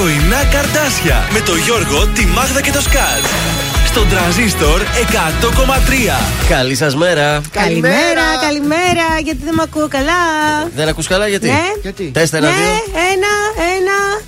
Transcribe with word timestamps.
Πρωινά 0.00 0.44
καρτάσια 0.44 1.28
με 1.32 1.40
το 1.40 1.54
Γιώργο, 1.54 2.06
τη 2.06 2.26
Μάγδα 2.26 2.60
και 2.60 2.72
το 2.72 2.80
Σκάτ. 2.80 3.24
Στον 3.86 4.08
τραζίστορ 4.08 4.80
100,3. 4.80 6.20
Καλή 6.48 6.74
σας 6.74 6.96
μέρα. 6.96 7.40
Καλημέρα, 7.50 8.24
καλημέρα, 8.40 9.06
γιατί 9.22 9.40
δεν 9.44 9.54
με 9.54 9.62
ακούω 9.62 9.88
καλά; 9.88 10.20
Δεν 10.74 10.88
ακούς 10.88 11.06
καλά, 11.06 11.26
γιατί; 11.28 11.46
Ναι. 11.46 11.62
Γιατί; 11.82 12.10
Τεστ 12.14 12.34
ένα, 12.34 12.48
ναι, 12.48 12.54
δύο. 12.54 12.64
ένα, 12.64 13.00
ένα. 13.12 13.32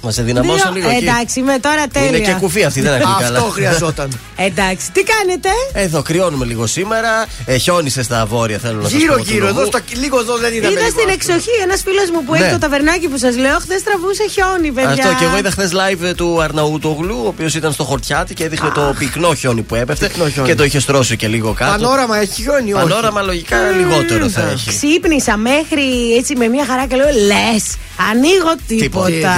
Μα 0.02 0.12
ενδυναμώσαν 0.18 0.72
δύο. 0.72 0.82
λίγο 0.82 0.90
εκεί. 0.96 1.04
Εντάξει, 1.04 1.40
είμαι 1.40 1.58
τώρα 1.60 1.84
τέλεια. 1.92 2.08
Είναι 2.08 2.18
και 2.18 2.32
κουφή 2.40 2.64
αυτή, 2.64 2.80
δεν 2.80 2.92
ακούει 2.92 3.22
καλά. 3.22 3.38
Αυτό 3.38 3.50
χρειαζόταν. 3.50 4.08
Εντάξει, 4.48 4.90
τι 4.92 5.02
κάνετε; 5.12 5.48
Εδώ 5.72 6.02
κρυώνουμε 6.02 6.44
λίγο 6.44 6.66
σήμερα. 6.66 7.26
Ε, 7.44 7.56
χιόνισε 7.56 8.02
στα 8.02 8.26
βόρεια, 8.26 8.58
θέλω 8.58 8.76
να 8.76 8.82
σας 8.82 8.92
πω. 8.92 8.98
Γύρω 8.98 9.14
του 9.16 9.22
γύρω, 9.26 9.46
νομού. 9.46 9.58
εδώ 9.60 9.66
στα, 9.66 9.80
λίγο 10.02 10.18
εδώ 10.18 10.36
δεν 10.36 10.52
είδαμε. 10.52 10.72
Είδα 10.72 10.80
λίγο 10.80 10.90
στην 10.98 11.08
άσπρο. 11.08 11.34
εξοχή 11.34 11.50
ένας 11.62 11.80
φίλος 11.86 12.10
μου 12.10 12.24
που 12.24 12.32
Ναι. 12.32 12.38
έχει 12.38 12.50
το 12.52 12.58
ταβερνάκι 12.58 13.08
που 13.08 13.18
σας 13.18 13.36
λέω. 13.36 13.58
Χθες 13.58 13.82
τραβούσε 13.82 14.24
χιόνι, 14.34 14.70
παιδιά. 14.72 14.90
Αυτό 14.90 15.14
και 15.18 15.24
εγώ 15.24 15.36
είδα 15.38 15.50
χθες 15.50 15.70
live 15.80 16.02
ε, 16.04 16.14
του 16.14 16.42
Αρναούτογλου, 16.42 17.18
ο 17.24 17.26
οποίος 17.26 17.54
ήταν 17.54 17.72
στο 17.72 17.84
χορτιάτι 17.84 18.34
και 18.34 18.44
έδειχνε 18.44 18.70
το 18.74 18.94
πυκνό 18.98 19.34
χιόνι 19.34 19.62
που 19.62 19.74
έπεφτε. 19.74 20.06
Πυκνό 20.06 20.28
χιόνι. 20.28 20.48
Και 20.48 20.54
το 20.54 20.64
είχε 20.64 20.80
στρώσει 20.80 21.16
και 21.16 21.28
λίγο 21.28 21.52
κάτω. 21.52 21.70
Πανόραμα 21.70 22.16
έχει 22.18 22.32
χιόνι, 22.42 22.72
όχι. 22.72 22.82
Πανόραμα 22.82 23.20
λογικά 23.22 23.56
λιγότερο 23.78 24.28
θα 24.28 24.42
έχει. 24.52 24.68
Ξύπνησα 24.68 25.36
μέχρι 25.36 26.14
έτσι 26.18 26.36
με 26.36 26.46
μια 26.48 26.64
χαρά 26.66 26.86
και 26.86 26.96
λέω 26.96 27.06
λες, 27.26 27.64
ανοίγω 28.10 28.52
τίποτα. 28.66 29.34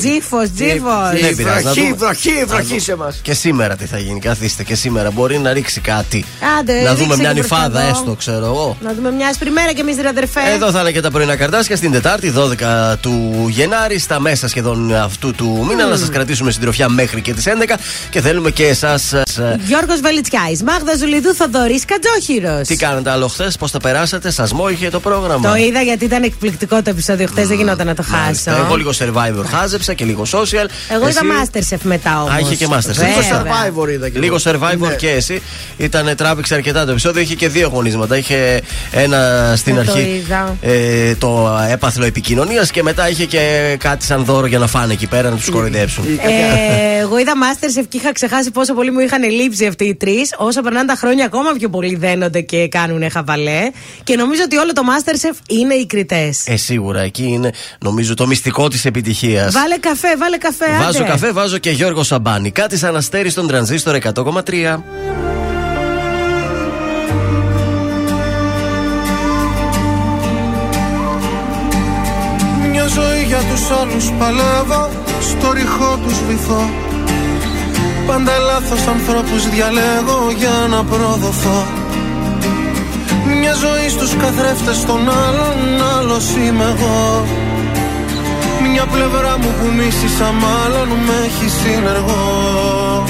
Τίποτα. 0.00 0.48
Τζίφος, 0.48 0.50
τζίφος. 0.54 1.20
Δεν 1.20 1.36
πειράζει, 1.36 1.64
να 1.64 1.70
Βροχή, 1.72 1.80
δούμε. 1.82 1.96
βροχή, 1.96 2.44
βροχή 2.46 2.78
σε 2.78 2.96
μας. 2.96 3.20
Και 3.22 3.34
σήμερα 3.34 3.76
τι 3.76 3.84
θα 3.86 3.98
γίνει, 3.98 4.20
καθίστε 4.20 4.62
και 4.62 4.74
σήμερα. 4.74 5.10
Μπορεί 5.10 5.38
να 5.38 5.52
ρίξει 5.52 5.80
κάτι. 5.80 6.24
Άντε, 6.58 6.82
να 6.82 6.94
δούμε 6.94 7.04
ρίξε 7.14 7.20
μια 7.20 7.32
και 7.32 7.40
προς 7.40 7.50
νυφάδα, 7.50 7.80
εδώ. 7.80 7.90
έστω, 7.90 8.14
ξέρω 8.14 8.44
εγώ. 8.44 8.76
Να 8.82 8.94
δούμε 8.94 9.10
μια 9.10 9.28
άσπρη 9.28 9.50
μέρα 9.50 9.72
και 9.72 9.80
εμείς 9.80 9.96
ρε 10.00 10.08
αδερφέ. 10.08 10.40
Εδώ 10.54 10.70
θα 10.70 10.80
είναι 10.80 10.90
και 10.92 11.00
τα 11.00 11.10
πρωινά 11.10 11.36
καρτάσια 11.36 11.76
στην 11.76 11.92
Τετάρτη, 11.92 12.30
12 12.36 12.96
του 13.00 13.46
Γενάρη, 13.48 13.98
στα 13.98 14.20
μέσα 14.20 14.48
σχεδόν 14.48 14.94
αυτού 14.94 15.32
του 15.34 15.64
μήνα. 15.68 15.86
Να 15.86 15.96
σας 15.96 16.08
κρατήσουμε 16.08 16.50
συντροφιά 16.50 16.88
μέχρι 16.88 17.20
και 17.20 17.34
τις 17.34 17.46
11 17.46 17.76
και 18.10 18.20
θέλουμε 18.20 18.50
και 18.50 18.66
εσάς. 18.66 19.14
Γιώργος 19.66 20.00
Βελιτσιάη, 20.00 20.56
Μάγδα 20.64 20.96
Ζουλιδού, 20.96 21.34
Θοδωρής 21.34 21.84
Κατζόχυρος. 21.84 22.66
Τι 22.66 22.76
κάνετε 22.76 23.10
άλλο 23.10 23.28
χθες, 23.28 23.56
πώς 23.56 23.70
τα 23.70 23.78
περάσατε, 23.80 24.30
σας 24.30 24.52
μόηχε 24.52 24.90
το 24.90 25.00
πρόγραμμα; 25.00 25.48
Το 25.50 25.54
είδα 25.56 25.80
γιατί 25.80 26.04
ήταν 26.04 26.22
εκπληκτικό 26.22 26.82
το 26.82 26.90
επεισόδιο 26.90 27.26
χθες, 27.26 27.48
δεν 27.48 27.56
γινόταν 27.56 27.86
να 27.86 27.94
το 27.94 28.04
Μάλιστα. 28.08 28.50
χάσω. 28.50 28.64
Εγώ 28.64 28.76
λίγο 28.76 28.90
survivor 28.98 29.44
χάζεψα 29.50 29.89
και 29.94 30.04
λίγο 30.04 30.22
social. 30.32 30.66
Εγώ 30.90 31.06
Εσύ- 31.06 31.18
είδα 31.24 31.44
Masterchef 31.44 31.78
μετά 31.82 32.20
όμως. 32.22 32.32
Α, 32.34 32.38
είχε 32.38 32.54
και 32.54 32.66
Masterchef. 32.70 33.02
Λίγο 33.06 33.20
Βέβαια. 33.20 33.42
survivor 33.74 33.88
είδα 33.92 34.08
και 34.08 34.18
Λίγο 34.18 34.36
εγώ. 34.46 34.58
survivor 34.58 34.88
Ναι. 34.88 34.94
και 34.94 35.10
εσύ. 35.10 35.42
Ήταν 35.76 36.16
τράβηξε 36.16 36.54
αρκετά 36.54 36.84
το 36.84 36.90
επεισόδιο. 36.90 37.22
Είχε 37.22 37.34
και 37.34 37.48
δύο 37.48 37.66
αγωνίσματα. 37.66 38.16
Είχε 38.16 38.60
ένα 38.92 39.52
στην 39.56 39.74
Δεν 39.74 39.84
το 39.84 39.92
αρχή 39.92 40.08
είδα. 40.26 40.56
ε, 40.60 41.14
το 41.14 41.58
έπαθλο 41.70 42.04
επικοινωνίας 42.04 42.70
και 42.70 42.82
μετά 42.82 43.08
είχε 43.10 43.24
και 43.24 43.76
κάτι 43.78 44.04
σαν 44.04 44.24
δώρο 44.24 44.46
για 44.46 44.58
να 44.58 44.66
φάνε 44.66 44.92
εκεί 44.92 45.06
πέρα 45.06 45.30
να 45.30 45.36
τους 45.36 45.50
κοροϊδέψουν. 45.50 46.04
Ε, 46.06 47.00
εγώ 47.00 47.18
είδα 47.18 47.32
Masterchef 47.34 47.84
και 47.88 47.96
είχα 47.96 48.12
ξεχάσει 48.12 48.50
πόσο 48.50 48.74
πολύ 48.74 48.90
μου 48.90 48.98
είχαν 49.00 49.30
λείψει 49.30 49.66
αυτοί 49.66 49.84
οι 49.84 49.94
τρεις. 49.94 50.34
Όσο 50.38 50.60
περνάνε 50.60 50.86
τα 50.86 50.94
χρόνια, 50.98 51.24
ακόμα 51.24 51.50
πιο 51.58 51.68
πολύ 51.68 51.96
δένονται 51.96 52.40
και 52.40 52.68
κάνουν 52.68 53.10
χαβαλέ. 53.10 53.70
Και 54.04 54.16
νομίζω 54.16 54.42
ότι 54.44 54.56
όλο 54.56 54.72
το 54.72 54.82
Masterchef 54.90 55.36
είναι 55.48 55.74
οι 55.74 55.86
κριτές. 55.86 56.42
Ε, 56.46 56.56
σίγουρα 56.56 57.00
εκεί 57.00 57.22
είναι 57.22 57.50
νομίζω 57.80 58.14
το 58.14 58.26
μυστικό 58.26 58.68
της 58.68 58.84
επιτυχίας. 58.84 59.52
Βάλε 59.52 59.76
καφέ, 59.80 60.16
βάλε 60.16 60.36
καφέ. 60.36 60.70
Βάζω 60.78 60.98
άντε. 60.98 61.10
καφέ, 61.10 61.32
βάζω 61.32 61.58
και 61.58 61.70
Γιώργο 61.70 62.02
Σαμπάνη. 62.02 62.50
Κάτι 62.50 62.78
σαν 62.78 62.96
αστέρι 62.96 63.30
στον 63.30 63.46
τρανζίστορ 63.46 63.96
100,3. 64.14 64.82
Μια 72.70 72.86
ζωή 72.86 73.22
για 73.26 73.38
τους 73.38 73.70
άλλους 73.80 74.10
παλεύω 74.18 74.90
Στο 75.20 75.52
ρηχό 75.52 75.98
τους 76.04 76.18
βυθώ 76.28 76.70
Πάντα 78.06 78.38
λάθος 78.38 78.86
ανθρώπους 78.86 79.48
διαλέγω 79.48 80.30
για 80.36 80.66
να 80.70 80.84
προδοθώ 80.84 81.66
Μια 83.40 83.54
ζωή 83.54 83.88
στους 83.88 84.16
καθρέφτες 84.16 84.84
των 84.84 85.00
άλλων 85.00 85.82
Άλλος 85.98 86.24
είμαι 86.36 86.64
εγώ 86.76 87.24
Μια 88.68 88.86
πλευρά 88.86 89.38
μου 89.38 89.54
που 89.60 89.66
μίσησα 89.76 90.32
μάλλον 90.44 90.88
Με 90.88 91.14
έχει 91.26 91.48
συνεργό. 91.48 93.04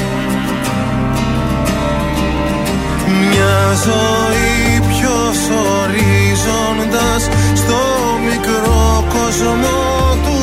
Μια 3.20 3.58
ζωή 3.86 4.80
ποιος 4.88 5.38
ορίζοντας 5.78 7.22
Στο 7.54 7.80
μικρό 8.28 9.04
κόσμο 9.14 9.78
του 10.24 10.38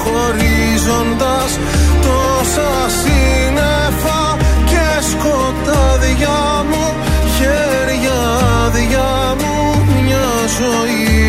χωρίζοντας 0.00 1.58
Τόσα 2.02 2.70
σύννεφα 3.00 4.36
και 4.64 4.86
σκοτάδια 5.10 6.64
μου 6.70 6.86
Χέρια 7.36 8.20
άδεια 8.64 9.34
μου 9.38 9.84
μια 10.02 10.28
ζωή 10.58 11.27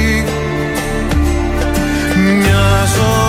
μια 2.98 3.29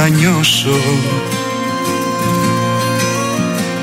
μετανιώσω 0.00 0.80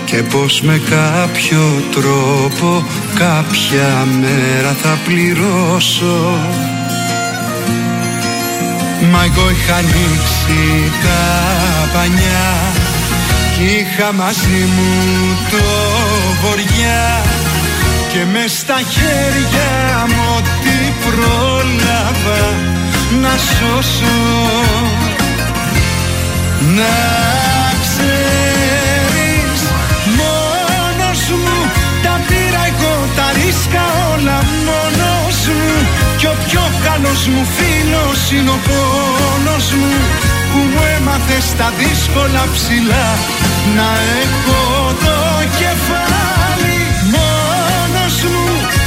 και 0.06 0.24
πως 0.24 0.62
με 0.62 0.82
κάποιο 0.90 1.84
τρόπο 1.92 2.86
κάποια 3.16 4.08
μέρα 4.22 4.76
θα 4.82 4.98
πληρώσω. 5.06 6.40
Μα 9.12 9.24
εγώ 9.24 9.50
είχα 9.50 9.76
ανοίξει 9.76 10.92
τα 11.04 11.24
πανιά 11.94 12.54
Κι 13.56 13.64
είχα 13.64 14.14
μαζί 14.14 14.66
μου 14.76 14.94
το 15.52 15.64
βοριά. 16.42 17.24
Και 18.12 18.26
μες 18.32 18.52
στα 18.58 18.80
χέρια 18.90 20.06
μου 20.08 20.24
ό,τι 20.38 20.94
πρόλαβα 21.06 22.56
να 23.22 23.30
σώσω 23.30 25.07
Να 26.76 26.96
ξέρεις 27.84 29.60
μόνος 30.20 31.22
μου 31.42 31.58
Τα 32.04 32.20
πήρα 32.28 32.64
εγώ 32.72 32.94
τα 33.16 33.28
ρίσκα 33.38 33.84
όλα 34.14 34.40
μόνος 34.68 35.38
μου. 35.58 35.74
Κι 36.18 36.26
ο 36.26 36.36
πιο 36.48 36.64
καλός 36.86 37.28
μου 37.28 37.44
φίλος 37.56 38.32
είναι 38.32 38.50
ο 38.50 38.60
πόνος 38.68 39.72
μου 39.80 39.94
Που 40.52 40.60
μου 40.72 40.82
έμαθες 40.98 41.44
στα 41.44 41.74
δύσκολα 41.80 42.44
ψηλά. 42.54 43.08
Να 43.76 43.90
έχω 44.22 44.60
το 45.06 45.18
κεφάλι 45.60 45.78
μόνος 45.88 46.12
μου 46.12 46.17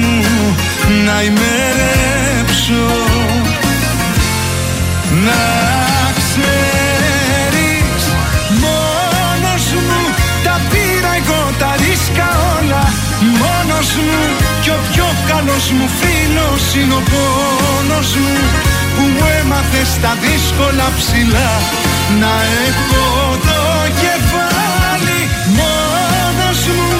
μου 0.00 0.56
να 1.04 1.22
ημερέψω. 1.22 2.84
Να 5.26 5.42
ξέρεις 6.20 8.02
μόνος 8.62 9.64
μου 9.86 10.00
τα 10.44 10.60
πήρα 10.70 11.12
εγώ 11.20 11.42
τα 11.58 11.74
ρίσκα 11.82 12.28
όλα. 12.58 12.84
Μόνος 13.40 13.88
μου 14.06 14.22
κι 14.62 14.70
ο 14.70 14.78
πιο 14.92 15.06
καλός 15.28 15.70
μου 15.70 15.88
φίλος 16.00 16.64
είναι 16.74 16.94
ο 16.94 17.02
πόνος 17.12 18.14
μου 18.14 18.36
που 18.94 19.02
μου 19.12 19.24
έμαθε 19.40 19.82
στα 19.94 20.12
δύσκολα 20.24 20.86
ψηλά. 20.98 21.52
Να 22.20 22.32
έχω 22.66 23.04
το 23.48 23.60
κεφάλι 24.02 25.20
μόνος 25.58 26.60
μου 26.76 26.99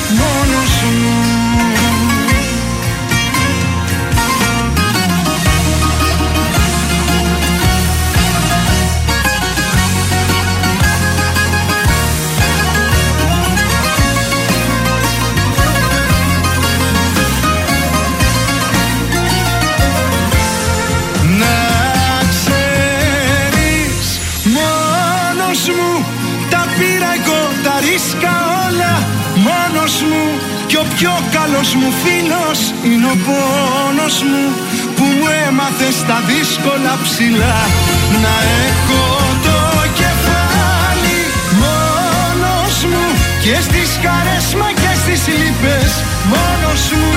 πιο 31.01 31.17
καλός 31.37 31.69
μου 31.79 31.89
φίλος 32.03 32.59
Είναι 32.89 33.07
ο 33.13 33.17
πόνος 33.27 34.15
μου 34.29 34.43
Που 34.95 35.05
μου 35.17 35.27
έμαθε 35.47 35.89
στα 36.01 36.17
δύσκολα 36.29 36.93
ψηλά. 37.05 37.59
Να 38.23 38.35
έχω 38.67 39.03
το 39.47 39.59
κεφάλι 39.99 41.19
Μόνος 41.63 42.75
μου 42.91 43.05
Και 43.43 43.55
στις 43.67 43.89
χαρές 44.03 44.47
μα 44.59 44.69
και 44.81 44.91
στις 45.01 45.21
λύπες 45.37 45.91
Μόνος 46.33 46.83
μου. 46.97 47.13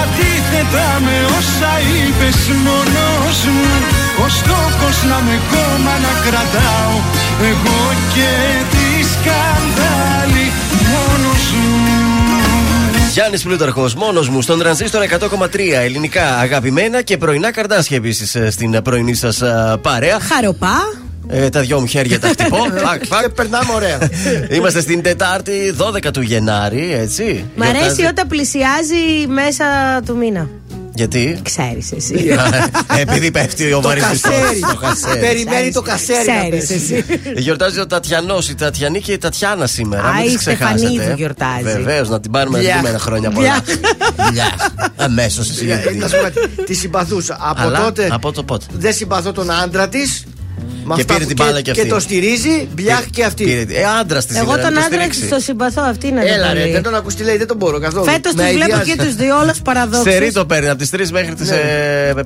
Αντίθετα 0.00 0.86
με 1.06 1.16
όσα 1.38 1.72
είπες 1.92 2.40
μόνος 2.66 3.38
μου 3.54 3.70
Ο 4.24 4.26
στόχος 4.38 4.98
να 5.10 5.18
με 5.26 5.36
κόμμα 5.52 5.94
να 6.04 6.12
κρατάω 6.24 6.94
Εγώ 7.50 7.80
και 8.14 8.32
τη 8.72 8.86
σκανδάλη 9.12 10.46
μόνος 10.90 11.44
μου 11.60 11.87
Γιάννης 13.12 13.42
Πλούταρχος, 13.42 13.94
μόνος 13.94 14.28
μου 14.28 14.42
στον 14.42 14.58
τρανζίστορ 14.58 15.02
100,3 15.02 15.58
ελληνικά 15.82 16.36
αγαπημένα 16.38 17.02
και 17.02 17.16
πρωινά 17.16 17.50
καρδάσια 17.52 17.96
επίσης 17.96 18.36
στην 18.54 18.82
πρωινή 18.82 19.14
σας 19.14 19.42
παρέα. 19.82 20.18
Χαροπά. 20.20 20.76
Ε, 21.28 21.48
τα 21.48 21.60
δυο 21.60 21.80
μου 21.80 21.86
χέρια 21.86 22.20
τα 22.20 22.28
χτυπώ. 22.28 22.56
Φακ, 22.84 23.04
φακ. 23.06 23.22
Και 23.22 23.28
περνάμε 23.28 23.72
ωραία. 23.74 23.98
Είμαστε 24.50 24.80
στην 24.80 25.02
Τετάρτη 25.02 25.74
12 25.78 26.10
του 26.12 26.20
Γενάρη, 26.20 26.92
έτσι. 26.94 27.44
Μ' 27.56 27.62
αρέσει 27.62 27.76
Γιορτάζει- 27.78 28.08
όταν 28.08 28.26
πλησιάζει 28.28 29.26
μέσα 29.28 29.64
του 30.06 30.16
μήνα. 30.16 30.48
Γιατί; 30.98 31.38
Ξέρεις 31.42 31.92
εσύ. 31.92 32.14
Ε, 32.96 33.00
Επειδή 33.02 33.30
πέφτει 33.30 33.72
ο 33.72 33.80
Το 33.80 33.88
βαρύ 33.88 34.00
κασέρι. 34.00 34.60
Το 34.60 34.76
κασέρι. 34.80 35.20
Περιμένει 35.20 35.72
το 35.72 35.82
κασέρι 35.82 36.26
να 36.26 36.34
Ξέρεις 36.48 36.66
πέσει. 36.68 36.74
εσύ. 36.74 37.20
Γιορτάζει 37.40 37.80
ο 37.80 37.86
Τατιανός, 37.86 38.48
η 38.48 38.54
Τατιανή 38.54 39.00
και 39.00 39.12
η 39.12 39.18
Τατιάνα 39.18 39.66
σήμερα. 39.66 40.08
Α, 40.08 40.12
Μην 40.14 40.24
τις 40.24 40.32
η 40.32 40.36
ξεχάσετε. 40.36 40.78
Στεφανίδου 40.78 41.16
γιορτάζει. 41.16 41.62
Βεβαίως, 41.62 42.08
να 42.08 42.20
την 42.20 42.30
πάρουμε 42.30 42.58
Μπλιάχ. 42.58 42.74
επόμενα 42.78 42.98
χρόνια 42.98 43.30
πολλά. 43.30 43.62
Αμέσως 44.96 45.50
εσύ. 45.50 45.62
Ε, 45.62 45.66
γιατί. 45.66 45.96
Να 45.96 46.08
σου 46.08 46.16
πω 46.16 46.22
κάτι, 46.22 46.62
Τη 46.64 46.74
συμπαθούσα. 46.74 47.36
Από 47.40 47.60
Αλλά, 47.62 47.78
τότε 47.84 48.08
από 48.10 48.32
το 48.32 48.42
πότε; 48.42 48.64
δεν 48.72 48.92
συμπαθώ 48.94 49.32
τον 49.32 49.50
άντρα 49.50 49.88
της. 49.88 50.24
Και 50.96 51.04
πήρε 51.04 51.24
την 51.24 51.36
μπάλα 51.38 51.60
και 51.60 51.70
αυτή. 51.70 51.82
Και 51.82 51.88
το 51.88 52.00
στηρίζει, 52.00 52.68
μπλιάχ 52.74 53.04
και 53.10 53.24
αυτή. 53.24 53.44
Πήρε- 53.44 53.70
Ε, 53.70 53.84
άντρας 54.00 54.26
τη 54.26 54.36
Εγώ 54.38 54.52
τον 54.58 54.78
άντρα 54.78 55.06
της 55.08 55.28
το 55.28 55.38
συμπαθώ, 55.38 55.82
αυτή 55.82 56.06
είναι 56.06 56.20
Έλα 56.24 56.52
ρε, 56.52 56.66
δεν 56.72 56.82
τον 56.82 56.94
ακούς 56.94 57.14
τι 57.14 57.22
λέει, 57.22 57.36
δεν 57.36 57.46
τον 57.46 57.56
μπορώ 57.56 57.78
καθόλου. 57.80 58.04
Φέτος 58.04 58.32
τους 58.34 58.42
Με 58.42 58.50
βλέπω 58.52 58.74
αηδιάζει. 58.76 58.90
και 58.96 59.02
τους 59.04 59.14
δύο 59.14 59.38
όλους 59.38 59.60
παραδόξους. 59.60 60.12
Σε 60.14 60.32
το 60.32 60.46
παίρνει 60.46 60.68
από 60.68 60.78
τις 60.78 60.90
3 60.90 61.10
μέχρι 61.10 61.34
τις 61.34 61.48
Ναι. 61.50 61.56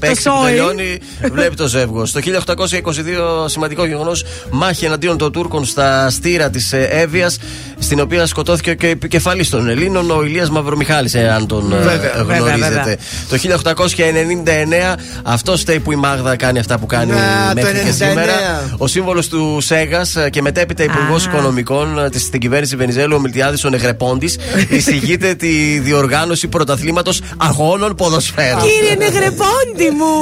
6 0.01 0.23
που 0.31 0.39
σόι. 0.39 0.45
τελειώνει. 0.51 0.99
Βλέπει 1.33 1.57
το 1.57 1.67
ζεύγος. 1.67 2.13
Το 2.13 2.21
1822 2.21 3.49
σημαντικό 3.49 3.85
γεγονός 3.87 4.25
μάχη 4.51 4.85
εναντίον 4.85 5.19
των 5.19 5.33
Τούρκων 5.33 5.65
στα 5.65 6.11
στήρα 6.11 6.51
της 6.51 6.73
Εύβοιας, 6.73 7.39
στην 7.79 8.01
οποία 8.01 8.27
σκοτώθηκε 8.27 8.75
και 8.75 8.87
ο 8.87 8.89
επικεφαλής 8.91 9.51
των 9.51 9.69
Ελλήνων, 9.69 10.11
ο 10.11 10.23
Ηλίας 10.23 10.51
Μαυρομιχάλης 10.51 11.15
εάν 11.15 11.47
τον 11.47 11.73
ε, 11.73 11.77
Βέβαια, 11.77 12.11
γνωρίζετε. 12.37 12.69
βέβαια, 12.69 12.97
Το 13.29 13.37
1899 13.37 14.97
αυτό 15.23 15.57
φταίει 15.57 15.81
που 15.81 15.93
η 15.93 15.97
Μάγδα 15.97 16.37
κάνει 16.37 16.59
αυτά 16.59 16.79
που 16.79 16.87
κάνει 16.87 17.11
Να, 17.11 17.17
το 17.49 17.55
μέχρι 17.55 17.73
και 17.73 17.89
99. 17.89 17.93
σήμερα. 18.09 18.33
Ο 18.77 18.87
σύμβολος 18.87 19.29
του 19.29 19.59
Σέγας 19.61 20.17
και 20.31 20.43
μετέπειτα 20.43 20.83
υπουργός 20.83 21.27
Α. 21.27 21.31
Οικονομικών 21.31 22.09
της 22.11 22.23
στην 22.23 22.41
κυβέρνηση 22.41 22.77
Βενιζέλου, 22.77 23.17
ο 23.17 23.21
Μιλτιάδης 23.21 23.65
ο 23.65 23.69
Νεγρεπόντης, 23.69 24.39
εισηγείται 24.77 25.35
τη 25.35 25.79
διοργάνωση 25.79 26.49
πρωταθλήματος 26.49 27.21
αγώνων 27.37 27.95
ποδοσφαίρου. 27.95 28.61
Κύριε 28.61 28.95
Νεγρεπόντι 28.95 29.91
μου! 29.97 30.13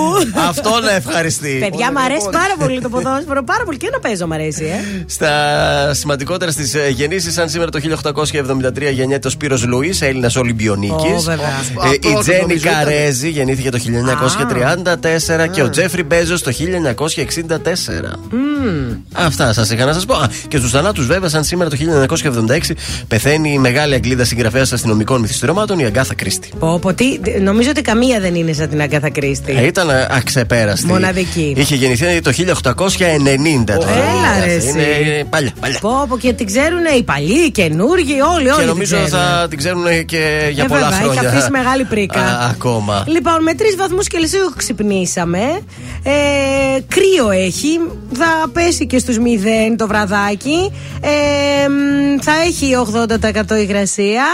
Αυτό 0.48 0.70
να 0.84 0.90
ευχαριστεί. 0.94 1.66
Παιδιά, 1.70 1.92
μου 1.92 2.00
αρέσει 2.00 2.28
πάρα 2.32 2.54
πολύ 2.58 2.80
το 2.80 2.88
ποδόσφαιρο. 2.88 3.42
Πάρα 3.44 3.64
πολύ 3.64 3.76
και 3.76 3.88
να 3.92 3.98
παίζω, 3.98 4.26
μου 4.26 4.34
αρέσει, 4.34 4.64
ε. 4.64 5.04
Στα 5.06 5.30
σημαντικότερα 5.94 6.50
στις 6.50 6.76
γεννήσεις, 6.90 7.32
σαν 7.34 7.48
σήμερα 7.48 7.70
το 7.70 7.78
1873 7.78 8.92
γεννιέται 8.92 9.26
ο 9.26 9.30
Σπύρος 9.30 9.64
Λουί, 9.64 9.94
Έλληνας 10.00 10.36
Ολυμπιονίκης. 10.36 11.12
Ω, 11.12 11.20
βέβαια. 11.20 11.48
Ε, 11.48 11.90
η 11.90 11.98
Αυτό 12.06 12.20
Τζένι 12.20 12.40
νομίζω 12.40 12.68
ήταν. 12.68 12.72
Καρέζη 12.74 13.28
γεννήθηκε 13.28 13.70
το 13.70 13.78
1934 13.78 15.46
και 15.52 15.62
ο 15.62 15.70
Τζέφρι 15.70 16.02
Μπέζος 16.02 16.42
το 16.42 16.50
1964. 16.50 18.19
Αυτά 19.12 19.52
σας 19.52 19.70
είχα 19.70 19.84
να 19.84 19.92
σας 19.92 20.04
πω. 20.04 20.14
Α, 20.14 20.28
και 20.48 20.56
στους 20.56 20.70
θανάτους, 20.70 21.06
βέβαια, 21.06 21.28
σαν 21.28 21.44
σήμερα 21.44 21.70
το 21.70 21.76
1976 21.76 22.74
πεθαίνει 23.08 23.52
η 23.52 23.58
μεγάλη 23.58 23.94
Αγγλίδα 23.94 24.24
συγγραφέα 24.24 24.62
αστυνομικών 24.72 25.20
μυθιστορημάτων, 25.20 25.78
η 25.78 25.84
Αγκάθα 25.84 26.14
Κρίστη. 26.14 26.50
Πω, 26.58 26.78
πω, 26.78 26.94
τι, 26.94 27.18
νομίζω 27.40 27.70
ότι 27.70 27.82
καμία 27.82 28.20
δεν 28.20 28.34
είναι 28.34 28.52
σαν 28.52 28.68
την 28.68 28.80
Αγκάθα 28.80 29.10
Κρίστη. 29.10 29.52
Ε, 29.58 29.66
ήταν 29.66 29.88
αξεπέραστη. 30.10 30.86
Μοναδική. 30.86 31.54
Είχε 31.56 31.74
γεννηθεί 31.74 32.20
το 32.20 32.30
1890. 32.30 33.64
τώρα. 33.66 33.90
Έλα, 33.90 34.44
ρε, 34.44 34.52
εσύ. 34.52 34.68
Είναι 34.68 35.24
παλιά, 35.30 35.52
παλιά. 35.60 35.78
Πω, 35.80 36.06
πω, 36.08 36.18
και 36.18 36.32
την 36.32 36.46
ξέρουν 36.46 36.78
οι 36.98 37.02
παλιοί, 37.02 37.42
οι 37.46 37.50
καινούργοι, 37.50 38.12
όλοι, 38.34 38.48
όλοι. 38.48 38.50
Και 38.50 38.54
την 38.58 38.66
νομίζω 38.66 38.96
ξέρουν. 38.96 39.08
θα 39.08 39.46
την 39.48 39.58
ξέρουν 39.58 39.84
και 40.04 40.50
για 40.52 40.64
Ε, 40.64 40.66
πολλά 40.66 40.80
βέβαια, 40.80 40.98
χρόνια. 40.98 41.20
Έχει 41.20 41.26
αφήσει 41.26 41.50
μεγάλη 41.50 41.84
πρίκα. 41.84 42.20
Α, 42.20 42.48
ακόμα. 42.50 43.04
Λοιπόν, 43.06 43.42
με 43.42 43.54
τρεις 43.54 43.76
βαθμούς 43.76 44.06
Κελσίου 44.06 44.52
ξυπνήσαμε. 44.56 45.38
Ε, 46.02 46.10
κρύο 46.88 47.30
έχει. 47.30 47.80
Θα 48.12 48.48
πέσει 48.52 48.86
και 48.86 48.98
στους 48.98 49.16
0 49.18 49.20
το 49.76 49.86
βραδάκι. 49.86 50.72
Ε, 51.00 51.68
μ, 51.68 52.18
θα 52.20 52.32
έχει 52.46 52.74
80% 53.56 53.60
υγρασία. 53.60 54.24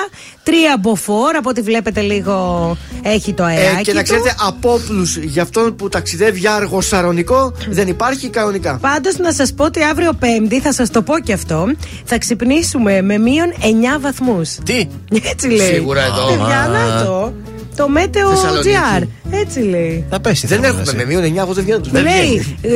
Τρία 0.42 0.76
μποφόρ. 0.80 1.36
Από 1.36 1.48
ό,τι 1.48 1.60
βλέπετε 1.60 2.00
λίγο 2.00 2.76
έχει 3.02 3.32
το 3.32 3.44
αεράκι. 3.44 3.78
Ε, 3.78 3.82
και 3.82 3.92
να 3.92 3.98
του. 3.98 4.04
ξέρετε, 4.04 4.34
απόπλους 4.46 5.16
για 5.16 5.42
αυτόν 5.42 5.76
που 5.76 5.88
ταξιδεύει 5.88 6.38
για 6.38 6.54
αργό 6.54 6.80
σαρονικό 6.80 7.52
δεν 7.68 7.88
υπάρχει 7.88 8.28
κανονικά. 8.28 8.78
Πάντως 8.80 9.16
να 9.16 9.32
σας 9.32 9.52
πω 9.54 9.64
ότι 9.64 9.82
αύριο 9.82 10.12
Πέμπτη, 10.12 10.60
θα 10.60 10.72
σας 10.72 10.90
το 10.90 11.02
πω 11.02 11.18
και 11.18 11.32
αυτό, 11.32 11.66
θα 12.04 12.18
ξυπνήσουμε 12.18 13.02
με 13.02 13.18
μείον 13.18 13.52
9 13.96 14.00
βαθμούς. 14.00 14.58
Τι, 14.64 14.86
Έτσι 15.30 15.48
λέει. 15.48 15.72
Σίγουρα 15.72 16.02
εδώ. 16.04 16.26
Παιδιά, 16.26 16.60
Α. 16.60 16.68
να 16.68 17.04
το. 17.04 17.32
Το 17.76 17.88
Μέτεο 17.88 18.28
Θεσσαλονίκη. 18.30 18.70
GR. 19.00 19.02
Έτσι 19.30 19.60
λέει. 19.60 20.04
θα 20.10 20.20
πέσει. 20.20 20.46
Δεν 20.46 20.60
θερμοκρασία. 20.60 20.92
έχουμε 20.92 21.14
με 21.14 21.20
μείον 21.20 21.34
9, 21.34 21.36
εγώ 21.44 21.52
δεν 21.52 21.64
βγαίνω. 21.64 21.80
Δεν 21.90 22.02
λέει, 22.02 22.14
βγαίνει. 22.38 22.56
ε, 22.62 22.68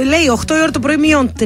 ε, 0.00 0.04
λέει 0.04 0.20
8 0.46 0.50
η 0.50 0.60
ώρα 0.62 0.70
το 0.70 0.78
πρωί 0.80 0.96
μείον 0.96 1.32
3. 1.38 1.42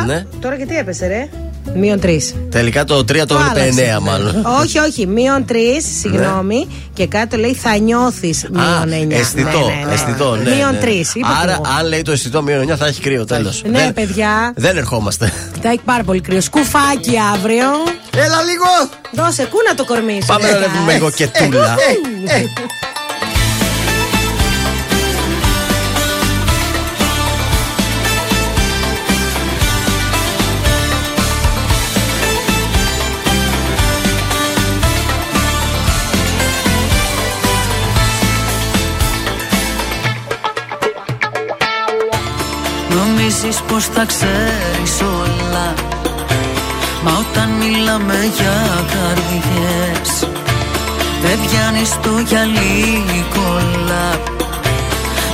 Α, 0.00 0.06
Ναι. 0.06 0.26
τώρα 0.40 0.54
γιατί 0.54 0.76
έπεσε, 0.76 1.06
ρε. 1.06 1.28
Μείον 1.74 2.00
3. 2.02 2.08
Τελικά 2.50 2.84
το 2.84 2.98
3 2.98 3.04
το 3.26 3.38
έβλεπε 3.56 3.96
9 3.98 4.00
μάλλον. 4.02 4.44
όχι, 4.60 4.78
όχι, 4.78 5.06
μείον 5.06 5.44
3, 5.48 5.54
συγγνώμη. 6.00 6.68
Και 6.94 7.06
κάτω 7.06 7.36
λέει 7.36 7.54
θα 7.54 7.76
νιώθεις 7.78 8.44
Α, 8.44 8.48
μείον 8.86 9.08
9. 9.08 9.12
αισθητό, 9.14 9.70
αισθητό, 9.92 10.36
ναι. 10.36 10.54
Μείον 10.54 10.72
ναι. 10.72 10.78
3. 10.82 10.86
Είπα 11.14 11.28
Άρα, 11.42 11.52
και 11.52 11.60
εγώ. 11.64 11.74
αν 11.78 11.86
λέει 11.86 12.02
το 12.02 12.12
αισθητό 12.12 12.42
μείον 12.42 12.72
9, 12.72 12.76
θα 12.76 12.86
έχει 12.86 13.00
κρύο 13.00 13.24
τέλος. 13.24 13.62
Ναι, 13.70 13.92
παιδιά. 13.94 14.52
Δεν 14.56 14.76
ερχόμαστε. 14.76 15.32
Θα 15.62 15.68
έχει 15.68 15.80
πάρα 15.84 16.02
πολύ 16.02 16.20
κρύο. 16.20 16.40
Σκουφάκι 16.40 17.14
αύριο. 17.34 17.68
Έλα 18.16 18.42
λίγο! 18.42 18.90
Δώσε, 19.12 19.42
κούνα 19.50 19.74
το 19.76 19.84
κορμί 19.84 20.18
σου. 20.20 20.26
Πάμε 20.26 20.50
να 20.50 20.58
Δέκα. 20.58 20.66
ρεύουμε 20.72 20.92
λίγο 20.92 21.10
και 21.10 21.26
τούλα. 21.26 21.76
Νομίζεις 43.30 43.60
πως 43.60 43.84
θα 43.84 44.04
ξέρεις 44.04 45.00
όλα. 45.00 45.74
Μα 47.02 47.10
όταν 47.10 47.48
μιλάμε 47.50 48.30
για 48.36 48.84
καρδιές 48.92 50.28
Δεν 51.22 51.38
πιάνεις 51.46 51.90
το 52.02 52.18
γυαλί 52.26 53.04
κολλά. 53.34 54.20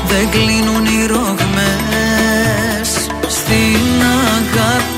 Δεν 0.09 0.31
κλείνουν 0.31 0.85
οι 0.85 1.07
ρογμές 1.07 2.91
Στην 3.29 4.03
αγάπη 4.37 4.96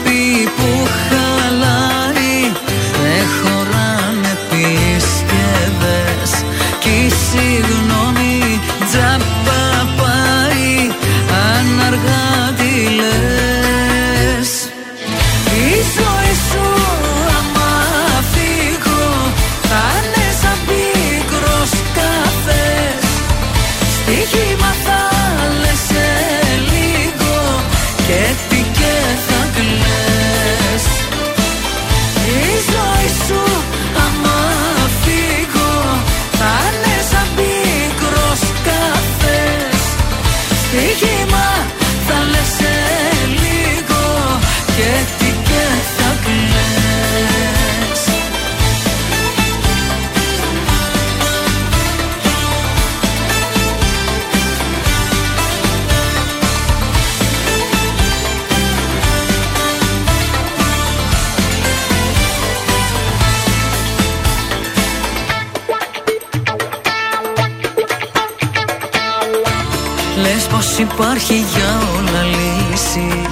πως 70.78 70.86
υπάρχει 70.86 71.34
για 71.34 71.80
όλα 71.96 72.22
λύση 72.22 73.22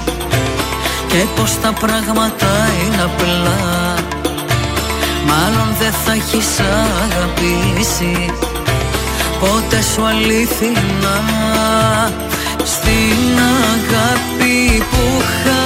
Και 1.07 1.25
πως 1.35 1.59
τα 1.61 1.73
πράγματα 1.73 2.47
είναι 2.83 3.01
απλά. 3.03 3.95
Μάλλον 5.25 5.75
δεν 5.79 5.91
θα 5.91 6.11
έχεις 6.11 6.47
αγαπήσει 7.03 8.31
Πότε 9.39 9.81
σου 9.93 10.05
αλήθινα. 10.05 11.17
Στην 12.63 13.39
αγάπη 13.73 14.83
που 14.91 15.23
χαλάει 15.43 15.56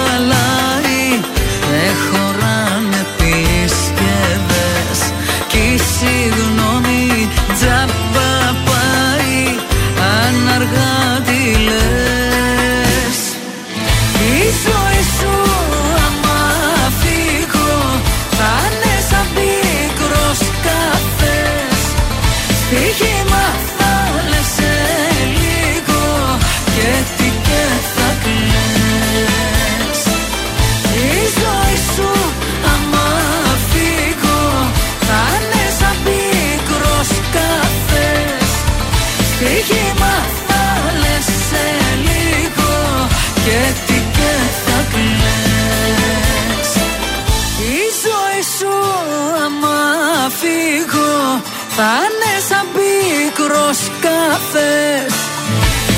Θα 51.76 51.92
είναι 52.06 52.34
σαν 52.50 52.66
πίκρος 52.74 53.80
καφέ. 54.02 55.06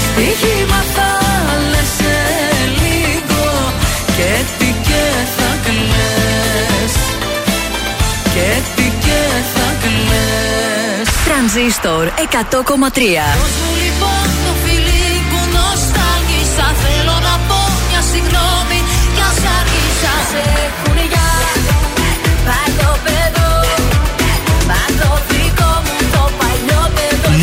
Στοίχημα 0.05 0.83
θα 0.95 1.11
λες 1.71 1.89
σε 1.97 2.17
λίγο 2.81 3.73
Και 4.17 4.31
τι 4.57 4.65
και 4.65 5.05
θα 5.37 5.51
κλε. 5.65 6.13
Και 8.33 8.49
τι 8.75 8.83
και 9.05 9.21
θα 9.53 9.67
κλε. 9.81 10.23
Τρανζίστορ 11.25 12.07
100,3 12.07 13.82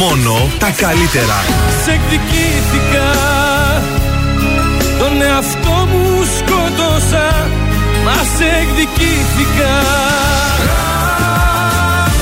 Μόνο 0.01 0.51
τα 0.59 0.71
καλύτερα. 0.71 1.39
Σε 1.85 1.91
εκδικήθηκα 1.91 3.11
Τον 4.99 5.23
εαυτό 5.23 5.87
μου 5.91 6.25
σκότωσα 6.37 7.49
Μας 8.05 8.27
σε 8.37 8.45
εκδικήθηκα 8.61 9.75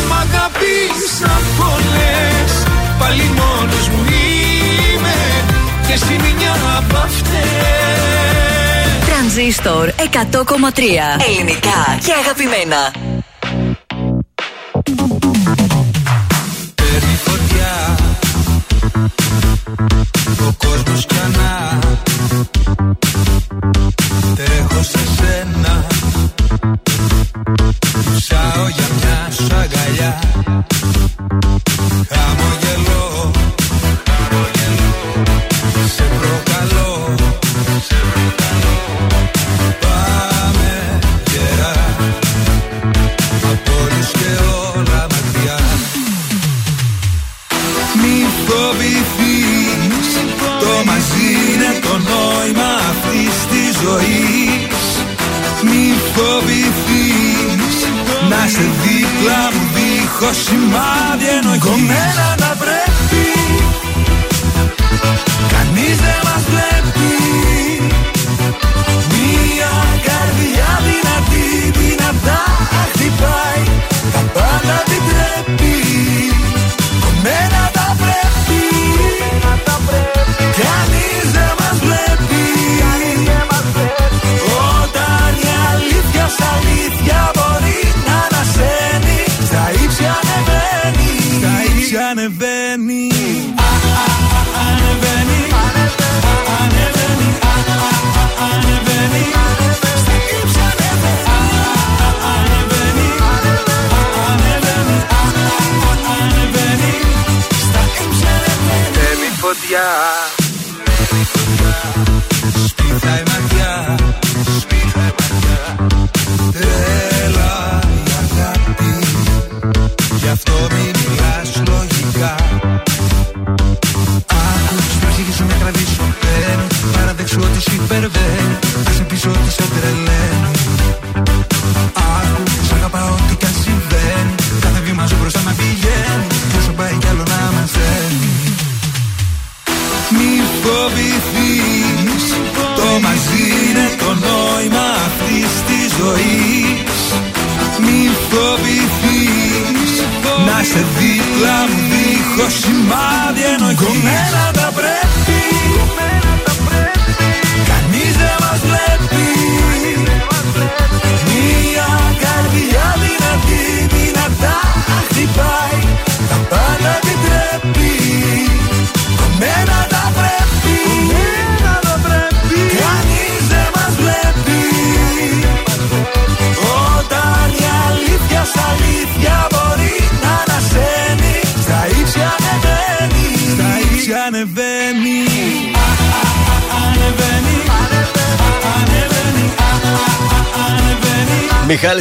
Μ' 0.09 0.13
αγαπήσα 0.13 1.41
πολλές 1.59 2.53
Πάλι 2.99 3.23
μόνος 3.37 3.89
μου 3.89 4.05
είμαι 4.09 5.17
Και 5.87 5.93
εσύ 5.93 6.17
μια 6.39 6.55
απ' 6.79 6.97
αυτές 6.97 7.39
Τρανζίστορ 9.09 9.89
100,3. 9.89 11.25
Ελληνικά 11.29 11.99
και 12.05 12.13
αγαπημένα. 12.23 13.08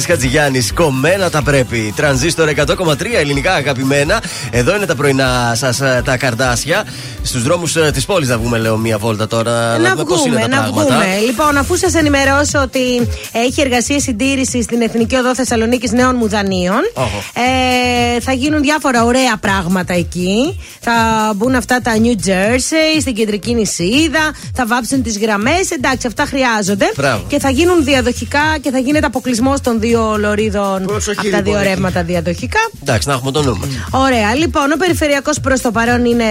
Μιχάλης 0.10 0.26
Χατζηγιάννης, 0.26 0.74
κομμένα 0.74 1.30
τα 1.30 1.42
πρέπει. 1.42 1.94
Τρανζίστορ 1.96 2.50
100,3 2.50 3.18
ελληνικά 3.20 3.54
αγαπημένα. 3.54 4.24
Εδώ 4.52 4.76
είναι 4.76 4.86
τα 4.86 4.96
πρωινά 4.96 5.54
σας 5.56 5.78
τα 6.04 6.18
καρδάσια. 6.18 6.84
Στους 7.22 7.44
δρόμους 7.44 7.74
της 7.94 8.06
πόλης 8.06 8.28
να 8.30 8.38
βγούμε, 8.38 8.58
λέω, 8.58 8.78
μία 8.78 8.98
βόλτα 8.98 9.28
τώρα. 9.28 9.78
Να 9.78 9.90
δούμε 9.90 10.04
πώς 10.04 10.26
είναι 10.26 10.36
βγούμε, 10.36 10.42
τα 10.42 10.56
να 10.56 10.62
πράγματα. 10.62 10.84
βγούμε. 10.84 11.06
Λοιπόν, 11.26 11.58
αφού 11.58 11.78
σας 11.78 11.94
ενημερώσω 11.94 12.62
ότι 12.62 13.08
έχει 13.32 13.62
εργασία 13.62 14.00
συντήρηση 14.00 14.62
στην 14.62 14.82
Εθνική 14.82 15.16
Οδό 15.16 15.36
Θεσσαλονίκης 15.36 15.92
Νέων 15.92 16.16
Μουδανίων, 16.16 16.82
Όχο. 16.94 17.24
Ε, 18.18 18.20
θα 18.20 18.34
γίνουν 18.34 18.62
διάφορα 18.62 19.04
ωραία 19.04 19.38
πράγματα 19.38 19.94
εκεί. 19.94 20.60
Θα 20.80 20.94
μπουν 21.36 21.56
αυτά 21.56 21.82
τα 21.82 21.92
New 21.96 22.28
Jersey 22.28 23.00
στην 23.02 23.14
κεντρική 23.14 23.54
νησίδα, 23.54 24.34
θα 24.54 24.66
βάψουν 24.66 25.04
τις 25.04 25.18
γραμμές. 25.18 25.72
Εντάξει, 25.72 26.08
αυτά 26.08 26.26
χρειάζονται. 26.26 26.92
Μπράβο. 26.96 27.24
Και 27.28 27.40
θα 27.40 27.50
γίνουν 27.50 27.84
διαδοχικά 27.84 28.58
και 28.62 28.72
θα 28.72 28.78
γίνεται 28.80 29.06
αποκλεισμός 29.06 29.62
των 29.62 29.80
δύο 29.80 30.18
λωρίδων 30.18 30.84
Προσοχή, 30.86 31.20
από 31.20 31.30
τα 31.30 31.42
δύο 31.42 31.52
λοιπόν, 31.52 31.62
εκεί. 31.62 31.70
ρεύματα 31.70 32.04
διαδοχικά. 32.04 32.60
Εντάξει, 32.82 33.08
να 33.08 33.14
έχουμε 33.14 33.32
το 33.32 33.44
νου 33.44 33.58
μας. 33.58 33.68
Ωραία. 33.92 34.36
Λοιπόν, 34.36 34.72
ο 34.72 34.76
περιφερειακός 34.78 35.40
προς 35.40 35.62
το 35.62 35.72
παρόν 35.72 36.06
είναι 36.06 36.26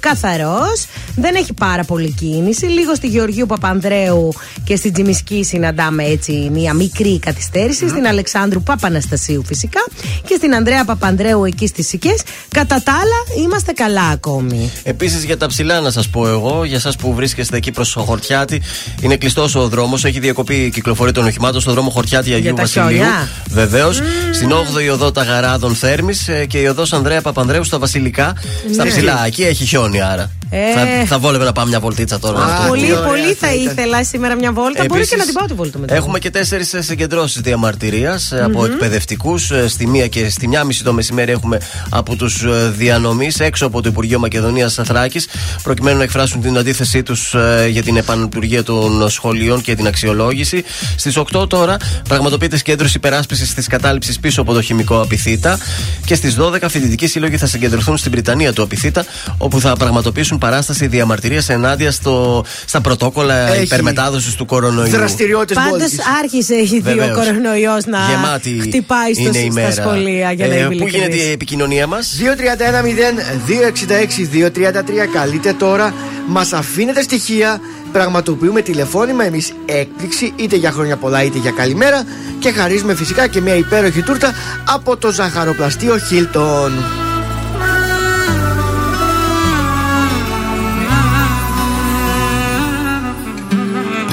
καθαρός. 0.00 0.86
Δεν 1.16 1.34
έχει 1.34 1.52
πάρα 1.52 1.84
πολύ 1.84 2.10
κίνηση. 2.12 2.66
Λίγο 2.66 2.94
στη 2.94 3.06
Γεωργίου 3.06 3.46
Παπανδρέου 3.46 4.32
και 4.64 4.76
στην 4.76 4.92
Τζιμισκή 4.92 5.44
συναντάμε 5.44 6.04
έτσι 6.04 6.48
μια 6.52 6.74
μικρή 6.74 7.18
καθυστέρηση. 7.18 7.88
Στην 7.88 8.06
Αλεξάνδρου 8.06 8.62
Παπαναστασίου 8.62 9.42
φυσικά. 9.46 9.80
Και 10.28 10.34
στην 10.36 10.54
Ανδρέα 10.54 10.84
Παπανδρέου 10.84 11.44
εκεί 11.44 11.66
στι 11.66 11.82
Σικές. 11.82 12.20
Κατά 12.50 12.82
τα 12.82 12.92
άλλα, 12.92 13.44
είμαστε 13.46 13.72
καλά 13.72 14.02
ακόμη. 14.02 14.70
Επίσης 14.82 15.24
για 15.24 15.36
τα 15.36 15.46
ψηλά, 15.46 15.80
να 15.80 15.90
σας 15.90 16.08
πω 16.08 16.28
εγώ, 16.28 16.64
για 16.64 16.76
εσάς 16.76 16.96
που 16.96 17.14
βρίσκεστε 17.14 17.56
εκεί 17.56 17.70
προς 17.70 17.92
το 17.92 18.00
Χορτιάτι, 18.00 18.62
είναι 19.00 19.16
κλειστός 19.16 19.54
ο 19.54 19.68
δρόμος. 19.68 20.04
Έχει 20.04 20.18
διακοπεί 20.20 20.54
η 20.54 20.70
κυκλοφορία 20.70 21.12
των 21.12 21.26
οχημάτων 21.26 21.60
στο 21.60 21.72
δρόμο 21.72 21.90
Χορτιάτι 21.90 22.32
Αγίου 22.32 22.54
τα 22.54 22.62
Βασιλείου. 22.62 22.88
χιόνια. 22.88 23.28
Βεβαίως. 23.50 24.00
Στην 24.32 24.52
8η 24.52 24.92
οδό 24.92 25.12
Ταγαράδων 25.12 25.74
Θέρμης 25.74 26.28
και 26.48 26.58
η 26.58 26.66
οδός 26.66 26.92
Ανδρέα 26.92 27.20
Παπανδρέου 27.22 27.64
στα 27.64 27.78
Βασιλικά. 27.78 28.34
Στα 28.72 28.84
Ναι. 28.84 28.90
ψηλά. 28.90 29.22
Εκεί 29.26 29.42
έχει 29.42 29.64
χιόνι 29.64 30.02
άρα. 30.02 30.30
Ε. 30.50 30.72
Θα, 30.74 31.06
θα 31.06 31.18
βόλευε 31.18 31.44
να 31.44 31.52
πάμε 31.52 31.68
μια 31.68 31.80
βολτίτσα 31.80 32.18
τώρα. 32.18 32.38
Α, 32.42 32.46
με 32.46 32.52
αυτό. 32.52 32.68
Πολύ, 32.68 32.86
τι 32.86 32.92
ωραία 32.92 33.06
πολύ 33.06 33.34
θα 33.34 33.46
θα 33.46 33.54
ήταν. 33.54 33.72
ήθελα 33.72 34.04
σήμερα 34.04 34.34
μια 34.34 34.52
βόλτα. 34.52 34.84
Μπορεί 34.84 34.92
Επίσης, 34.92 35.08
και 35.08 35.16
να 35.16 35.24
την 35.24 35.34
πάω 35.34 35.46
τη 35.46 35.54
βόλτα 35.54 35.78
μετά. 35.78 35.94
Έχουμε 35.94 36.18
και 36.18 36.30
τέσσερις 36.30 36.74
συγκεντρώσεις 36.78 37.40
διαμαρτυρίας 37.40 38.32
από 38.32 38.64
εκπαιδευτικούς. 38.64 39.52
Στη 39.66 39.86
μία 39.86 40.06
και 40.06 40.28
στη 40.28 40.48
μία 40.48 40.64
μισή 40.64 40.84
το 40.84 40.92
μεσημέρι 40.92 41.32
έχουμε 41.32 41.60
από 41.90 42.16
τους 42.16 42.44
διανομής 42.76 43.40
έξω 43.40 43.66
από 43.66 43.82
το 43.82 43.88
Υπουργείο 43.88 44.18
Μακεδονίας 44.18 44.78
Θράκη, 44.84 45.20
προκειμένου 45.62 45.96
να 45.96 46.02
εκφράσουν 46.02 46.40
την 46.40 46.58
αντίθεσή 46.58 47.02
τους 47.02 47.34
για 47.70 47.82
την 47.82 47.96
επανλειτουργία 47.96 48.62
των 48.62 49.10
σχολείων 49.10 49.60
και 49.60 49.74
την 49.74 49.86
αξιολόγηση. 49.86 50.64
Στις 50.96 51.16
8 51.16 51.48
τώρα 51.48 51.76
πραγματοποιείται 52.08 52.56
σκέντρωση 52.56 52.96
υπεράσπισης 52.96 53.54
της 53.54 53.66
κατάληψης 53.66 54.20
πίσω 54.20 54.40
από 54.40 54.52
το 54.52 54.62
χημικό 54.62 55.00
απειθήτα. 55.00 55.58
Και 56.04 56.14
στις 56.14 56.36
12 56.40 56.68
φοιτητικοί 56.68 57.06
σύλλογοι 57.06 57.36
θα 57.36 57.46
συγκεντρωθούν 57.46 57.96
στην 57.96 58.10
Βρυτανία 58.10 58.52
του 58.52 58.62
απειθήτα, 58.62 59.04
όπου 59.38 59.60
θα 59.60 59.72
πραγματοποιήσουν 59.76 60.38
παράσταση 60.40 60.86
διαμαρτυρίας 60.86 61.48
ενάντια 61.48 61.90
στο, 61.90 62.44
στα 62.64 62.80
πρωτόκολλα 62.80 63.48
Έχει 63.52 63.62
υπερμετάδοσης 63.62 64.34
του 64.34 64.46
κορονοϊού. 64.46 64.90
Δραστηριότητες 64.90 65.56
Πάντως 65.70 65.90
άρχισε 66.22 66.54
η 66.54 66.64
δύο 66.64 66.80
Βεβαίως. 66.82 67.16
κορονοϊός 67.16 67.84
να 67.86 67.98
Γεμάτη 68.10 68.58
χτυπάει 68.62 69.14
στο, 69.14 69.22
είναι 69.22 69.38
η 69.38 69.50
στα 69.50 69.60
μέρα. 69.60 69.70
σχολεία 69.72 70.32
για 70.32 70.46
να 70.46 70.54
Ε, 70.54 70.58
είμαι 70.58 70.68
Πού 70.68 70.74
γίνεται 70.74 70.96
ειλικρινής. 70.96 71.24
η 71.24 71.30
επικοινωνία 71.30 71.86
μας, 71.86 72.16
231-0-266-233. 72.20 75.06
Καλείτε 75.12 75.52
τώρα, 75.52 75.94
μας 76.26 76.52
αφήνετε 76.52 77.02
στοιχεία. 77.02 77.60
Πραγματοποιούμε 77.92 78.60
τηλεφώνημα 78.60 79.24
εμείς 79.24 79.52
έκπληξη 79.66 80.32
είτε 80.36 80.56
για 80.56 80.70
χρόνια 80.70 80.96
πολλά 80.96 81.22
είτε 81.24 81.38
για 81.38 81.50
καλημέρα 81.50 82.02
και 82.38 82.50
χαρίζουμε 82.52 82.94
φυσικά 82.94 83.26
και 83.26 83.40
μια 83.40 83.54
υπέροχη 83.54 84.02
τούρτα 84.02 84.34
από 84.68 84.96
το 84.96 85.10
ζαχαροπλαστείο 85.12 85.94
Hilton. 86.10 86.70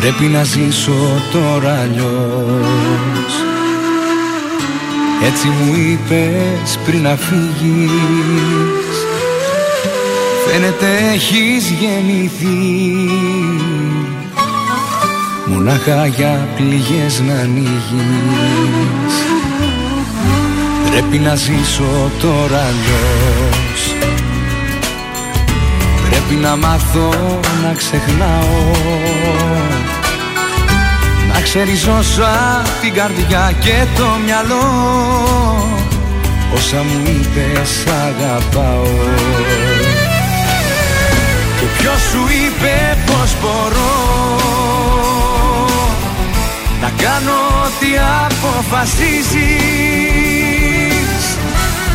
Πρέπει 0.02 0.24
να 0.24 0.44
ζήσω 0.44 1.22
τώρα 1.32 1.80
αλλιώς. 1.80 3.34
Έτσι 5.26 5.48
μου 5.48 5.76
είπες 5.76 6.80
πριν 6.86 7.02
να 7.02 7.16
φύγεις. 7.16 7.92
Φαίνεται 10.46 10.88
έχεις 11.14 11.70
γεννηθεί. 11.70 12.96
Μονάχα 15.46 16.06
για 16.06 16.48
πληγές 16.56 17.22
να 17.28 17.34
ανοίγεις. 17.34 19.16
Πρέπει 20.92 21.18
να 21.18 21.36
ζήσω 21.36 22.12
τώρα 22.22 22.58
αλλιώς 22.58 23.37
Πρέπει 26.28 26.42
να 26.42 26.56
μάθω 26.56 27.10
να 27.64 27.74
ξεχνάω. 27.74 28.72
Να 31.34 31.42
ξεριζώσω 31.42 32.24
απ' 32.60 32.82
την 32.82 32.94
καρδιά 32.94 33.54
και 33.60 33.86
το 33.96 34.06
μυαλό. 34.26 34.68
Όσα 36.56 36.78
μου 36.78 37.02
είπες 37.06 37.84
αγαπάω. 38.08 38.94
Και 41.60 41.66
ποιος 41.78 42.02
σου 42.12 42.20
είπε 42.46 42.98
πως 43.06 43.36
μπορώ 43.42 43.96
Να 46.82 46.92
κάνω 47.04 47.38
ό,τι 47.66 47.88
αποφασίζεις. 48.26 49.38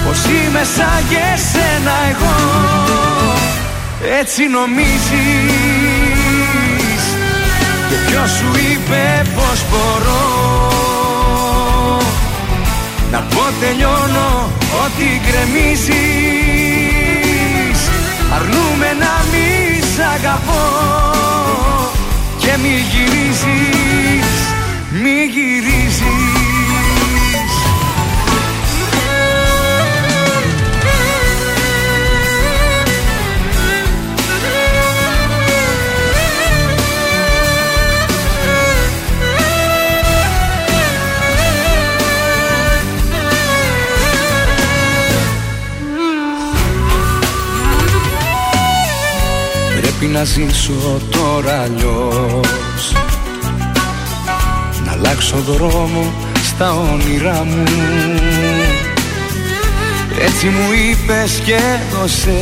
Πως 0.07 0.25
είμαι 0.25 0.63
σαν 0.77 1.05
και 1.09 1.21
εσένα 1.35 1.95
εγώ 2.11 2.37
έτσι 4.21 4.49
νομίζεις. 4.49 5.03
Και 7.89 7.97
ποιος 8.07 8.31
σου 8.31 8.51
είπε 8.73 9.23
πως 9.35 9.65
μπορώ; 9.71 10.27
Να 13.13 13.21
πω 13.21 13.45
τελειώνω 13.61 14.53
ό,τι 14.85 15.05
γκρεμίζεις. 15.25 15.91
Αρνούμε 18.35 18.89
να 19.03 19.13
μη 19.31 19.49
σ' 19.95 20.03
αγαπώ. 20.15 20.65
Και 22.39 22.53
μη 22.63 22.75
γυρίζεις, 22.91 24.31
μη 25.03 25.17
γυρίζεις 25.35 25.82
Πρέπει 50.03 50.17
να 50.17 50.25
ζήσω 50.25 51.01
τώρα 51.11 51.61
αλλιώς. 51.61 52.93
Να 54.85 54.93
αλλάξω 54.93 55.37
δρόμο 55.37 56.13
στα 56.43 56.73
όνειρά 56.73 57.45
μου. 57.45 57.63
Έτσι 60.21 60.47
μου 60.47 60.69
είπες 60.73 61.43
και 61.45 61.59
δώσες 61.93 62.33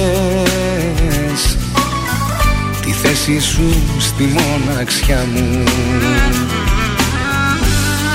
Τη 2.80 2.92
θέση 2.92 3.40
σου 3.40 3.82
στη 3.98 4.24
μοναξιά 4.24 5.26
μου. 5.34 5.64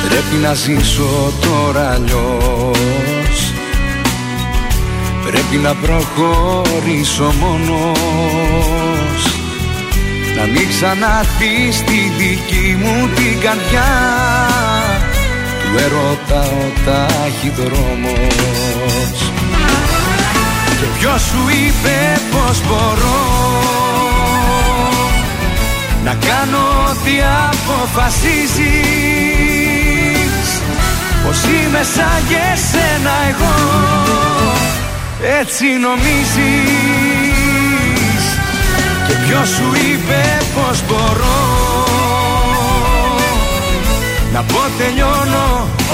Πρέπει 0.10 0.36
να 0.42 0.54
ζήσω 0.54 1.34
τώρα 1.42 1.92
αλλιώς. 1.92 3.54
Πρέπει 5.26 5.56
να 5.64 5.76
προχωρήσω 5.76 7.34
μόνος 7.40 8.85
Να 10.36 10.43
μην 10.45 10.67
ξανάρθεις 10.69 11.76
στη 11.76 12.12
δική 12.17 12.78
μου 12.82 13.10
την 13.15 13.39
καρδιά. 13.39 13.93
Του 15.62 15.78
ερώτα 15.86 16.41
ο 16.41 16.71
ταχυδρόμος 16.86 17.71
Και 20.80 20.88
ποιος 21.00 21.21
σου 21.21 21.41
είπε 21.50 22.19
πως 22.32 22.62
μπορώ 22.67 23.24
Να 26.04 26.13
κάνω 26.13 26.63
ό,τι 26.89 27.13
αποφασίζεις. 27.52 28.56
Πως 31.26 31.43
είμαι 31.43 31.84
σαν 31.95 32.19
και 32.28 32.39
εσένα 32.54 33.13
εγώ. 33.30 33.56
Έτσι 35.39 35.65
νομίζεις 35.65 37.14
Και 39.08 39.15
ποιος 39.26 39.48
σου 39.50 39.68
είπε 39.91 40.22
πως 40.56 40.84
μπορώ; 40.88 41.41
Να 44.34 44.41
πω 44.41 44.62
τελειώνω 44.78 45.48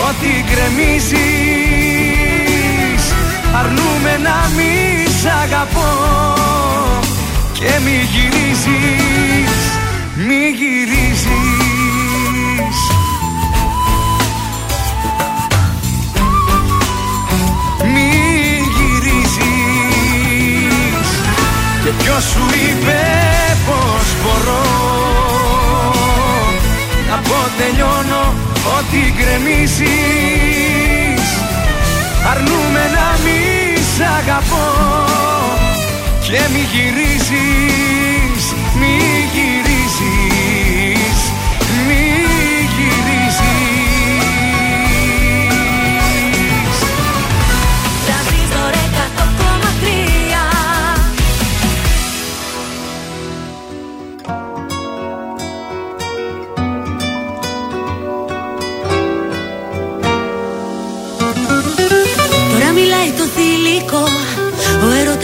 ό,τι 0.08 0.32
γκρεμίζεις. 0.48 1.22
Αρνούμε 3.60 4.14
να 4.24 4.38
μη 4.56 4.74
σ' 5.22 5.26
αγαπώ. 5.44 5.92
Και 7.54 7.72
μη 7.84 7.98
γυρίζεις, 8.12 9.62
μη 10.16 10.42
γυρίζεις 10.60 11.51
Και 21.92 22.04
ποιος 22.04 22.24
σου 22.24 22.46
είπε 22.64 23.00
πως 23.66 24.08
μπορώ 24.22 24.66
Να 27.10 27.16
πω 27.18 27.40
τελειώνω 27.58 28.34
ό,τι 28.78 29.02
γκρεμίζεις. 29.18 29.90
Αρνούμε 32.32 32.84
να 32.96 33.08
μη 33.24 33.42
σ' 33.96 34.02
αγαπώ 34.20 34.68
Και 36.22 36.40
μη 36.52 36.64
γυρίζεις, 36.72 38.44
μη 38.80 38.96
γυρίζεις 39.34 40.31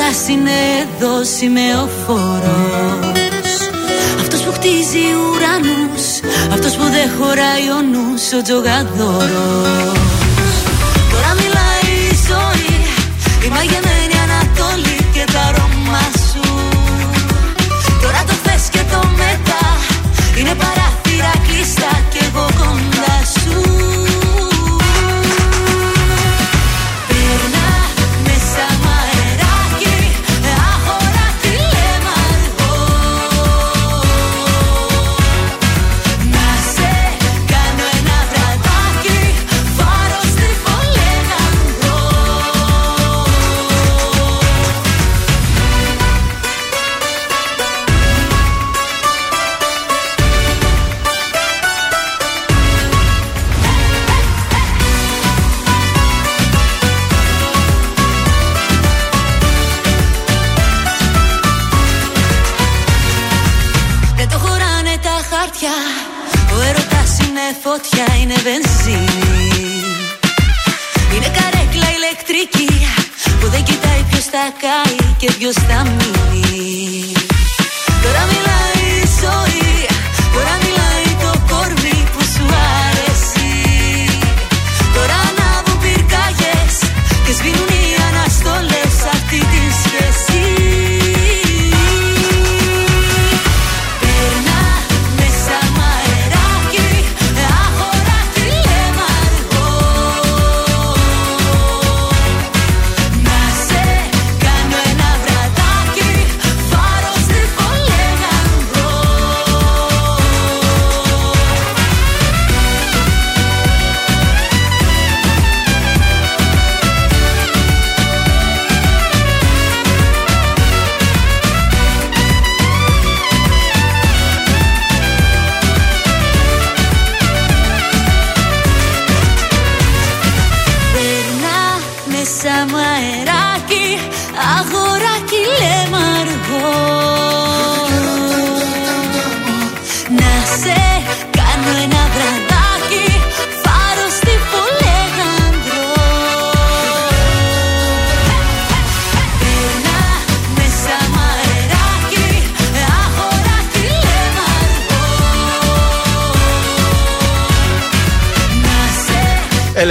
έρωτας 0.08 0.28
είναι 0.28 0.52
εδώ 0.82 1.24
σημεοφόρος 1.24 2.40
Αυτός 4.20 4.42
που 4.42 4.52
χτίζει 4.52 5.04
ουρανούς 5.34 6.20
Αυτός 6.54 6.76
που 6.76 6.84
δεν 6.84 7.10
χωράει 7.20 7.70
ο 7.70 7.82
νους 7.82 8.34
ο 8.34 8.42
τζογαδόρος 8.42 10.17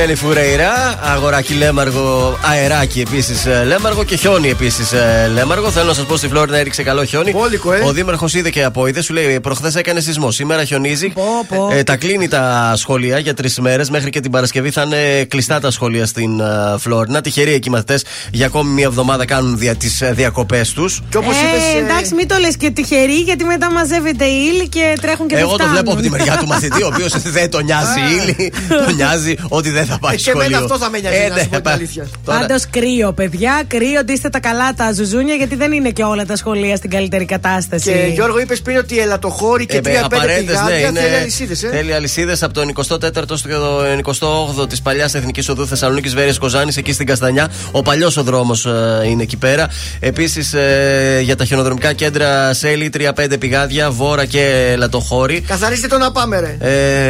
Ελένη 0.09 0.21
Φουρέιρα, 0.21 0.76
αγοράκι 1.37 1.55
λέμαργο, 1.55 2.39
αεράκι 2.43 3.01
επίσης 3.01 3.47
λέμαργο 3.67 4.05
και 4.05 4.17
χιόνι 4.17 4.49
επίσης 4.49 4.93
λέμαργο. 5.35 5.71
Θέλω 5.71 5.87
να 5.87 5.93
σας 5.95 6.05
πω 6.05 6.17
στη 6.17 6.29
Φλόρινα 6.29 6.57
έριξε 6.59 6.83
καλό 6.83 7.05
χιόνι. 7.05 7.33
Πόλικο, 7.33 7.73
ε. 7.73 7.81
Ο 7.85 7.93
Δήμαρχος 7.93 8.35
είδε 8.35 8.51
και 8.51 8.65
απόειδε, 8.65 9.03
σου 9.03 9.13
λέει 9.13 9.41
προχθές 9.41 9.75
έκανε 9.75 10.01
σεισμό. 10.01 10.31
Σήμερα 10.31 10.65
χιονίζει. 10.65 11.09
Πω, 11.09 11.23
πω. 11.49 11.69
Ε, 11.73 11.83
τα 11.83 11.97
κλείνει 11.97 12.29
τα 12.29 12.73
σχολεία 12.77 13.19
για 13.19 13.35
τρεις 13.35 13.59
μέρες. 13.61 13.91
Μέχρι 13.91 14.11
και 14.11 14.21
την 14.21 14.31
Παρασκευή 14.31 14.71
θα 14.71 14.83
είναι 14.83 15.25
κλειστά 15.25 15.61
τα 15.61 15.71
σχολεία 15.71 16.07
στην 16.07 16.41
ε, 16.41 16.45
Φλόρινα. 16.79 17.21
Τυχεροί 17.21 17.53
εκεί 17.53 17.71
μαθητές 17.71 18.05
για 18.33 18.47
ακόμη 18.47 18.71
μία 18.71 18.85
εβδομάδα 18.87 19.25
κάνουν 19.25 19.59
δια, 19.59 19.75
τις 19.75 20.03
διακοπές 20.13 20.73
τους. 20.73 21.03
Και 21.11 21.17
όπως 21.17 21.35
Ε, 21.35 21.79
εντάξει, 21.79 22.15
μην 22.15 22.29
το 22.29 22.37
λες 22.41 22.57
και 22.57 22.71
τυχερή, 22.71 23.15
γιατί 23.21 23.45
μετά 23.45 23.71
μαζεύεται 23.73 24.25
η 24.25 24.51
ύλη 24.55 24.69
και 24.69 24.97
τρέχουν 25.01 25.27
και 25.27 25.35
δεν 25.35 25.43
Εγώ 25.45 25.51
το 25.53 25.57
φτάνουν. 25.57 25.75
βλέπω 25.75 25.93
από 25.93 26.01
τη 26.03 26.11
μεριά 26.11 26.37
του 26.41 26.47
μαθητή, 26.47 26.83
ο 26.83 26.87
οποίος 26.87 27.13
δεν 27.37 27.51
τον 27.51 27.65
νοιάζει 27.65 28.01
η 28.01 28.23
ύλη, 28.23 28.53
τον 28.87 28.95
νοιάζει 28.95 29.35
ότι 29.49 29.71
δεν 29.71 29.87
θα 29.87 29.99
πάει 29.99 30.15
Ε, 30.15 30.17
και 30.17 30.31
εμένα 30.31 30.45
σχολείο. 30.49 30.65
αυτό 30.65 30.79
θα 30.85 30.91
με 30.91 30.99
νοιάζει, 31.01 31.17
να 31.29 31.39
σου 31.39 31.49
πω 31.49 31.55
την 31.55 31.63
πα- 31.63 31.71
αλήθεια. 31.73 32.07
τώρα- 32.25 32.39
Πάντως 32.41 32.63
κρύο, 32.71 33.13
παιδιά. 33.13 33.63
Κρύο, 33.67 34.05
ντύστε 34.05 34.29
τα 34.29 34.41
καλά 34.41 34.73
τα 34.75 34.93
ζουζούνια, 34.93 35.35
γιατί 35.35 35.55
δεν 35.57 35.73
είναι 35.73 35.91
και 35.91 36.03
όλα 36.03 36.25
τα 36.27 36.37
σχολεία 36.37 36.77
στην 36.77 36.91
καλύτερη 36.91 37.25
κατάσταση. 37.25 37.91
Και 37.93 38.11
Γιώργο, 38.13 38.39
είπες 38.41 38.61
πριν 38.63 38.77
ότι 38.77 38.99
ελατοχώρη 38.99 39.67
και 39.67 39.77
Ε, 39.77 39.81
τρία-πέντε 39.81 40.17
απαραίτητες, 40.17 40.55
πηγάδια 40.59 40.89
είναι- 40.89 41.01
θέλει 41.01 41.15
αλυσίδες. 41.17 41.63
Ε. 41.63 41.69
Θέλει 41.69 41.93
αλυσίδες 41.93 42.43
από 42.43 42.55
το 42.55 42.61
24ο 42.61 43.37
στο 43.37 43.49
28ο 43.97 44.67
της 44.67 44.83
παλιάς 44.83 45.15
Εθνικής 45.15 45.49
Οδού 45.49 45.67
Θεσσαλονίκης 45.67 46.15
Βέρειας 46.15 46.39
Κοζάνης, 46.39 46.77
εκεί 46.77 46.93
στην 46.93 47.07
Καστανιά. 47.07 47.51
Ο 47.71 47.83
παλιός 47.83 48.17
ο 48.17 48.23
δρόμος 48.23 48.65
είναι 49.07 49.23
εκεί 49.23 49.37
πέρα. 49.37 49.69
Επίσης 50.01 50.55
για 51.23 51.37
τα 51.37 51.45
χιονοδρομικά 51.45 51.93
κέντρα 51.93 52.55
Σέλι, 52.55 52.91
3-5 52.91 53.39
πηγάδια, 53.39 53.91
Βόρα 53.91 54.25
και 54.25 54.75
Λατοχώρη. 54.79 55.41
Καθαρίστε 55.41 55.87
το 55.87 55.99
να 55.99 56.13
πάμε, 56.13 56.41
ρε. 56.41 56.57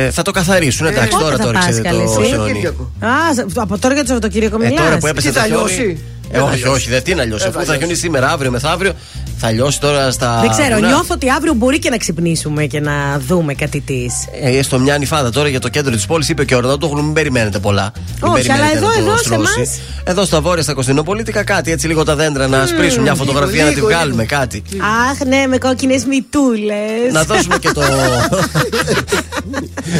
Ε, 0.05 0.11
θα 0.11 0.22
το 0.22 0.31
καθαρίσουν, 0.31 0.87
εντάξει, 0.87 1.09
πότε 1.11 1.22
τώρα 1.24 1.37
θα 1.37 1.44
το 1.44 1.50
πας, 1.52 1.64
ρίξετε 1.64 1.88
καλέ, 1.88 2.02
το 2.05 2.11
εσύ; 2.11 2.12
χιόνι. 2.12 2.29
Σαββατοκύριακο. 2.31 2.90
Α, 3.00 3.09
σ- 3.35 3.59
από 3.59 3.79
τώρα 3.79 3.94
για 3.94 4.05
το 4.07 4.12
Σαββατοκύριακο 4.12 4.57
Ε, 4.62 4.66
μιλάς. 4.69 4.85
τώρα 4.85 4.99
που 4.99 5.07
έπεσε 5.07 5.29
Τι 5.29 5.35
το 5.35 5.40
θα 5.40 5.47
χιόνι. 5.47 5.61
λιώσει; 5.61 5.83
Ε, 6.31 6.33
Δεν 6.33 6.40
θα 6.40 6.47
όχι, 6.47 6.57
λιώσει. 6.57 6.73
όχι, 6.73 6.90
δεν 6.90 7.03
τι 7.03 7.14
να 7.14 7.25
λιώσει. 7.25 7.42
Δεν 7.42 7.49
Αφού 7.49 7.59
θα 7.59 7.64
θα 7.64 7.73
λιώσει. 7.73 7.79
χιονίσει 7.79 8.01
σήμερα, 8.01 8.31
αύριο, 8.31 8.51
μεθαύριο, 8.51 8.92
θα 9.38 9.51
λιώσει 9.51 9.81
τώρα 9.81 10.11
στα. 10.11 10.38
Δεν 10.40 10.51
ξέρω, 10.51 10.75
βουνά. 10.75 10.88
νιώθω 10.88 11.14
ότι 11.14 11.31
αύριο 11.31 11.55
μπορεί 11.55 11.79
και 11.79 11.90
να 11.90 11.96
ξυπνήσουμε 11.96 12.64
και 12.66 12.81
να 12.81 13.18
δούμε 13.27 13.55
κάτι 13.55 13.81
της. 13.81 14.14
Ε, 14.42 14.59
έστω 14.59 14.79
μια 14.79 14.99
νυφάδα 14.99 15.31
τώρα 15.31 15.49
για 15.49 15.61
το 15.61 15.68
κέντρο 15.68 15.94
της 15.94 16.07
πόλης 16.07 16.29
είπε 16.29 16.44
και 16.44 16.55
ο 16.55 16.57
Ορνάτογλου 16.57 17.05
μην 17.05 17.12
περιμένετε 17.12 17.59
πολλά. 17.59 17.92
Μην 18.22 18.33
Όχι, 18.33 18.46
περιμένετε 18.46 18.66
αλλά 18.66 18.77
εδώ, 18.77 18.87
να 18.87 18.92
το 18.94 19.01
εδώ, 19.01 19.16
σε 19.16 19.25
στρώσει. 19.25 19.53
εμάς. 19.57 19.79
Εδώ 20.05 20.25
στα 20.25 20.40
βόρεια, 20.40 20.62
στα 20.62 20.72
Κωνσταντινοπολίτικα, 20.72 21.42
κάτι 21.44 21.70
έτσι 21.70 21.87
λίγο 21.87 22.03
τα 22.05 22.14
δέντρα 22.16 22.46
να 22.49 22.66
σπρίσουν 22.66 23.03
μια 23.03 23.14
φωτογραφία 23.14 23.62
να 23.64 23.68
τη 23.68 23.75
λίγο, 23.75 23.87
βγάλουμε, 23.87 24.22
λίγο. 24.22 24.38
κάτι. 24.40 24.62
Αχ, 25.11 25.27
ναι, 25.27 25.46
με 25.46 25.59
κόκκινες 25.59 26.05
μητούλες. 26.05 27.12
Να 27.12 27.22
δώσουμε 27.22 27.59
και 27.59 27.70
το. 27.72 27.83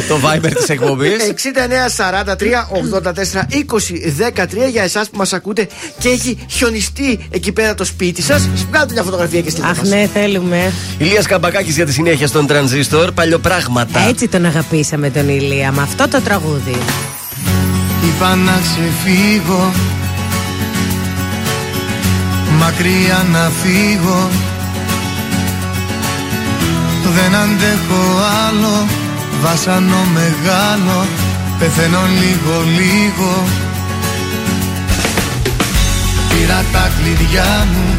το 0.09 0.19
Viber 0.23 0.51
της 0.55 0.69
εκπομπής. 0.69 1.11
69 1.97 2.23
43 2.23 2.33
84 3.01 3.03
20 3.03 4.65
13 4.67 4.71
για 4.71 4.83
εσάς 4.83 5.09
που 5.09 5.17
μας 5.17 5.33
ακούτε 5.33 5.67
και 5.99 6.09
έχει 6.09 6.37
χιονιστεί 6.49 7.27
εκεί 7.29 7.51
πέρα 7.51 7.73
το 7.73 7.83
σπίτι 7.83 8.21
σας. 8.21 8.49
Βγάλτε 8.69 8.93
μια 8.93 9.03
φωτογραφία 9.03 9.26
και 9.27 9.49
στείλτε 9.49 9.67
Αχ, 9.69 9.77
μας. 9.77 9.89
ναι, 9.89 10.09
θέλουμε. 10.13 10.73
Ηλίας 10.97 11.25
Καμπακάκης 11.25 11.75
για 11.75 11.85
τη 11.85 11.91
συνέχεια 11.93 12.27
στον 12.27 12.47
τρανζίστορ. 12.47 13.11
Παλιοπράγματα. 13.11 13.99
Έτσι 14.07 14.27
τον 14.27 14.45
αγαπήσαμε 14.45 15.09
τον 15.09 15.29
Ηλία 15.29 15.71
με 15.71 15.81
αυτό 15.81 16.07
το 16.07 16.21
τραγούδι. 16.21 16.77
Είπα 18.07 18.35
να 18.35 18.51
ξεφύγω 18.61 19.71
Μακριά 22.59 23.25
να 23.31 23.51
φύγω 23.61 24.29
Δεν 27.15 27.35
αντέχω 27.35 28.03
άλλο 28.47 28.87
Βάσανο 29.41 30.03
μεγάλο 30.13 31.05
Πεθαίνω 31.59 31.99
λίγο 32.19 32.63
λίγο 32.79 33.43
Πήρα 36.29 36.63
τα 36.71 36.91
κλειδιά 36.99 37.67
μου 37.73 37.95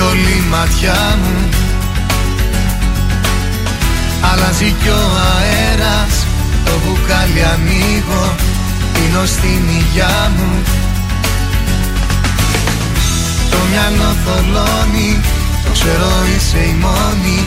Τη 0.00 0.06
θολή 0.06 0.44
ματιά 0.50 1.18
μου. 1.22 1.48
Αλλάζει 4.20 4.74
κι 4.82 4.88
ο 4.88 5.02
αέρας 5.30 6.26
Το 6.64 6.72
μπουκάλι 6.82 7.44
ανοίγω 7.52 8.34
Πίνω 8.92 9.24
στην 9.24 9.62
υγειά 9.78 10.32
μου. 10.36 10.62
Το 13.50 13.56
μυαλό 13.70 14.14
θολώνει 14.24 15.20
Το 15.64 15.70
ξέρω 15.72 16.10
είσαι 16.36 16.58
η 16.58 16.76
μόνη 16.80 17.46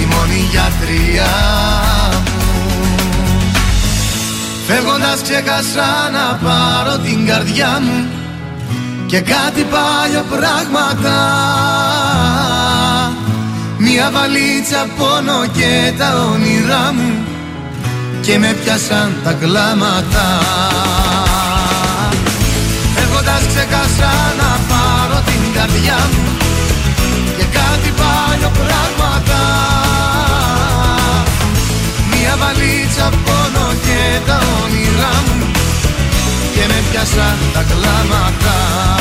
Η 0.00 0.04
μόνη 0.12 0.48
γιατριά 0.50 1.36
μου. 2.24 2.72
Φεύγοντας 4.66 5.22
ξέχασα 5.22 6.10
να 6.12 6.48
πάρω 6.48 6.98
την 6.98 7.26
καρδιά 7.26 7.80
μου 7.82 8.21
Και 9.12 9.20
κάτι 9.20 9.62
παλιό 9.74 10.24
πράγματα. 10.30 11.16
Μια 13.78 14.10
βαλίτσα 14.14 14.86
πόνο 14.98 15.46
και 15.58 15.92
τα 15.98 16.08
όνειρά 16.32 16.92
μου 16.96 17.24
Και 18.20 18.38
με 18.38 18.56
πιάσαν 18.64 19.16
τα 19.24 19.32
κλάματα. 19.32 20.26
Φεύγοντας 22.94 23.42
ξέχασα 23.48 24.12
να 24.40 24.50
πάρω 24.70 25.18
την 25.26 25.42
καρδιά 25.54 25.98
μου 26.12 26.24
Και 27.36 27.44
κάτι 27.58 27.92
παλιό 28.00 28.50
πράγματα. 28.60 29.40
Μια 32.10 32.34
βαλίτσα 32.40 33.08
πόνο 33.24 33.66
και 33.86 34.00
τα 34.26 34.38
όνειρά 34.62 35.14
μου 35.26 35.46
Και 36.54 36.64
με 36.68 36.78
πιάσαν 36.90 37.36
τα 37.54 37.62
κλάματα 37.70 38.91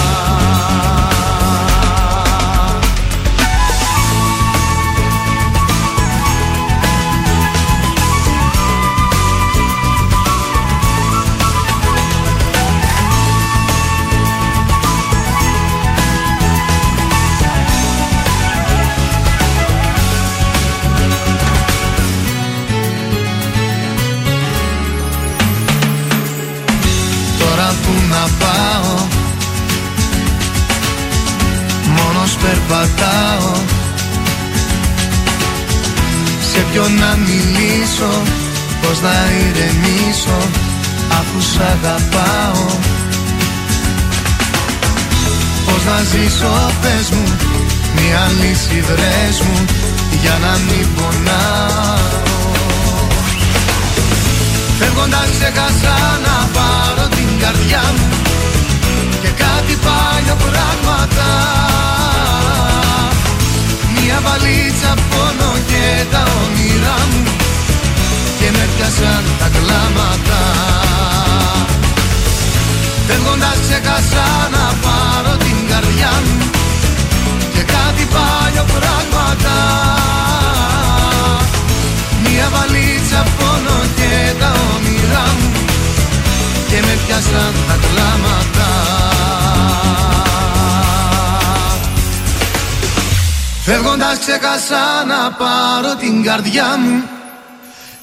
ποιον 36.82 37.00
να 37.00 37.16
μιλήσω 37.28 38.12
Πώς 38.82 39.02
να 39.02 39.16
ηρεμήσω 39.42 40.38
Αφού 41.20 41.42
σ' 41.42 41.60
αγαπάω. 41.74 42.66
Πώς 45.66 45.84
να 45.90 45.98
ζήσω 46.12 46.72
πες 46.82 47.10
μου 47.10 47.24
Μια 47.96 48.32
λύση 48.40 48.84
βρες 48.88 49.38
μου 49.42 49.66
Για 50.22 50.38
να 50.46 50.54
μην 50.68 50.88
πονάω. 50.96 52.20
Φεύγοντας 54.80 55.30
ξεχάσα 55.32 55.98
να 56.26 56.38
πάρω 56.56 57.08
την 57.08 57.30
καρδιά 57.42 57.84
μου 57.98 58.08
Και 59.22 59.32
κάτι 59.44 59.74
παλιό 59.86 60.36
πράγματα. 60.46 61.30
Μια 63.96 64.20
βαλίτσα 64.24 65.11
πόνο 65.52 65.64
και 65.68 66.06
τα 66.12 66.24
όνειρά 66.44 66.98
μου 67.12 67.24
Και 68.40 68.50
με 68.52 68.66
πιάσαν 68.76 69.24
τα 69.40 69.48
κλάματα. 69.56 70.42
Φεύγοντας 73.08 73.58
ξεχάσα 73.62 74.28
να 74.56 74.66
πάρω 74.84 75.38
την 75.38 75.58
καρδιά 75.70 76.14
μου 76.26 76.50
Και 77.54 77.62
κάτι 77.74 78.04
παλιό 78.14 78.66
πράγματα. 78.76 79.56
Μια 82.24 82.48
βαλίτσα 82.54 83.26
πόνο 83.38 83.78
και 83.96 84.14
τα 84.40 84.52
όνειρά 84.74 85.26
μου 85.40 85.52
Και 86.70 86.80
με 86.86 86.98
πιάσαν 87.06 87.54
τα 87.68 87.76
κλάματα 87.84 88.70
Φεύγοντας 93.64 94.20
ξέχασα 94.20 95.06
να 95.08 95.32
πάρω 95.32 95.96
την 95.96 96.24
καρδιά 96.24 96.78
μου 96.78 97.04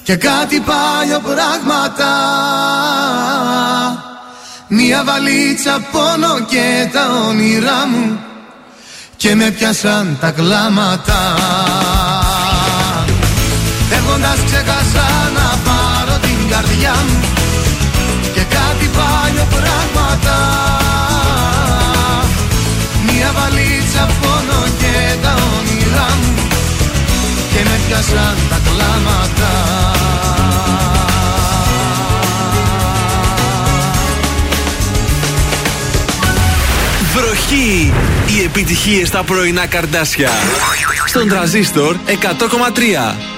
Και 0.02 0.16
κάτι 0.16 0.60
παλιό 0.60 1.20
πράγματα. 1.20 2.08
Μια 4.68 5.04
βαλίτσα 5.04 5.80
πόνο 5.92 6.40
και 6.48 6.88
τα 6.92 7.10
όνειρά 7.28 7.86
μου 7.86 8.20
Και 9.16 9.34
με 9.34 9.50
πιάσαν 9.50 10.16
τα 10.20 10.30
κλάματα 10.30 11.34
πιάσαν 27.88 28.36
τα 28.48 28.60
κλάματα 28.64 29.52
Βροχή! 37.14 37.92
Οι 38.26 38.42
επιτυχίες 38.44 39.08
στα 39.08 39.22
πρωινά 39.22 39.66
καρδάσια. 39.66 40.30
Στον 41.06 41.28
τραζίστορ 41.28 41.96
100,3. 42.06 43.37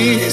me. 0.00 0.29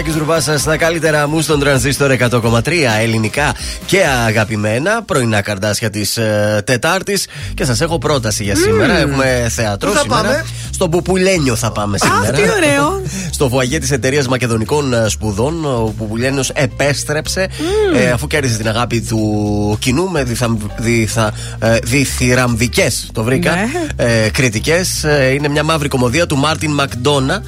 Σάκης 0.00 0.16
Ρουβάσα 0.16 0.58
στα 0.58 0.76
καλύτερα 0.76 1.28
μου 1.28 1.40
στον 1.40 1.60
τρανζίστορ 1.60 2.10
100,3 2.30 2.72
ελληνικά 3.00 3.54
και 3.86 4.02
αγαπημένα. 4.26 5.02
Πρωινά 5.02 5.40
καρδάσια 5.42 5.90
της 5.90 6.16
ε, 6.16 6.62
Τετάρτης. 6.66 7.26
Και 7.54 7.64
σας 7.64 7.80
έχω 7.80 7.98
πρόταση 7.98 8.42
για 8.42 8.56
σήμερα. 8.56 8.98
Έχουμε 8.98 9.46
θέατρο 9.50 9.90
Πού 9.90 9.96
θα 9.96 10.02
σήμερα. 10.02 10.22
πάμε; 10.22 10.44
Στο 10.70 10.88
Πουπουλένιο 10.88 11.56
θα 11.56 11.72
πάμε 11.72 11.98
σήμερα. 11.98 12.30
τι 12.30 12.40
ωραίο. 12.40 13.02
Στο 13.36 13.48
βουαγέ 13.48 13.78
της 13.78 13.90
εταιρείας 13.90 14.28
Μακεδονικών 14.28 14.92
ε, 14.92 15.08
Σπουδών. 15.08 15.64
Ο 15.64 15.94
Πουπουλένιος 15.98 16.50
επέστρεψε 16.54 17.48
ε, 17.96 18.10
αφού 18.10 18.26
κέρδισε 18.26 18.56
την 18.56 18.68
αγάπη 18.68 19.00
του 19.00 19.76
κοινού 19.80 20.10
με 20.10 20.22
διθα, 20.24 20.56
διθα, 20.78 21.32
ε, 21.58 21.76
διθυραμβικές, 21.82 23.08
το 23.12 23.22
βρήκα, 23.22 23.50
Ναι. 23.54 23.66
ε, 23.96 24.28
κριτικές. 24.30 25.04
είναι 25.34 25.48
μια 25.48 25.62
μαύρη 25.62 25.88
κομμωδία 25.88 26.26
του 26.26 26.36
Μάρτιν 26.36 26.70
Μακδόνα 26.70 27.42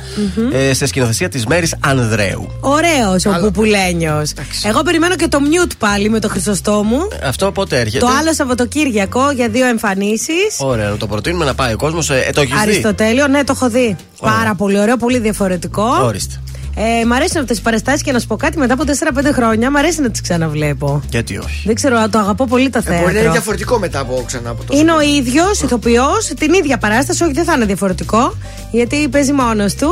ε, 0.53 0.75
σε 0.75 0.87
σκηνοθεσία 0.87 1.29
της 1.29 1.47
Μέρης 1.47 1.75
Ανδρέου. 1.81 2.42
Ωραίος 2.61 3.27
ο 3.27 3.39
Πουπουλένιο. 3.41 4.27
Εγώ 4.63 4.83
περιμένω 4.83 5.17
και 5.17 5.29
το 5.29 5.41
μιούτ 5.41 5.73
πάλι 5.79 6.09
με 6.11 6.21
το 6.21 6.29
Χρυσοστόμου. 6.29 6.99
Αυτό 7.25 7.53
πότε 7.53 7.81
έρχεται; 7.81 8.05
Το 8.05 8.11
άλλο 8.21 8.35
Σαββατοκύριακο 8.35 9.31
για 9.31 9.49
δύο 9.49 9.67
εμφανίσεις. 9.67 10.57
Ωραία, 10.59 10.89
να 10.89 10.97
το 10.97 11.07
προτείνουμε 11.07 11.45
να 11.45 11.55
πάει 11.55 11.73
ο 11.73 11.77
κόσμος. 11.77 12.11
Ε, 12.11 12.31
το 12.35 12.41
έχεις 12.41 12.55
δει; 12.55 12.61
Αριστοτέλειο, 12.61 13.27
ναι, 13.27 13.45
το 13.45 13.53
έχω 13.57 13.69
δει. 13.69 13.97
Ωραία. 14.19 14.37
Πάρα 14.37 14.55
πολύ 14.55 14.79
ωραίο, 14.81 14.97
πολύ 14.97 15.19
διαφορετικό. 15.19 15.85
Ορίστε. 16.03 16.42
Ε, 16.77 17.05
μ' 17.05 17.13
αρέσουν 17.13 17.41
αυτές 17.41 17.57
τι 17.57 17.63
παραστάσεις 17.63 18.03
και 18.03 18.13
να 18.13 18.19
σου 18.19 18.27
πω 18.27 18.37
κάτι 18.37 18.59
μετά 18.59 18.75
από 18.75 18.85
4-5 18.85 19.33
χρόνια. 19.33 19.71
Μ' 19.71 19.77
αρέσει 19.77 20.01
να 20.01 20.11
τις 20.11 20.21
ξαναβλέπω. 20.21 21.03
Γιατί 21.11 21.39
όχι; 21.39 21.63
Δεν 21.67 21.75
ξέρω, 21.75 22.09
το 22.09 22.19
αγαπώ 22.19 22.47
πολύ 22.47 22.71
τα 22.71 22.79
Ε, 22.79 22.83
μπορεί 22.83 22.95
να 22.97 23.01
είναι 23.03 23.13
θέατρο. 23.13 23.33
διαφορετικό 23.33 23.79
μετά 23.79 23.99
από 23.99 24.23
ξανά 24.27 24.51
από 24.51 24.65
το. 24.65 24.77
Είναι 24.79 24.93
ο 24.93 25.01
ίδιος 25.01 25.63
ηθοποιός, 25.63 26.27
την 26.39 26.53
ίδια 26.53 26.79
παράσταση, 26.79 27.23
όχι 27.23 27.33
δεν 27.33 27.45
θα 27.45 27.53
είναι 27.53 27.65
διαφορετικό, 27.65 28.37
γιατί 28.71 29.09
παίζει 29.09 29.33
μόνος 29.33 29.75
του. 29.75 29.89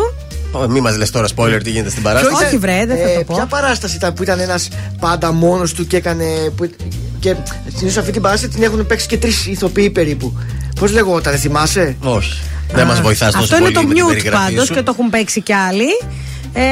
Ω, 0.53 0.69
Μη 0.69 0.81
μας 0.81 0.97
λες 0.97 1.11
τώρα 1.11 1.27
spoiler 1.37 1.61
τι 1.65 1.71
γίνεται 1.71 1.91
στην 1.91 2.03
παράσταση. 2.03 2.45
Όχι, 2.45 2.57
βρε, 2.59 2.85
δεν 2.87 2.97
θα 2.97 3.19
το 3.19 3.25
πω. 3.25 3.35
Ποια 3.35 3.47
παράσταση 3.47 3.97
ήταν 3.97 4.13
που 4.13 4.23
ήταν 4.23 4.41
ένας 4.41 4.69
πάντα 5.01 5.33
μόνος 5.33 5.73
του 5.75 5.87
και 5.87 5.97
έκανε. 5.97 6.25
Που, 6.57 6.71
και 7.19 7.35
συνήθω 7.77 8.01
αυτή 8.01 8.13
την 8.13 8.23
παράσταση 8.23 8.53
την 8.53 8.63
έχουν 8.63 8.87
παίξει 8.87 9.07
και 9.07 9.17
τρεις 9.19 9.47
ηθοποιοί 9.47 9.91
περίπου. 9.91 10.39
Πώς 10.81 10.93
λεγόταν, 10.93 11.35
θυμάσαι; 11.39 11.97
Όχι. 12.01 12.41
Δεν 12.73 12.87
μας 12.87 13.01
βοηθάς 13.01 13.33
τόσο 13.33 13.45
Αυτό 13.45 13.57
πολύ 13.57 13.71
είναι 13.71 13.81
το 13.81 13.87
με 13.87 13.95
την 13.95 14.03
μιούτ 14.03 14.13
περιγραφή 14.13 14.45
πάντως 14.53 14.67
σου. 14.67 14.75
και 14.75 14.83
το 14.83 14.93
έχουν 14.99 15.11
παίξει 15.11 15.41
κι 15.41 15.53
άλλοι. 15.53 15.87
Ε, 16.53 16.63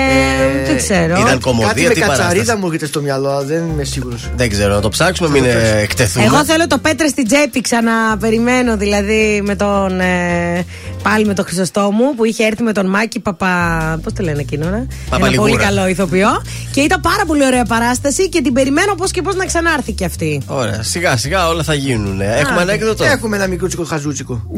δεν 0.67 0.77
ξέρω. 0.77 1.21
ήταν 1.21 1.41
κομμωδία, 1.41 1.69
Κάτι 1.69 1.83
με 1.83 1.89
τι 1.95 2.01
παράσταση. 2.01 2.23
κατσαρίδα 2.23 2.57
μου 2.57 2.67
έρχεται 2.67 2.87
στο 2.87 3.01
μυαλό, 3.01 3.31
αλλά 3.31 3.43
δεν 3.45 3.63
είμαι 3.73 3.85
σίγουρος. 3.85 4.31
Δεν 4.37 4.51
ξέρω, 4.51 4.75
να 4.75 4.81
το 4.81 4.89
ψάξουμε, 4.89 5.29
μην 5.29 5.45
ε, 5.45 5.79
εκτεθούμε. 5.81 6.25
Εγώ 6.25 6.45
θέλω 6.45 6.67
το 6.67 6.79
πέτρε 6.79 7.09
στην 7.09 7.27
τσέπη 7.27 7.61
ξαναπεριμένω, 7.61 8.77
δηλαδή 8.77 9.43
με 9.45 9.57
τον. 9.57 10.01
Ε, 10.01 10.65
πάλι 11.03 11.25
με 11.25 11.35
τον 11.35 11.45
Χρυσοστόμου 11.45 12.15
που 12.17 12.25
είχε 12.25 12.45
έρθει 12.45 12.63
με 12.63 12.73
τον 12.73 12.87
Μάκη 12.87 13.21
Παπα. 13.21 14.01
Πώς 14.03 14.13
το 14.13 14.23
λένε 14.23 14.41
εκείνο, 14.41 14.69
ναι; 14.69 14.77
Ένα 14.77 14.87
Παπαλιγούρα. 15.11 15.51
πολύ 15.51 15.57
καλό 15.65 15.89
ηθοποιό. 15.89 16.43
Και 16.73 16.81
ήταν 16.81 17.01
πάρα 17.01 17.25
πολύ 17.27 17.45
ωραία 17.45 17.65
παράσταση 17.65 18.29
και 18.29 18.43
την 18.43 18.53
περιμένω 18.53 18.95
πώς 18.95 19.11
και 19.11 19.23
πώς 19.23 19.35
να 19.35 19.45
ξανάρθει 19.45 19.93
κι 19.93 20.05
αυτή. 20.05 20.43
Ωραία, 20.47 20.83
σιγά 20.83 21.17
σιγά 21.17 21.49
όλα 21.49 21.63
θα 21.63 21.75
γίνουν. 21.75 22.21
Έχουμε 22.21 22.61
ανέκδοτο. 22.61 23.05
Έχουμε 23.05 23.37
ένα 23.37 23.47
μικρούτσικο 23.47 23.85
χαζούτσικο. 23.85 24.43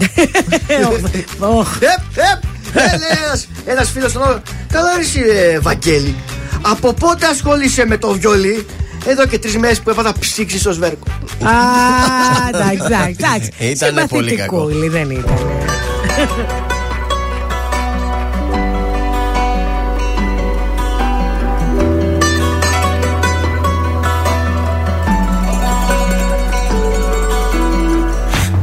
Οχ. 2.77 2.83
Επ, 2.85 2.93
επ, 2.93 3.01
ένας, 3.27 3.49
ένας 3.64 3.91
φίλος 3.91 4.12
τον 4.12 4.23
άλλο 4.23 4.43
Καλά 4.73 4.95
ρε 4.95 5.01
εσύ 5.01 5.21
ρε 5.21 5.59
Βαγγέλη 5.59 6.14
Από 6.62 6.93
πότε 6.93 7.27
ασχολείσαι 7.27 7.87
με 7.87 7.97
το 7.99 8.12
βιολί 8.12 8.66
Εδώ 9.07 9.27
και 9.27 9.39
τρεις 9.39 9.57
μέρες 9.57 9.81
που 9.81 9.91
έπαθα 9.91 10.12
ψήξη 10.18 10.59
στο 10.59 10.73
σβέρκο 10.73 11.07
Α, 11.45 11.51
εντάξει, 12.49 12.83
εντάξει, 12.85 13.16
εντάξει. 13.18 13.51
Ήτανε 13.73 14.07
πολύ 14.07 14.37
κακό. 14.37 14.68
Συμπαθητικούλη, 14.68 14.89
δεν 14.89 15.11
ήταν. 15.11 15.35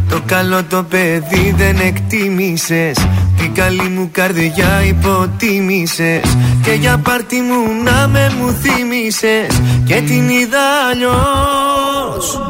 Το 0.09 0.21
καλό 0.25 0.63
το 0.63 0.83
παιδί 0.83 1.53
δεν 1.57 1.79
εκτίμησες 1.79 2.97
Την 3.47 3.55
καλή 3.55 3.89
μου 3.89 4.09
καρδιά 4.11 4.83
υποτίμησες 4.87 6.37
Και 6.63 6.71
για 6.71 6.97
πάρτι 6.97 7.35
μου 7.35 7.83
να 7.83 8.07
με 8.07 8.31
μου 8.37 8.57
θύμισες 8.61 9.61
Και 9.85 9.95
την 10.01 10.29
είδα 10.29 10.65
αλλιώς. 10.89 12.41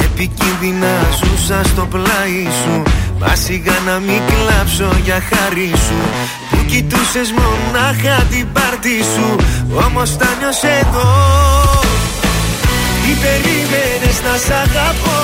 Επικίνδυνα 0.00 0.94
ζούσα 1.18 1.60
στο 1.64 1.86
πλάι 1.90 2.42
σου 2.62 2.82
Μα 3.18 3.34
σιγά 3.34 3.76
να 3.86 3.98
μην 3.98 4.20
κλάψω 4.30 4.90
για 5.04 5.22
χάρη 5.30 5.72
σου. 5.86 6.00
Που 6.50 6.56
κοιτούσες 6.66 7.28
μονάχα 7.38 8.22
την 8.30 8.46
πάρτι 8.52 8.96
σου 9.14 9.36
Όμως 9.86 10.16
τα 10.16 10.28
νιώσε 10.38 10.72
εδώ. 10.82 11.10
Τι 13.02 13.12
περίμενες 13.22 14.16
να 14.26 14.34
σ' 14.44 14.52
αγαπώ 14.64 15.20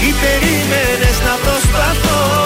Τι 0.00 0.08
περίμενες 0.22 1.16
να 1.26 1.34
προσπαθώ 1.44 2.45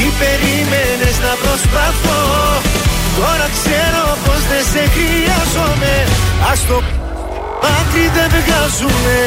τι 0.00 0.08
περίμενες 0.22 1.16
να 1.26 1.32
προσπαθώ. 1.42 2.22
Τώρα 3.16 3.46
ξέρω 3.56 4.04
πως 4.24 4.42
δεν 4.50 4.64
σε 4.72 4.82
χρειάζομαι. 4.94 5.94
Ας 6.52 6.60
το 6.68 6.76
μάτι 7.62 8.04
δεν 8.16 8.28
βγάζουμε 8.40 9.18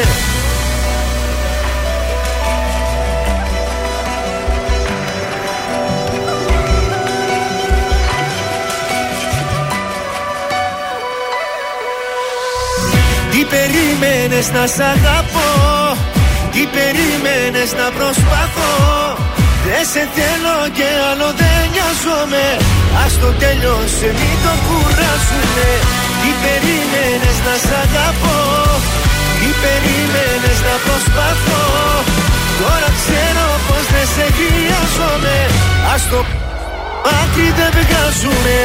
περίμενες 13.54 14.50
να 14.52 14.66
σ' 14.66 14.80
αγαπώ; 14.80 15.50
Τι 16.52 16.66
περίμενες 16.76 17.72
να 17.72 17.90
προσπαθώ; 17.98 19.33
Δεν 19.66 19.84
σε 19.92 20.02
θέλω 20.16 20.56
και 20.76 20.88
άλλο 21.08 21.28
δεν 21.40 21.60
νοιάζομαι 21.72 22.44
Ας 23.04 23.12
το 23.22 23.28
τέλειωσε 23.42 24.08
μην 24.20 24.36
το 24.44 24.52
κουράσουμε 24.66 25.68
Τι 26.20 26.30
περίμενες 26.42 27.36
να 27.46 27.54
σ' 27.64 27.74
αγαπώ; 27.84 28.40
Τι 29.38 29.48
περίμενες 29.62 30.58
να 30.68 30.74
προσπαθώ; 30.86 31.64
Τώρα 32.60 32.88
ξέρω 33.00 33.46
πως 33.66 33.84
δεν 33.92 34.06
σε 34.14 34.26
χρειάζομαι 34.36 35.36
Ας 35.94 36.02
το 36.10 36.18
άκρη 37.20 37.48
δεν 37.58 37.70
βγάζουμε 37.80 38.56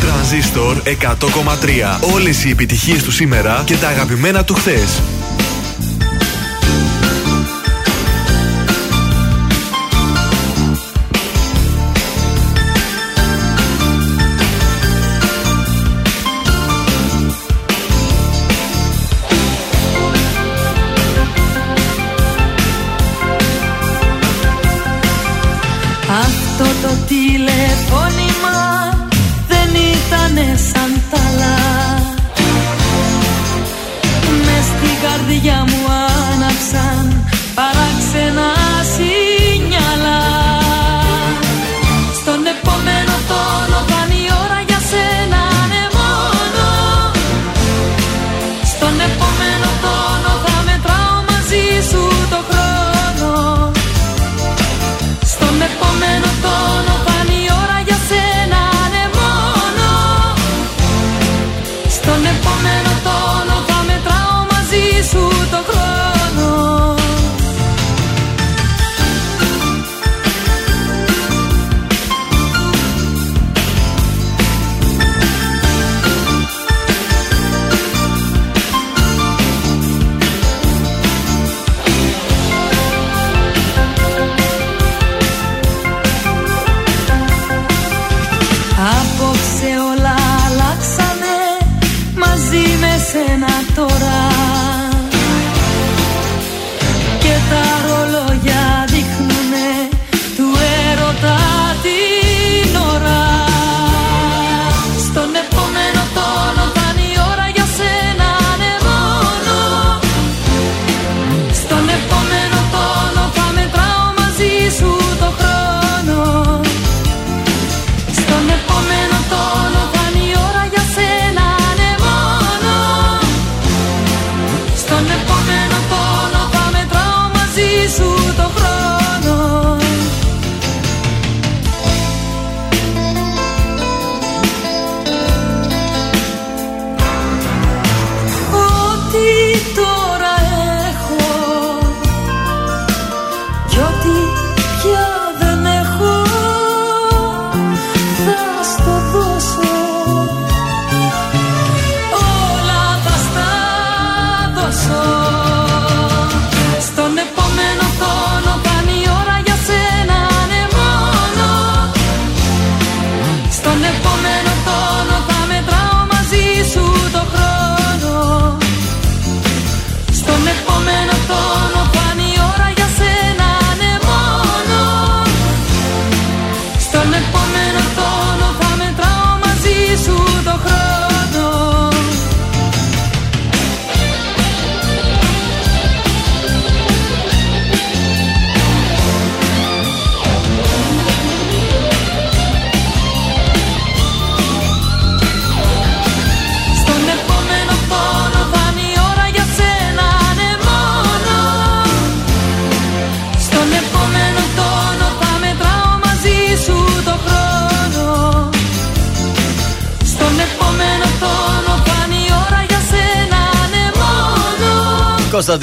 Τρανζίστορ 0.00 0.82
100,3. 0.84 1.98
Όλες 2.14 2.44
οι 2.44 2.50
επιτυχίες 2.50 3.02
του 3.02 3.10
σήμερα 3.10 3.62
και 3.64 3.76
τα 3.76 3.88
αγαπημένα 3.88 4.44
του 4.44 4.54
χθες. 4.54 5.02
Καρδιά 35.30 35.64
μου 35.64 35.79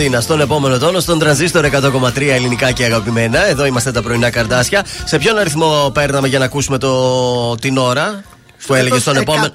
Κωνσταντίνα, 0.09 0.21
στον 0.21 0.41
επόμενο 0.41 0.77
τόνο, 0.77 0.99
στον 0.99 1.19
τρανζίστορ 1.19 1.65
100,3 1.65 2.21
ελληνικά 2.29 2.71
και 2.71 2.83
αγαπημένα. 2.83 3.47
Εδώ 3.47 3.65
είμαστε 3.65 3.91
τα 3.91 4.01
πρωινά 4.01 4.29
καρτάσια. 4.29 4.85
Σε 5.05 5.17
ποιον 5.17 5.37
αριθμό 5.37 5.91
παίρναμε 5.93 6.27
για 6.27 6.39
να 6.39 6.45
ακούσουμε 6.45 6.77
το, 6.77 7.55
την 7.55 7.77
ώρα; 7.77 8.23
Που 8.67 8.73
έλεγε 8.73 8.99
στον 8.99 9.15
επόμενο. 9.17 9.47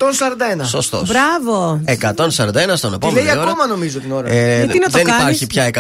141. 0.60 0.66
Σωστός. 0.66 1.08
Μπράβο. 1.08 1.80
141 1.84 2.72
στον 2.74 2.90
Τη 2.90 2.96
επόμενο. 2.96 3.20
λέει 3.20 3.30
ώρα. 3.30 3.42
ακόμα 3.42 3.66
νομίζω 3.66 3.98
την 3.98 4.12
ώρα. 4.12 4.28
Ε, 4.30 4.56
Γιατί 4.58 4.78
να 4.78 4.84
το 4.84 4.90
δεν 4.92 5.04
κάνεις; 5.04 5.40
υπάρχει 5.40 5.46
πια 5.46 5.70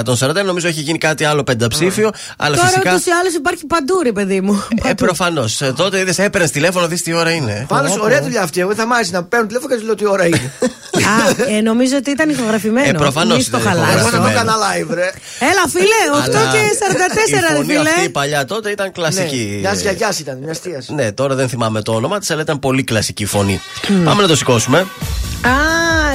141, 0.40 0.44
νομίζω 0.44 0.68
έχει 0.68 0.80
γίνει 0.80 0.98
κάτι 0.98 1.24
άλλο 1.24 1.42
πενταψήφιο. 1.42 2.10
Αλλά 2.36 2.56
Τώρα 2.56 2.68
φυσικά. 2.68 2.90
ούτως 2.90 3.04
ή 3.06 3.10
άλλως 3.20 3.34
υπάρχει 3.34 3.66
παντού, 3.66 4.00
ρε 4.02 4.12
παιδί 4.12 4.40
μου. 4.40 4.62
Ε, 4.74 4.80
Παντού. 4.82 4.94
προφανώς. 4.94 5.60
τότε 5.76 5.98
είδες, 5.98 6.18
έπαιρνες 6.18 6.50
τηλέφωνο, 6.50 6.86
δεις 6.86 7.02
τι 7.02 7.12
ώρα 7.12 7.30
είναι. 7.30 7.64
Πάντω 7.68 7.96
ωραία 8.00 8.22
δουλειά 8.22 8.42
αυτή. 8.42 8.60
Εγώ 8.60 8.74
θα 8.74 8.86
μ' 8.86 8.92
άρεσε 8.92 9.10
να 9.12 9.22
παίρνω 9.24 9.46
τηλέφωνο 9.46 9.68
και 9.68 9.74
να 9.74 9.80
σου 9.80 9.86
λέω 9.86 9.94
τι 9.94 10.06
ώρα 10.06 10.26
είναι. 10.26 10.52
Α, 11.04 11.54
ε, 11.56 11.60
νομίζω 11.60 11.96
ότι 11.96 12.10
ήταν 12.10 12.28
ηχογραφημένο. 12.30 12.88
Ε, 12.88 12.92
προφανώς 12.92 13.36
Μη 13.36 13.42
στο 13.42 13.58
ήταν 13.58 13.68
χαλάς. 13.72 13.88
Εγώ 13.94 13.98
θα 13.98 14.10
το 14.10 14.16
Γραφημένο. 14.16 14.30
έκανα 14.40 14.54
live, 14.56 14.94
ρε. 14.94 15.10
Έλα, 15.50 15.64
φίλε, 15.72 16.00
8 16.14 16.36
Αλλά 16.36 16.52
και 16.52 16.58
44, 16.78 17.28
η 17.28 17.40
ρε 17.40 17.54
φωνή 17.56 17.76
αυτή 17.76 17.90
φίλε. 17.98 18.08
παλιά 18.08 18.44
τότε 18.44 18.70
ήταν 18.70 18.92
κλασική. 18.92 19.58
Μιας 19.60 19.80
γιαγιάς 19.80 20.18
ήταν, 20.18 20.38
μιας 20.38 20.56
αστεία. 20.56 20.82
Ναι, 20.86 21.12
τώρα 21.12 21.34
δεν 21.34 21.48
θυμάμαι 21.48 21.82
το 21.82 21.92
όνομα 21.92 22.18
της, 22.18 22.30
αλλά 22.30 22.42
ήταν 22.42 22.58
πολύ 22.58 22.84
κλασική 22.84 23.24
φωνή. 23.24 23.60
Πάμε 24.04 24.22
να 24.22 24.28
το 24.28 24.36
σηκώσουμε. 24.36 24.78
Α, 24.78 25.50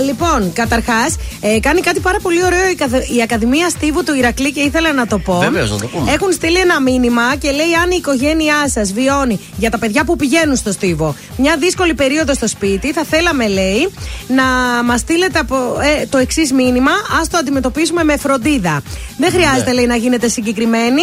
λοιπόν, 0.06 0.54
καταρχάς, 0.54 1.16
ε, 1.42 1.60
κάνει 1.60 1.82
κάτι 1.82 2.00
πάρα 2.00 2.20
πολύ 2.22 2.44
ωραίο 2.44 2.70
η, 2.72 2.76
καθ- 2.76 3.10
η 3.16 3.22
Ακαδημία 3.22 3.70
Στίβου 3.70 4.04
του 4.04 4.16
Ηρακλή 4.16 4.52
και 4.52 4.60
ήθελα 4.62 4.94
να 4.94 5.08
το 5.08 5.18
πω. 5.20 5.38
Βεβαίως, 5.40 5.70
να 5.72 5.78
το 5.78 5.88
πούμε. 5.88 6.12
Έχουν 6.12 6.32
στείλει 6.32 6.58
ένα 6.58 6.82
μήνυμα 6.82 7.36
και 7.36 7.52
λέει 7.52 7.74
αν 7.84 7.92
η 7.92 7.96
οικογένειά 7.98 8.70
σας 8.70 8.94
βιώνει 8.94 9.40
για 9.58 9.70
τα 9.70 9.78
παιδιά 9.80 10.04
που 10.06 10.16
πηγαίνουν 10.16 10.56
στο 10.56 10.72
Στίβο 10.72 11.16
μια 11.38 11.56
δύσκολη 11.60 11.94
περίοδο 11.94 12.34
στο 12.34 12.48
σπίτι, 12.48 12.92
θα 12.94 13.04
θέλαμε, 13.10 13.48
λέει, 13.48 13.90
να 14.28 14.44
μας 14.86 15.00
στείλετε 15.00 15.40
από, 15.40 15.56
ε, 15.56 16.06
το 16.06 16.18
εξής 16.18 16.52
μήνυμα. 16.54 16.92
Α 16.92 17.22
το 17.32 17.38
αντιμετωπίσουμε 17.38 18.04
με 18.04 18.18
φροντίδα. 18.18 18.82
Δεν 19.18 19.32
χρειάζεται, 19.32 19.70
Ναι. 19.70 19.74
λέει, 19.76 19.86
να 19.86 19.96
γίνετε 19.96 20.28
συγκεκριμένοι. 20.28 21.02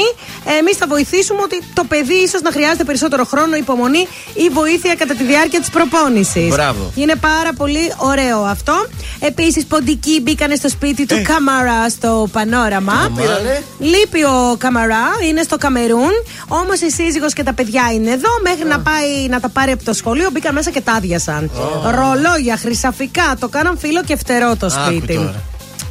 Εμείς 0.59 0.77
θα 0.77 0.87
βοηθήσουμε 0.87 1.41
ότι 1.43 1.59
το 1.75 1.85
παιδί 1.85 2.15
ίσως 2.15 2.41
να 2.43 2.51
χρειάζεται 2.51 2.85
περισσότερο 2.85 3.25
χρόνο, 3.25 3.57
υπομονή 3.57 4.09
ή 4.35 4.49
βοήθεια 4.53 4.95
κατά 4.95 5.15
τη 5.15 5.25
διάρκεια 5.25 5.61
της 5.61 5.71
προπόνησης. 5.71 6.49
Μπράβο. 6.49 6.93
Είναι 6.95 7.15
πάρα 7.15 7.53
πολύ 7.57 7.93
ωραίο 7.97 8.43
αυτό. 8.43 8.84
Επίσης, 9.21 9.65
ποντικοί 9.65 10.21
μπήκανε 10.21 10.55
στο 10.55 10.69
σπίτι 10.69 11.07
του 11.07 11.23
Καμαρά 11.25 11.89
στο 11.89 12.29
πανόραμα. 12.33 13.11
Πήρανε. 13.17 13.63
Λείπει 13.79 14.25
ο 14.25 14.57
Καμαρά, 14.59 15.05
είναι 15.29 15.43
στο 15.43 15.57
Καμερούν. 15.57 16.13
Όμως 16.49 16.81
η 16.81 16.91
σύζυγος 16.91 17.33
και 17.33 17.43
τα 17.43 17.53
παιδιά 17.53 17.83
είναι 17.95 18.11
εδώ. 18.11 18.31
Μέχρι 18.43 18.69
να 18.69 18.81
πάει 18.81 19.29
να 19.29 19.41
τα 19.41 19.49
πάρει 19.49 19.73
από 19.73 19.85
το 19.85 19.93
σχολείο, 19.93 20.29
μπήκαν 20.33 20.55
μέσα 20.55 20.71
και 20.71 20.81
τα 20.81 20.93
άδειασαν. 20.93 21.51
Ρολόγια, 21.95 22.57
χρυσαφικά, 22.57 23.37
το 23.41 23.49
κάναν 23.49 23.79
φίλο 23.79 24.03
και 24.03 24.17
φτερό 24.17 24.57
το 24.57 24.67
Άκου 24.67 24.95
σπίτι. 24.97 25.31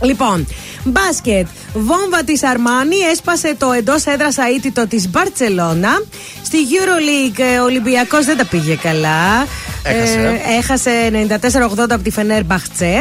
Τώρα. 0.08 0.36
Λοιπόν, 0.36 0.48
μπάσκετ. 0.84 1.48
Βόμβα 1.74 2.24
της 2.26 2.44
Αρμάνι 2.44 2.96
ésπασε 3.12 3.56
το 3.58 3.72
εντός 3.72 4.06
έδρας 4.06 4.38
αίτητο 4.38 4.88
της 4.88 5.10
Μπαρσελόνα. 5.10 6.02
Στη 6.46 6.58
Euroleague 6.72 7.40
ε, 7.56 7.60
ο 7.60 7.64
Ολυμπιακός 7.64 8.26
δεν 8.26 8.38
τα 8.38 8.46
πήγε 8.46 8.76
καλά. 8.76 9.48
Έχασε. 9.84 10.42
Ε, 10.48 10.58
έχασε 10.58 10.92
94-80 11.78 11.90
από 11.90 12.04
τη 12.04 12.10
Φενέρ 12.12 12.44
Μπαχτσέ. 12.44 12.94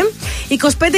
25 0.48 0.54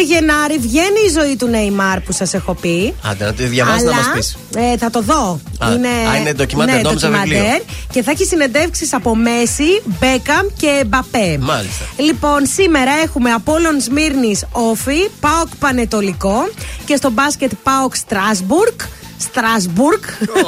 Γενάρη 0.07 0.59
βγαίνει 0.59 1.00
η 1.09 1.11
ζωή 1.20 1.36
του 1.36 1.46
Νεϊμάρ 1.46 2.00
που 2.00 2.12
σας 2.12 2.34
έχω 2.34 2.55
πει. 2.55 2.94
Άντε, 3.02 3.24
να 3.24 3.32
τη 3.32 3.44
διαβάσει 3.44 3.84
να 3.84 3.90
Αλλά, 3.90 4.00
μας 4.00 4.11
πεις. 4.14 4.36
ε, 4.57 4.76
θα 4.76 4.90
το 4.90 5.00
δω. 5.02 5.40
Α, 5.59 5.66
α, 5.66 6.16
είναι 6.20 6.32
ντοκιμαντέρ, 6.32 6.74
ναι, 6.74 6.80
νόμιζα 6.80 7.09
ντοκιμαντέρ. 7.09 7.42
βιβλίο. 7.42 7.64
Και 7.92 8.02
θα 8.02 8.11
έχει 8.11 8.24
συνεντεύξεις 8.24 8.92
από 8.94 9.14
Μέσι, 9.14 9.82
Μπέκαμ 9.84 10.46
και 10.57 10.84
Εμπαπέ. 10.87 11.39
Μάλιστα. 11.40 11.84
Λοιπόν, 11.96 12.46
σήμερα 12.46 12.90
έχουμε 13.05 13.30
Απόλλων 13.30 13.80
Σμύρνης 13.80 14.44
ΟΦΗ, 14.53 15.09
ΠΑΟΚ 15.20 15.49
Παναιτωλικό 15.95 16.49
και 16.84 16.97
στο 16.97 17.11
μπάσκετ 17.11 17.51
ΠΑΟΚ 17.62 17.97
Στράσμπουργκ. 17.97 18.80
Στρασβούργκ. 19.18 20.03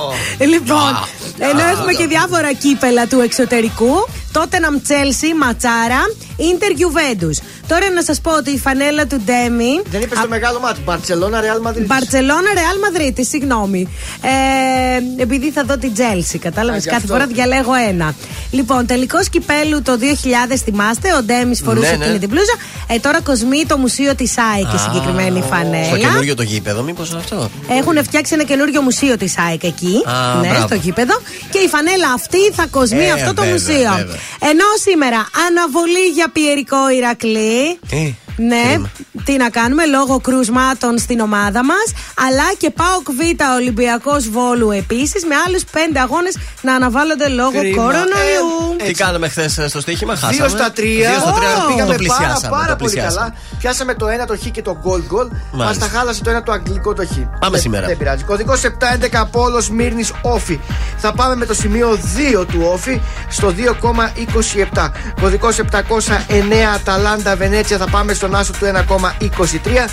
λοιπόν, 0.52 1.06
ενώ 1.38 1.60
έχουμε 1.60 1.92
και 1.92 2.06
διάφορα 2.06 2.52
κύπελλα 2.52 3.06
του 3.06 3.20
εξωτερικού. 3.20 4.06
Τότεναμ 4.32 4.80
Τσέλσι, 4.82 5.34
Ματσάρα, 5.34 6.02
Ίντερ 6.36 6.70
Γιουβέντους. 6.70 7.30
Τώρα 7.68 7.90
να 7.90 8.02
σας 8.02 8.20
πω 8.20 8.30
ότι 8.36 8.50
η 8.50 8.58
φανέλα 8.58 9.06
του 9.06 9.22
Ντέμι. 9.24 9.80
Δεν 9.90 10.00
είπες 10.02 10.18
το 10.20 10.28
μεγάλο 10.28 10.60
μάτι. 10.60 10.80
Μπαρσελόνα, 10.84 11.40
Ρεάλ 11.40 11.60
Μαδρίτη. 11.60 11.86
Μπαρσελόνα, 11.86 12.50
Ρεάλ 12.54 12.78
Μαδρίτη, 12.82 13.24
συγγνώμη. 13.24 13.88
Ε, 14.22 15.22
επειδή 15.22 15.50
θα 15.50 15.64
δω 15.64 15.78
την 15.78 15.92
Τζέλσι, 15.94 16.38
κατάλαβες. 16.38 16.80
Α, 16.80 16.82
γι' 16.82 16.88
Κάθε 16.88 17.00
αυτό. 17.02 17.12
φορά 17.12 17.26
διαλέγω 17.26 17.74
ένα. 17.88 18.14
Λοιπόν, 18.50 18.86
τελικός 18.86 19.28
κυπέλου 19.28 19.82
το 19.82 19.96
2000, 19.98 20.62
θυμάστε, 20.64 21.14
ο 21.14 21.22
Ντέμις 21.22 21.60
φορούσε 21.64 21.90
Ναι, 21.90 21.96
ναι. 21.96 22.04
εκείνη 22.04 22.18
την 22.18 22.28
πλούζα. 22.28 22.54
Ε, 22.86 22.98
τώρα 22.98 23.20
κοσμεί 23.20 23.64
το 23.66 23.76
μουσείο 23.78 24.14
της 24.14 24.34
ΑΕΚ 24.38 24.72
η 24.74 24.78
συγκεκριμένη 24.78 25.38
Στο 25.38 25.48
φανέλα. 25.54 25.96
καινούριο 25.98 26.34
το 26.34 26.42
γήπεδο, 26.42 26.82
μήπως 26.82 27.14
αυτό; 27.14 27.50
Έχουν 27.68 28.04
φτιάξει 28.04 28.34
ένα 28.34 28.42
καινούριο 28.44 28.82
μουσείο 28.82 29.16
της 29.16 29.34
ΑΕΚ 29.38 29.62
εκεί. 29.64 30.02
Α, 30.06 30.40
ναι, 30.40 30.48
μπράβο. 30.48 30.66
στο 30.66 30.74
γήπεδο. 30.74 31.14
Και 31.50 31.58
η 31.58 31.68
φανέλα 31.68 32.08
αυτή 32.14 32.38
θα 32.52 32.66
κοσμεί 32.70 33.04
Ε, 33.06 33.12
αυτό 33.12 33.34
το 33.34 33.42
βέβαια, 33.42 33.52
μουσείο. 33.52 33.92
βέβαια. 33.96 34.16
Ενώ 34.50 34.64
σήμερα 34.86 35.20
αναβολή 35.48 36.06
για 36.14 36.28
πιερικό 36.32 36.90
Ηρακλή. 36.96 37.55
Τι. 37.88 38.14
Ναι, 38.36 38.62
Κρίμα. 38.68 38.90
τι 39.24 39.36
να 39.36 39.48
κάνουμε 39.50 39.86
λόγω 39.86 40.20
κρουσμάτων 40.20 40.98
στην 40.98 41.20
ομάδα 41.20 41.64
μας. 41.64 41.86
Αλλά 42.26 42.44
και 42.58 42.70
ΠΑΟΚ 42.70 43.06
Β 43.18 43.20
Ολυμπιακός 43.56 44.28
Βόλου 44.28 44.70
επίσης 44.70 45.24
με 45.24 45.34
άλλους 45.46 45.64
πέντε 45.64 46.00
αγώνες 46.00 46.36
να 46.62 46.74
αναβάλλονται 46.74 47.28
λόγω 47.28 47.58
Κρίμα. 47.58 47.82
κορονοϊού. 47.82 48.48
Ε, 48.76 48.84
Τι 48.84 48.92
κάναμε 48.92 49.28
χθες 49.28 49.60
στο 49.68 49.80
στοίχημα, 49.80 50.12
χάσαμε. 50.14 50.32
Δύο 50.36 50.48
στα 50.48 50.70
τρία. 50.72 51.10
Δύο 51.10 51.18
στα 51.20 51.32
τρία. 51.32 51.48
Ω, 51.56 51.60
το 51.60 51.66
Πήγαμε 51.66 51.84
πάρα, 51.86 51.96
πλησιάσαμε. 51.96 52.56
πάρα 52.56 52.66
το 52.70 52.76
πολύ 52.76 52.90
πλησιάσαμε. 52.90 53.26
καλά. 53.30 53.34
Πιάσαμε 53.58 53.94
το 53.94 54.06
ένα 54.08 54.26
το 54.26 54.36
χ 54.36 54.44
και 54.50 54.62
το 54.62 54.76
goal 54.84 55.02
goal. 55.14 55.28
Μας 55.30 55.64
Μάλιστα. 55.64 55.86
τα 55.88 55.98
χάλασε 55.98 56.22
το 56.22 56.30
ένα 56.30 56.42
το 56.42 56.52
αγγλικό 56.52 56.92
το 56.94 57.06
χ. 57.06 57.10
Πάμε 57.16 57.50
Δεν- 57.50 57.60
σήμερα. 57.60 57.86
Δεν 57.86 57.96
πειράζει. 57.96 58.22
Κωδικό 58.24 58.54
711 58.56 59.18
Απόλο 59.20 59.62
Μύρνης 59.72 60.12
Όφη. 60.22 60.60
Θα 60.96 61.12
πάμε 61.12 61.36
με 61.36 61.46
το 61.46 61.54
σημείο 61.54 61.98
2 62.16 62.44
του 62.46 62.60
Όφη 62.72 63.00
στο 63.28 63.50
2,27. 63.50 64.92
Κωδικός 65.20 65.58
709 65.58 66.72
Αταλάντα 66.74 67.36
Βενέτσια 67.36 67.78
θα 67.78 67.86
πάμε 67.88 68.14
στον 68.26 68.38
άσο 68.38 68.52
του 68.52 68.66
1,23. 68.66 69.88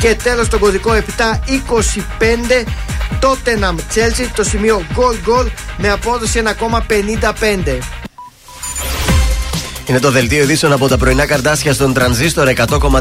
Και 0.00 0.14
τέλος 0.22 0.48
το 0.48 0.58
κωδικό 0.58 0.90
725 0.94 2.64
Τότεναμ 3.20 3.76
Τσέλσι 3.88 4.30
το 4.34 4.44
σημείο 4.44 4.82
goal 4.96 5.28
goal 5.28 5.46
με 5.76 5.90
απόδοση 5.90 6.42
1,55. 6.44 8.07
Είναι 9.88 9.98
το 9.98 10.10
δελτίο 10.10 10.42
ειδήσεων 10.42 10.72
από 10.72 10.88
τα 10.88 10.96
πρωινά 10.96 11.26
καρτάσια 11.26 11.72
στον 11.72 11.92
τρανζίστορ 11.92 12.52
100,3 12.56 13.00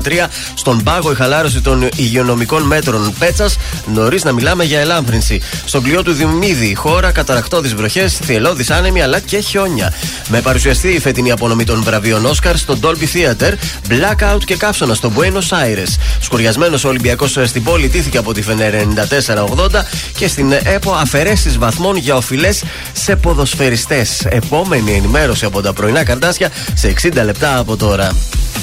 στον 0.53 0.83
πάγο 0.83 1.11
η 1.11 1.15
χαλάρωση 1.15 1.61
των 1.61 1.89
υγειονομικών 1.95 2.63
μέτρων 2.63 3.13
Πέτσας. 3.19 3.57
Νωρίς 3.93 4.23
να 4.23 4.31
μιλάμε 4.31 4.63
για 4.63 4.79
ελάφρυνση. 4.79 5.41
Στον 5.65 5.83
κλειό 5.83 6.03
του 6.03 6.11
Δημίδη, 6.13 6.75
χώρα 6.75 7.11
καταρακτώδει 7.11 7.67
βροχές, 7.67 8.17
θυελώδει 8.23 8.65
άνεμοι 8.69 9.01
αλλά 9.01 9.19
και 9.19 9.39
χιόνια. 9.39 9.93
Με 10.27 10.41
παρουσιαστή 10.41 10.87
η 10.87 10.99
φετινή 10.99 11.31
απονομή 11.31 11.63
των 11.63 11.83
βραβείων 11.83 12.25
Όσκαρ 12.25 12.57
στο 12.57 12.77
Dolby 12.81 12.85
Theater, 13.13 13.53
Blackout 13.89 14.43
και 14.45 14.55
καύσωνα 14.55 14.93
στο 14.93 15.11
Buenos 15.15 15.57
Aires. 15.57 15.97
Σκουριασμένος 16.19 16.83
ο 16.83 16.87
Ολυμπιακός 16.87 17.37
στην 17.45 17.63
πόλη 17.63 17.89
τήθηκε 17.89 18.17
από 18.17 18.33
τη 18.33 18.41
Φενέρ 18.41 18.73
94-80 18.73 19.83
και 20.17 20.27
στην 20.27 20.51
ΕΠΟ 20.51 20.91
αφαιρέσεις 20.91 21.57
βαθμών 21.57 21.97
για 21.97 22.15
οφειλές 22.15 22.63
σε 22.93 23.15
ποδοσφαιριστές. 23.15 24.25
Επόμενη 24.29 24.91
ενημέρωση 24.91 25.45
από 25.45 25.61
τα 25.61 25.73
πρωινά 25.73 26.03
καρτάσια 26.03 26.51
σε 26.77 26.93
60 27.01 27.23
λεπτά 27.23 27.57
από 27.57 27.77
τώρα. 27.77 28.07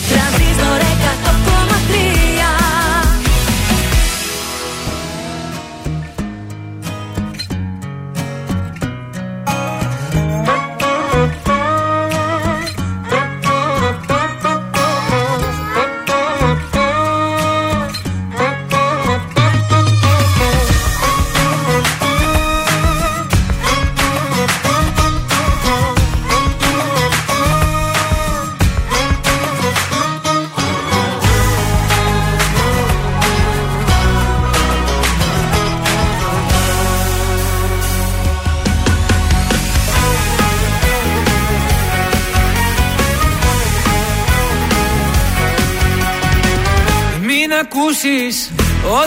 Τρανζίστορ 0.09 1.44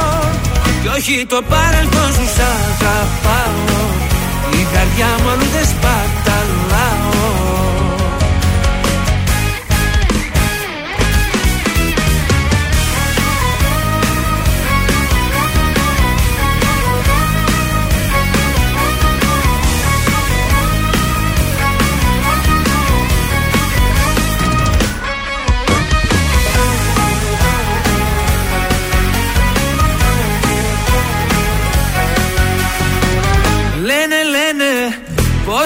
όχι 0.95 1.25
το 1.25 1.41
παρελθόν 1.49 2.13
σου 2.13 2.25
Σ' 2.35 2.41
αγαπάω. 2.49 3.79
Η 4.59 4.67
καρδιά 4.73 5.09
μου 5.23 5.29
αλλού 5.29 5.47
δεν 5.53 5.65
σπαταλάω 5.65 7.60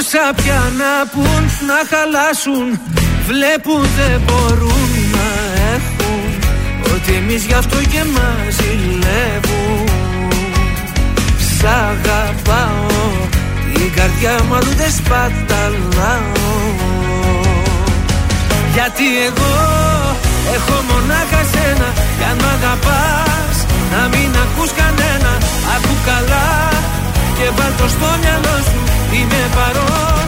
Όσα 0.08 0.34
πια 0.36 0.62
να 0.82 0.92
πουν 1.12 1.44
να 1.70 1.80
χαλάσουν 1.90 2.68
Βλέπουν 3.28 3.82
δεν 3.98 4.22
μπορούν 4.26 4.90
να 5.16 5.28
έχουν. 5.76 6.30
Ότι 6.94 7.12
εμείς 7.14 7.46
γι' 7.46 7.54
αυτό 7.54 7.78
και 7.78 8.04
μας 8.14 8.54
ζηλεύουν. 8.58 9.88
Σ' 11.58 11.64
αγαπάω 11.64 12.88
Η 13.84 13.88
καρδιά 13.96 14.36
μου 14.48 14.56
αλλού 14.56 14.74
δεν 14.82 14.92
σπαταλάω. 14.92 16.54
Γιατί 18.74 19.06
εγώ 19.28 19.56
έχω 20.56 20.76
μονάχα 20.90 21.42
σένα 21.52 21.90
Κι 22.18 22.24
αν 22.30 22.38
μ' 22.42 22.50
αγαπάς 22.56 23.56
να 23.92 24.02
μην 24.08 24.30
ακούς 24.44 24.72
κανένα. 24.80 25.32
Ακού 25.76 25.94
καλά 26.06 26.75
και 27.38 27.48
βάλ 27.58 27.72
το 27.80 27.88
στο 27.96 28.10
μυαλό 28.22 28.58
σου. 28.70 28.80
Είμαι 29.16 29.42
παρόν 29.56 30.26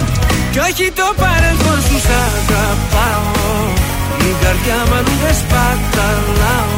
κι 0.52 0.60
όχι 0.68 0.88
το 1.00 1.08
παρελθόν 1.22 1.80
σου. 1.88 1.98
Σ' 2.06 2.14
αγαπάω. 2.26 3.56
Η 4.30 4.32
καρδιά 4.44 4.80
μου 4.88 4.96
αλλού 4.98 5.16
δεν 5.24 5.36
σπαταλάω 5.42 6.78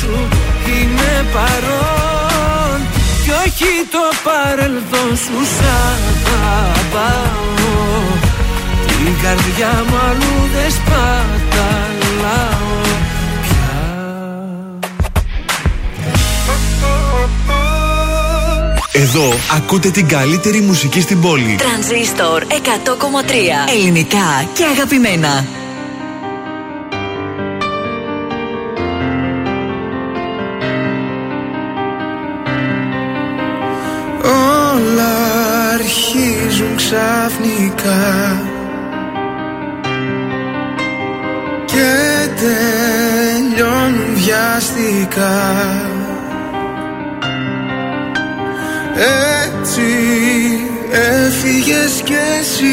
σου 0.00 0.28
Είμαι 0.66 1.26
παρόν 1.32 2.78
κι 3.24 3.30
όχι 3.30 3.72
το 3.94 4.04
παρελθόν 4.24 5.16
σου 5.16 5.38
σ' 5.54 5.64
αγαπάω 6.52 7.48
Την 8.86 9.14
καρδιά 9.22 9.84
μου 9.88 9.96
αλλού 10.08 10.36
δεν 10.54 10.70
σπαταλάω 10.70 11.98
Εδώ 18.92 19.32
ακούτε 19.56 19.90
την 19.90 20.08
καλύτερη 20.08 20.60
μουσική 20.60 21.00
στην 21.00 21.20
πόλη. 21.20 21.56
Τρανζίστορ 21.58 22.42
100,3. 22.42 22.54
Ελληνικά 23.74 24.48
και 24.54 24.64
αγαπημένα. 24.64 25.59
Αρχίζουν 35.90 36.76
ξαφνικά. 36.76 38.42
Και 41.64 42.28
τελειώνουν 42.40 44.14
βιαστικά. 44.14 45.40
Έτσι 49.54 49.90
έφυγες 50.90 52.02
κι 52.04 52.16
εσύ. 52.40 52.64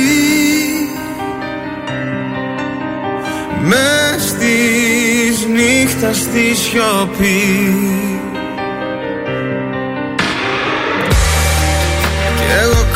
Μες 3.61 4.33
της 4.33 5.45
νύχτας 5.45 6.17
στη 6.17 6.55
σιωπής 6.55 8.16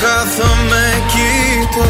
κάθομαι 0.01 1.03
κοίτω 1.11 1.89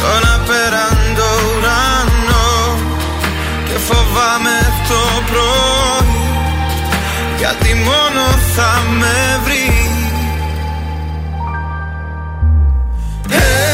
τον 0.00 0.22
απέραντο 0.34 1.30
ουρανό 1.48 2.78
και 3.64 3.78
φοβάμαι 3.78 4.58
το 4.88 5.22
πρωί 5.30 6.16
γιατί 7.38 7.74
μόνο 7.74 8.24
θα 8.54 8.82
με 8.98 9.40
βρει. 9.44 9.72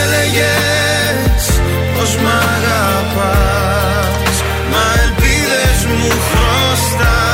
Έλεγες 0.03 1.45
πως 1.97 2.17
μ' 2.17 2.27
αγαπάς 2.27 4.43
Μα 4.71 4.83
ελπίδες 5.03 5.79
μου 5.99 6.09
χρωστάς 6.09 7.34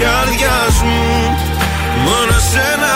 καρδιάς 0.01 0.83
μου 0.83 1.01
Μόνο 2.05 2.39
σένα 2.51 2.88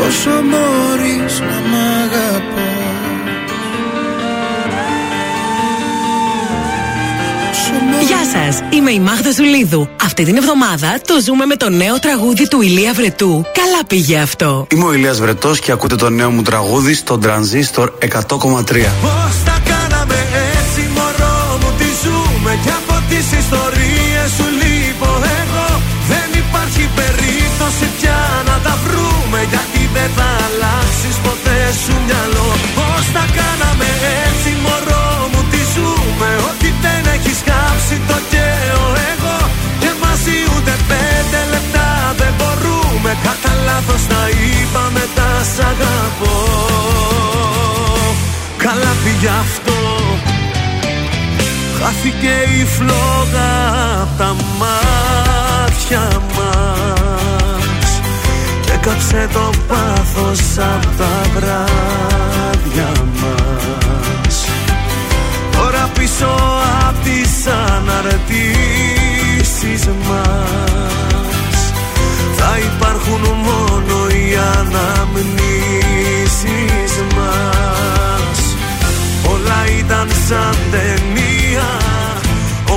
Όσο 0.07 0.31
μπορείς 0.31 1.41
να 1.41 1.69
μ' 1.69 1.75
αγαπάς. 2.03 2.65
Γεια 8.07 8.25
σας, 8.25 8.63
είμαι 8.71 8.91
η 8.91 9.01
Μάγδα 9.01 9.31
Ζουλίδου. 9.31 9.89
Αυτή 10.17 10.27
την 10.27 10.37
εβδομάδα 10.37 11.01
το 11.07 11.15
ζούμε 11.25 11.47
με 11.47 11.57
το 11.57 11.69
νέο 11.69 11.99
τραγούδι 11.99 12.49
του 12.49 12.61
Ηλία 12.61 12.93
Βρετού. 12.93 13.45
Καλά 13.53 13.85
πήγε 13.87 14.19
αυτό. 14.19 14.67
Είμαι 14.71 14.85
ο 14.85 14.93
Ηλίας 14.93 15.21
Βρετός 15.21 15.61
και 15.61 15.73
ακούτε 15.73 15.95
το 15.95 16.11
νέο 16.11 16.31
μου 16.31 16.43
τραγούδι 16.43 16.95
στο 16.95 17.19
Transistor 17.23 17.89
100,3. 18.29 19.14
Χάθηκε 52.25 52.61
η 52.61 52.65
φλόγα 52.65 53.53
απ' 54.03 54.19
τα 54.19 54.37
μάτια 54.59 56.07
μας. 56.37 58.01
Και 58.61 58.73
κάψε 58.81 59.29
το 59.33 59.51
πάθος 59.69 60.41
απ' 60.59 60.97
τα 60.99 61.23
βράδια 61.35 62.93
μας. 63.21 64.37
Τώρα 65.53 65.91
πίσω 65.99 66.31
απ' 66.89 67.03
τις 67.05 67.47
αναρτήσεις 67.47 68.63
μας. 69.87 71.73
Θα 72.37 72.59
υπάρχουν 72.59 73.23
μόνο 73.45 73.97
οι 74.09 74.37
αναμνήσεις 74.59 75.75
μας. 77.17 78.39
Όλα 79.33 79.61
ήταν 79.79 80.09
σαν 80.29 80.57
ταινία 80.71 81.24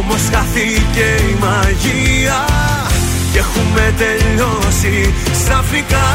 Όμως 0.10 0.28
χάθηκε 0.34 1.08
η 1.32 1.34
μαγεία. 1.44 2.40
Και 3.32 3.40
έχουμε 3.46 3.84
τελειώσει 4.02 5.14
στραφικά. 5.42 6.08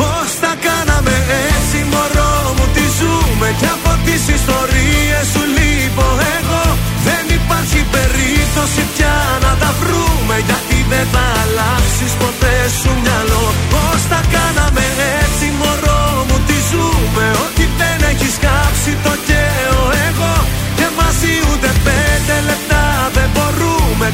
Πώς 0.00 0.28
τα 0.42 0.52
κάναμε 0.66 1.14
έτσι 1.48 1.78
μωρό 1.92 2.34
μου 2.56 2.66
τι 2.74 2.84
ζούμε. 2.98 3.48
Και 3.60 3.68
από 3.76 3.92
τις 4.04 4.22
ιστορίες 4.38 5.24
σου 5.32 5.42
λείπω 5.56 6.06
εγώ. 6.36 6.64
Δεν 7.06 7.24
υπάρχει 7.38 7.80
περίπτωση 7.96 8.82
πια 8.94 9.16
να 9.44 9.52
τα 9.62 9.70
βρούμε. 9.80 10.36
Γιατί 10.48 10.78
δεν 10.92 11.06
θα 11.12 11.24
αλλάξεις 11.42 12.12
ποτέ 12.22 12.56
σου 12.80 12.90
μυαλό. 13.02 13.46
Πώς 13.72 14.00
τα 14.12 14.20
κάναμε 14.34 14.84
έτσι 15.08 15.19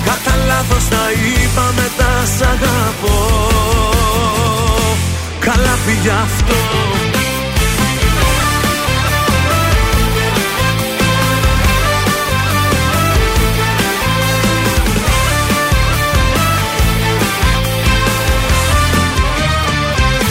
Κατά 0.07 0.35
λάθος 0.47 0.89
τα 0.89 1.05
είπαμε 1.25 1.87
τα 1.99 2.13
σ' 2.37 2.43
αγαπώ. 2.53 3.19
Καλά 5.41 5.79
πήγε 5.87 6.11
αυτό. 6.11 6.55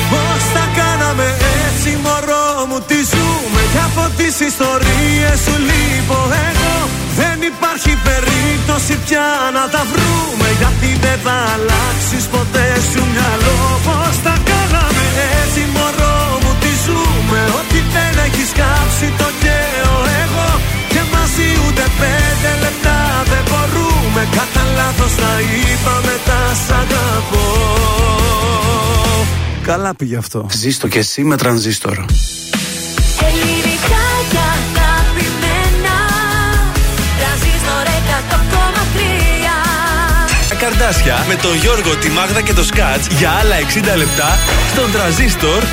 Πώς 0.09 0.43
τα 0.53 0.65
κάναμε 0.75 1.35
έτσι 1.65 1.97
μωρό 2.03 2.65
μου 2.69 2.79
τι 2.87 2.95
ζούμε. 2.95 3.61
Και 3.73 3.79
από 3.87 4.09
τις 4.17 4.39
ιστορίες 4.39 5.39
σου 5.45 5.55
λείπω 5.67 6.15
εγώ 6.15 6.27
Δεν 6.29 6.54
υπάρχει 7.65 7.97
περίπτωση 8.09 8.93
πια 9.05 9.27
να 9.57 9.63
τα 9.73 9.81
βρούμε. 9.91 10.47
Γιατί 10.59 10.89
δεν 11.03 11.17
θα 11.25 11.37
αλλάξεις 11.53 12.25
ποτέ 12.33 12.67
σου 12.89 13.01
μυαλό. 13.13 13.59
Πώς 13.87 14.15
τα 14.25 14.35
κάναμε 14.49 15.05
έτσι 15.39 15.61
μωρό 15.75 16.19
μου 16.41 16.51
τι 16.61 16.71
ζούμε. 16.85 17.39
Ότι 17.59 17.79
δεν 17.95 18.13
έχεις 18.25 18.49
κάψει 18.59 19.07
το 19.21 19.29
καίω 19.43 19.95
εγώ. 20.23 20.49
Και 20.93 21.01
μαζί 21.13 21.47
ούτε 21.63 21.85
πέντε 22.01 22.51
λεπτά 22.63 22.99
δεν 23.31 23.43
μπορούμε. 23.49 24.21
Κατά 24.37 24.63
λάθος 24.77 25.13
τα 25.21 25.33
είπαμε 25.53 26.15
τα 26.27 26.41
σ' 26.63 26.71
αγαπώ. 26.81 27.47
Καλά 29.69 29.91
πήγε 29.95 30.17
αυτό. 30.23 30.39
Ζήστο 30.61 30.87
και 30.87 30.99
εσύ 30.99 31.21
με 31.29 31.35
Transistor. 31.43 31.97
Καρδάσια 40.69 41.25
με 41.27 41.35
τον 41.35 41.55
Γιώργο, 41.55 41.95
τη 41.95 42.09
Μάγδα 42.09 42.41
και 42.41 42.53
το 42.53 42.63
Σκάτς 42.63 43.07
για 43.07 43.29
άλλα 43.31 43.55
60 43.93 43.97
λεπτά 43.97 44.37
στον 44.71 44.91
τραζίστορ 44.91 45.63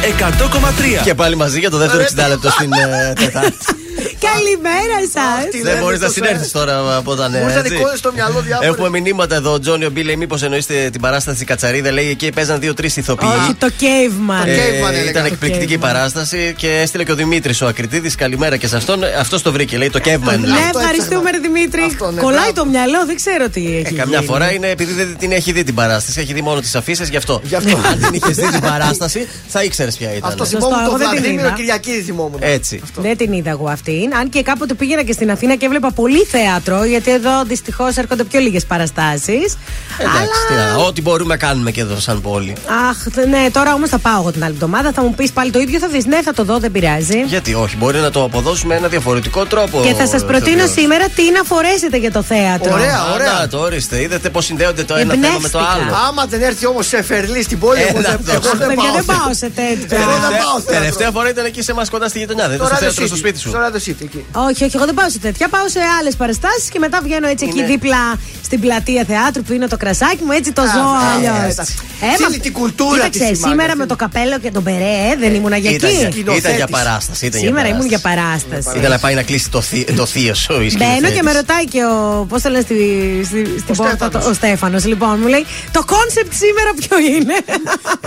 100,3. 1.00 1.02
Και 1.04 1.14
πάλι 1.14 1.36
μαζί 1.36 1.58
για 1.58 1.70
το 1.70 1.76
δεύτερο 1.76 2.02
60 2.02 2.28
λεπτό 2.28 2.50
στην 2.50 2.72
ε, 2.72 3.12
Τετάρτη. 3.20 3.81
Καλημέρα 4.30 4.98
σας. 5.14 5.62
Δεν 5.62 5.78
μπορείς 5.82 6.00
να 6.00 6.08
συνέρθει 6.08 6.50
τώρα 6.50 6.96
από 6.96 7.10
όταν 7.10 7.30
Μπορεί 7.30 7.44
να 7.44 7.58
έτσι. 7.58 7.74
δικώνει 7.74 7.96
στο 7.96 8.12
μυαλό 8.12 8.40
διάφορα. 8.40 8.68
Έχουμε 8.68 8.88
μηνύματα 9.00 9.34
εδώ. 9.34 9.52
Ο 9.52 9.58
Τζόνιο 9.60 9.90
Μπι 9.90 10.02
λέει: 10.02 10.16
Μήπως 10.16 10.42
εννοείστε 10.42 10.88
την 10.92 11.00
παράσταση 11.00 11.36
στη 11.36 11.44
Κατσαρίδα. 11.44 11.90
Λέει: 11.92 12.08
Εκεί 12.08 12.32
παίζαν 12.32 12.60
δύο-τρεις 12.60 12.96
ηθοποιοί. 12.96 13.28
Όχι, 13.42 13.54
το 13.54 13.66
caveman. 13.80 14.46
Ε, 14.46 14.56
Caveman 14.56 14.92
έλεγα. 14.92 15.10
ήταν 15.10 15.22
Το 15.22 15.28
εκπληκτική 15.32 15.74
Caveman. 15.76 15.80
παράσταση 15.80 16.54
και 16.56 16.68
έστειλε 16.80 17.04
και 17.04 17.12
ο 17.12 17.14
Δημήτρης 17.14 17.60
ο 17.60 17.66
Ακριτήδη. 17.66 18.10
Καλημέρα 18.10 18.56
και 18.56 18.66
σε 18.66 18.76
αυτόν. 18.76 19.00
Αυτός 19.18 19.42
το 19.42 19.52
βρήκε. 19.52 19.76
Λέει 19.76 19.90
το 19.90 20.00
Caveman. 20.04 20.38
Ναι, 20.40 20.46
λέει. 20.46 20.56
ευχαριστούμε, 20.74 21.30
ρε 21.30 21.38
Δημήτρη. 21.38 21.82
Αυτό, 21.82 22.10
ναι, 22.10 22.20
Κολλάει 22.20 22.38
μπράβο. 22.40 22.52
το 22.52 22.66
μυαλό, 22.66 23.06
δεν 23.06 23.16
ξέρω 23.16 23.48
τι 23.48 23.60
έχει. 23.66 23.94
Ε, 23.94 23.96
καμιά 23.96 24.18
γίνει. 24.18 24.30
φορά 24.30 24.52
είναι 24.52 24.68
επειδή 24.68 24.92
δεν 24.92 25.16
την 25.18 25.32
έχει 25.32 25.52
δει 25.52 25.62
την 25.62 25.74
παράσταση. 25.74 26.20
Έχει 26.20 26.32
δει 26.32 26.42
μόνο 26.42 26.60
τις 26.60 26.74
αφήσεις 26.74 27.08
γι' 27.08 27.16
αυτό. 27.16 27.40
Γι' 27.44 27.54
αυτό. 27.54 27.76
Αν 27.76 27.98
την 27.98 28.12
είχες 28.12 28.36
δει 28.36 28.50
την 28.50 28.60
παράσταση, 28.60 29.28
θα 29.48 29.62
ήξερες 29.62 29.96
ποια 29.96 30.14
ήταν. 30.14 30.30
Αυτό 30.30 30.44
Σωστό, 30.44 30.58
θυμόμουν 30.58 30.82
εγώ 30.84 30.92
το 30.92 30.98
δεν 30.98 31.08
την 31.08 31.18
Βλαδίμηρο 31.18 31.46
είδα. 31.46 31.56
Κυριακίδης 31.56 32.04
θυμόμουν. 32.04 32.38
Έτσι. 32.40 32.80
Δεν 32.96 33.16
την 33.16 33.32
είδα 33.32 33.50
εγώ 33.50 33.68
αυτήν. 33.68 34.11
Αν 34.20 34.28
και 34.28 34.42
κάποτε 34.42 34.74
πήγαινα 34.74 35.02
και 35.02 35.12
στην 35.12 35.30
Αθήνα 35.30 35.54
και 35.56 35.64
έβλεπα 35.66 35.90
πολύ 35.92 36.24
θέατρο, 36.24 36.84
γιατί 36.84 37.10
εδώ 37.10 37.42
δυστυχώς 37.46 37.96
έρχονται 37.96 38.24
πιο 38.24 38.40
λίγες 38.40 38.64
παραστάσεις. 38.66 39.56
Εντάξει, 39.98 40.28
τι 40.48 40.54
να- 40.54 40.84
ό,τι 40.86 41.02
μπορούμε 41.02 41.34
να 41.34 41.46
κάνουμε 41.46 41.70
και 41.70 41.80
εδώ 41.80 42.00
σαν 42.00 42.20
πόλη. 42.20 42.52
Αχ, 42.90 42.96
θε- 43.12 43.26
ναι, 43.26 43.46
τώρα 43.52 43.74
όμως 43.74 43.88
θα 43.88 43.98
πάω 43.98 44.20
εγώ 44.20 44.30
την 44.32 44.44
άλλη 44.44 44.52
εβδομάδα. 44.52 44.92
Θα 44.92 45.02
μου 45.02 45.14
πεις 45.14 45.32
πάλι 45.32 45.50
το 45.50 45.58
ίδιο, 45.58 45.78
θα 45.78 45.88
δεις. 45.88 46.04
Ναι, 46.06 46.22
θα 46.22 46.32
το 46.32 46.44
δω, 46.44 46.58
δεν 46.58 46.70
πειράζει. 46.72 47.18
Γιατί 47.26 47.54
όχι, 47.54 47.76
μπορεί 47.76 47.98
να 47.98 48.10
το 48.10 48.22
αποδώσουμε 48.24 48.74
ένα 48.74 48.88
διαφορετικό 48.88 49.44
τρόπο. 49.46 49.80
Και 49.82 49.94
θα 49.94 50.06
σας 50.06 50.24
προτείνω 50.24 50.56
ηθοποιός. 50.56 50.70
σήμερα 50.70 51.08
τι 51.08 51.30
να 51.30 51.42
φορέσετε 51.42 51.96
για 51.96 52.12
το 52.12 52.22
θέατρο. 52.22 52.72
Ωραία, 52.72 52.96
Α, 52.98 53.12
ωραία. 53.14 53.32
να, 53.40 53.48
το 53.48 53.58
ορίστε. 53.58 54.00
Είδατε 54.02 54.28
πώς 54.30 54.44
συνδέονται 54.44 54.84
το 54.84 54.94
ένα 54.94 55.12
θέμα 55.14 55.38
με 55.38 55.48
το 55.48 55.58
Εμπνεύστηκα. 55.58 55.84
άλλο. 55.84 56.08
Άμα 56.08 56.24
δεν 56.26 56.42
έρθει 56.42 56.66
όμως 56.66 56.86
σε 56.86 57.02
φερλί 57.02 57.42
στην 57.42 57.58
πόλη, 57.58 57.80
εγώ 57.80 57.98
Έλα 57.98 58.08
δεν- 58.10 58.24
το. 58.24 58.32
εγώ 58.32 58.48
Αχ, 58.52 58.56
δεν 58.58 58.68
παιδιά, 58.68 58.84
πάω. 58.84 58.94
δεν 58.94 59.04
πάω 59.04 59.34
σε 59.34 59.48
τέτοια. 59.60 59.98
Εγώ 59.98 60.10
δεν 60.10 60.20
Τελευταία- 60.20 60.44
πάω 60.44 60.60
θέατρο. 60.60 60.74
Τελευταία 60.78 61.10
φορά 61.10 61.28
ήταν 61.28 61.44
εκεί 61.44 61.62
σε 61.62 61.70
εμάς 61.70 61.90
κοντά 61.90 62.08
στη 62.08 62.18
γειτονιά. 62.18 62.46
Δεν 62.48 62.54
ήταν 62.56 62.66
Τώρα 62.66 62.76
στο 62.78 62.84
δεν 62.86 62.94
θέατρο 62.94 63.06
στο 63.06 63.16
City. 63.16 63.28
σπίτι 63.28 63.38
σου. 63.38 63.50
Τώρα 63.50 63.70
δεν 63.70 63.80
Seat 63.86 64.01
εκεί. 64.04 64.24
Όχι, 64.32 64.64
όχι, 64.64 64.76
εγώ 64.76 64.84
δεν 64.84 64.94
πάω 64.94 65.08
σε 65.10 65.18
τέτοια. 65.18 65.48
Πάω 65.48 65.68
σε 65.68 65.78
άλλες 66.00 66.16
παραστάσεις 66.16 66.68
και 66.72 66.78
μετά 66.78 67.00
βγαίνω 67.02 67.26
έτσι 67.28 67.44
εκεί 67.48 67.58
Είναι- 67.58 67.66
δίπλα 67.66 68.18
στην 68.44 68.60
πλατεία 68.60 69.04
θεάτρου, 69.04 69.42
πίνω 69.42 69.68
το 69.68 69.76
κρασάκι 69.76 70.22
μου, 70.24 70.32
έτσι 70.32 70.52
το 70.52 70.62
ζω 70.62 70.80
Α, 70.80 71.14
αλλιώς. 71.14 71.48
ε, 71.48 71.50
εντάξει. 71.50 71.74
Θέλει 72.16 72.38
την 72.40 72.52
κουλτούρα 72.52 72.94
Κοίταξε, 73.08 73.18
της 73.18 73.28
η 73.28 73.40
μάγκα, 73.40 73.48
σήμερα 73.48 73.68
με 73.68 73.74
θέλει. 73.76 73.88
το 73.88 73.96
καπέλο 73.96 74.38
και 74.38 74.50
τον 74.50 74.62
μπερέ, 74.62 74.94
ε, 75.12 75.16
δεν 75.18 75.34
ήμουν 75.34 75.52
για 75.54 75.70
Ήταν, 75.70 75.90
εκεί. 75.90 76.20
για- 76.26 76.36
ήταν 76.36 76.54
για 76.54 76.66
παράσταση. 76.66 77.26
Ήταν 77.26 77.40
Σήμερα 77.40 77.66
για 77.66 77.74
ήμουν 77.76 77.86
για 77.88 77.98
παράσταση. 77.98 78.46
παράσταση. 78.48 78.78
Ήταν 78.78 78.90
να 78.90 78.98
πάει 78.98 79.14
να 79.14 79.22
κλείσει 79.22 79.50
το, 79.50 79.60
θείο, 79.60 79.84
το 79.96 80.06
θείο 80.06 80.34
σου. 80.34 80.52
η 80.52 80.56
Μπαίνω 80.56 80.70
σκηνοθέτης. 80.70 81.16
και 81.16 81.22
με 81.22 81.32
ρωτάει 81.32 81.64
και 81.64 81.80
ο. 81.84 82.26
Πώς 82.28 82.42
το 82.42 82.48
λένε 82.48 82.62
στη, 82.62 82.76
στη, 83.24 83.44
στην 83.62 83.74
πόρτα, 83.76 83.94
Στέφανος. 83.94 84.24
το- 84.24 84.30
ο 84.30 84.32
Στέφανος. 84.32 84.84
Λοιπόν, 84.84 85.18
μου 85.20 85.26
λέει 85.26 85.46
το 85.72 85.84
concept 85.84 86.32
σήμερα 86.32 86.70
ποιο 86.80 86.96
είναι; 86.98 87.34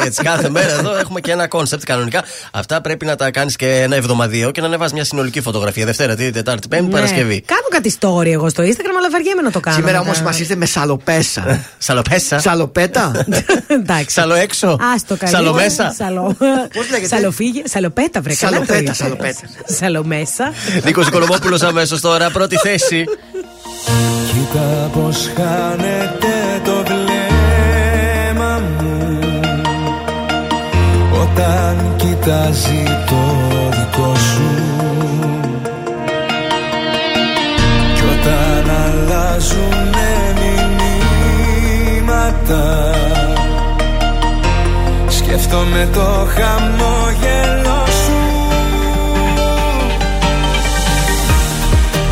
Έτσι, 0.05 0.23
κάθε 0.23 0.49
μέρα 0.49 0.73
εδώ 0.73 0.95
έχουμε 0.97 1.19
και 1.19 1.31
ένα 1.31 1.47
concept 1.47 1.83
κανονικά. 1.83 2.23
Αυτά 2.51 2.81
πρέπει 2.81 3.05
να 3.05 3.15
τα 3.15 3.31
κάνεις 3.31 3.55
και 3.55 3.81
ένα 3.81 3.95
εβδομαδίο 3.95 4.51
και 4.51 4.61
να 4.61 4.67
ανεβάσει 4.67 4.93
μια 4.93 5.03
συνολική 5.03 5.41
φωτογραφία. 5.41 5.84
Δευτέρα, 5.86 6.15
Τρίτη, 6.15 6.31
Τετάρτη, 6.31 6.67
Πέμπτη, 6.67 6.86
Ναι. 6.86 6.91
Παρασκευή. 6.91 7.41
Κάνω 7.45 7.67
κάτι 7.69 7.95
story 7.99 8.31
εγώ 8.31 8.49
στο 8.49 8.63
Instagram, 8.63 8.95
αλλά 8.97 9.09
βαριέμαι 9.11 9.41
να 9.41 9.51
το 9.51 9.59
κάνω. 9.59 9.75
Σήμερα 9.77 9.97
μετά. 9.99 10.11
όμω 10.11 10.23
μας 10.23 10.39
ήρθε 10.39 10.55
με 10.55 10.65
σαλοπέσα. 10.65 11.59
Σαλοπέσα; 11.77 12.39
Σαλοπέτα. 12.39 13.11
Εντάξει. 13.67 14.13
Σαλοέξω. 14.19 14.77
Άστο 14.95 15.15
καλή. 15.17 15.31
Σαλομέσα; 15.31 15.93
Σαλο... 15.97 16.36
Πώς 16.75 16.89
λέγεται; 16.89 17.15
Σαλοφίγε. 17.15 17.61
Σαλοπέτα, 17.65 18.21
βρε. 18.21 18.33
καλά 18.33 18.57
το 18.59 18.65
Σαλοπέτα, 18.65 18.79
είπες. 18.79 18.97
σαλοπέτα. 18.97 19.39
Σαλομέσα. 19.65 20.53
Νίκος 20.83 21.07
Οικονομόπουλος 21.07 21.61
αμέσως 21.61 22.01
τώρα, 22.01 22.29
πρώτη 22.29 22.55
θέση. 22.57 23.03
Κοίτα 24.27 24.89
πως 24.93 25.29
χάνεται 25.36 26.61
το 26.63 26.83
βλέμμα 26.86 28.61
μου 28.81 29.19
Όταν 31.21 31.93
κοιτάζει 31.97 32.83
το 33.07 33.21
δικό 33.71 34.15
σου 34.15 34.64
όταν 38.26 38.69
αλλάζουνε 38.86 40.13
μηνύματα 41.97 42.63
Σκέφτομαι 45.07 45.89
το 45.93 46.28
χαμόγελο 46.36 47.86
σου. 47.86 48.19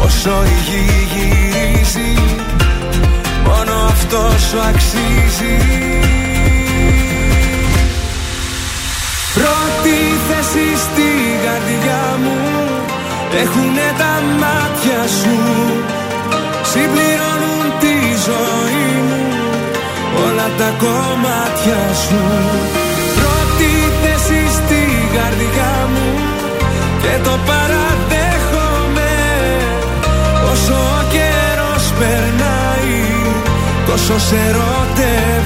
Όσο 0.05 0.43
η 0.43 0.57
γη 0.70 0.84
γυρίζει 1.14 2.14
Μόνο 3.45 3.74
αυτός 3.88 4.41
σου 4.41 4.59
αξίζει. 4.59 5.57
Πρώτη 9.34 9.97
θέση 10.28 10.68
στη 10.78 11.09
καρδιά 11.45 12.03
μου 12.24 12.38
Έχουνε 13.41 13.93
τα 13.97 14.22
μάτια 14.39 15.07
σου 15.22 15.38
Συμπληρώνουν 16.74 17.65
τη 17.84 17.95
ζωή 18.28 18.89
μου 19.07 19.21
Όλα 20.26 20.47
τα 20.59 20.69
κομμάτια 20.84 21.82
σου. 22.03 22.21
Πρώτη 23.17 23.71
θέση 24.01 24.41
στη 24.57 24.82
καρδιά 25.15 25.74
μου 25.93 26.09
Και 27.01 27.13
το 27.24 27.34
παραδέχομαι. 27.49 29.13
Όσο 30.51 30.74
ο 30.74 31.01
καιρός 31.13 31.86
περνάει 31.99 33.01
Τόσο 33.88 34.19
σε 34.19 34.36
ερωτεύομαι 34.49 35.42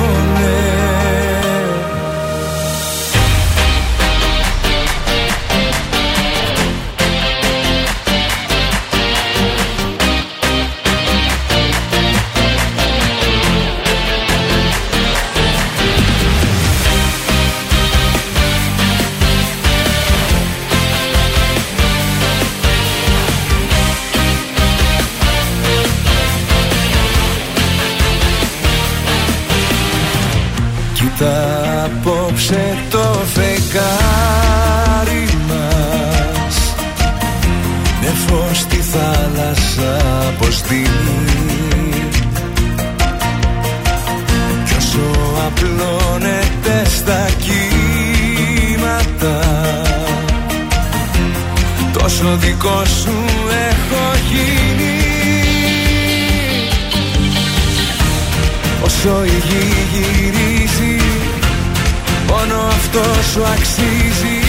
απόψε 32.38 32.78
το 32.90 33.22
φεγγάρι 33.34 35.28
μας. 35.48 36.56
Με 38.02 38.14
φως 38.28 38.58
στη 38.58 38.76
θάλασσα 38.76 39.92
αποστείλει 40.28 41.22
Κι 44.66 44.74
όσο 44.78 45.10
απλώνεται 45.46 46.90
στα 46.96 47.30
κύματα 47.40 49.38
Τόσο 51.94 52.38
δικό 52.40 52.86
σου 52.86 53.16
έχω 53.70 54.04
γίνει. 54.32 54.96
Όσο 58.84 59.24
η 59.26 59.42
γη 59.48 59.66
γυρίζει 59.94 60.47
Μόνο 62.28 62.58
αυτός 62.78 63.26
σου 63.32 63.44
αξίζει. 63.54 64.40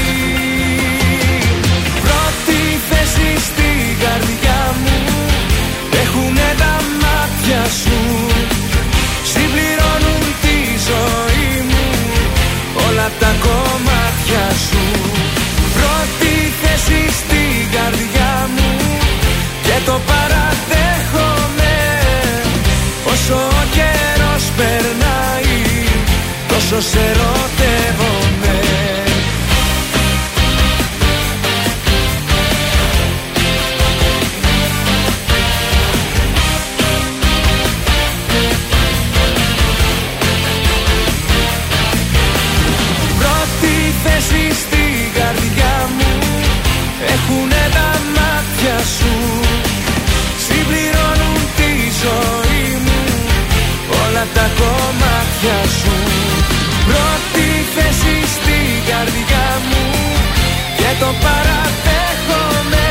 Πρώτη 2.05 2.61
θέση 2.89 3.31
στη 3.49 3.71
καρδιά 4.05 4.61
μου. 4.83 4.97
Έχουνε 6.03 6.51
τα 6.63 6.75
μάτια 7.03 7.63
σου. 7.83 7.99
Συμπληρώνουν 9.33 10.25
τη 10.43 10.59
ζωή 10.89 11.51
μου. 11.71 11.87
Όλα 12.87 13.09
τα 13.21 13.31
κομμάτια 13.47 14.47
σου. 14.67 14.85
Πρώτη 15.77 16.35
θέση 16.61 17.01
στη 17.21 17.43
καρδιά 17.75 18.49
μου. 18.55 18.71
Και 19.63 19.77
το 19.87 20.01
παραδέχομαι 20.07 20.48
Τόσο 26.71 26.89
σε 26.89 26.99
ερωτεύομαι. 26.99 28.61
Πρώτη 43.19 43.95
θέση 44.05 44.53
στη 44.53 45.11
καρδιά 45.15 45.91
μου 45.97 46.41
Έχουνε 47.07 47.69
τα 47.73 48.01
μάτια 48.15 48.79
σου. 48.79 49.41
Συμπληρώνουν 50.47 51.41
τη 51.57 51.73
ζωή 52.03 52.79
μου 52.85 53.01
Όλα 54.05 54.27
τα 54.35 54.51
κομμάτια 54.59 55.69
σου 55.83 56.58
Πρώτη 57.89 58.01
θέση 58.01 58.33
στη 58.33 58.91
καρδιά 58.91 59.49
μου 59.69 59.85
Και 60.77 60.91
το 61.01 61.07
παραδέχομαι 61.25 62.89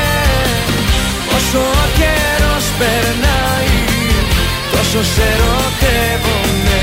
Όσο 1.35 1.59
ο 1.59 1.87
καιρός 1.97 2.65
περνάει 2.77 3.77
Τόσο 4.71 5.03
σε 5.03 5.21
ερωτεύομαι 5.21 6.81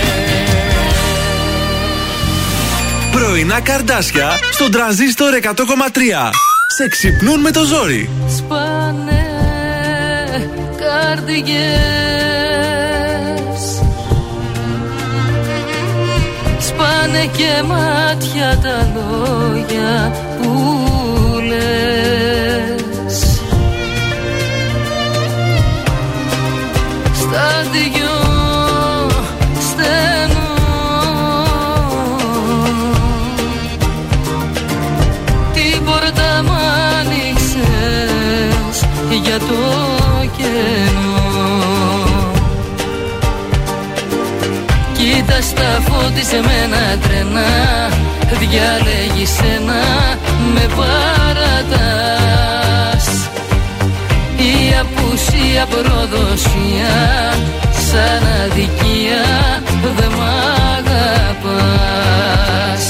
Πρωινά 3.13 3.61
καρδάσια 3.61 4.31
στον 4.53 4.71
τραζίστορ 4.71 5.35
100,3. 5.43 5.51
Σε 6.77 6.89
ξυπνούν 6.89 7.41
με 7.41 7.51
το 7.51 7.65
ζόρι. 7.65 8.11
Σπάνε 8.37 9.27
καρδιές 10.77 12.04
Σπάνε 17.15 17.31
και 17.37 17.63
μάτια 17.67 18.59
τα 18.63 18.93
λόγια 18.95 20.13
που 20.43 20.53
λες. 21.49 23.17
Στα 27.15 27.49
δυο 27.73 28.17
στενό. 29.61 30.53
Την 35.53 35.85
πόρτα 35.85 36.43
μ' 36.43 36.51
άνοιξες 36.99 38.77
για 39.23 39.39
το 39.39 39.61
κενό 40.37 41.04
τα 45.43 45.81
φώτισε 45.87 46.41
με 46.45 46.53
ένα 46.65 46.85
τρένα 47.03 47.49
Διαλέγεις 48.39 49.31
σένα 49.31 49.83
με 50.55 50.65
παρατάς. 50.77 53.07
Η 54.37 54.75
απουσία 54.81 55.65
προδοσία 55.67 56.97
Σαν 57.91 58.23
αδικία 58.45 59.25
δεν 59.97 60.13
μ' 60.19 60.25
αγαπάς. 60.77 62.85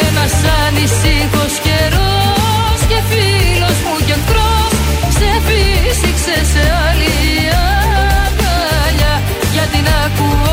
Ένας 0.00 0.34
ανησύχος 0.66 1.52
καιρός 1.66 2.78
και 2.88 2.98
φίλος 3.10 3.78
μου 3.84 3.94
και 4.06 4.14
εχθρός 4.18 4.72
Σε 5.18 5.30
φύσηξε 5.46 6.36
σε 6.52 6.62
άλλη 6.86 7.14
αγκαλιά. 8.24 9.14
Γιατί 9.52 9.78
να 9.88 9.96
ακούω 10.06 10.49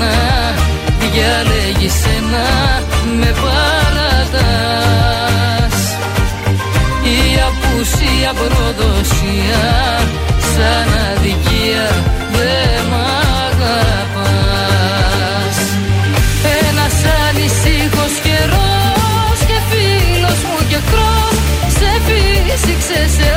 τρένα 0.00 0.54
Διαλέγεις 1.00 1.98
ένα 2.16 2.48
με 3.20 3.30
παρατάς. 3.42 4.56
Η 7.02 7.18
απουσία 7.48 8.32
προδοσία 8.32 9.66
σαν 10.52 10.88
αδικία 11.10 11.88
δεν 12.32 12.80
μ' 12.90 12.98
αγαπάς. 13.46 14.36
Ένας 16.68 16.96
ανησύχος 17.26 18.14
καιρός 18.26 19.38
και 19.48 19.58
φίλος 19.70 20.40
μου 20.48 20.58
και 20.68 20.78
εχθρός 20.80 21.36
Σε 21.78 21.90
φύσηξε 22.06 23.00
σε 23.16 23.28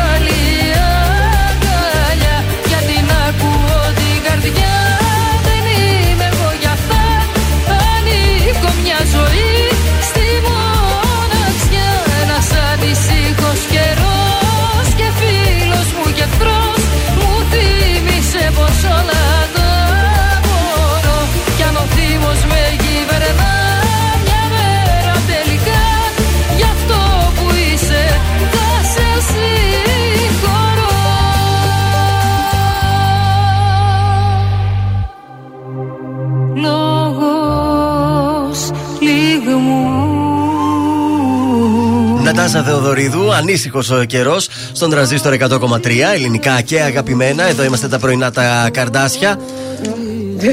Νατάσα 42.54 42.72
Θεοδωρίδου, 42.72 43.34
ανήσυχος 43.34 43.92
καιρός 44.08 44.48
στον 44.72 44.90
τραζίστορ 44.90 45.34
100,3 45.34 46.14
ελληνικά 46.14 46.62
και 46.62 46.82
αγαπημένα. 46.82 47.44
Εδώ 47.44 47.64
είμαστε 47.64 47.88
τα 47.88 48.00
πρωινά 48.00 48.32
τα 48.32 48.70
καρδάσια. 48.74 49.40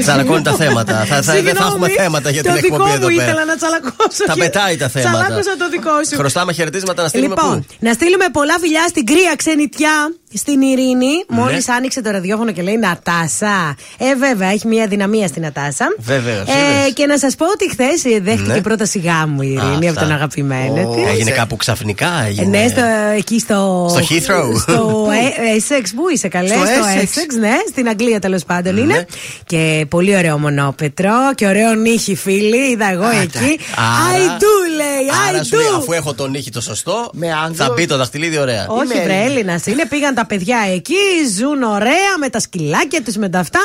Τσαλακώνει 0.01 0.41
τα 0.41 0.53
θέματα. 0.53 0.93
θα, 0.93 1.05
θα, 1.05 1.15
δεν 1.15 1.23
θα 1.23 1.31
Συγγνώμη, 1.33 1.67
έχουμε 1.67 1.87
θέματα 1.89 2.29
για 2.29 2.41
την 2.41 2.51
το 2.51 2.57
δικό 2.57 2.75
εκπομπή 2.75 2.91
εδώ 2.91 3.09
μου 3.09 3.15
πέρα. 3.15 3.27
ήθελα 3.27 3.45
να 3.45 3.55
τσαλακώσω. 3.55 4.23
Τα 4.25 4.33
και 4.33 4.39
πετάει 4.39 4.77
τα 4.77 4.87
θέματα. 4.87 5.17
Τσαλάκωσα 5.17 5.57
το 5.57 5.69
δικό 5.69 5.91
σου. 6.09 6.15
Χρωστάμε 6.15 6.53
χαιρετίσματα 6.53 7.01
να 7.01 7.07
στείλουμε 7.07 7.35
Λοιπόν, 7.35 7.59
πού; 7.59 7.75
να 7.79 7.93
στείλουμε 7.93 8.25
πολλά 8.31 8.55
φιλιά 8.59 8.85
στην 8.89 9.05
κρύα 9.05 9.33
ξενιτιά 9.35 9.95
στην 10.33 10.61
Ειρήνη. 10.61 11.05
Ναι. 11.27 11.37
Μόλις 11.41 11.69
άνοιξε 11.69 12.01
το 12.01 12.09
ραδιόφωνο 12.11 12.51
και 12.51 12.61
λέει 12.61 12.77
Νατάσα. 12.77 13.75
Ε, 13.97 14.15
βέβαια, 14.15 14.49
έχει 14.49 14.67
μια 14.67 14.87
δυναμία 14.87 15.27
στην 15.27 15.41
Νατάσα. 15.41 15.85
Βεβαίως, 15.97 16.47
Ε, 16.47 16.79
είδες. 16.81 16.93
και 16.93 17.05
να 17.05 17.17
σας 17.17 17.35
πω 17.35 17.45
ότι 17.45 17.69
χθες 17.69 18.01
δέχτηκε 18.21 18.51
Ναι. 18.53 18.61
πρόταση 18.61 18.99
γάμου 18.99 19.41
η 19.41 19.47
Ειρήνη 19.47 19.75
από 19.75 19.87
Αυτά. 19.87 20.01
τον 20.01 20.11
αγαπημένο 20.11 20.89
Ω, 20.89 20.95
τη. 20.95 21.01
Έγινε 21.01 21.31
κάπου 21.31 21.55
ξαφνικά. 21.55 22.23
Ε, 22.23 22.27
Έγινε. 22.27 22.57
Ναι, 22.61 22.67
στο, 22.67 22.81
εκεί 23.17 23.39
στο. 23.39 23.87
Στο 23.89 23.99
Heathrow. 23.99 24.59
Στο 24.59 25.07
ε- 25.11 25.57
Essex, 25.57 25.85
πού 25.95 26.09
είσαι 26.13 26.27
καλέ, 26.27 26.47
Στο 26.47 26.57
στο, 26.57 26.65
Essex. 26.65 27.01
Essex, 27.03 27.39
ναι, 27.39 27.53
στην 27.69 27.87
Αγγλία 27.87 28.19
τέλος 28.19 28.43
πάντων 28.43 28.73
Ναι. 28.73 28.79
είναι. 28.79 29.05
Και 29.45 29.85
πολύ 29.89 30.15
ωραίο 30.17 30.37
μονόπετρο 30.37 31.11
και 31.35 31.45
ωραίο 31.47 31.73
νύχι, 31.73 32.15
φίλοι. 32.15 32.71
Είδα 32.71 32.89
εγώ 32.91 33.05
εκεί. 33.21 33.59
I 33.75 34.41
do, 34.41 34.53
λέει, 34.75 35.07
I 35.09 35.29
Άρα 35.29 35.43
σου 35.43 35.55
λέει, 35.55 35.65
do. 35.73 35.77
αφού 35.77 35.91
έχω 35.93 36.13
τον 36.13 36.31
νύχι 36.31 36.49
το 36.51 36.61
σωστό, 36.61 37.09
Με 37.13 37.27
Άγγλο. 37.43 37.55
θα 37.55 37.73
μπει 37.75 37.85
το 37.85 37.97
δαχτυλίδι 37.97 38.37
ωραία. 38.37 38.65
Όχι, 38.67 38.83
Είμαι 38.93 39.03
βρε 39.03 39.13
Έλληνας. 39.13 39.29
Έλληνας 39.31 39.65
είναι. 39.65 39.85
Πήγαν 39.89 40.13
τα 40.13 40.20
παιδιά 40.25 40.57
εκεί, 40.73 41.03
ζουν 41.37 41.63
ωραία 41.63 42.13
με 42.19 42.29
τα 42.29 42.39
σκυλάκια 42.39 43.01
τους, 43.03 43.15
με 43.15 43.29
τα 43.29 43.39
αυτά. 43.39 43.59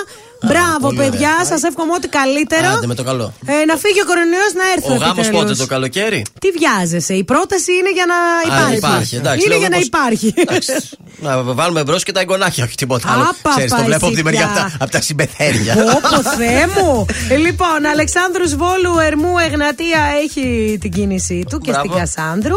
Μπράβο, 0.47 0.79
πολύ 0.81 0.97
παιδιά, 0.97 1.31
σας 1.45 1.63
εύχομαι 1.63 1.93
ό,τι 1.93 2.09
καλύτερο. 2.09 2.69
Άντε 2.77 2.87
με 2.87 2.95
το 2.95 3.05
καλό. 3.05 3.33
Ε, 3.47 3.65
να 3.65 3.77
φύγει 3.77 4.01
ο 4.01 4.05
κορονοϊός 4.11 4.53
να 4.61 4.65
έρθει 4.77 4.91
Ο 4.93 4.95
γάμος 4.97 5.27
επιτέλους. 5.27 5.49
πότε, 5.49 5.55
το 5.55 5.67
καλοκαίρι; 5.67 6.25
Τι 6.41 6.49
βιάζεσαι, 6.59 7.15
η 7.15 7.25
πρόταση 7.25 7.73
είναι 7.73 7.91
για 7.99 8.07
να 8.13 8.17
υπάρχει. 8.55 8.77
υπάρχει, 8.77 9.17
εντάξει, 9.17 9.39
είναι 9.41 9.49
λέω 9.49 9.59
για 9.59 9.69
να 9.69 9.77
πως- 9.77 9.87
υπάρχει. 9.87 10.35
Εντάξει, 10.37 10.73
Να 11.19 11.43
βάλουμε 11.43 11.83
μπρος 11.85 12.03
και 12.03 12.13
τα 12.13 12.21
εγγονάκια, 12.21 12.65
όχι 12.65 12.75
τίποτα 12.77 13.13
άλλο. 13.13 13.23
Άπα, 13.23 13.51
Ξέρεις, 13.51 13.71
το 13.73 13.83
βλέπω 13.85 13.97
από 13.97 14.07
τη 14.07 14.13
εσύ 14.13 14.23
μεριά 14.23 14.41
πια. 14.41 14.51
από 14.63 14.71
τα- 14.71 14.77
από 14.85 14.91
τα 14.91 15.01
συμπεθέρια. 15.01 15.75
Όπω 15.99 16.31
Θεέ 16.39 16.67
μου! 16.75 17.07
Ε, 17.29 17.37
Λοιπόν, 17.37 17.87
Αλεξάνδρου 17.93 18.49
Βόλου 18.49 18.99
Ερμού 19.07 19.33
Εγνατία 19.47 20.01
έχει 20.25 20.79
την 20.81 20.91
κίνησή 20.93 21.45
του 21.51 21.59
και 21.59 21.71
Μπράβο. 21.71 21.87
στην 21.87 21.99
Κασάνδρου. 22.01 22.57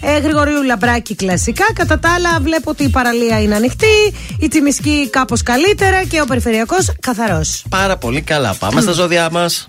Ε, 0.00 0.18
Γρηγορίου 0.18 0.62
Λαμπράκη 0.62 1.14
κλασικά. 1.14 1.64
Κατά 1.74 1.98
τα 1.98 2.12
άλλα, 2.14 2.38
βλέπω 2.42 2.70
ότι 2.70 2.82
η 2.84 2.88
παραλία 2.88 3.35
είναι 3.40 3.54
ανοιχτή, 3.54 4.14
η 4.38 4.48
Τσιμισκή 4.48 5.08
κάπως 5.10 5.42
καλύτερα 5.42 6.04
και 6.04 6.20
ο 6.20 6.24
Περιφερειακός 6.24 6.92
καθαρός. 7.00 7.64
Πάρα 7.68 7.96
πολύ 7.96 8.20
καλά. 8.20 8.54
Πάμε 8.58 8.80
στα 8.80 8.92
ζώδια 8.92 9.28
μας. 9.30 9.64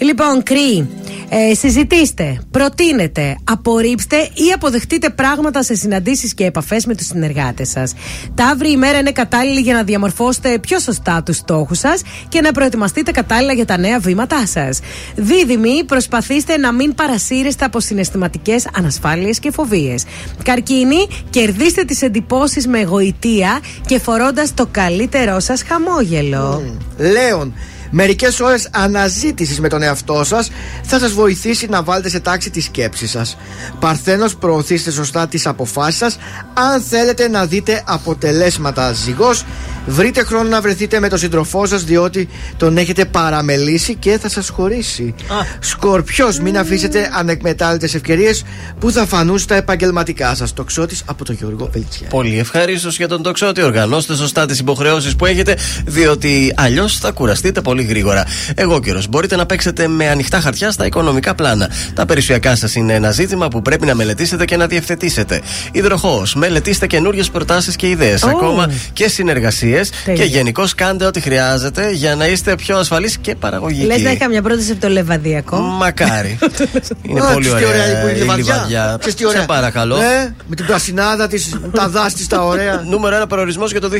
Λοιπόν, 0.00 0.42
Κρυ, 0.42 0.88
ε, 1.28 1.54
συζητήστε, 1.54 2.40
προτείνετε, 2.50 3.36
απορρίψτε 3.44 4.16
ή 4.16 4.52
αποδεχτείτε 4.54 5.10
πράγματα 5.10 5.62
σε 5.62 5.74
συναντήσεις 5.74 6.34
και 6.34 6.44
επαφές 6.44 6.86
με 6.86 6.94
τους 6.94 7.06
συνεργάτες 7.06 7.68
σας. 7.68 7.94
Τα 8.34 8.46
αύριο 8.46 8.70
ημέρα 8.70 8.98
είναι 8.98 9.12
κατάλληλη 9.12 9.60
για 9.60 9.74
να 9.74 9.82
διαμορφώσετε 9.82 10.58
πιο 10.58 10.78
σωστά 10.78 11.22
τους 11.22 11.36
στόχους 11.36 11.78
σας 11.78 12.02
και 12.28 12.40
να 12.40 12.52
προετοιμαστείτε 12.52 13.10
κατάλληλα 13.10 13.52
για 13.52 13.64
τα 13.64 13.78
νέα 13.78 13.98
βήματά 13.98 14.46
σας. 14.46 14.80
Δίδυμοι, 15.16 15.84
προσπαθήστε 15.84 16.56
να 16.56 16.72
μην 16.72 16.94
παρασύρεστε 16.94 17.64
από 17.64 17.80
συναισθηματικές 17.80 18.68
ανασφάλειες 18.76 19.38
και 19.38 19.50
φοβίες. 19.50 20.04
Καρκίνοι, 20.44 21.08
κερδίστε 21.30 21.84
τις 21.84 22.02
εντυπώσεις 22.02 22.66
με 22.66 22.78
εγωιτεία 22.78 23.60
και 23.86 23.98
φορώντας 23.98 24.54
το 24.54 24.66
καλύτερό 24.70 25.40
σας 25.40 25.62
χαμόγελο. 25.62 26.62
Λέων, 26.98 27.54
μερικές 27.90 28.40
ώρες 28.40 28.68
αναζήτησης 28.70 29.60
με 29.60 29.68
τον 29.68 29.82
εαυτό 29.82 30.24
σας 30.24 30.50
θα 30.82 30.98
σας 30.98 31.12
βοηθήσει 31.12 31.66
να 31.66 31.82
βάλετε 31.82 32.08
σε 32.08 32.20
τάξη 32.20 32.50
τη 32.50 32.60
σκέψη 32.60 33.06
σας. 33.06 33.36
Παρθένος, 33.78 34.36
προωθήστε 34.36 34.90
σωστά 34.90 35.28
τις 35.28 35.46
αποφάσεις 35.46 35.98
σας. 35.98 36.18
Αν 36.54 36.82
θέλετε 36.82 37.28
να 37.28 37.46
δείτε 37.46 37.82
αποτελέσματα 37.86 38.92
ζυγός, 38.92 39.44
βρείτε 39.86 40.24
χρόνο 40.24 40.48
να 40.48 40.60
βρεθείτε 40.60 41.00
με 41.00 41.08
τον 41.08 41.18
σύντροφό 41.18 41.66
σας, 41.66 41.84
διότι 41.84 42.28
τον 42.56 42.76
έχετε 42.76 43.04
παραμελήσει 43.04 43.94
και 43.94 44.18
θα 44.18 44.28
σας 44.28 44.48
χωρίσει. 44.48 45.14
Σκορπιός, 45.60 46.38
μην 46.38 46.58
αφήσετε 46.58 47.10
ανεκμετάλλητες 47.12 47.94
ευκαιρίες 47.94 48.44
που 48.78 48.90
θα 48.90 49.06
φανούν 49.06 49.38
στα 49.38 49.54
επαγγελματικά 49.54 50.34
σας. 50.34 50.52
Το 50.52 50.64
ξώτη 50.64 50.96
από 51.04 51.24
τον 51.24 51.34
Γιώργο 51.34 51.68
Βελτσιά. 51.72 52.08
Πολύ 52.08 52.38
ευχαρίστως 52.38 52.96
για 52.96 53.08
τον 53.08 53.22
τοξότη. 53.22 53.62
Οργανώστε 53.62 54.14
σωστά 54.14 54.46
τις 54.46 54.58
υποχρεώσεις 54.58 55.16
που 55.16 55.26
έχετε, 55.26 55.56
διότι 55.86 56.52
αλλιώς 56.56 56.98
θα 56.98 57.10
κουραστείτε 57.10 57.60
πολύ 57.60 57.82
γρήγορα. 57.82 58.24
Εγώ 58.54 58.80
καιρο. 58.80 59.02
Μπορείτε 59.10 59.36
να 59.36 59.46
παίξετε 59.46 59.88
με 59.88 60.08
ανοιχτά 60.08 60.40
χαρτιά 60.40 60.70
στα 60.70 60.86
οικονομικά 60.86 61.34
πλάνα. 61.34 61.70
Τα 61.94 62.06
περιουσιακά 62.06 62.56
σας 62.56 62.74
είναι 62.74 62.94
ένα 62.94 63.10
ζήτημα 63.10 63.48
που 63.48 63.62
πρέπει 63.62 63.86
να 63.86 63.94
μελετήσετε 63.94 64.44
και 64.44 64.56
να 64.56 64.66
διευθετήσετε. 64.66 65.40
Υδροχό. 65.72 66.26
Μελετήστε 66.34 66.86
καινούριε 66.86 67.22
προτάσεις 67.32 67.76
και 67.76 67.88
ιδέες. 67.88 68.22
Ω. 68.22 68.28
Ακόμα 68.28 68.70
και 68.92 69.08
συνεργασίες. 69.08 69.69
Τέλεια. 70.04 70.24
Και 70.24 70.30
γενικώ 70.30 70.64
κάντε 70.76 71.04
ό,τι 71.06 71.20
χρειάζεται 71.20 71.90
για 71.90 72.14
να 72.14 72.26
είστε 72.26 72.54
πιο 72.54 72.76
ασφαλείς 72.78 73.18
και 73.18 73.34
παραγωγικοί. 73.34 73.86
Λες 73.86 74.02
να 74.02 74.10
είχα 74.10 74.28
μια 74.28 74.42
πρόταση 74.42 74.70
από 74.70 74.80
το 74.80 74.88
λεβαδιακό. 74.88 75.56
Μακάρι. 75.56 76.38
είναι 77.02 77.20
Α, 77.20 77.32
πολύ 77.32 77.46
ξέρεις 77.46 77.64
τι 77.64 77.70
ωραία 77.70 78.00
που 78.00 78.06
είναι 78.06 78.10
η 78.10 78.16
η 78.16 78.20
λιβαδιά. 78.20 78.54
λιβαδιά. 78.54 78.96
Ξέρεις 78.98 79.16
τι 79.18 79.26
ωραία. 79.26 79.40
Σε 79.40 79.46
παρακαλώ. 79.46 79.96
Ναι, 79.96 80.34
με 80.46 80.54
την 80.56 80.66
πρασινάδα 80.66 81.26
της, 81.28 81.56
τα 81.72 81.88
δάση 81.88 82.28
τα 82.28 82.44
ωραία. 82.44 82.82
Νούμερο 82.90 83.16
ένα 83.16 83.26
προορισμός 83.26 83.70
για 83.70 83.80
το 83.80 83.90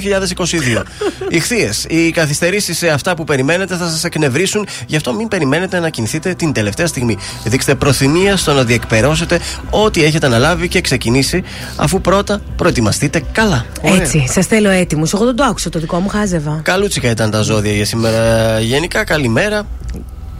2022. 0.76 0.82
Ηχθείες. 1.28 1.86
Οι 1.88 2.10
καθυστερήσεις 2.10 2.78
σε 2.78 2.88
αυτά 2.88 3.14
που 3.14 3.24
περιμένετε 3.24 3.76
θα 3.76 3.88
σας 3.88 4.04
εκνευρίσουν, 4.04 4.66
γι' 4.86 4.96
αυτό 4.96 5.12
μην 5.12 5.28
περιμένετε 5.28 5.78
να 5.80 5.88
κινηθείτε 5.88 6.34
την 6.34 6.52
τελευταία 6.52 6.86
στιγμή. 6.86 7.16
Δείξτε 7.44 7.74
προθυμία 7.74 8.36
στο 8.36 8.52
να 8.52 8.64
διεκπαιρώσετε 8.64 9.40
ό,τι 9.70 10.04
έχετε 10.04 10.26
αναλάβει 10.26 10.68
και 10.68 10.80
ξεκινήσει, 10.80 11.42
αφού 11.76 12.00
πρώτα 12.00 12.40
προετοιμαστείτε 12.56 13.22
καλά. 13.32 13.66
Έτσι, 13.82 14.26
σας 14.32 14.46
θέλω 14.46 14.70
έτοιμους. 14.70 15.12
Εγώ 15.12 15.24
δεν 15.24 15.36
το 15.36 15.44
άκουσα 15.44 15.59
το 15.68 15.78
δικό 15.78 15.98
μου, 15.98 16.08
χάζευα. 16.08 16.60
Καλούτσικα 16.62 17.10
ήταν 17.10 17.30
τα 17.30 17.42
ζώδια 17.42 17.72
για 17.72 17.84
σήμερα. 17.84 18.60
Γενικά, 18.60 19.04
καλημέρα. 19.04 19.62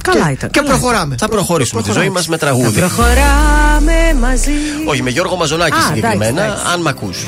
Καλά 0.03 0.31
ήταν. 0.31 0.51
Και 0.51 0.59
καλά. 0.61 0.71
προχωράμε. 0.71 1.15
Θα 1.19 1.29
προχωρήσουμε 1.29 1.83
τη 1.83 1.93
ζωή 1.93 2.09
μας 2.09 2.29
με 2.29 2.37
Θα 2.37 2.47
τραγούδι. 2.47 2.79
προχωράμε 2.79 3.95
μαζί. 4.21 4.51
Όχι, 4.89 5.03
με 5.03 5.11
Γιώργο 5.11 5.37
Μαζονάκη 5.37 5.77
Α, 5.77 5.81
συγκεκριμένα, 5.81 6.25
εντάξει, 6.43 6.51
εντάξει. 6.53 6.73
αν 6.75 6.81
μ' 6.81 6.89
ακούς. 6.89 7.25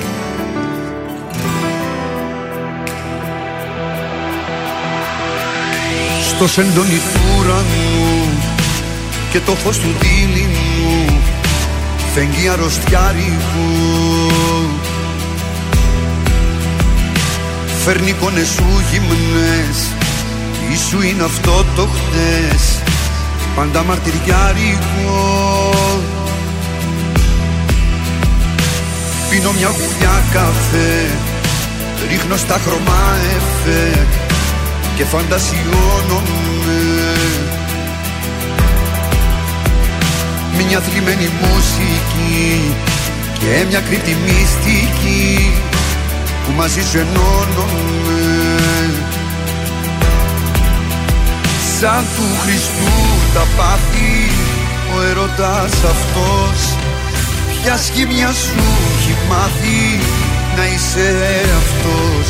Στο 6.28 6.48
σεντόνι 6.48 6.88
του 7.12 7.20
ουρανού 7.38 8.28
και 9.30 9.40
το 9.46 9.52
φως 9.54 9.78
του 9.78 9.88
δίληνου 10.00 11.20
φεγγεί 12.14 12.48
αρρωστιάρικου 12.48 13.91
Φέρνει 17.84 18.08
εικόνες 18.08 18.48
σου 18.48 18.64
γυμνές. 18.90 19.76
Τι 20.68 20.78
σου 20.78 21.02
είναι 21.02 21.22
αυτό 21.22 21.64
το 21.76 21.88
χτες. 21.94 22.82
Πάντα 23.56 23.82
μαρτυριάρικο. 23.82 25.70
Πίνω 29.30 29.52
μια 29.52 29.68
γουλιά 29.68 30.22
καφέ. 30.32 31.10
Ρίχνω 32.08 32.36
στα 32.36 32.60
χρώμα 32.64 33.16
εφέ. 33.36 34.06
Και 34.96 35.04
φαντασιώνομαι. 35.04 36.80
Μια 40.66 40.80
θλιμμένη 40.80 41.30
μουσική. 41.40 42.74
Και 43.38 43.64
μια 43.68 43.80
κρύπτη 43.80 44.16
μυστική 44.24 45.51
που 46.44 46.52
μαζί 46.56 46.82
σου 46.90 46.98
ενώνομαι 46.98 47.92
Σαν 51.80 52.04
του 52.16 52.26
Χριστού 52.42 52.92
τα 53.34 53.46
πάθη 53.56 54.30
ο 54.96 55.02
ερωτάς 55.10 55.72
αυτός. 55.94 56.58
Ποια 57.62 57.76
σχήμια 57.76 58.32
σου 58.32 58.62
έχει 58.98 59.16
μάθει 59.28 60.00
να 60.56 60.64
είσαι 60.66 61.08
αυτός. 61.62 62.28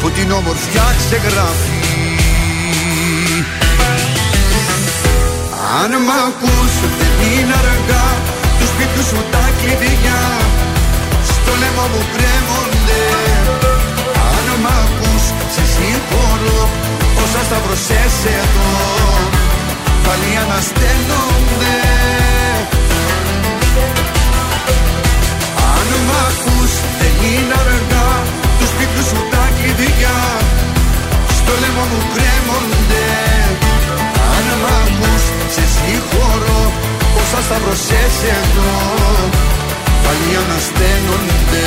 Που 0.00 0.10
την 0.10 0.30
όμορφιά 0.32 0.86
ξεγράφει. 0.98 1.86
Αν 5.80 5.90
μ' 6.06 6.14
ακούς 6.26 6.72
δεν 6.98 7.14
είναι 7.30 7.54
αργά. 7.62 8.06
Του 8.58 8.66
σπίτου 8.72 9.02
σου 9.08 9.24
τα 9.32 9.44
κλειδιά. 9.58 10.22
Στο 11.30 11.52
λαιμό 11.60 11.86
μου 11.92 12.02
κρέμονται 12.14 12.77
Αν 14.34 14.46
μ' 14.62 14.70
ακούς 14.82 15.24
σε 15.54 15.64
συγχωρώ 15.74 16.60
όσα 17.22 17.40
σταυρωσές 17.48 18.16
εδώ 18.38 18.70
πάλι 20.04 20.30
ανασταίνονται. 20.42 21.76
Αν 25.74 25.88
μ' 26.08 26.16
ακούς 26.28 26.72
δεν 27.00 27.14
είναι 27.30 27.54
αργά 27.62 28.10
τους 28.58 28.68
σπίτου 28.72 29.02
σου 29.08 29.20
τα 29.32 29.44
κλειδιά. 29.56 30.18
Στο 31.38 31.52
λαιμό 31.60 31.84
μου 31.90 32.00
κρέμονται. 32.12 33.08
Αν 34.34 34.46
μ' 34.62 34.68
ακούς 34.82 35.24
σε 35.54 35.64
συγχωρώ 35.74 36.62
Όσα 37.20 37.42
σταυρωσές 37.42 38.16
εδώ 38.38 38.72
πάλι 40.04 40.36
ανασταίνονται 40.42 41.66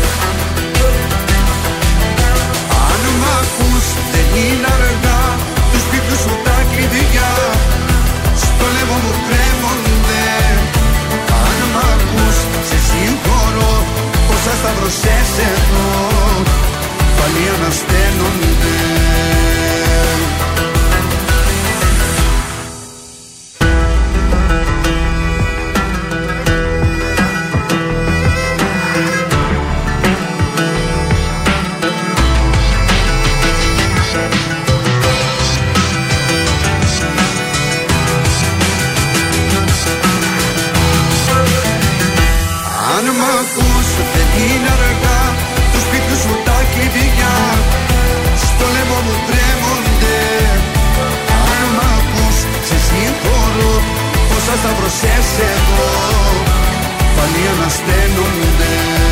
ακούς 3.51 3.85
δεν 4.11 4.27
είναι 4.43 4.67
αργά. 4.75 5.21
Τους 5.71 5.81
σπίτου 5.85 6.15
σου 6.23 6.33
τα 6.45 6.57
κλειδιά. 6.71 7.31
Στο 8.43 8.65
λαιμό 8.75 8.97
μου 9.03 9.13
κρέμονται 9.27 10.25
Αν 11.45 11.57
μ' 11.73 11.79
ακούς 11.91 12.37
σε 12.67 12.77
συγχωρώ. 12.87 13.73
Όσα 14.33 14.53
σταυρωσές 14.59 15.31
εδώ 15.51 15.89
Πάλι 17.17 17.43
ανασταίνονται 17.55 18.77
Όσα 54.63 54.69
σταυρωσές 54.69 55.37
εδώ 55.39 55.91
Πάλι 57.15 57.47
ανασταίνονται 57.53 59.10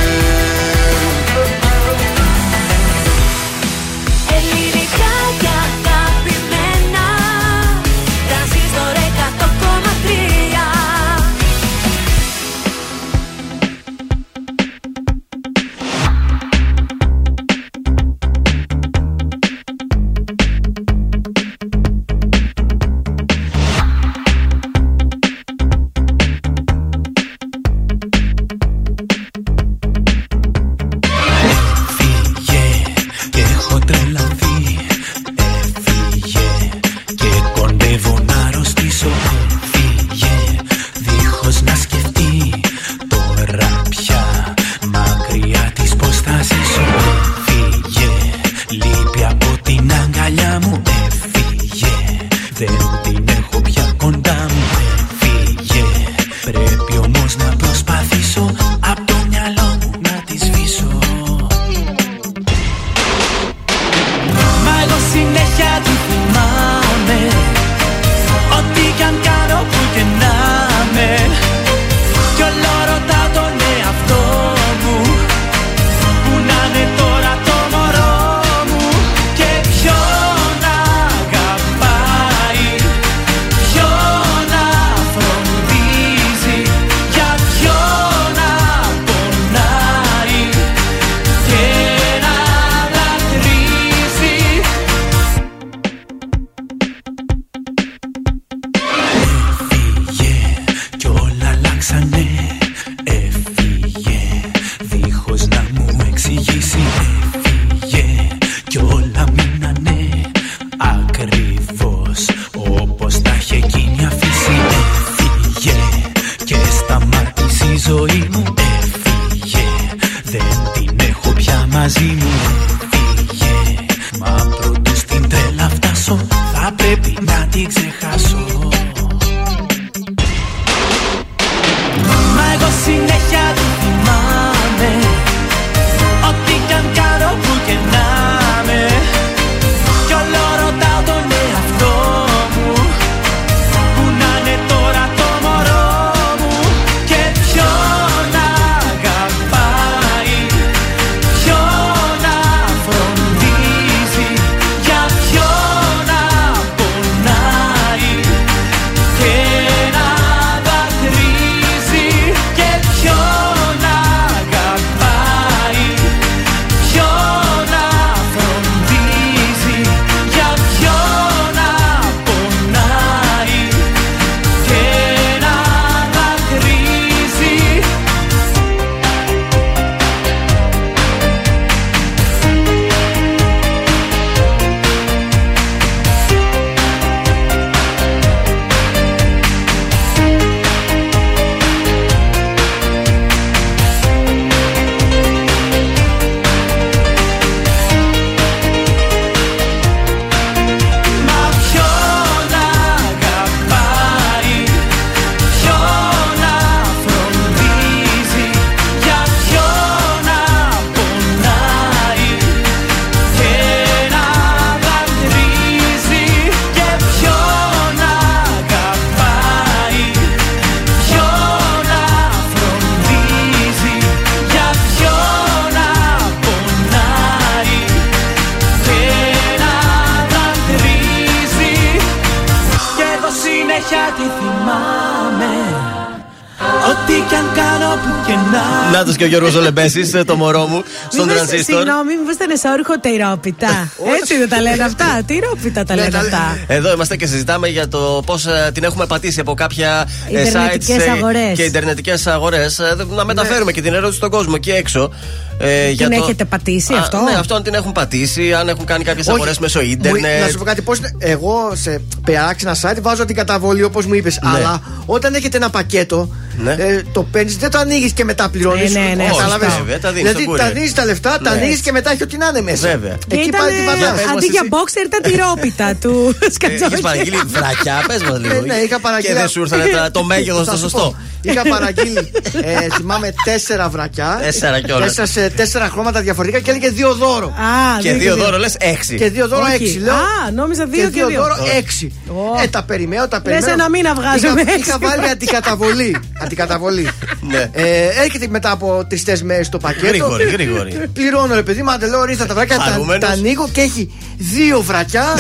και 239.20 239.26
ο 239.26 239.28
Γιώργος 239.28 239.56
Ολεμπέση, 239.56 240.24
το 240.26 240.36
μωρό 240.36 240.66
μου, 240.66 240.84
στον 241.12 241.26
Μήπως- 241.26 241.34
τρανζίστορ. 241.48 241.76
Συγγνώμη, 241.82 242.12
μήπω 242.18 242.32
ήταν 242.32 242.50
εσόρουχο 242.50 243.00
τυρόπιτα. 243.00 243.92
Έτσι 244.22 244.38
δεν 244.38 244.50
τα 244.50 244.62
λένε 244.62 244.84
αυτά. 244.84 245.22
Τυρόπιτα 245.26 245.84
τα 245.84 245.96
λένε 245.96 246.18
αυτά. 246.18 246.58
Εδώ 246.68 246.94
είμαστε 246.94 247.16
και 247.16 247.26
συζητάμε 247.26 247.68
για 247.68 247.88
το 247.88 248.22
πώς 248.26 248.46
την 248.74 248.84
έχουμε 248.84 249.06
πατήσει 249.06 249.40
από 249.40 249.54
κάποια 249.54 250.08
ε, 250.32 250.42
Ιντερνετικές 250.42 250.96
sites 250.98 251.08
ε, 251.08 251.10
αγορές. 251.12 251.56
και 251.56 251.64
ιντερνετικές 251.64 252.28
αγορές. 252.28 252.82
Να 253.10 253.26
μεταφέρουμε 253.26 253.72
και 253.72 253.82
την 253.82 253.94
ερώτηση 253.94 254.18
στον 254.18 254.30
κόσμο 254.30 254.54
εκεί 254.56 254.72
έξω. 254.72 255.12
Ε, 255.62 255.90
για 255.90 256.08
Την 256.08 256.18
το- 256.18 256.24
έχετε 256.24 256.46
πατήσει 256.46 256.94
Α, 256.94 257.00
αυτό; 257.00 257.18
Ναι, 257.18 257.36
αυτό 257.40 257.56
αν 257.56 257.64
την 257.64 257.74
έχουν 257.74 257.92
πατήσει, 257.92 258.54
αν 258.54 258.70
έχουν 258.70 258.86
κάνει 258.86 259.04
κάποιες 259.04 259.26
Όχι. 259.28 259.36
αγορές 259.36 259.60
μέσω 259.60 259.80
Μου- 259.80 259.90
ίντερνετ. 259.92 260.42
Να 260.42 260.48
σου 260.48 260.58
πω 260.58 260.64
κάτι, 260.64 260.82
πώς, 260.82 261.00
εγώ 261.18 261.72
σε 261.74 262.02
περάξενα 262.26 262.76
site 262.82 262.98
βάζω 263.02 263.26
την 263.26 263.36
καταβολή 263.36 263.84
όπως 263.84 264.06
μου 264.06 264.14
είπες. 264.14 264.40
Ναι. 264.44 264.50
Αλλά 264.56 264.82
όταν 265.06 265.34
έχετε 265.34 265.58
ένα 265.58 265.70
πακέτο, 265.70 266.30
Ναι. 266.64 266.72
ε, 266.72 267.02
το 267.12 267.24
παίρνεις, 267.24 267.58
δεν 267.58 267.72
το 267.72 267.78
ανοίγεις 267.78 268.12
και 268.12 268.24
μετά 268.24 268.50
πληρώνεις. 268.50 268.94
Ναι, 268.94 269.00
ναι, 269.00 269.14
ναι, 269.16 269.30
Όχι, 269.34 269.76
βέβαια, 269.78 270.00
τα 270.00 270.12
δίνεις 270.12 270.32
Δηλαδή 270.32 270.44
στο 270.44 270.56
τα 270.56 270.70
courier. 270.70 270.74
δίνει 270.74 270.92
τα 270.92 271.06
λεφτά, 271.06 271.30
τα 271.30 271.42
Ναι. 271.42 271.50
ανοίγεις 271.50 271.80
και 271.80 271.92
μετά 271.92 272.12
έχει 272.12 272.24
ό,τι 272.24 272.38
να 272.38 272.48
είναι 272.48 272.62
μέσα. 272.62 272.88
Βέβαια. 272.88 273.18
Και 273.28 273.36
Εκεί 273.36 273.48
ήταν 273.48 273.60
πάλι 273.62 273.76
την 273.76 273.86
πατάς. 273.86 274.00
πες 274.16 274.26
μας 274.26 274.36
αντί 274.36 274.46
για 274.46 274.62
εσύ. 274.64 274.70
boxer 274.74 275.06
ήταν 275.06 275.22
τυρόπιτα 275.32 275.96
του 276.02 276.36
Έχει 276.42 276.52
Σκατζόκη. 276.54 277.02
παραγγείλει 277.02 277.42
βρακιά, 277.48 278.04
πες 278.08 278.22
μας 278.22 278.40
λίγο. 278.40 278.54
Ναι, 278.54 278.60
ναι, 278.74 278.74
είχα 278.86 279.00
παραγγείλει. 279.00 279.34
Και 279.34 279.40
δεν 279.40 279.50
σου 279.50 279.60
ήρθανε 279.62 279.86
τα- 279.86 280.12
το 280.12 280.24
μέγεθος 280.24 280.66
Θα 280.66 280.72
το 280.72 280.78
σου 280.78 280.84
σωστό. 280.84 280.98
πω. 281.00 281.16
Είχα 281.42 281.62
παραγγείλει, 281.70 282.32
ε, 282.62 282.88
θυμάμαι, 282.96 283.34
τέσσερα 283.44 283.90
βρακιά. 283.90 284.40
Τέσσερα 284.42 284.82
κιόλας. 284.82 285.08
Τέσσερα 285.16 285.28
σε 285.28 285.49
τέσσερα 285.56 285.90
χρώματα 285.90 286.22
διαφορετικά 286.22 286.60
και 286.60 286.70
έλεγε 286.70 286.90
δύο 286.90 287.14
δώρο. 287.14 287.48
Α, 287.48 288.00
Και 288.02 288.14
δύο 288.14 288.36
δώρο 288.36 288.58
λες 288.58 288.76
έξι. 288.80 289.16
Και 289.16 289.30
δύο 289.30 289.48
δώρο 289.48 289.64
Όχι. 289.74 289.84
έξι. 289.84 290.00
Λέω, 290.00 290.14
Α, 290.14 290.52
νόμιζα 290.54 290.86
δύο 290.86 291.04
και 291.04 291.10
δύο 291.10 291.28
δύο. 291.28 291.42
δώρο 291.42 291.56
Όχι. 291.62 291.78
έξι. 291.78 292.14
Ω. 292.28 292.62
Ε, 292.64 292.68
τα 292.68 292.84
περιμένω, 292.84 293.28
τα 293.28 293.36
Λες 293.36 293.44
περιμένω. 293.44 293.74
ένα 293.74 293.90
μήνα 293.90 294.14
βγάζουμε 294.14 294.62
Είχα, 294.62 294.72
έξι. 294.72 294.90
είχα 294.90 294.98
βάλει 295.00 295.30
αντικαταβολή. 295.30 296.16
αντικαταβολή. 296.44 297.10
Ναι. 297.42 297.70
Ε, 297.74 298.08
έρχεται 298.24 298.48
μετά 298.50 298.72
από 298.72 299.06
τρει 299.10 299.22
μέρες 299.44 299.70
το 299.70 299.78
πακέτο. 299.78 300.08
Γρήγορη, 300.08 300.44
γρήγορη. 300.44 301.10
Πληρώνω 301.14 301.56
ρε 301.56 301.64
παιδί 301.64 301.82
μου, 301.84 301.92
άντε 301.92 302.08
λέω 302.08 302.24
ρίχτα 302.24 302.46
τα 302.46 302.54
βρακιά, 302.54 302.78
τα, 302.78 302.82
Χαρούμενος. 302.84 303.24
τα 303.30 303.34
ανοίγω 303.34 303.70
και 303.72 303.82
έχει 303.82 304.14
δύο 304.38 304.82
βρακιά 304.82 305.26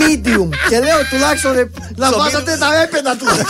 medium. 0.00 0.48
Και 0.68 0.78
λέω 0.78 0.98
τουλάχιστον 1.10 1.52
ρε, 1.52 1.64
να 1.96 2.06
Στο 2.06 2.18
βάζατε 2.18 2.56
τα 2.60 2.68
έπαινα 2.82 3.16
τουλάχιστον. 3.16 3.48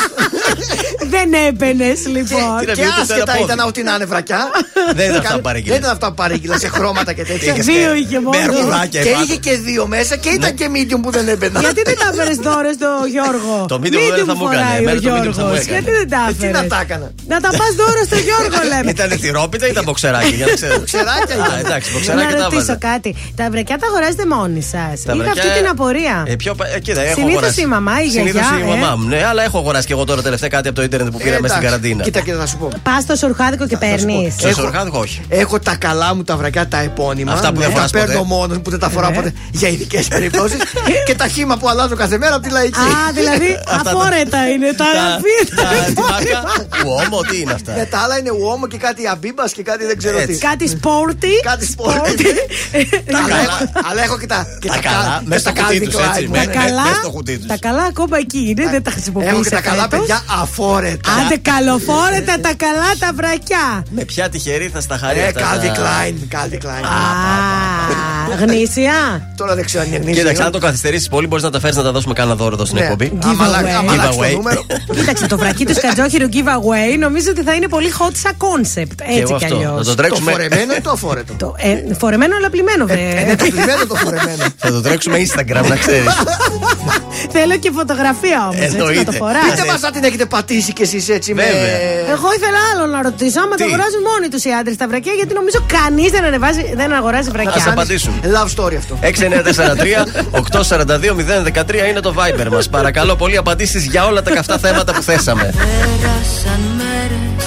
Δεν 1.10 1.32
έμπαινε 1.46 1.92
λοιπόν. 2.06 2.58
Τι 2.60 2.66
να 2.66 2.72
και 2.72 2.82
βγει 2.82 2.90
ούτε 2.90 3.00
άσχετα 3.00 3.14
ένα 3.22 3.32
πόδι. 3.32 3.52
ήταν 3.52 3.66
ό,τι 3.68 3.82
να 3.82 3.94
είναι 3.94 4.04
βρακιά. 4.04 4.48
Δεν 4.94 5.14
ήταν 5.14 5.29
αυτά 5.30 5.40
που 5.40 5.42
Δεν 5.42 5.48
παρήγγειλες. 5.48 5.78
ήταν 5.78 5.90
αυτά 5.96 6.06
που 6.08 6.14
παρήγγειλα 6.22 6.56
σε 6.64 6.68
χρώματα 6.76 7.12
και 7.18 7.24
τέτοια. 7.30 7.52
Είχες 7.52 7.64
Δύο 7.70 7.90
και 7.94 7.98
είχε 8.04 8.18
μόνο. 8.24 8.30
μπερκουράκια 8.38 9.00
Και 9.02 9.08
επάνω. 9.08 9.24
είχε 9.24 9.36
και 9.46 9.54
δύο 9.68 9.82
μέσα 9.94 10.14
και 10.22 10.30
ήταν 10.38 10.50
και 10.58 10.66
medium 10.74 11.00
που 11.04 11.10
δεν 11.16 11.28
έμπαινα. 11.34 11.58
Γιατί 11.60 11.80
δεν 11.88 11.96
τα 12.02 12.06
έφερε 12.12 12.34
δώρο 12.46 12.70
στο 12.78 12.90
Γιώργο; 13.14 13.54
Το 13.72 13.76
medium 13.84 14.04
δεν 14.18 14.24
θα 14.30 14.34
μου 14.38 14.44
έκανε. 14.50 14.62
φοράει 14.64 14.76
ο 14.78 14.82
Εμένα 14.82 15.00
το 15.00 15.08
medium 15.16 15.34
θα 15.38 15.42
μου 15.44 15.52
Γιώργος. 15.52 15.58
έκανε. 15.64 15.72
Γιατί 15.76 15.90
δεν 15.98 16.06
τα 16.14 16.20
Ε, 16.28 16.32
Τι 16.32 16.42
να 16.42 16.48
έφερε. 16.48 16.66
τα 16.74 16.78
έκανα; 16.84 17.06
Να 17.32 17.36
τα 17.44 17.50
πας 17.60 17.72
δώρο 17.80 18.02
στο 18.10 18.18
Γιώργο, 18.26 18.58
λέμε. 18.72 18.90
Ήταν 18.96 19.08
θηρόπιτα 19.24 19.64
ή 19.66 19.70
ήταν 19.74 19.84
μποξεράκι, 19.88 20.34
για 20.40 20.46
να 20.50 20.54
ξέρω. 20.60 20.76
Ξεράκια 20.90 21.34
Α, 21.42 21.46
ήταν. 21.46 21.58
εντάξει, 21.64 21.86
Να 21.90 21.94
μποξεράκι 21.94 22.32
τα 22.34 22.38
ρωτήσω 22.44 22.72
βάζα. 22.74 22.86
κάτι. 22.90 23.10
Τα 23.40 23.44
βρεκιά 23.52 23.76
τα 23.82 23.86
αγοράζετε 23.90 24.24
μόνοι 24.34 24.62
σας; 24.72 24.96
Τα 25.06 25.12
Είχα 25.14 25.22
βρακιά- 25.22 25.44
αυτή 25.44 25.48
την 25.60 25.68
απορία. 25.74 26.16
Ε, 26.32 26.34
πιο, 26.42 26.52
πα- 26.58 26.68
ε, 26.74 26.78
κοίτα, 26.86 27.00
έχω 27.08 27.14
Συνήθως 27.20 27.36
αγοράσει. 27.36 27.60
η 27.66 27.70
μαμά, 27.76 27.94
η 28.06 28.08
Συνήθως 28.16 28.46
γιαγιά, 28.48 28.66
η 28.66 28.70
ε; 28.70 28.70
μαμά 28.72 28.90
μου, 28.98 29.04
ναι, 29.12 29.20
αλλά 29.30 29.40
έχω 29.48 29.58
αγοράσει 29.62 29.86
και 29.88 29.92
εγώ 29.96 30.04
τώρα 30.10 30.20
τελευταία 30.28 30.48
κάτι 30.56 30.66
από 30.70 30.76
το 30.78 30.82
ίντερνετ 30.88 31.10
που 31.12 31.18
πήρα 31.24 31.38
μέσα 31.40 31.54
στην 31.54 31.66
Εντάξει, 31.66 31.66
καραντίνα. 31.68 32.02
Κοίτα, 32.06 32.20
κοίτα, 32.26 32.38
θα 32.42 32.46
σου 32.50 32.56
πω. 32.62 32.68
Πας 32.88 33.02
στο 33.02 33.14
σορχάδικο 33.22 33.64
και 33.66 33.76
παίρνεις. 33.76 34.32
Στο 34.38 34.48
Έχω- 34.48 34.60
σορχάδικο 34.60 34.98
όχι. 34.98 35.19
Έχω 35.28 35.58
τα 35.58 35.74
καλά 35.76 36.14
μου 36.14 36.24
τα 36.24 36.36
βρακιά 36.36 36.68
τα 36.68 36.78
επώνυμα. 36.78 37.32
Αυτά 37.32 37.52
που 37.52 37.58
δεν 37.60 37.68
τα 37.68 37.74
φοράς 37.74 37.90
παίρνω 37.90 38.12
ποτέ. 38.14 38.26
μόνος 38.26 38.58
που 38.62 38.70
δεν 38.70 38.78
τα 38.78 38.88
φοράω 38.88 39.10
Ε. 39.10 39.14
ποτέ 39.14 39.32
για 39.52 39.68
ειδικές 39.68 40.08
περιπτώσεις. 40.08 40.58
και 41.06 41.14
τα 41.14 41.28
χήμα 41.28 41.56
που 41.56 41.68
αλλάζω 41.68 41.94
κάθε 41.96 42.18
μέρα 42.18 42.34
από 42.34 42.44
τη 42.46 42.50
λαϊκή. 42.52 42.78
Α, 42.78 43.12
δηλαδή 43.14 43.58
Αυτά 43.76 43.82
τα- 43.82 43.90
αφόρετα 43.90 44.48
είναι 44.48 44.72
τα 44.72 44.84
Τα- 44.84 44.90
γραφεία. 44.90 45.56
τα- 45.56 45.84
Τη 45.84 45.92
μάρκα. 46.10 46.42
Ουόμο, 46.86 47.20
τι 47.20 47.40
είναι 47.40 47.52
αυτά; 47.52 47.72
Με 47.76 47.84
τα 47.84 47.98
άλλα 47.98 48.18
είναι 48.18 48.30
ουόμο 48.30 48.66
και 48.66 48.76
κάτι 48.76 49.08
αμπίμπας 49.08 49.52
και 49.52 49.62
κάτι 49.62 49.84
δεν 49.84 49.98
ξέρω 49.98 50.18
Έτσι. 50.18 50.32
τι. 50.32 50.38
Κάτι 50.38 50.68
σπόρτι. 50.68 51.28
Κάτι 51.42 51.66
σπορτ. 51.66 51.96
Αλλά 51.96 53.28
καλά. 53.28 53.40
έχω- 53.42 53.88
Αλλά 53.90 54.02
έχω 54.02 54.18
και 54.18 54.26
τα. 54.26 54.46
και 54.60 54.68
Τα 54.68 54.74
κα- 54.74 54.80
καλά, 54.90 55.16
και 55.20 55.26
μέσα 55.28 55.40
στο 55.40 55.52
τα 55.52 55.62
κουτί 55.62 55.78
Calvin 55.78 55.84
τους, 55.84 55.94
Klein 55.94 56.08
έτσι, 56.08 56.22
μου, 56.26 56.30
με- 56.30 56.38
Τα 56.38 56.44
ναι. 56.44 56.52
καλά, 56.66 56.82
μέσα 56.82 56.94
στο 56.94 57.10
κουτί 57.10 57.38
τους. 57.38 57.46
τα 57.46 57.56
καλά 57.58 57.82
ακόμα 57.82 58.16
εκεί 58.18 58.38
είναι, 58.48 58.62
δεν 58.62 58.70
τα 58.70 58.76
Έχω 58.76 58.90
χρησιμοποιήσατε. 58.90 59.42
και 59.42 59.50
τα 59.50 59.60
καλά 59.60 59.82
φέτος. 59.82 59.98
παιδιά 59.98 60.22
αφόρετα. 60.42 61.10
Άντε 61.24 61.36
καλοφόρετα 61.50 62.34
τα 62.40 62.52
καλά 62.64 62.90
τα 62.98 63.10
βρακιά. 63.14 63.66
Με 63.90 64.04
ποια 64.04 64.28
τυχερή 64.28 64.68
θα 64.74 64.80
στα 64.80 64.96
χαρεί 64.98 65.09
Ε, 65.18 65.24
αυτά. 65.26 65.40
Calvin 65.40 65.66
τα- 65.66 65.74
Klein, 65.74 66.34
Calvin 66.34 66.66
Klein. 66.66 66.84
Α, 66.84 68.44
γνήσια. 68.44 68.92
Τώρα 69.36 69.54
δεν 69.54 69.64
ξέρω 69.64 69.82
αν 69.82 69.88
είναι 69.88 69.96
γνήσιο. 69.96 70.20
Κοίταξε, 70.22 70.42
αν 70.42 70.52
το 70.52 70.58
καθυστερήσεις 70.58 71.08
πολύ, 71.08 71.26
μπορείς 71.26 71.44
να 71.44 71.50
τα 71.50 71.60
φέρεις 71.60 71.76
να 71.76 71.82
τα 71.82 71.92
δώσουμε 71.92 72.14
κάνα 72.14 72.34
δώρο 72.34 72.54
εδώ 72.54 72.64
στην 72.64 72.76
Ναι. 72.78 72.82
εκπομπή. 72.84 73.18
Άμα 73.24 73.44
αλλάξει- 73.44 73.66
Giveaway. 73.74 73.78
άμα 73.78 73.92
αλλάξεις 73.92 74.16
το 74.16 74.22
Giveaway. 74.22 74.32
νούμερο. 74.36 74.62
Κοίταξε 74.94 75.26
το 75.26 75.38
βρακί 75.38 75.64
του 75.66 75.74
Σκατζόχυρου 75.74 76.26
giveaway 76.32 76.98
νομίζω 76.98 77.30
ότι 77.30 77.42
θα 77.42 77.52
είναι 77.54 77.68
πολύ 77.68 77.92
hot 77.98 78.12
σαν 78.22 78.32
concept. 78.38 78.94
Και 78.96 79.04
Έτσι 79.06 79.18
εγώ 79.20 79.36
κι 79.36 79.44
αυτό. 79.44 79.56
αλλιώς. 79.56 79.72
Θα 79.76 79.82
το 79.82 79.84
Το 79.84 79.94
τρέξουμε. 79.94 80.30
φορεμένο 80.32 80.72
ή 80.74 80.80
το 80.80 80.90
αφόρετο; 80.90 81.32
Το, 81.34 81.54
ε, 81.58 81.94
φορεμένο 81.98 82.36
αλλά 82.36 82.50
πλημμένο, 82.50 82.86
βρε. 82.86 83.20
Είναι 83.22 83.36
το 83.36 83.44
πλημμένο 83.50 83.86
το 83.86 83.94
φορεμένο. 83.94 84.44
Θα 84.56 84.70
το 84.72 84.80
τρέξουμε 84.80 85.16
Instagram, 85.26 85.64
να 85.68 85.76
ξέρεις. 85.76 86.12
Θέλω 87.36 87.56
και 87.58 87.70
φωτογραφία 87.74 88.38
όμως. 88.42 88.54
Έτσι 88.64 88.76
να 88.76 88.82
το 88.84 88.88
Εννοείται. 88.88 89.12
φοράς. 89.12 89.42
Πείτε 89.50 89.64
μας 89.70 89.82
αν 89.82 89.92
την 89.92 90.04
έχετε 90.04 90.26
πατήσει 90.26 90.72
κι 90.72 90.82
εσείς 90.82 91.08
έτσι 91.08 91.34
με. 91.34 91.42
Βέβαια. 91.42 92.12
Εγώ 92.14 92.28
ήθελα 92.36 92.58
άλλο 92.72 92.84
να 92.94 93.02
ρωτήσω. 93.02 93.40
Άμα 93.40 93.54
Τι; 93.56 93.62
το 93.62 93.68
αγοράζουν 93.68 94.02
μόνοι 94.10 94.28
τους 94.32 94.42
οι 94.44 94.50
άντρες 94.58 94.76
τα 94.76 94.86
βρακιά, 94.90 95.12
γιατί 95.12 95.34
νομίζω 95.34 95.58
κανείς 95.76 96.10
δεν, 96.10 96.24
ανεβάζει- 96.24 96.74
δεν 96.74 96.92
αγοράζει 96.92 97.28
Α 97.28 97.32
βρακιά. 97.32 97.64
απαντήσουμε. 97.70 98.14
Love 98.36 98.48
story 98.56 98.74
αυτό. 98.82 98.98
6943-842-013 99.02 101.88
είναι 101.90 102.00
το 102.00 102.14
Viber 102.18 102.48
μας. 102.50 102.68
Παρακαλώ 102.68 103.16
πολύ 103.16 103.36
απαντήσεις 103.36 103.84
για 103.84 104.06
όλα 104.06 104.22
τα 104.22 104.30
καυτά 104.30 104.58
θέματα 104.58 104.92
που 104.94 105.02
θέσαμε. 105.02 105.42
Πέρασαν 105.42 106.60
μέρες, 106.80 107.44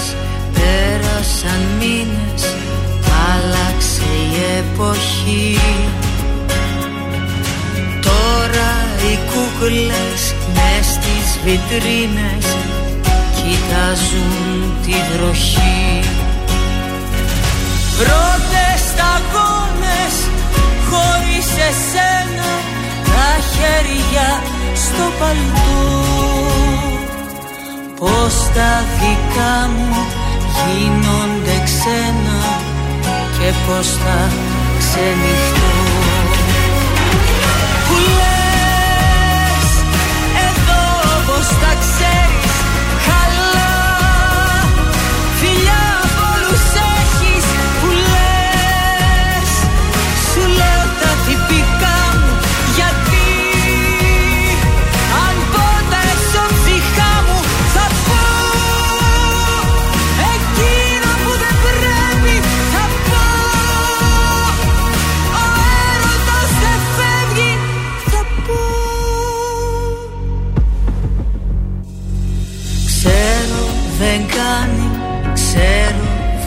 πέρασαν 0.53 1.61
μήνες 1.79 2.41
Άλλαξε 3.33 4.07
η 4.29 4.31
εποχή 4.59 5.59
Τώρα 8.01 8.71
οι 9.03 9.13
κούκλες 9.31 10.21
μες 10.53 10.85
στις 10.95 11.27
βιτρίνες 11.43 12.45
Κοιτάζουν 13.35 14.73
τη 14.85 14.93
βροχή 15.17 15.99
Πρώτες 18.03 18.79
σταγόνες 18.91 20.15
χωρίς 20.89 21.47
εσένα 21.69 22.51
Τα 23.13 23.31
χέρια 23.51 24.29
στο 24.75 25.05
παλτό 25.19 25.83
Πως 27.99 28.33
τα 28.55 28.73
δικά 28.99 29.69
μου 29.75 29.95
γίνονται 30.55 31.63
ξένα 31.63 32.39
Και 33.39 33.53
πως 33.67 33.87
θα 33.87 34.29
ξενυχτώ 34.79 35.83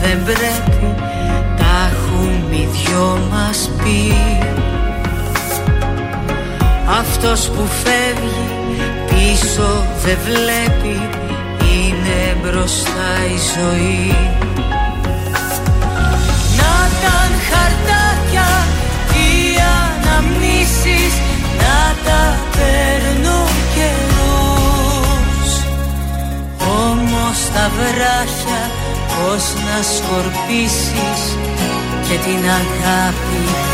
δεν 0.07 0.23
πρέπει 0.23 0.95
Τα 1.57 1.89
έχουμε 1.91 2.55
οι 2.55 2.67
δυο 2.71 3.27
μας 3.31 3.69
πει. 3.77 4.15
Αυτός 6.99 7.49
που 7.49 7.67
φεύγει 7.83 8.81
πίσω 9.07 9.85
δεν 10.03 10.17
βλέπει 10.23 10.95
Είναι 11.71 12.37
μπροστά 12.41 13.09
η 13.35 13.37
ζωή. 13.55 14.15
Να 16.57 16.71
ήταν 16.91 17.31
χαρτάκια 17.49 18.49
οι 19.13 19.57
αναμνήσεις 19.83 21.13
Να 21.57 21.95
τα 22.05 22.37
πώς 29.37 29.53
να 29.53 29.81
σκορπίσεις 29.81 31.37
και 32.07 32.17
την 32.25 32.43
αγάπη 32.49 33.66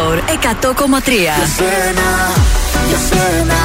Τρανζίστορ 0.00 0.18
100,3. 0.26 1.34
σένα, 1.56 2.10
για 2.88 3.00
σένα, 3.10 3.62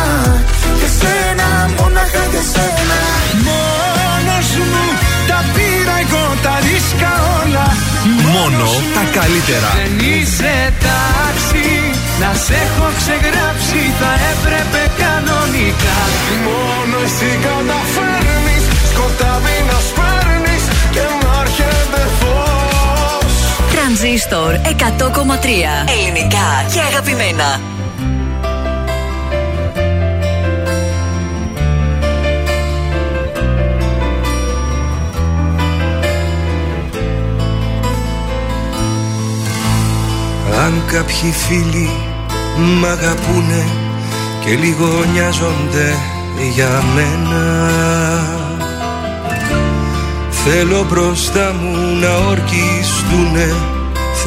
για 0.79 0.89
σένα, 0.99 1.47
μόναχα 1.77 2.23
για 2.31 2.43
σένα. 2.53 2.99
Μόνος 3.47 4.49
μου 4.69 4.85
τα 5.29 5.39
πήρα 5.53 5.95
εγώ 6.03 6.25
τα 6.45 6.55
ρίσκα 6.65 7.11
όλα 7.41 7.67
Μόνο 8.25 8.67
τα 8.95 9.03
καλύτερα. 9.17 9.69
Δεν 9.79 9.95
είσαι 10.09 10.55
τάξη 10.85 11.69
Να 12.21 12.31
σε 12.45 12.55
έχω 12.65 12.87
ξεγράψει 12.99 13.81
Θα 13.99 14.11
έπρεπε 14.31 14.81
κανονικά 15.03 15.99
Μόνο 16.45 16.97
εσύ 17.05 17.31
καταφέρνεις 17.45 18.04
Τρανζίστορ 24.29 24.53
100,3. 24.53 25.47
Ελληνικά 25.97 26.65
και 26.73 26.79
αγαπημένα. 26.79 27.59
Αν 40.65 40.83
κάποιοι 40.91 41.31
φίλοι 41.31 41.89
μ' 42.57 42.85
αγαπούνε 42.85 43.67
και 44.45 44.55
λίγο 44.55 45.03
νοιάζονται 45.13 45.95
για 46.53 46.83
μένα 46.95 47.69
Θέλω 50.29 50.85
μπροστά 50.89 51.53
μου 51.53 51.99
να 51.99 52.15
ορκιστούνε 52.15 53.74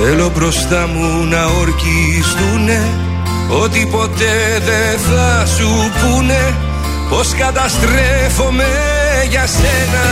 Θέλω 0.02 0.30
μπροστά 0.34 0.86
μου 0.86 1.24
να 1.24 1.44
ορκιστούνε. 1.44 2.82
Ότι 3.62 3.86
ποτέ 3.90 4.62
δεν 4.64 4.98
θα 4.98 5.46
σου 5.46 5.68
πούνε. 6.00 6.54
Πως 7.08 7.34
καταστρέφομαι 7.34 8.64
για 9.28 9.46
σένα. 9.46 10.06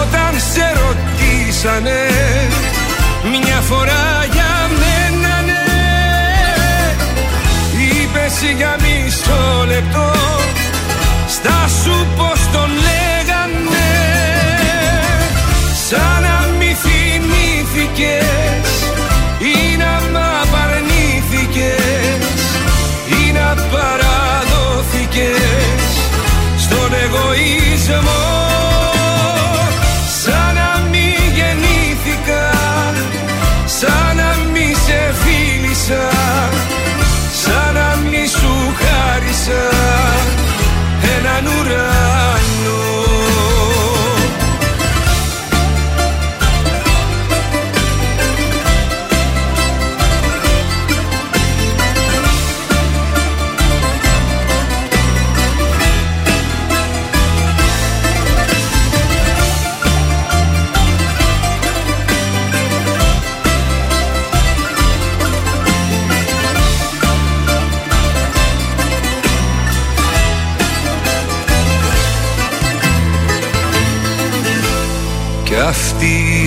Όταν 0.00 0.40
σε 0.52 0.72
ρωτήσανε 0.82 2.00
μια 3.30 3.60
φορά 3.60 4.26
για 4.32 4.68
μένα 4.80 5.40
ναι. 5.46 5.64
Είπες 7.82 8.54
για 8.56 8.76
μισό 8.80 9.64
λεπτό. 9.66 10.12
Στα 11.28 11.68
σου 11.82 12.06
πως 12.16 12.43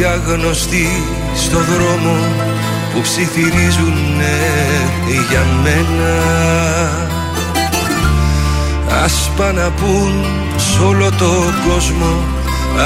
αγνωστοί 0.08 1.04
στο 1.36 1.58
δρόμο 1.58 2.16
που 2.94 3.02
ψιθυρίζουν 3.02 4.22
για 5.30 5.46
μένα. 5.64 6.14
Ας 9.04 9.32
πάνε 9.38 9.62
να 9.62 9.70
πουν 9.70 10.26
σ' 10.58 10.80
όλο 10.80 11.12
το 11.12 11.32
κόσμο 11.70 12.24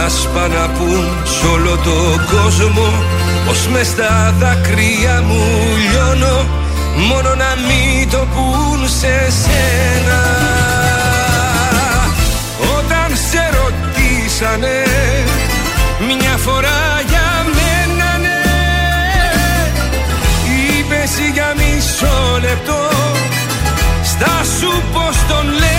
Ας 0.05 0.27
πάνε 0.33 0.55
να 0.55 0.69
πουν 0.69 1.05
σ' 1.23 1.43
όλο 1.53 1.77
το 1.77 2.25
κόσμο. 2.35 2.93
Πως 3.45 3.67
μες 3.67 3.87
στα 3.87 4.33
δάκρυα 4.39 5.23
μου 5.27 5.43
λιώνω 5.89 6.45
Μόνο 7.09 7.35
να 7.35 7.55
μην 7.67 8.09
το 8.09 8.17
πουν 8.17 8.89
σε 8.89 9.31
σένα. 9.41 10.21
Όταν 12.77 13.17
σε 13.29 13.49
ρωτήσανε 13.57 14.83
μια 16.07 16.37
φορά 16.37 16.90
λεπτό. 22.39 22.89
Στα 24.03 24.43
σου 24.59 24.83
πως 24.93 25.15
τον 25.27 25.45
λέγανε 25.45 25.70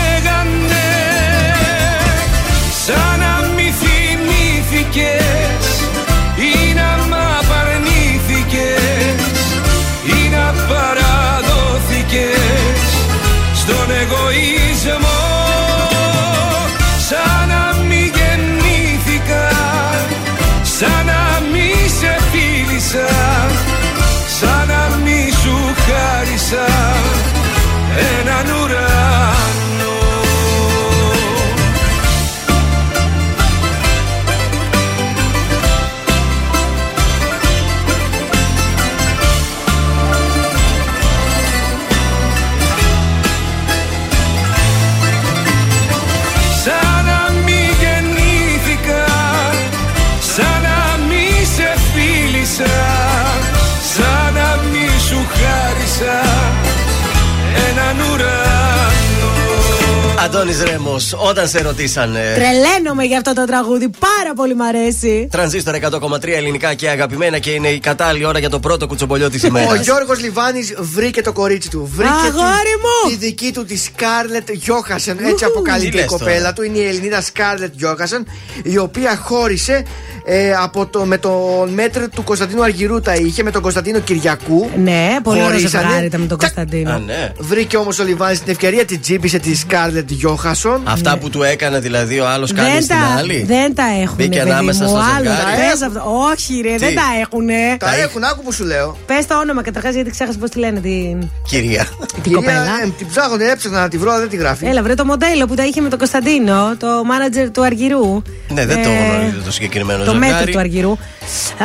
Αντώνης 60.42 60.62
Ρέμος, 60.62 61.14
όταν 61.16 61.48
σε 61.48 61.60
ρωτήσανε. 61.60 62.32
Τρελαίνομαι 62.34 63.04
για 63.04 63.16
αυτό 63.16 63.32
το 63.32 63.44
τραγούδι. 63.44 63.88
Πάρα 63.88 64.34
πολύ 64.36 64.54
μ' 64.54 64.62
αρέσει. 64.62 65.28
Τρανζίστορ 65.30 65.74
100,3 65.74 66.28
ελληνικά 66.28 66.74
και 66.74 66.88
αγαπημένα 66.88 67.38
και 67.38 67.50
είναι 67.50 67.68
η 67.68 67.78
κατάλληλη 67.78 68.24
ώρα 68.24 68.38
για 68.38 68.50
το 68.50 68.60
πρώτο 68.60 68.86
κουτσομπολιό 68.86 69.30
της 69.30 69.42
ημέρας. 69.42 69.70
Ο 69.70 69.74
Γιώργος 69.74 70.20
Λιβάνης 70.20 70.74
βρήκε 70.78 71.22
το 71.22 71.32
κορίτσι 71.32 71.70
του. 71.70 71.90
Βρήκε 71.94 72.10
Αγόρι 72.10 72.74
τη, 73.08 73.16
τη 73.16 73.26
δική 73.26 73.52
του 73.52 73.64
τη 73.64 73.76
Σκάρλετ 73.76 74.50
Γιόχανσον. 74.50 75.18
Έτσι 75.24 75.44
αποκαλείται 75.44 75.90
τι 75.90 75.96
η 75.96 76.00
λες 76.00 76.06
κοπέλα 76.06 76.38
τώρα; 76.38 76.52
του. 76.52 76.62
Είναι 76.62 76.78
η 76.78 76.86
Ελληνίδα 76.86 77.20
Σκάρλετ 77.20 77.72
Γιόχανσον, 77.76 78.26
η 78.62 78.78
οποία 78.78 79.16
χώρισε 79.16 79.84
ε, 80.24 80.52
από 80.62 80.86
το, 80.86 81.04
με 81.04 81.18
τον 81.18 81.70
μέτρο 81.74 82.08
του 82.08 82.24
Κωνσταντίνου 82.24 82.62
Αργυρού 82.62 83.00
τα 83.00 83.14
είχε, 83.14 83.42
με 83.42 83.50
τον 83.50 83.62
Κωνσταντίνο 83.62 83.98
Κυριακού. 83.98 84.70
Ναι, 84.76 85.16
πολύ 85.22 85.38
ωραίο 85.42 85.50
Χωρίσανε. 85.56 85.82
ζευγάρι 85.84 86.06
ήταν 86.06 86.20
με 86.20 86.26
τον 86.26 86.38
Κωνσταντίνο. 86.38 86.90
Α, 86.90 86.98
ναι. 86.98 87.32
Βρήκε 87.38 87.76
όμως 87.76 87.98
ο 87.98 88.04
Λιβάνης 88.04 88.40
την 88.42 88.50
ευκαιρία, 88.52 88.84
την 88.84 89.00
τσίμπησε 89.00 89.38
τη 89.38 89.56
Σκάρλετ 89.56 90.10
Γιόχανσον. 90.10 90.80
Αυτά 90.84 91.18
που 91.18 91.30
του 91.30 91.42
έκανε 91.42 91.78
δηλαδή 91.80 92.20
ο 92.20 92.28
άλλος 92.28 92.52
κάνει 92.52 92.70
Δεν 92.72 92.82
στην 92.82 92.96
τα, 92.96 93.16
άλλη. 93.18 93.44
δεν 93.48 93.74
τα 93.74 93.84
έχουν. 94.02 94.16
Μπήκε 94.16 94.38
παιδί 94.38 94.50
ανάμεσα 94.50 94.84
μου, 94.84 94.88
στο 94.90 94.98
άλλο. 95.16 95.30
ζευγάρι. 95.30 95.56
Πες 95.70 95.82
αυτό. 95.82 96.02
Όχι, 96.32 96.60
ρε, 96.64 96.76
δεν 96.76 96.94
τα 96.94 97.02
έχουν. 97.20 97.46
Τα 97.78 97.94
έχουν, 97.96 98.24
άκου 98.24 98.42
που 98.42 98.52
σου 98.52 98.64
λέω. 98.64 98.96
Πες 99.06 99.26
το 99.26 99.38
όνομα 99.38 99.62
καταρχάς, 99.62 99.94
γιατί 99.94 100.10
ξέχασα 100.10 100.38
πώς 100.38 100.50
τη 100.50 100.58
λένε 100.58 100.80
την, 100.80 101.28
Κυρία. 101.48 101.86
την 102.12 102.22
Κυρία, 102.22 102.36
κοπέλα. 102.38 102.62
ε, 102.84 102.88
την 102.98 103.06
ψάχνω, 103.08 103.36
έψαχνα 103.52 103.80
να 103.80 103.88
τη 103.88 103.98
βρω, 103.98 104.10
αλλά 104.10 104.20
δεν 104.20 104.28
τη 104.28 104.36
γράφει. 104.36 104.66
Έλα, 104.66 104.82
βρε 104.82 104.94
το 104.94 105.04
μοντέλο 105.04 105.46
που 105.46 105.54
τα 105.54 105.64
είχε 105.64 105.80
με 105.80 105.88
τον 105.88 105.98
Κωνσταντίνο, 105.98 106.74
το 106.78 106.86
μάνατζερ 107.04 107.50
του 107.50 107.64
Αργυρού. 107.64 108.22
Ναι, 108.48 108.66
δεν 108.66 108.78
Ε, 108.78 108.82
το 108.82 108.88
γνωρίζω 108.88 109.42
το 109.44 109.52
συγκεκριμένο 109.52 110.04
Το 110.12 110.18
το 110.18 110.18
μέτρο 110.18 110.36
ζευγάρι. 110.36 110.52
του 110.52 110.58
Αργυρού. 110.58 110.92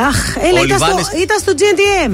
Αχ, 0.08 0.36
έλα, 0.48 0.60
Ο 0.60 0.64
ήταν 0.64 0.78
στο, 0.78 0.86
Λιβάνης- 0.86 1.12
ήταν 1.24 1.38
στο 1.40 1.52
GNTM. 1.58 2.12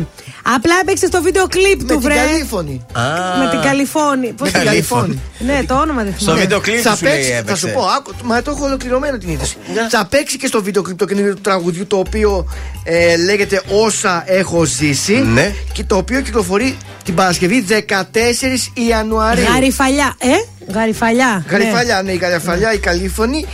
Απλά 0.56 0.74
έπαιξε 0.82 1.06
στο 1.06 1.22
βίντεο 1.22 1.46
κλιπ 1.46 1.64
Με 1.66 1.76
του, 1.76 1.84
την 1.86 2.00
βρε. 2.00 2.14
καλήφωνη. 2.14 2.86
Α, 2.92 3.02
Με 3.38 3.48
την 3.50 3.60
Καλιφώνη. 3.60 4.26
Πώς 4.32 4.46
Με 4.46 4.50
την 4.50 4.60
το- 4.60 4.66
Καλιφώνη. 4.66 5.20
Ναι, 5.38 5.60
το 5.66 5.74
όνομα 5.74 6.02
δεν 6.02 6.12
Στο 6.12 6.20
θυμάμαι. 6.24 6.40
βίντεο 6.40 6.60
κλιπ 6.60 6.80
Θα 6.82 6.96
σου 6.96 7.04
λέει 7.04 7.12
παίξει, 7.14 7.30
θα 7.30 7.36
έπαιξε. 7.36 7.66
σου 7.66 7.72
πω, 7.74 7.80
άκου, 7.96 8.12
μα 8.24 8.42
το 8.42 8.50
έχω 8.50 8.64
ολοκληρωμένο 8.64 9.18
την 9.18 9.28
είδηση. 9.28 9.56
Θα 9.90 10.06
παίξει 10.06 10.36
και 10.36 10.46
στο 10.46 10.62
βίντεο 10.62 10.82
κλιπ 10.82 10.98
το 10.98 11.04
καινούριο 11.04 11.34
του 11.34 11.40
τραγουδιού 11.40 11.86
το 11.86 11.96
οποίο 11.98 12.46
ε, 12.84 13.16
λέγεται 13.16 13.62
Όσα 13.68 14.22
έχω 14.26 14.64
ζήσει. 14.64 15.14
Ναι. 15.34 15.52
Και 15.72 15.84
το 15.84 15.96
οποίο 15.96 16.20
κυκλοφορεί 16.20 16.76
την 17.04 17.14
Παρασκευή 17.14 17.64
14 17.68 18.70
Ιανουαρίου. 18.88 19.44
Γαριφαλιά. 19.52 20.14
Ε, 20.18 20.72
γαριφαλιά. 20.72 21.44
Γαριφαλιά, 21.48 22.02
ναι, 22.02 22.12
η 22.12 22.16
Γαριφαλιά, 22.16 22.72
η 22.72 22.78
καλήφωνη. 22.78 23.46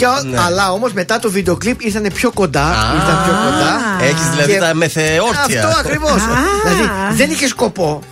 Και, 0.00 0.06
ο- 0.06 0.22
Ναι. 0.30 0.38
Αλλά 0.46 0.72
όμως 0.72 0.92
μετά 0.92 1.18
το 1.18 1.30
βίντεο 1.30 1.56
κλιπ 1.56 1.82
ήρθαν 1.82 2.06
πιο 2.14 2.30
κοντά. 2.32 2.64
Α. 2.64 2.94
ήρθαν 2.94 3.18
πιο 3.24 3.32
κοντά. 3.44 3.72
Έχεις 4.10 4.28
δηλαδή 4.30 4.52
Και- 4.52 4.58
τα 4.58 4.74
μεθεόρτια. 4.74 5.64
Αυτό 5.64 5.78
ακριβώς. 5.78 6.10
Α. 6.10 6.36
δηλαδή 6.64 6.90
δεν 7.16 7.30
είχε 7.30 7.46
σκοπό. 7.48 8.02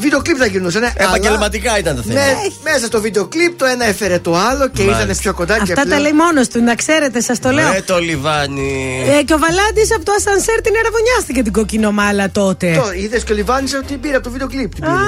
Βίντεο 0.00 0.22
κλιπ 0.22 0.36
θα 0.38 0.46
γινούσε. 0.46 0.78
Ναι, 0.78 0.92
Επαγγελματικά 0.96 1.78
ήταν 1.78 1.94
το 1.96 2.02
αλλά- 2.10 2.20
θέμα. 2.20 2.32
Ναι, 2.40 2.48
μέσα 2.72 2.86
στο 2.86 3.00
βίντεο 3.00 3.24
κλιπ 3.26 3.58
το 3.58 3.64
ένα 3.64 3.84
έφερε 3.84 4.18
το 4.18 4.36
άλλο 4.36 4.68
και 4.68 4.82
Μάλιστα. 4.82 5.00
ήρθαν 5.02 5.16
πιο 5.22 5.32
κοντά. 5.34 5.54
και 5.54 5.62
Αυτά 5.62 5.74
τα 5.74 5.82
πλέον- 5.82 6.02
λέει 6.02 6.12
μόνος 6.12 6.48
του, 6.48 6.62
να 6.62 6.74
ξέρετε, 6.74 7.20
σας 7.20 7.38
το 7.40 7.50
λέω. 7.50 7.72
Ρε 7.72 7.80
το 7.80 7.98
λιβάνι. 7.98 9.04
Ε, 9.18 9.22
και 9.22 9.34
ο 9.34 9.38
Βαλάντης 9.38 9.92
από 9.96 10.04
το 10.04 10.12
ασανσέρ 10.18 10.60
την 10.60 10.74
εραβωνιάστηκε 10.80 11.42
την 11.42 11.52
κοκκινομάλα 11.52 12.30
τότε. 12.30 12.66
Το 12.82 12.92
είδες 13.02 13.22
και 13.24 13.32
ο 13.32 13.34
Λιβάνη 13.34 13.74
ότι 13.74 13.86
την 13.86 14.00
πήρε 14.00 14.14
από 14.14 14.24
το 14.24 14.30
βίντεο 14.30 14.48
κλιπ. 14.48 14.74
Την 14.74 14.84
Α, 14.84 14.86
πήρε. 14.88 15.00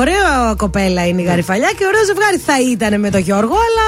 ωραία 0.00 0.54
κοπέλα 0.56 1.06
είναι 1.06 1.20
η 1.22 1.24
Γαριφαλιά 1.24 1.70
και 1.78 1.84
ωραίο 1.90 2.04
ζευγάρι 2.04 2.38
θα 2.46 2.54
ήταν 2.72 3.00
με 3.00 3.10
τον 3.10 3.20
Γιώργο, 3.20 3.54
αλλά 3.68 3.86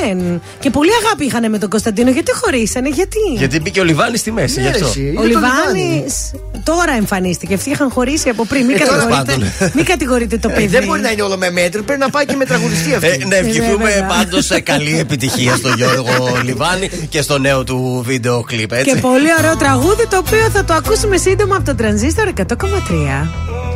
δεν. 0.00 0.40
Και 0.60 0.70
πολύ 0.70 0.90
αγάπη 1.04 1.24
είχαν 1.24 1.50
με 1.50 1.58
τον 1.58 1.68
Κωνσταντίνο. 1.68 2.10
Γιατί 2.10 2.32
χωρίσανε, 2.34 2.88
γιατί; 2.88 3.18
Γιατί 3.36 3.60
μπήκε 3.60 3.80
ο 3.80 3.84
Λιβάνι 3.84 4.16
στη 4.16 4.32
μέση, 4.32 4.60
γι' 4.60 4.66
Ναι, 4.66 4.68
αυτό. 4.72 4.86
εσύ, 4.86 5.00
είναι 5.00 5.18
Ο 5.18 5.22
το 5.22 5.26
Λιβάνης 5.26 6.30
τώρα 6.64 6.92
εμφανίστηκε. 6.92 7.54
Αυτοί 7.54 7.70
είχαν 7.70 7.90
χωρίσει 7.90 8.28
από 8.28 8.44
πριν. 8.46 8.64
Μην, 8.66 8.74
Ε, 8.74 8.78
τέλος 8.78 8.92
κατηγορείτε, 8.92 9.32
πάντων. 9.32 9.70
μην 9.74 9.84
κατηγορείτε 9.84 10.36
το 10.38 10.48
Ε, 10.50 10.54
παιδί. 10.54 10.66
δεν 10.66 10.84
μπορεί 10.84 11.00
να 11.00 11.10
είναι 11.10 11.22
όλο 11.22 11.36
με 11.36 11.50
μέτρο, 11.50 11.82
πρέπει 11.82 12.00
να 12.00 12.10
πάει 12.10 12.24
και 12.26 12.36
με 12.36 12.44
τραγουδιστή 12.44 12.94
αυτή. 12.94 13.06
Ε, 13.06 13.26
να 13.26 13.36
ευχηθούμε 13.36 13.84
βέβαια. 13.90 14.06
πάντως 14.06 14.48
καλή 14.62 14.98
επιτυχία 14.98 15.56
στον 15.56 15.74
Γιώργο 15.76 16.38
Λιβάνι 16.42 16.88
και 17.08 17.22
στο 17.22 17.38
νέο 17.38 17.64
του 17.64 18.02
βίντεο 18.06 18.40
κλιπ, 18.42 18.68
Και 18.70 18.76
έτσι. 18.76 18.96
πολύ 19.00 19.28
ωραίο 19.38 19.56
τραγούδι 19.56 20.06
το 20.06 20.16
οποίο 20.16 20.50
θα 20.52 20.64
το 20.64 20.74
ακούσουμε 20.74 21.16
σύντομα 21.16 21.56
από 21.56 21.64
τον 21.64 21.76
τρανζίστορ 21.76 22.28
100,3. 22.28 23.75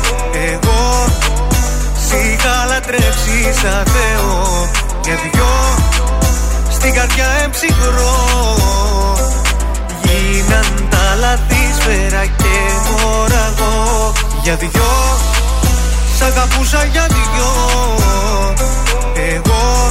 Εγώ. 0.63 1.05
Σ' 2.07 2.11
είχα 2.11 2.65
λατρέψεις 2.69 3.59
σαν 3.61 3.83
Θεό. 3.85 4.69
Για 5.03 5.15
δυο 5.15 5.53
Στην 6.71 6.93
καρδιά 6.93 7.25
εμψυχρό. 7.43 8.15
Γίναν 10.03 10.87
τα 10.89 11.15
λαθή 11.19 11.73
σφαίρα 11.79 12.25
και 12.25 12.55
μωραγό 12.89 14.11
Για 14.43 14.55
δυο 14.55 14.93
Σ' 16.17 16.21
αγαπούσα 16.21 16.83
για 16.83 17.05
δυο. 17.07 17.51
Εγώ 19.35 19.87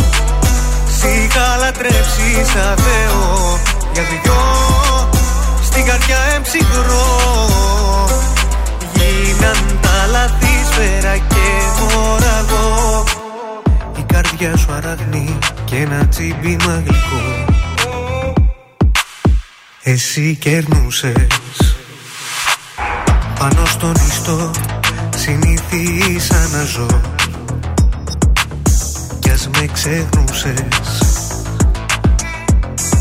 Σ' 0.98 1.02
είχα 1.02 1.56
λατρέψεις 1.60 2.48
σαν 2.52 2.76
Θεό. 2.76 3.58
Για 3.92 4.02
δυο 4.02 4.40
Στην 5.62 5.84
καρδιά 5.84 6.18
εμψυχρό 6.34 7.20
Γίναν 9.22 9.78
τα 9.80 10.06
λαθή 10.10 10.64
σφαίρα 10.70 11.16
και 11.16 11.46
μωραγό 11.80 13.04
Η 13.98 14.02
καρδιά 14.12 14.56
σου 14.56 14.72
αραγνή 14.72 15.38
και 15.64 15.76
ένα 15.76 16.08
τσίμπημα 16.08 16.82
γλυκό 16.86 17.44
Εσύ 19.82 20.36
κερνούσες. 20.40 21.76
Πάνω 23.38 23.66
στον 23.66 23.94
ιστό 24.08 24.50
συνήθισα 25.16 26.48
να 26.52 26.64
ζω. 26.64 26.86
Κι 29.18 29.30
ας 29.30 29.48
με 29.48 29.66
ξεχνούσες. 29.72 31.02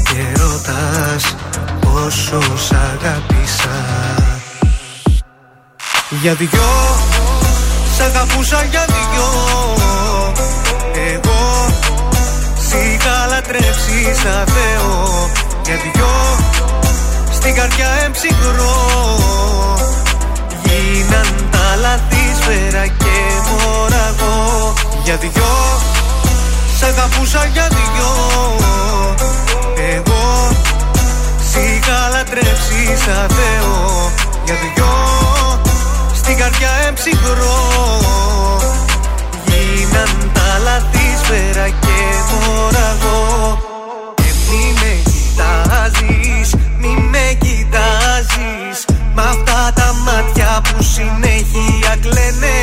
Και 0.03 0.41
ρωτάς 0.41 1.35
πόσο 1.81 2.57
σ' 2.57 2.71
αγάπησα 2.71 4.18
Για 6.11 6.34
δυο 6.34 6.98
Σ' 7.95 7.99
αγαπούσα 7.99 8.64
για 8.64 8.86
δυο. 8.88 9.30
Εγώ 11.14 11.68
Σ' 12.68 12.73
είχα 12.73 13.26
λατρέψεις 13.30 14.18
σαν 14.22 14.45
Θεό 14.48 15.30
Για 15.65 15.76
δυο 15.76 16.14
Στην 17.31 17.56
καρδιά 17.56 17.88
εμψυχρό. 18.03 18.76
Γίναν 20.64 21.49
τα 21.52 21.76
λαθή 21.81 22.41
σφαίρα 22.41 22.88
και 22.88 23.15
μωραγό 23.49 24.73
Για 25.03 25.15
δυο 25.15 25.53
Σ' 26.80 26.84
αγαπούσα 26.84 27.45
για 27.53 27.68
δυο. 27.68 28.11
Εγώ 29.94 30.52
Σ' 31.52 31.56
είχα 31.56 32.10
λατρέψεις 32.11 32.99
σαν 33.06 33.27
Θεό 33.30 34.11
Για 34.45 34.56
δυο 34.56 35.39
Στην 36.30 36.41
καρδιά 36.41 36.69
εμψυχρό. 36.88 37.60
Γίναν 39.45 40.31
τα 40.34 40.60
λαθή 40.64 41.07
σφαίρα 41.23 41.69
και 41.69 41.99
μωραγό 42.30 43.57
Και 44.15 44.31
μη 44.49 44.73
με 44.80 44.93
κοιτάζεις, 45.10 46.53
μη 46.80 47.07
με 47.11 47.38
κοιτάζεις. 47.39 48.85
Μ' 49.15 49.19
αυτά 49.19 49.72
τα 49.76 49.93
μάτια 50.06 50.61
που 50.64 50.84
συνέχεια 50.84 51.95
κλαίνε. 52.01 52.60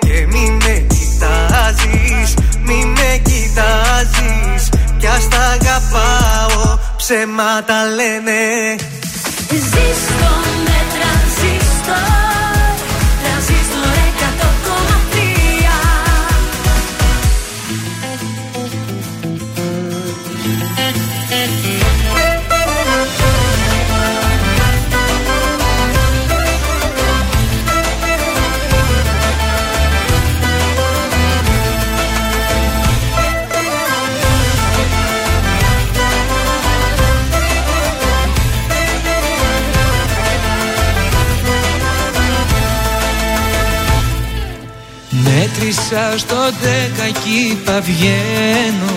Και 0.00 0.26
μη 0.26 0.58
με 0.64 0.86
κοιτάζεις, 0.92 2.34
μη 2.62 2.84
με 2.84 3.20
κοιτάζεις. 3.22 4.68
Κι 4.98 5.06
ας 5.06 5.28
τα 5.28 5.38
αγαπάω, 5.38 6.78
ψέματα 6.96 7.84
λένε. 7.96 8.42
Ζήστο 9.48 10.32
με 10.64 10.78
τρανζίστορ 10.92 11.70
Τρανζίστορ 11.84 12.31
στο 46.16 46.36
δέκα 46.60 47.08
κι 47.22 47.50
είπα 47.50 47.80
βγαίνω. 47.80 48.96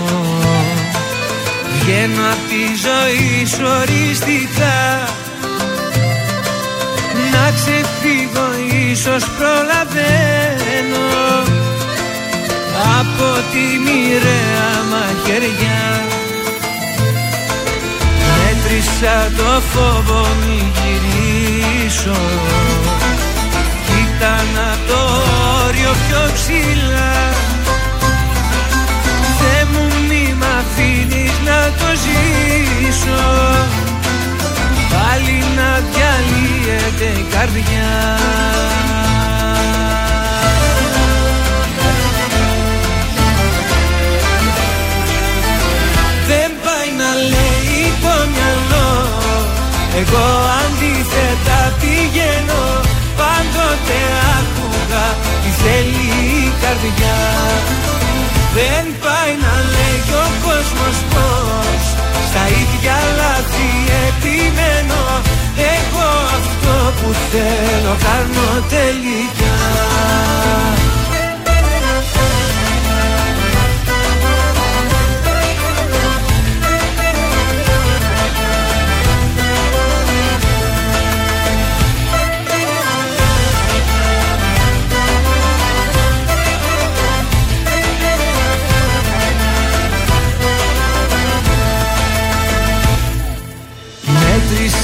Βγαίνω 1.80 2.22
απ' 2.32 2.50
τη 2.50 2.64
ζωή 2.86 3.46
σου 3.46 3.66
οριστικά. 3.82 5.08
Να 7.32 7.52
ξεφύγω 7.56 8.48
ίσως 8.92 9.24
προλαβαίνω. 9.38 11.06
Από 13.00 13.30
τη 13.52 13.66
μοιραία 13.86 14.70
μαχαιριά. 14.92 16.04
Μέτρησα 18.28 18.96
Άφησα 18.96 19.32
το 19.38 19.62
φόβο 19.62 20.28
μη 20.48 20.72
γυρίσω 20.76 22.16
Κοίτα 24.18 24.44
το 24.88 25.02
όριο 25.66 25.92
πιο 26.08 26.22
ψηλά. 26.34 27.14
Θε 29.38 29.66
μου 29.72 29.86
μη 30.10 30.34
μ' 30.40 30.44
αφήνεις 30.60 31.32
να 31.46 31.60
το 31.80 31.90
ζήσω. 32.04 33.24
Πάλι 34.94 35.44
να 35.56 35.82
διαλύεται 35.92 37.20
η 37.20 37.26
καρδιά. 37.32 37.94
Εγώ 49.98 50.28
αντίθετα 50.64 51.74
πηγαίνω 51.80 52.85
Πάντοτε 53.66 54.00
άκουγα 54.38 55.06
τι 55.42 55.50
θέλει 55.62 56.06
η 56.36 56.54
καρδιά. 56.62 57.20
Δεν 58.58 58.86
πάει 59.04 59.34
να 59.46 59.54
λέει 59.74 60.04
ο 60.24 60.28
κόσμος 60.46 60.98
πως 61.12 61.84
Στα 62.30 62.44
ίδια 62.62 62.98
λάθη 63.20 63.70
επιμένω. 64.08 65.02
Εγώ 65.78 66.08
αυτό 66.40 66.76
που 66.98 67.10
θέλω 67.32 67.96
κάνω 68.08 68.50
τελικά 68.76 69.56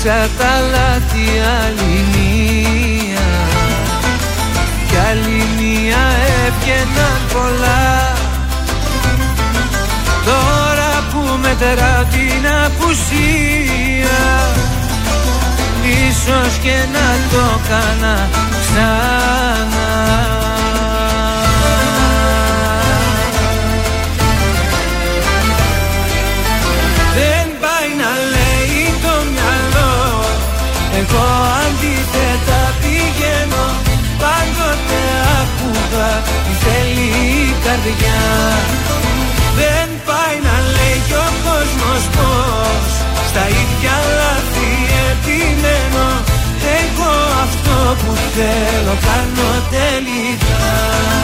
Μέτρησα 0.03 0.29
τα 0.37 0.59
λάθη 0.71 1.25
άλλη 1.61 2.05
μία. 2.13 3.29
Κι 4.87 4.97
άλλη 5.09 5.45
μία 5.57 6.03
έβγαιναν 6.45 7.21
πολλά. 7.33 8.13
Τώρα 10.25 11.03
που 11.11 11.39
μετρά 11.41 12.07
την 12.11 12.47
απουσία 12.65 14.21
Ίσως 15.83 16.57
και 16.61 16.75
να 16.91 17.07
το 17.31 17.59
κάνα 17.69 18.29
ξανά 18.61 20.50
καρδιά. 37.65 38.21
Δεν 39.59 39.87
πάει 40.07 40.37
να 40.47 40.55
λέει 40.75 41.01
ο 41.25 41.27
κόσμος 41.45 42.03
πως 42.15 42.91
Στα 43.29 43.45
ίδια 43.61 43.95
λάθη 44.17 44.71
επιμένω. 45.09 46.07
Εγώ 46.79 47.11
αυτό 47.45 47.77
που 48.01 48.11
θέλω 48.35 48.95
κάνω 49.07 49.49
τελικά 49.75 51.20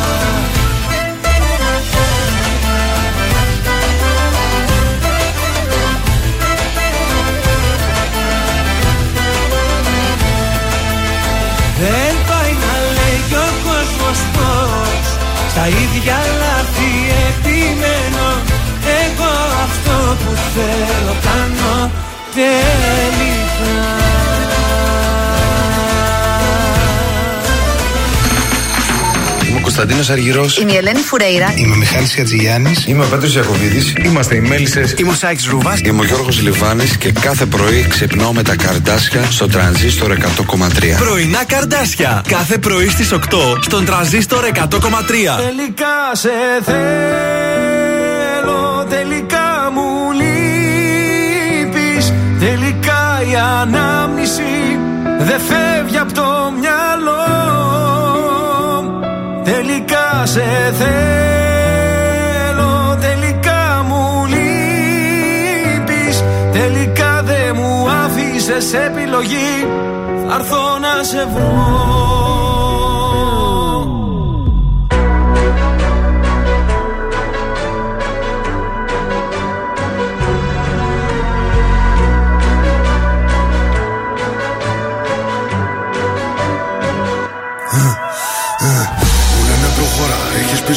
Στα 16.07 16.15
ίδια 16.15 16.34
λάθη 16.39 16.91
επιμένω 17.27 18.27
Εγώ 19.03 19.31
αυτό 19.63 20.15
που 20.23 20.31
θέλω 20.53 21.15
κάνω 21.23 21.91
τελικά 22.34 23.47
Κωνσταντίνος 29.78 30.10
Αργυρός. 30.10 30.58
Είμαι 30.58 30.72
η 30.72 30.76
Ελένη 30.76 30.99
Φουρέιρα. 30.99 31.54
Είμαι 31.56 31.74
ο 31.74 31.76
Μιχάλης 31.76 32.14
Χατζηγιάννης. 32.16 32.86
Είμαι 32.88 33.04
ο 33.04 33.08
Πέτρος 33.08 33.36
Ιακοβίδη. 33.36 33.94
Είμαστε 34.06 34.36
οι 34.36 34.40
Μέλισσες. 34.40 34.94
Είμαι 34.98 35.10
ο 35.10 35.14
Σάιξ 35.14 35.45
Ρούβα. 35.45 35.80
Είμαι 35.84 36.02
ο 36.02 36.04
Γιώργος 36.04 36.41
Λιβάνης 36.41 36.98
και 36.98 37.12
κάθε 37.12 37.45
πρωί 37.45 37.86
ξυπνάω 37.90 38.34
με 38.34 38.44
τα 38.44 38.56
καρδάσια 38.56 39.22
στο 39.30 39.48
τρανζίστορ 39.48 40.12
100,3. 40.12 40.98
Πρωινά 40.98 41.45
καρδάσια. 41.45 42.24
Κάθε 42.28 42.58
πρωί 42.58 42.90
στις 42.90 43.12
8 43.12 43.18
στον 43.62 43.86
τρανζίστορ 43.86 44.45
100,3. 44.45 45.38
Τελικά 45.38 45.95
σε 46.12 46.30
θέλω 46.66 47.66
Τελικά 48.90 49.72
μου 49.74 50.12
λείπεις 50.20 52.14
Τελικά 52.40 53.22
η 53.32 53.36
ανάμνηση 53.62 54.80
Δεν 55.20 55.40
φεύγει 55.40 55.98
από 55.98 56.14
το 56.14 56.27
σε 60.28 60.74
θέλω. 60.74 62.28
Τελικά 63.02 63.84
μου 63.88 64.26
λείπεις. 64.26 66.24
Τελικά 66.52 67.22
δεν 67.24 67.56
μου 67.56 67.90
άφησες 68.06 68.74
επιλογή. 68.74 69.68
Θα 70.28 70.36
έρθω 70.36 70.78
να 70.80 71.04
σε 71.04 71.28
βρω 71.34 72.56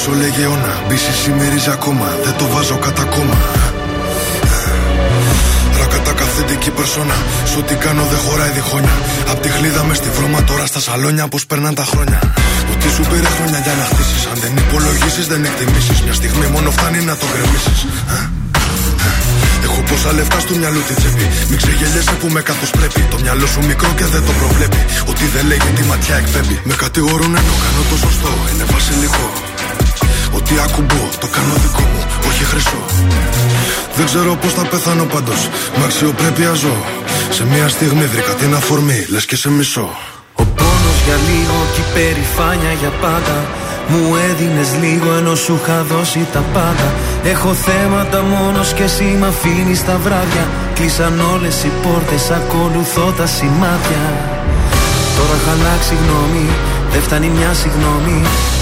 έχεις 0.00 0.08
πίσω 0.08 0.20
λέγε 0.20 0.42
αιώνα 0.42 0.74
Μπίση 0.88 1.12
σημερίζει 1.22 1.70
ακόμα, 1.70 2.08
δεν 2.24 2.34
το 2.38 2.46
βάζω 2.52 2.76
κατά 2.86 3.04
κόμμα 3.04 3.38
Ρακατά 5.78 6.12
καθεντική 6.12 6.70
περσόνα 6.70 7.16
Σ' 7.50 7.56
ό,τι 7.56 7.74
κάνω 7.74 8.04
δεν 8.12 8.18
χωράει 8.26 8.50
διχόνια 8.50 8.96
Απ' 9.30 9.40
τη 9.42 9.48
χλίδα 9.48 9.82
μες 9.84 9.96
στη 9.96 10.08
βρώμα 10.16 10.40
τώρα 10.44 10.66
στα 10.66 10.80
σαλόνια 10.80 11.28
Πως 11.28 11.46
περνάνε 11.46 11.74
τα 11.74 11.84
χρόνια 11.84 12.20
Ότι 12.72 12.88
σου 12.94 13.02
πήρε 13.10 13.30
χρόνια 13.36 13.58
για 13.66 13.74
να 13.80 13.84
χτίσεις 13.90 14.22
Αν 14.30 14.36
δεν 14.42 14.52
υπολογίσεις 14.62 15.26
δεν 15.32 15.44
εκτιμήσεις 15.44 15.98
Μια 16.04 16.14
στιγμή 16.20 16.46
μόνο 16.54 16.70
φτάνει 16.70 17.00
να 17.10 17.14
το 17.20 17.26
γκρεμίσεις 17.32 17.80
Έχω 19.66 19.80
πόσα 19.88 20.12
λεφτά 20.12 20.38
στο 20.44 20.54
μυαλό 20.60 20.80
τη 20.88 20.94
τσέπη. 20.94 21.26
Μην 21.48 21.58
ξεγελιέσαι 21.60 22.14
που 22.20 22.28
με 22.34 22.40
κάθος 22.48 22.70
πρέπει. 22.70 23.00
Το 23.12 23.18
μυαλό 23.24 23.46
σου 23.52 23.60
μικρό 23.70 23.90
και 23.98 24.06
δεν 24.14 24.22
το 24.28 24.32
προβλέπει. 24.40 24.82
Ότι 25.10 25.24
δεν 25.34 25.44
λέγει 25.50 25.70
τη 25.76 25.82
ματιά 25.90 26.16
εκπέμπει. 26.22 26.56
Με 26.68 26.74
κατηγορούν 26.84 27.32
ενώ 27.40 27.54
κάνω 27.64 27.82
το 27.90 27.96
σωστό. 28.04 28.30
Είναι 28.50 28.64
βασιλικό. 28.74 29.49
Ότι 30.50 30.60
ακουμπώ, 30.60 31.08
το 31.20 31.28
κάνω 31.36 31.54
δικό 31.64 31.84
μου, 31.92 32.02
όχι 32.28 32.44
χρυσό. 32.44 32.82
Δεν 33.96 34.04
ξέρω 34.06 34.36
πώς 34.36 34.52
θα 34.52 34.64
πεθάνω 34.66 35.04
πάντως. 35.04 35.48
Με 35.76 35.84
αξιοπρέπεια 35.84 36.52
ζω. 36.52 36.76
Σε 37.30 37.44
μια 37.44 37.68
στιγμή 37.68 38.04
βρήκα 38.06 38.34
την 38.34 38.54
αφορμή, 38.54 39.06
λες 39.08 39.24
και 39.26 39.36
σε 39.36 39.50
μισό. 39.50 39.88
Ο 40.34 40.44
πόνος 40.44 40.98
για 41.04 41.18
λίγο 41.28 41.58
και 41.74 41.80
η 41.80 41.84
περηφάνεια 41.94 42.72
για 42.80 42.92
πάντα 43.04 43.36
Μου 43.88 44.16
έδινες 44.28 44.68
λίγο 44.82 45.12
ενώ 45.18 45.34
σου 45.34 45.60
είχα 45.62 45.82
δώσει 45.82 46.26
τα 46.32 46.42
πάντα 46.52 46.88
Έχω 47.24 47.52
θέματα 47.68 48.22
μόνος 48.22 48.72
και 48.72 48.82
εσύ 48.82 49.16
μ' 49.20 49.24
αφήνεις 49.24 49.84
τα 49.84 49.96
βράδια 50.04 50.44
Κλείσαν 50.74 51.20
όλες 51.34 51.56
οι 51.64 51.70
πόρτες, 51.82 52.30
ακολουθώ 52.30 53.06
τα 53.18 53.26
σημάδια 53.26 54.04
Τώρα 55.16 55.34
έχω 55.38 55.50
αλλάξει 55.56 55.94
γνώμη, 56.02 56.46
δεν 56.92 57.02
φτάνει 57.02 57.28
μια 57.36 57.52
συγγνώμη 57.60 58.18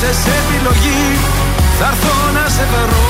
σε 0.00 0.32
επιλογή 0.42 1.02
θα 1.78 1.86
έρθω 1.92 2.14
να 2.36 2.48
σε 2.48 2.64
βρω 2.72 3.04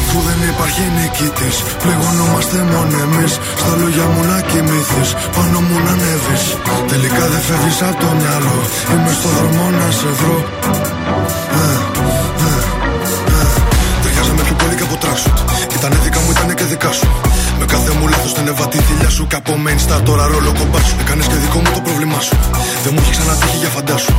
Αφού 0.00 0.20
δεν 0.28 0.48
υπάρχει 0.52 0.82
νικητής, 0.98 1.56
πληγωνόμαστε 1.82 2.56
μόνοι 2.72 2.98
εμείς. 3.06 3.32
Στα 3.60 3.72
λόγια 3.80 4.06
μου 4.12 4.22
να 4.30 4.38
κοιμηθείς, 4.40 5.10
πάνω 5.36 5.58
μου 5.66 5.76
να 5.86 5.92
ανέβεις. 5.96 6.44
Τελικά 6.92 7.24
δεν 7.32 7.42
φεύγεις 7.48 7.78
από 7.88 7.98
το 8.04 8.10
μυαλό, 8.20 8.58
είμαι 8.92 9.12
στο 9.18 9.28
δρόμο 9.36 9.64
να 9.80 9.88
σε 9.98 10.10
βρω. 10.18 10.38
Ε, 11.58 11.74
ε, 12.02 12.14
ε. 12.46 12.52
ε. 13.36 13.46
Ταιριάζαμε 14.02 14.42
πιο 14.46 14.56
πολύ 14.60 14.74
και 14.78 14.84
από 14.88 14.96
τράξου. 15.02 15.30
Ήταν 15.76 15.90
ναι, 15.92 15.98
δικα 16.04 16.20
μου, 16.22 16.30
ήταν 16.36 16.48
δικά 16.72 16.92
σου. 16.98 17.08
Με 17.58 17.64
κάθε 17.72 17.90
μου 17.96 18.06
λάθος 18.12 18.32
την 18.36 18.46
έβα 18.52 18.66
τη 18.72 18.78
θηλιά 18.86 19.10
σου. 19.16 19.26
Και 19.30 19.36
από 19.40 19.52
main 19.64 19.80
star 19.84 20.00
τώρα 20.08 20.24
ρόλο 20.32 20.52
κομπά 20.58 20.80
σου. 20.88 20.94
Έκανες 21.02 21.26
και 21.30 21.38
δικό 21.44 21.58
μου 21.64 21.70
το 21.76 21.80
πρόβλημά 21.86 22.20
σου. 22.26 22.36
Δεν 22.84 22.90
μου 22.94 23.00
έχει 23.02 23.10
ξανατύχει 23.16 23.58
για 23.62 23.70
φαντάσου. 23.76 24.14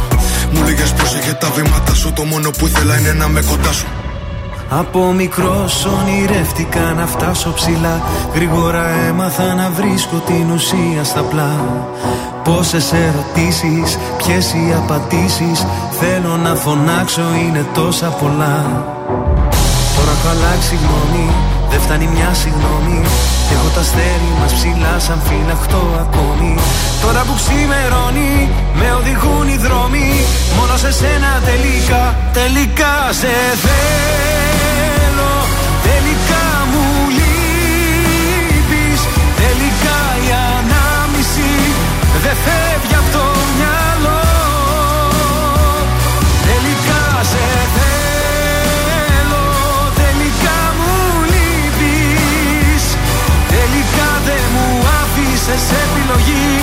Μου 0.52 0.60
λέγες 0.68 0.92
πρόσεχε 0.98 1.34
τα 1.42 1.50
βήματα 1.56 1.94
σου. 2.02 2.10
Το 2.18 2.24
μόνο 2.32 2.48
που 2.58 2.66
ήθελα 2.70 2.94
είναι 3.00 3.14
να 3.22 3.28
με 3.34 3.42
κοντά 3.50 3.72
σου. 3.80 3.88
Από 4.82 5.02
μικρός 5.22 5.74
ονειρεύτηκα 5.96 6.84
να 7.00 7.06
φτάσω 7.14 7.50
ψηλά. 7.60 7.96
Γρήγορα 8.36 8.86
έμαθα 9.08 9.48
να 9.60 9.68
βρίσκω 9.78 10.18
την 10.30 10.46
ουσία 10.56 11.04
στα 11.04 11.22
πλά. 11.22 11.54
Πόσες 12.44 12.88
ερωτήσεις, 13.06 13.90
ποιες 14.18 14.46
οι 14.54 14.74
απαντήσεις. 14.82 15.58
Θέλω 16.00 16.34
να 16.46 16.56
φωνάξω, 16.56 17.26
είναι 17.44 17.66
τόσα 17.74 18.08
πολλά. 18.22 18.58
Τώρα 19.96 20.12
έχω 20.18 20.28
αλλάξει 20.36 20.76
γνώμη, 20.84 21.28
δεν 21.74 21.82
φτάνει 21.82 22.08
μια 22.16 22.32
συγγνώμη. 22.42 23.00
Κι 23.48 23.54
έχω 23.58 23.70
τα 23.76 23.82
αστέρι 23.86 24.32
μας 24.40 24.52
ψηλά, 24.58 24.94
σαν 25.06 25.20
φυλαχτό 25.28 25.84
ακόμη. 26.06 26.54
Τώρα 27.04 27.22
που 27.28 27.34
ξημερώνει, 27.42 28.34
με 28.80 28.88
οδηγούν 29.00 29.48
οι 29.54 29.58
δρόμοι. 29.66 30.08
Μόνο 30.58 30.76
σε 30.84 30.92
σένα 31.00 31.32
τελικά, 31.50 32.04
τελικά 32.40 32.94
σε 33.20 33.34
θέλω. 33.64 35.34
Τελικά 35.88 36.46
μου 36.72 36.86
λείπεις 37.18 39.02
Τελικά 39.42 40.00
η 40.28 40.30
ανάμνηση 40.58 41.52
δεν 42.24 42.36
φεύγει 42.46 42.96
από 43.02 43.10
άφησες 55.54 55.72
επιλογή. 55.72 56.62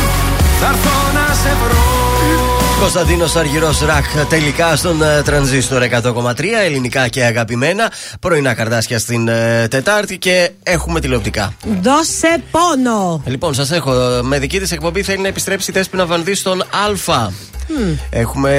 Θα 0.61 0.67
έρθω 0.67 1.13
να 1.13 1.35
σε 1.35 1.49
βρω. 1.49 2.79
Κωνσταντίνος 2.81 3.37
Αργυρός 3.37 3.81
Ρακ 3.81 4.05
τελικά 4.29 4.77
στον 4.77 5.03
ε, 5.03 5.23
τρανζίστορ 5.23 5.83
100,3 6.03 6.45
ελληνικά 6.65 7.09
και 7.09 7.25
αγαπημένα. 7.25 7.93
Πρωινά 8.21 8.55
καρδάσια 8.55 8.99
στην 8.99 9.29
ε, 9.29 9.69
Τετάρτη 9.69 10.19
και 10.19 10.51
έχουμε 10.63 11.01
τηλεοπτικά. 11.01 11.55
Δώσε 11.81 12.43
πόνο. 12.51 13.23
Λοιπόν, 13.27 13.55
σας 13.55 13.71
έχω. 13.71 13.93
Με 14.23 14.39
δική 14.39 14.61
της 14.61 14.73
εκπομπή 14.73 15.03
θέλει 15.03 15.23
να 15.23 15.29
επιστρέψει 15.29 15.71
η 15.71 15.75
Τέσπινα 15.75 16.07
Βανδύ 16.07 16.35
στον 16.35 16.61
Α. 16.61 17.31
Έχουμε 18.11 18.51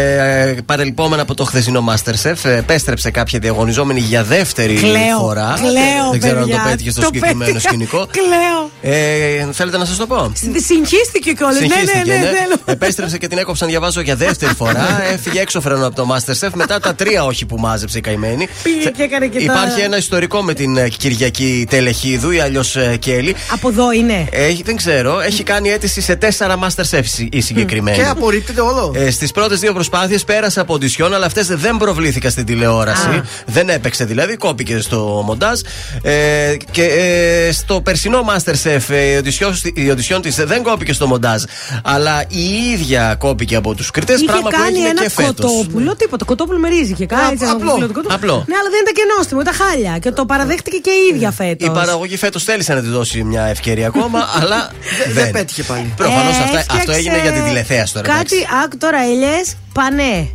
ε, 0.58 0.62
παρελπόμενα 0.66 1.22
από 1.22 1.34
το 1.34 1.44
χθεσινό 1.44 1.84
Masterchef. 1.90 2.36
Ε, 2.44 2.58
Επέστρεψε 2.58 3.12
κάποια 3.12 3.40
διαγωνιζόμενη 3.40 4.00
για 4.00 4.24
δεύτερη 4.24 4.74
Κλαίω. 4.74 5.18
φορά. 5.20 5.54
Κλαίω, 5.58 6.10
Δεν 6.12 6.20
ξέρω 6.20 6.38
αν 6.38 6.42
το 6.44 6.48
παιδιά. 6.50 6.64
πέτυχες 6.70 6.92
στο 6.94 7.02
Το 7.02 7.08
συγκεκριμένο 7.14 7.52
πέτυχα. 7.52 7.68
σκηνικό. 7.70 8.08
Κλαίω. 8.12 8.70
Ε, 8.96 9.48
θέλετε 9.52 9.78
να 9.78 9.86
σας 9.86 9.98
το 9.98 10.08
πω; 10.08 10.32
Συγχύστηκε 10.68 11.32
κιόλας. 11.32 11.60
Ναι, 11.60 11.66
ναι, 11.68 11.74
Συγχύστηκε, 11.74 12.12
ναι, 12.12 12.18
ναι. 12.18 12.26
θέλω. 12.26 12.56
Επέστρεψε 12.66 13.18
και 13.18 13.28
την 13.28 13.38
έκοψαν, 13.38 13.68
διαβάζω 13.68 14.02
για 14.02 14.16
δεύτερη 14.16 14.54
φορά. 14.54 14.88
Έφυγε 15.14 15.40
έξω 15.42 15.62
φρένο 15.62 15.86
από 15.88 15.96
το 15.96 16.08
Masterchef 16.16 16.50
μετά 16.54 16.80
τα 16.80 16.96
τρία 16.96 17.24
όχι 17.26 17.46
που 17.46 17.58
μάζεψε 17.58 17.98
η 17.98 18.02
καημένη. 18.02 18.48
Πήγε 18.64 18.90
και 18.90 19.04
έκανε 19.04 19.28
και 19.28 19.38
τα- 19.38 19.44
Υπάρχει 19.54 19.80
ένα 19.82 19.98
ιστορικό 19.98 20.42
με 20.42 20.54
την 20.54 20.78
ε, 20.78 20.90
Κυριακή 20.90 21.66
Τελεχίδου 21.70 22.32
ή 22.32 22.40
αλλιώς 22.40 22.78
Κέλλη. 23.00 23.36
Από 23.52 23.70
εδώ 23.70 23.92
είναι. 23.92 24.28
Έχει, 24.32 24.64
δεν 24.64 24.76
ξέρω, 24.76 25.20
έχει 25.20 25.44
κάνει 25.44 25.70
αίτηση 25.70 26.02
σε 26.02 26.16
τέσσερα 26.16 26.60
Masterchef 26.64 27.04
η 27.32 27.42
συγκεκριμένη. 27.42 27.98
Και 27.98 28.04
απορρίπτεται 28.06 28.62
όλο. 28.62 28.94
Ε, 29.06 29.11
Στις 29.11 29.32
πρώτες 29.32 29.60
δύο 29.60 29.73
προσπάθειες 29.73 30.23
πέρασε 30.23 30.60
από 30.60 30.73
οντισιόν, 30.73 31.14
αλλά 31.14 31.26
αυτές 31.26 31.48
δεν 31.48 31.78
προβλήθηκαν 31.78 32.32
στην 32.32 32.45
τηλεόραση. 32.45 33.07
Α. 33.07 33.26
Δεν 33.45 33.69
έπαιξε 33.69 34.06
δηλαδή, 34.06 34.36
κόπηκε 34.36 34.80
στο 34.80 35.23
μοντάζ. 35.26 35.60
Ε, 36.02 36.56
και 36.72 36.84
ε, 36.84 37.52
στο 37.52 37.82
περσινό 37.82 38.26
Masterchef 38.30 38.80
ε, 38.90 39.14
η 39.14 39.18
οντισιόν, 39.18 39.53
η 39.73 39.90
οντισιόν 39.90 40.22
της 40.22 40.36
δεν 40.36 40.64
κόπηκε 40.64 40.94
στο 40.94 41.07
μοντάζ. 41.07 41.44
Αλλά 41.84 42.23
η 42.28 42.72
ίδια 42.73 43.15
κόπηκε 43.19 43.56
από 43.56 43.76
τους 43.76 43.91
κριτές. 43.91 44.15
Είχε 44.15 44.26
Πράγμα 44.26 44.49
που 44.49 44.56
κάνει 44.56 44.68
έγινε 44.68 44.88
ένα 44.88 45.02
και 45.02 45.10
φέτος. 45.10 45.52
κοτόπουλο, 45.52 45.95
τίποτα. 45.95 46.26
Κοτόπουλο 46.26 46.60
με 46.60 46.69
ρύζι 46.69 46.91
είχε 46.91 47.06
κάνει. 47.06 47.23
Α, 47.23 47.30
έτσι, 47.32 47.44
ένα 47.44 47.53
απλό. 47.53 47.65
κοτόπουλο, 47.72 47.88
το 47.88 47.94
κοτόπουλο. 47.94 48.15
Απλό. 48.15 48.45
Ναι, 48.48 48.56
αλλά 48.60 48.69
δεν 48.69 48.80
ήταν 48.82 48.94
και 48.94 49.06
νόστιμο, 49.18 49.41
ήταν 49.41 49.53
χάλια. 49.53 49.98
Και 49.98 50.11
το 50.11 50.26
παραδέχτηκε 50.26 50.78
και 50.78 50.90
η 50.90 51.15
ίδια 51.15 51.32
φέτος. 51.32 51.68
Η 51.68 51.72
παραγωγή 51.72 52.18
φέτος 52.18 52.44
θέλησε 52.44 52.73
να 52.73 52.82
τη 52.82 52.88
δώσει 52.88 53.23
μια 53.23 53.44
ευκαιρία 53.45 53.88
ακόμα, 53.88 54.19
αλλά 54.40 54.72
δεν. 55.06 55.14
Δεν 55.14 55.32
πέτυχε 55.32 55.64
πάλι. 55.64 55.94
Προφανώς 55.95 56.36
αυτό 56.69 56.91
έγινε 56.91 57.19
για 57.22 57.32
την 57.32 57.44
τηλεθέαση 57.44 57.94
τώρα. 57.94 58.06
Ε, 58.07 58.18
Κάτι, 58.18 58.36
εντάξει. 58.36 58.56
άκου 58.64 58.78
τώρα, 58.82 58.99
ελιέ, 59.03 59.41
πανέ. 59.74 60.30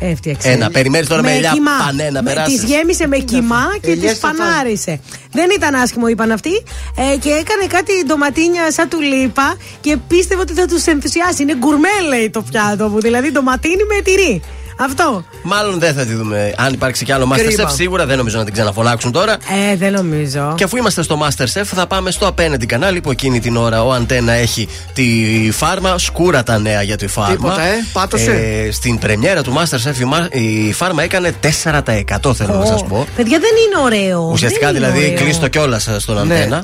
Έφτιαξε. 0.00 0.48
Ένα, 0.50 0.70
περιμένεις 0.70 1.08
τώρα 1.08 1.22
με 1.22 1.32
ελιά 1.34 1.50
κοιμά. 1.52 1.70
πανέ 1.86 2.10
να 2.10 2.22
Με- 2.22 2.30
περάσεις. 2.30 2.60
Τις 2.60 2.68
γέμισε 2.70 3.06
με 3.06 3.16
κοιμά 3.18 3.64
και 3.80 3.90
Ελιές 3.90 4.10
τις 4.10 4.18
θα 4.20 4.28
φας. 4.28 4.36
πανάρισε. 4.38 5.00
Δεν 5.32 5.48
ήταν 5.56 5.74
άσχημο, 5.74 6.06
είπαν 6.08 6.30
αυτοί. 6.32 6.50
Ε, 6.96 7.16
και 7.16 7.28
έκανε 7.30 7.66
κάτι 7.68 7.92
ντοματίνια 8.06 8.70
σαν 8.72 8.88
του 8.88 9.00
λίπα 9.00 9.56
και 9.80 9.96
πίστευε 10.08 10.40
ότι 10.40 10.52
θα 10.52 10.66
τους 10.66 10.84
ενθουσιάσει. 10.86 11.42
Είναι 11.42 11.56
γκουρμέ, 11.56 11.88
λέει 12.08 12.30
το 12.30 12.42
πιάτο 12.42 12.88
μου. 12.88 13.00
Δηλαδή 13.00 13.30
ντοματίνι 13.32 13.84
με 13.96 14.02
τυρί. 14.02 14.42
Αυτό. 14.78 15.24
Μάλλον 15.42 15.78
δεν 15.78 15.94
θα 15.94 16.04
τη 16.04 16.14
δούμε. 16.14 16.54
Αν 16.56 16.72
υπάρξει 16.72 17.04
κι 17.04 17.12
άλλο 17.12 17.26
Κρίμα. 17.28 17.64
Masterchef, 17.64 17.70
σίγουρα 17.74 18.06
δεν 18.06 18.16
νομίζω 18.16 18.38
να 18.38 18.44
την 18.44 18.52
ξαναφωνάξουν 18.52 19.12
τώρα. 19.12 19.32
Ε, 19.72 19.76
δεν 19.76 19.92
νομίζω. 19.92 20.52
Και 20.56 20.64
αφού 20.64 20.76
είμαστε 20.76 21.02
στο 21.02 21.18
Masterchef, 21.22 21.62
θα 21.64 21.86
πάμε 21.86 22.10
στο 22.10 22.26
απέναντι 22.26 22.66
κανάλι 22.66 23.00
που 23.00 23.10
εκείνη 23.10 23.40
την 23.40 23.56
ώρα 23.56 23.84
ο 23.84 23.92
Αντένα 23.92 24.32
έχει 24.32 24.68
τη 24.92 25.04
φάρμα. 25.52 25.98
Σκούρα 25.98 26.42
τα 26.42 26.58
νέα 26.58 26.82
για 26.82 26.96
τη 26.96 27.06
φάρμα. 27.06 27.34
Τίποτα, 27.34 27.62
ε, 27.62 27.72
πάτωσε. 27.92 28.30
Ε, 28.66 28.70
στην 28.72 28.98
πρεμιέρα 28.98 29.42
του 29.42 29.54
Masterchef 29.56 30.00
η, 30.00 30.04
μα- 30.04 30.28
η 30.30 30.72
φάρμα 30.72 31.02
έκανε 31.02 31.32
4% 31.40 32.34
θέλω 32.34 32.54
να 32.54 32.64
σας 32.66 32.84
πω. 32.84 33.06
Παιδιά 33.16 33.38
δεν 33.38 33.50
είναι 33.66 33.84
ωραίο. 33.84 34.28
Ουσιαστικά 34.32 34.66
Δεν 34.72 34.76
είναι 34.76 34.86
δηλαδή 34.86 35.06
ωραίο. 35.06 35.22
κλείστο 35.24 35.48
κιόλας 35.48 35.88
στον 35.98 36.18
Αντένα. 36.18 36.56
Ναι. 36.56 36.62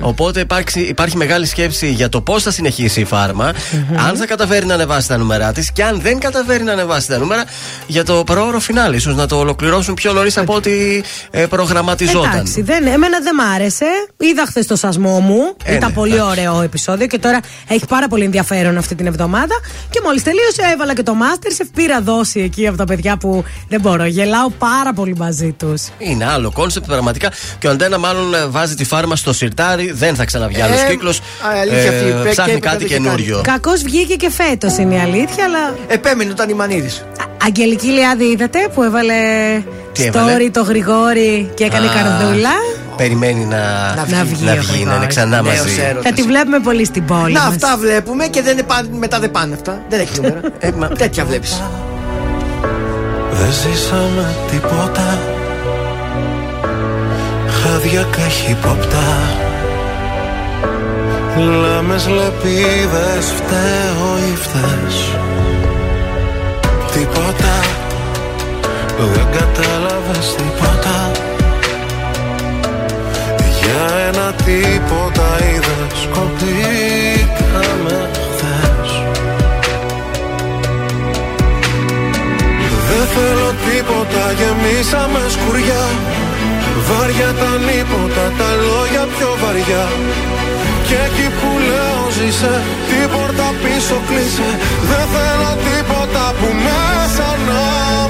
Οπότε 0.00 0.40
υπάρχει, 0.40 0.80
υπάρχει 0.80 1.16
μεγάλη 1.16 1.46
σκέψη 1.46 1.90
για 1.90 2.08
το 2.08 2.20
πώς 2.20 2.42
θα 2.42 2.50
συνεχίσει 2.50 3.00
η 3.00 3.04
φάρμα, 3.04 3.52
αν 4.08 4.16
θα 4.16 4.26
καταφέρει 4.26 4.66
να 4.66 4.74
ανεβάσει 4.74 5.08
τα 5.08 5.16
νούμερά 5.16 5.52
της 5.52 5.72
και 5.72 5.84
αν 5.84 6.00
δεν 6.00 6.18
καταφέρει 6.18 6.62
να 6.62 6.72
ανεβάσει 6.72 7.08
τα 7.08 7.18
νούμερα 7.18 7.44
για 7.86 8.04
το 8.04 8.22
προώρο 8.26 8.60
φινάλι. 8.60 8.98
σω 8.98 9.10
να 9.10 9.26
το 9.26 9.36
ολοκληρώσουν 9.36 9.94
πιο 9.94 10.12
νωρίς 10.12 10.36
από 10.36 10.54
ό,τι 10.54 10.70
ε, 11.30 11.46
προγραμματιζόταν. 11.46 12.32
Εντάξει, 12.32 12.62
δεν, 12.62 12.86
εμένα 12.86 13.20
δεν 13.20 13.34
μ' 13.34 13.54
άρεσε. 13.54 13.86
Είδα 14.16 14.46
χθες 14.46 14.66
το 14.66 14.76
σασμό 14.76 15.20
μου. 15.20 15.38
Ε, 15.64 15.74
Ήταν 15.74 15.88
ναι, 15.88 15.94
πολύ 15.94 16.14
εντάξει. 16.14 16.30
ωραίο 16.30 16.62
επεισόδιο 16.62 17.06
και 17.06 17.18
τώρα 17.18 17.40
έχει 17.68 17.86
πάρα 17.88 18.08
πολύ 18.08 18.24
ενδιαφέρον 18.24 18.76
αυτή 18.76 18.94
την 18.94 19.06
εβδομάδα. 19.06 19.54
Και 19.90 20.00
μόλις 20.04 20.22
τελείωσε, 20.22 20.62
έβαλα 20.72 20.94
και 20.94 21.02
το 21.02 21.12
Masterchef. 21.20 21.66
Πήρα 21.74 22.00
δόση 22.00 22.40
εκεί 22.40 22.66
από 22.66 22.76
τα 22.76 22.84
παιδιά 22.84 23.16
που 23.16 23.44
δεν 23.68 23.80
μπορώ. 23.80 24.04
Γελάω 24.04 24.50
πάρα 24.50 24.92
πολύ 24.92 25.16
μαζί 25.16 25.52
τους. 25.58 25.82
Είναι 25.98 26.24
άλλο 26.24 26.50
concept 26.52 26.86
πραγματικά. 26.86 27.30
Και 27.58 27.66
ο 27.66 27.70
Αντένα 27.70 27.98
μάλλον 27.98 28.34
ε, 28.34 28.46
βάζει 28.46 28.74
τη 28.74 28.84
φάρμα 28.84 29.16
στο 29.16 29.32
συρτάρι. 29.44 29.92
Δεν 29.92 30.14
θα 30.14 30.24
ξαναβγεί 30.24 30.60
άλλος 30.60 30.80
Ε, 30.82 30.86
κύκλος. 30.88 31.18
α, 31.18 31.22
αλήθεια 31.60 31.90
αυτή, 31.90 32.04
πρέπει 32.04 32.28
ψάχνει 32.30 32.52
και 32.54 32.60
κάτι 32.60 32.84
έπρεπε 32.84 32.98
να 33.00 33.04
το 33.04 33.10
έχει 33.10 33.22
καινούριο. 33.24 33.40
Κακώς 33.44 33.82
βγήκε 33.82 34.14
και 34.14 34.30
φέτος 34.30 34.76
είναι 34.76 34.94
η 34.94 34.98
αλήθεια, 34.98 35.44
αλλά. 35.44 35.74
Επέμενε 35.86 36.30
όταν 36.30 36.48
η 36.48 36.54
Μανίδης. 36.54 36.96
Α, 37.20 37.24
Αγγελική 37.46 37.86
Λιάδη, 37.86 38.24
είδατε 38.24 38.58
που 38.74 38.82
έβαλε 38.82 39.14
Τι 39.92 40.02
story 40.12 40.16
έβαλε; 40.16 40.50
το 40.50 40.62
Γρηγόρη 40.62 41.50
και 41.54 41.64
έκανε 41.64 41.86
Α, 41.86 41.90
καρδούλα; 41.94 42.50
Περιμένει 42.96 43.44
να, 43.44 43.56
Να 43.96 44.04
βγει 44.04 44.14
να, 44.14 44.20
ο 44.20 44.24
βγει, 44.24 44.44
να 44.44 44.52
είναι 44.52 44.60
Γρηγόρης. 44.72 45.06
ξανά 45.06 45.42
Νέος 45.42 45.58
μαζί. 45.58 45.80
έρωτας. 45.80 46.02
Θα 46.04 46.12
τη 46.12 46.22
βλέπουμε 46.22 46.58
πολύ 46.60 46.84
στην 46.84 47.04
πόλη. 47.04 47.32
Να, 47.32 47.40
μας. 47.40 47.48
αυτά 47.48 47.76
βλέπουμε 47.80 48.26
και 48.26 48.42
δεν 48.42 48.52
είναι 48.52 48.62
πάνε- 48.62 48.88
μετά 48.92 49.18
δεν 49.18 49.30
πάνε 49.30 49.54
αυτά. 49.54 49.82
Δεν 49.88 50.00
έχει 50.00 50.10
νούμερα. 50.16 50.40
Ε, 50.58 50.70
μα- 50.76 50.88
Τέτοια 50.88 51.24
βλέπεις. 51.24 51.62
Δεν 53.32 53.50
ζήσαμε 53.52 54.34
τίποτα 54.50 55.18
Χάδια 57.74 58.06
καχύποπτα 58.10 59.06
Λάμες 61.36 62.06
λεπίδες 62.06 63.26
φταίω 63.36 64.18
ή 64.32 64.36
φταίς. 64.36 64.96
Τίποτα. 66.92 67.54
Δεν 68.98 69.26
κατάλαβες 69.38 70.34
τίποτα. 70.36 71.10
Για 73.60 73.96
ένα 74.08 74.32
τίποτα 74.32 75.28
είδες 75.44 76.08
Κοπήκαμε 76.12 78.10
χθες. 78.12 78.90
Δεν 82.88 83.06
θέλω 83.14 83.54
τίποτα, 83.66 84.32
γεμίσαμε 84.32 85.20
σκουριά 85.28 86.13
Βάρια 87.06 87.32
τα 87.40 87.50
νύποτα, 87.66 88.24
τα 88.38 88.50
λόγια 88.68 89.04
πιο 89.14 89.30
βαριά. 89.42 89.86
Και 90.86 90.96
εκεί 91.06 91.28
που 91.38 91.48
λέω 91.68 92.02
ζήσε, 92.16 92.54
την 92.88 93.08
πόρτα 93.12 93.48
πίσω 93.62 93.96
κλείσε. 94.08 94.48
Δεν 94.90 95.04
θέλω 95.14 95.50
τίποτα 95.66 96.24
που 96.38 96.48
μέσα 96.66 97.28
να 97.48 97.64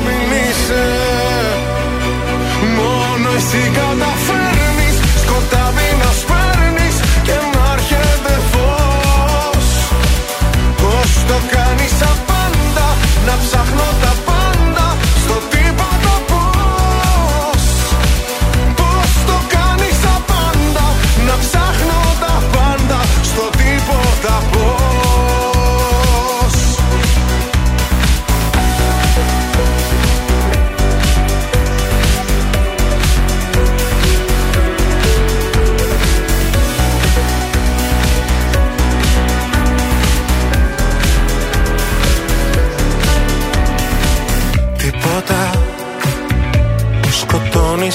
μην 0.04 0.28
είσαι. 0.42 0.86
Μόνο 2.76 3.28
εσύ 3.36 3.62
καταφέρνεις 3.78 4.53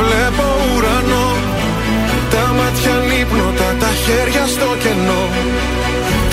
βλέπω 0.00 0.46
ουρανό. 0.72 1.28
Τα 2.32 2.44
μάτια 2.56 2.94
νύπνοτα, 3.10 3.68
τα 3.82 3.90
χέρια 4.04 4.44
στο 4.54 4.68
κενό. 4.82 5.24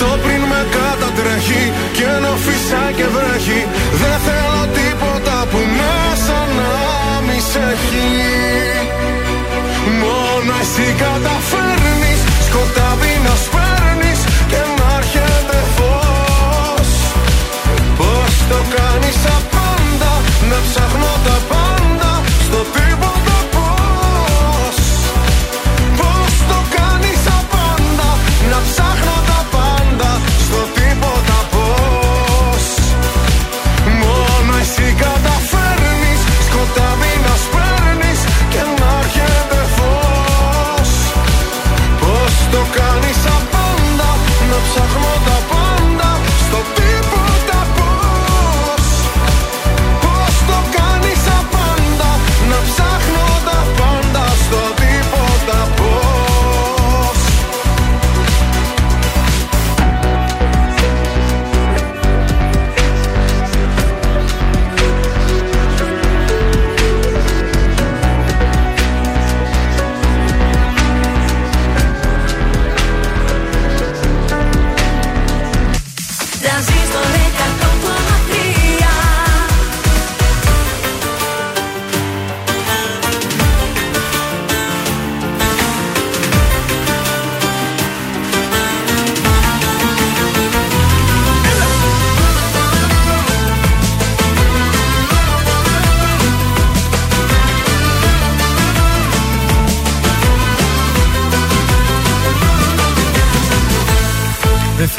Το 0.00 0.10
πριν 0.22 0.42
με 0.50 0.60
κατατρέχει 0.74 1.64
και 1.96 2.04
ενώ 2.16 2.34
φυσά 2.44 2.84
και 2.96 3.06
βρέχει. 3.14 3.60
Δεν 4.00 4.16
θέλω 4.26 4.58
τίποτα 4.78 5.36
που 5.50 5.60
μέσα 5.80 6.38
να 6.58 6.72
μη 7.26 7.38
σε 7.50 7.62
έχει. 7.74 8.08
Μόνο 10.02 10.52
εσύ 10.62 10.88
καταφέρνεις. 11.04 12.20
Σκοτάδι 12.46 13.14
να 13.26 13.34
σπέρνεις 13.44 13.57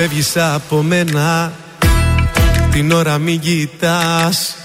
φεύγεις 0.02 0.38
από 0.38 0.82
μένα. 0.82 1.52
Την 2.72 2.92
ώρα 2.92 3.18
μην 3.18 3.40
κοιτάς 3.40 4.56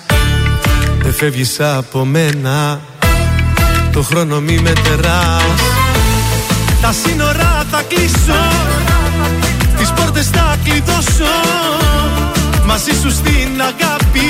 Δεν 1.03 1.13
φεύγεις 1.13 1.61
από 1.61 2.05
μένα. 2.05 2.81
Το 3.93 4.03
χρόνο 4.03 4.41
μη 4.41 4.59
μετεράς 4.59 5.61
Τα 6.81 6.95
σύνορα 7.05 7.65
θα 7.71 7.83
κλείσω. 7.89 8.43
Τις 9.79 9.91
πόρτες 9.91 10.27
θα 10.27 10.59
κλειδώσω. 10.65 11.35
Μαζί 12.65 12.91
σου 13.03 13.11
στην 13.11 13.61
αγάπη. 13.61 14.29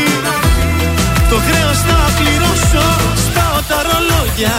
Το 1.31 1.37
χρέος 1.37 1.79
θα 1.79 2.11
πληρώσω. 2.19 2.87
Σπάω 3.27 3.61
τα 3.69 3.83
ρολόγια. 3.83 4.57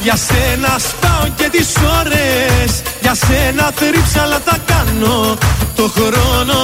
Για 0.00 0.16
σένα 0.16 0.78
σπάω 0.78 1.28
και 1.36 1.48
τις 1.50 1.68
ώρες 2.00 2.82
Για 3.08 3.16
σένα 3.28 3.72
θρύψα 3.74 4.22
αλλά 4.22 4.40
τα 4.40 4.56
κάνω. 4.70 5.36
Το 5.76 5.90
χρόνο 5.96 6.60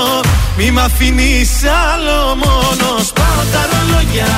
μη 0.57 0.71
μ' 0.71 0.79
αφήνεις 0.79 1.51
άλλο 1.85 2.19
μόνο. 2.45 2.87
Σπάω 3.11 3.43
τα 3.53 3.63
ρολόγια. 3.71 4.33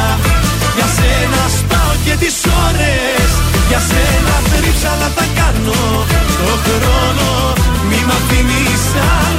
Για 0.77 0.89
σένα 0.97 1.43
σπάω 1.59 1.93
και 2.05 2.15
τις 2.23 2.37
ώρες. 2.67 3.29
Για 3.69 3.81
σένα 3.91 4.35
θρύψα 4.51 4.89
αλλά 4.95 5.11
τα 5.19 5.27
κάνω. 5.39 5.81
Το 6.41 6.53
χρόνο 6.65 7.29
μη 7.89 7.99
μ' 8.07 8.15
αφήνεις 8.19 8.85
άλλο 9.15 9.36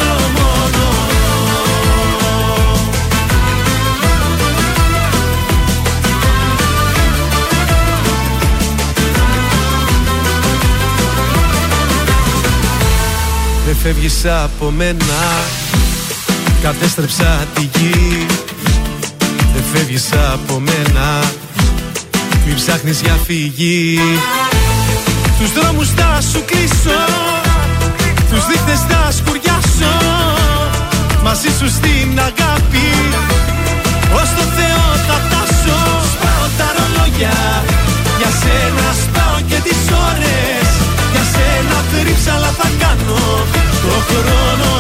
φεύγεις 13.84 14.26
από 14.44 14.72
μένα. 14.72 15.20
Κατέστρεψα 16.62 17.48
τη 17.54 17.62
γη. 17.62 18.26
Δεν 19.54 19.64
φεύγεις 19.74 20.10
από 20.34 20.60
μένα. 20.60 21.24
Μην 22.46 22.56
ψάχνεις 22.56 23.02
για 23.02 23.18
φυγή. 23.26 24.00
Τους 25.40 25.52
δρόμους 25.54 25.90
θα 25.90 26.22
σου 26.32 26.44
κλείσω. 26.46 27.00
Τους 28.30 28.46
δείχτες 28.50 28.82
θα 28.90 29.12
σκουριάσω. 29.18 29.96
Μαζί 31.24 31.50
σου 31.60 31.68
στην 31.78 32.20
αγάπη. 32.20 32.88
Ως 34.20 34.30
το 34.38 34.46
Θεό 34.58 34.86
θα 35.08 35.18
φτάσω. 35.24 35.80
Σπάω 36.14 36.46
τα 36.58 36.68
ρολόγια. 36.76 37.38
Για 38.20 38.32
σένα 38.42 38.88
σπάω 39.04 39.38
και 39.50 39.60
τις 39.68 39.82
ώρες. 40.10 40.68
Για 41.12 41.26
σένα 41.34 41.78
θρύψα 41.92 42.34
αλλά 42.34 42.52
θα 42.60 42.70
κάνω 42.82 43.20
Το 43.88 43.98
χρόνο 44.10 44.72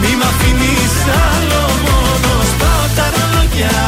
μη 0.00 0.12
μ' 0.20 0.26
αφήνεις 0.30 0.96
άλλο 1.28 1.62
μόνος 1.84 2.46
Σπάω 2.52 2.84
τα 2.96 3.06
ρολόγια. 3.14 3.78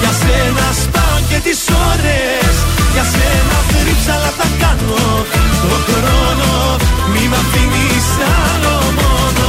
Για 0.00 0.12
σένα 0.20 0.66
σπάω 0.82 1.18
και 1.28 1.38
τις 1.46 1.60
ώρες 1.90 2.54
Για 2.94 3.04
σένα 3.14 3.56
θρύψα 3.68 4.12
αλλά 4.16 4.30
θα 4.38 4.46
κάνω. 4.62 5.04
Το 5.62 5.76
χρόνο 5.86 6.52
μη 7.12 7.24
μ' 7.30 7.38
αφήνεις 7.42 8.08
άλλο 8.40 8.76
μόνος 8.98 9.45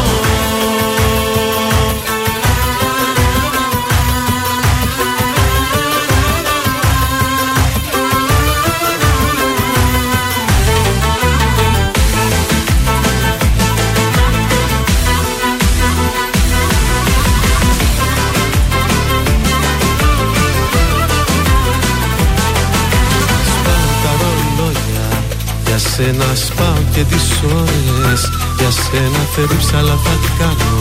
σένα 26.18 26.36
σπάω 26.36 26.82
και 26.94 27.04
τις 27.04 27.28
ώρες. 27.60 28.22
Για 28.58 28.72
σένα 28.82 29.22
θρύψα 29.34 29.78
αλλά 29.78 29.98
θα 30.04 30.16
κάνω 30.40 30.74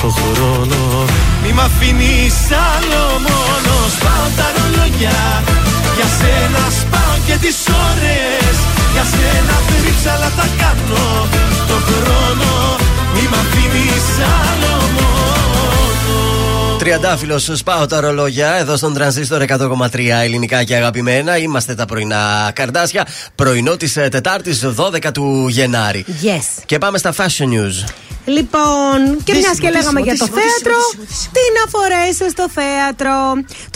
το 0.00 0.08
χρόνο. 0.18 0.80
Μη 1.42 1.52
μ' 1.52 1.60
αφήνεις 1.68 2.38
άλλο 2.70 3.02
μόνο. 3.26 3.72
Σπάω 3.96 4.26
τα 4.38 4.46
ρολόγια. 4.54 5.20
Για 5.96 6.08
σένα 6.18 6.64
σπάω 6.80 7.16
και 7.26 7.36
τις 7.42 7.58
ώρες. 7.88 8.56
Για 8.94 9.04
σένα 9.14 9.56
θρύψα 9.68 10.10
αλλά 10.14 10.30
θα 10.38 10.46
κάνω 10.60 11.06
το 11.68 11.76
χρόνο. 11.88 12.50
Μη 13.14 13.24
μ' 13.30 13.38
αφήνεις 13.42 14.08
άλλο 14.40 14.74
μόνο 14.96 15.21
Τριαντάφυλλος, 16.82 17.50
σπάω 17.54 17.86
τα 17.86 18.00
ρολόγια 18.00 18.54
εδώ 18.54 18.76
στον 18.76 18.94
τρανζίστορ 18.94 19.42
100,3 19.42 20.20
ελληνικά 20.22 20.64
και 20.64 20.76
αγαπημένα. 20.76 21.36
Είμαστε 21.36 21.74
τα 21.74 21.84
πρωινά 21.84 22.50
καρδάσια. 22.54 23.06
Πρωινό 23.34 23.76
της 23.76 23.92
Τετάρτης 23.92 24.64
12 24.76 25.12
του 25.12 25.46
Γενάρη. 25.48 26.04
Yes. 26.08 26.62
Και 26.66 26.78
πάμε 26.78 26.98
στα 26.98 27.14
fashion 27.14 27.46
news. 27.46 27.84
Λοιπόν, 28.24 28.98
και 29.24 29.34
μιας 29.34 29.58
και 29.58 29.70
λέγαμε 29.70 30.00
για 30.00 30.16
το 30.16 30.26
ρωτήσιμο, 30.26 30.40
θέατρο, 30.40 30.74
ρωτήσιμο, 30.78 31.02
ρωτήσιμο. 31.02 31.32
τι 31.36 31.42
να 31.58 31.62
φορέσει 31.74 32.24
στο 32.36 32.46
θέατρο. 32.58 33.14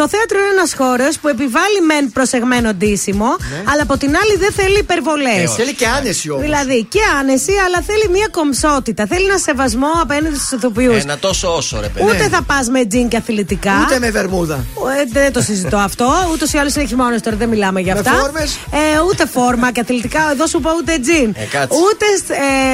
Το 0.01 0.05
θέατρο 0.13 0.37
είναι 0.43 0.53
ένας 0.59 0.73
χώρος 0.81 1.13
που 1.21 1.29
επιβάλλει 1.29 1.81
μεν 1.89 2.05
προσεγμένο 2.13 2.69
ντύσιμο, 2.75 3.31
αλλά 3.71 3.83
από 3.89 3.97
την 4.03 4.13
άλλη 4.21 4.35
δεν 4.45 4.53
θέλει 4.59 4.79
υπερβολές. 4.79 5.55
Θέλει 5.61 5.75
και 5.75 5.87
άνεση 5.99 6.31
όμως. 6.31 6.43
Δηλαδή 6.45 6.79
και 6.95 7.01
άνεση, 7.19 7.53
αλλά 7.67 7.79
θέλει 7.89 8.07
μια 8.17 8.29
κομψότητα. 8.39 9.03
Θέλει 9.07 9.25
ένα 9.25 9.39
σεβασμό 9.39 9.91
απέναντι 10.05 10.37
στους 10.37 10.53
ηθοποιούς. 10.59 11.03
Ένα 11.03 11.19
τόσο 11.19 11.47
όσο 11.57 11.81
ρε 11.81 11.89
παιδί. 11.89 12.05
Ούτε 12.09 12.25
θα 12.35 12.43
πας 12.43 12.69
με 12.69 12.85
τζιν 12.87 13.09
και 13.09 13.17
αθλητικά. 13.17 13.75
Ούτε 13.85 13.99
με 13.99 14.11
βερμούδα. 14.11 14.55
Ε, 14.99 15.05
δεν 15.13 15.33
το 15.33 15.41
συζητώ 15.41 15.77
αυτό. 15.77 16.09
Ούτως 16.33 16.53
ή 16.53 16.59
άλλως 16.59 16.75
είναι 16.75 16.87
χειμώνας 16.87 17.21
τώρα, 17.23 17.37
δεν 17.37 17.49
μιλάμε 17.49 17.81
για 17.81 17.95
Με 17.95 18.01
αυτά. 18.01 18.13
φόρμες; 18.13 18.51
Ε, 18.71 19.01
ούτε 19.09 19.27
φόρμα 19.27 19.73
και 19.73 19.81
αθλητικά, 19.81 20.31
εδώ 20.33 20.47
σου 20.47 20.61
πω 20.61 20.71
ούτε 20.79 20.99
τζιν. 20.99 21.35
Ε, 21.37 21.45
κάτσε. 21.45 21.79
ούτε 21.85 22.07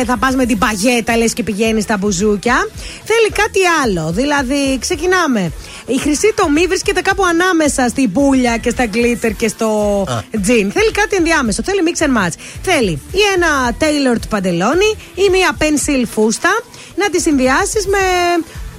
ε, 0.00 0.04
θα 0.04 0.16
πας 0.16 0.34
με 0.34 0.44
την 0.46 0.58
παγέτα, 0.58 1.16
λες 1.16 1.32
και 1.32 1.42
πηγαίνεις 1.42 1.60
στα 1.80 1.96
μπουζούκια. 1.96 2.68
Θέλει 3.04 3.30
κάτι 3.42 3.60
άλλο. 3.82 4.12
Δηλαδή, 4.12 4.78
ξεκινάμε. 4.78 5.52
Η 5.86 5.98
χρυσή 5.98 6.32
τομή 6.36 6.66
βρίσκεται 6.66 7.00
κάπου 7.00 7.24
ανάμεσα 7.24 7.88
στην 7.88 8.12
πουλια 8.12 8.56
και 8.56 8.70
στα 8.70 8.86
γκλίτερ 8.86 9.32
και 9.32 9.48
στο 9.48 9.66
Α. 10.08 10.40
τζιν. 10.42 10.72
Θέλει 10.72 10.90
κάτι 10.90 11.16
ενδιάμεσο. 11.16 11.62
Θέλει 11.64 11.80
mix 11.86 12.04
and 12.06 12.26
match. 12.26 12.34
Θέλει 12.62 12.90
ή 13.12 13.20
ένα 13.34 13.76
tailored 13.80 14.28
παντελόνι 14.28 14.96
ή 15.14 15.28
μία 15.30 15.56
pencil 15.58 16.04
φούστα 16.14 16.50
να 16.96 17.10
τη 17.10 17.20
συνδυάσεις 17.20 17.86
με 17.86 17.98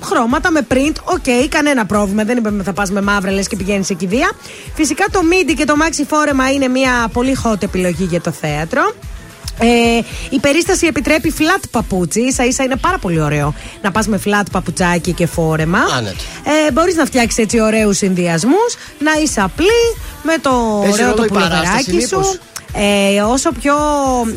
χρώματα, 0.04 0.52
με 0.52 0.68
print. 0.72 0.96
OK, 1.04 1.50
κανένα 1.50 1.86
πρόβλημα. 1.86 2.24
Δεν 2.24 2.38
είπαμε 2.38 2.64
θα 2.64 2.74
πας 2.74 2.92
με 2.92 3.02
μαύρα 3.02 3.32
λες 3.32 3.48
και 3.48 3.56
πηγαίνεις 3.56 3.86
σε 3.86 3.94
κηδεία. 3.94 4.32
Φυσικά 4.76 5.06
το 5.12 5.20
midi 5.32 5.54
και 5.58 5.66
το 5.66 5.74
maxi 5.82 6.04
φόρεμα 6.08 6.52
είναι 6.52 6.68
μια 6.68 7.10
πολύ 7.14 7.38
hot 7.44 7.64
επιλογή 7.64 8.04
για 8.04 8.22
το 8.22 8.32
θέατρο. 8.32 8.94
Ε, 9.60 9.66
η 10.30 10.40
περίσταση 10.40 10.86
επιτρέπει 10.88 11.34
flat 11.38 11.64
παπούτσι. 11.72 12.32
Ίσα 12.34 12.44
ίσα 12.46 12.64
είναι 12.64 12.76
πάρα 12.76 12.98
πολύ 12.98 13.22
ωραίο 13.22 13.54
να 13.82 13.92
πας 13.92 14.08
με 14.08 14.20
flat 14.26 14.44
παπουτσάκι 14.52 15.14
και 15.14 15.26
φόρεμα. 15.28 15.80
Άνετο. 15.98 16.16
Ε, 16.68 16.72
Μπορείς 16.72 16.96
να 16.96 17.06
φτιάξεις 17.06 17.44
έτσι 17.44 17.60
ωραίους 17.60 17.98
συνδυασμούς, 17.98 18.76
να 19.00 19.12
είσαι 19.24 19.42
απλή 19.42 19.68
με 20.24 20.38
το 20.42 20.80
Παίζει 20.82 20.94
ωραίο 20.94 21.06
ρόλο 21.10 21.16
το 21.18 21.24
η 21.24 21.28
παράσταση, 21.34 21.84
πουλοβεράκι 21.86 22.08
σου. 22.08 22.18
μήπως; 22.18 22.40
Ε, 22.76 23.22
όσο 23.22 23.52
πιο, 23.62 23.76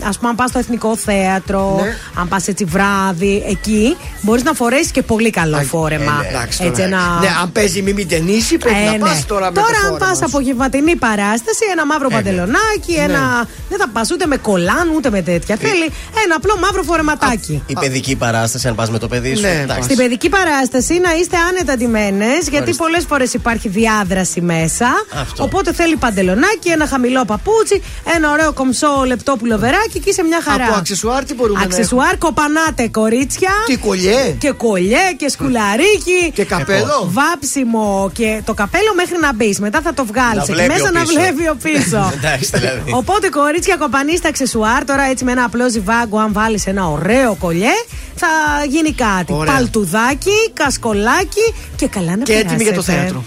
ας 0.08 0.16
πούμε, 0.18 0.28
αν 0.30 0.36
πας 0.36 0.48
στο 0.50 0.58
εθνικό 0.58 0.96
θέατρο, 0.96 1.80
Ναι. 1.82 1.96
αν 2.20 2.28
πας 2.28 2.48
έτσι 2.48 2.64
βράδυ, 2.64 3.44
εκεί 3.48 3.96
μπορείς 4.20 4.42
να 4.42 4.52
φορέσεις 4.52 4.90
και 4.90 5.02
πολύ 5.02 5.30
καλό 5.30 5.58
φόρεμα. 5.58 6.20
Ε, 6.24 6.28
εντάξει, 6.28 6.58
έτσι, 6.64 6.82
τώρα. 6.82 6.94
ένα... 6.96 7.18
Ναι, 7.20 7.28
αν 7.42 7.52
παίζει 7.52 7.82
μη 7.82 7.92
μην 7.92 8.08
ταινίσει, 8.08 8.56
πρέπει 8.56 8.76
Ε, 8.78 8.90
να 8.98 9.06
πας 9.06 9.14
ναι. 9.16 9.22
τώρα 9.26 9.46
με 9.50 9.54
Τώρα, 9.54 9.66
το 9.68 9.76
αν 9.76 9.82
φόρεμα 9.82 9.98
πας 10.06 10.16
σου. 10.16 10.24
απογευματινή 10.24 10.96
παράσταση, 10.96 11.64
ένα 11.72 11.86
μαύρο 11.86 12.08
παντελονάκι, 12.08 12.92
ένα. 12.98 13.48
Δεν 13.68 13.78
θα 13.78 13.88
πας 13.88 14.10
ούτε 14.10 14.26
με 14.26 14.36
κολάν 14.36 14.88
ούτε 14.96 15.10
με 15.10 15.22
τέτοια. 15.22 15.56
Θέλει 15.56 15.90
ένα 16.24 16.34
απλό 16.36 16.56
μαύρο 16.60 16.82
φορεματάκι. 16.82 17.62
Η 17.66 17.72
παιδική 17.80 18.16
παράσταση, 18.16 18.68
αν 18.68 18.74
πας 18.74 18.90
με 18.90 18.98
το 18.98 19.08
παιδί 19.08 19.34
σου. 19.34 19.40
Ναι, 19.42 19.60
εντάξει. 19.62 19.82
Στην 19.82 19.96
παιδική 19.96 20.28
παράσταση 20.28 20.98
να 20.98 21.14
είστε 21.20 21.36
άνετα 21.48 21.76
ντυμένες, 21.76 22.48
γιατί 22.50 22.74
πολλές 22.74 23.04
φορές 23.08 23.34
υπάρχει 23.34 23.68
διάδραση 23.68 24.40
μέσα. 24.40 24.86
Αυτό. 25.20 25.42
Οπότε 25.44 25.72
θέλει 25.72 25.96
παντελονάκι, 25.96 26.68
ένα 26.68 26.86
χαμηλό 26.86 27.24
παπούτσι, 27.24 27.82
ένα 28.16 28.25
ωραίο 28.30 28.52
κομψό 28.52 29.02
λεπτό 29.06 29.36
πουλοβεράκι 29.36 29.98
και 30.00 30.10
είσαι 30.10 30.22
μια 30.22 30.40
χαρά. 30.42 30.64
Από 30.64 30.74
αξεσουάρ 30.74 31.24
τι 31.24 31.34
μπορούμε 31.34 31.58
να 31.58 31.64
Αξεσουάρ, 31.64 32.18
κοπανάτε 32.18 32.88
κορίτσια. 32.88 33.50
Τι 33.66 33.76
κολλιέ; 33.76 34.36
Και 34.38 34.50
κολλιέ 34.50 35.12
και 35.16 35.28
σκουλαρίκι. 35.28 36.30
Και 36.34 36.44
καπέλο; 36.44 37.10
Βάψιμο 37.18 38.10
και 38.14 38.40
το 38.44 38.54
καπέλο 38.54 38.94
μέχρι 38.96 39.16
να 39.20 39.34
μπεις. 39.34 39.58
Μετά 39.60 39.80
θα 39.80 39.94
το 39.94 40.04
βγάλεις 40.04 40.36
Να 40.36 40.42
εκεί 40.42 40.52
βλέπει 40.52 40.72
μέσα 40.72 40.88
ο 40.88 40.92
να 40.92 41.00
πίσω. 41.00 41.12
βλέπει 41.12 41.48
ο 41.48 41.56
πίσω. 41.62 42.12
Εντάξει, 42.18 42.50
δηλαδή. 42.54 42.90
Οπότε 42.94 43.28
κορίτσια 43.28 43.76
κοπανίστε 43.76 44.28
αξεσουάρ. 44.28 44.84
Τώρα 44.84 45.02
έτσι 45.02 45.24
με 45.24 45.32
ένα 45.32 45.44
απλό 45.44 45.70
ζιβάγκο, 45.70 46.18
αν 46.18 46.32
βάλεις 46.32 46.66
ένα 46.66 46.88
ωραίο 46.88 47.34
κολλιέ, 47.40 47.74
θα 48.14 48.26
γίνει 48.68 48.92
κάτι. 48.92 49.32
Ωραία. 49.32 49.52
Παλτουδάκι, 49.54 50.50
κασκολάκι 50.52 51.54
και 51.76 51.86
καλά 51.88 52.16
να 52.16 52.22
Και 52.24 52.32
έτοιμη 52.32 52.62
για 52.62 52.72
το 52.72 52.82
περάσετε. 52.82 52.92
θέατρο. 52.92 53.24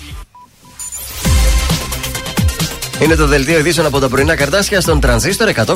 Είναι 3.01 3.15
το 3.15 3.27
δελτίο 3.27 3.59
ειδήσεων 3.59 3.85
από 3.85 3.99
τα 3.99 4.09
πρωινά 4.09 4.35
καρτάσια 4.35 4.81
στον 4.81 4.99
τρανζίστορ 4.99 5.49
100,3. 5.55 5.75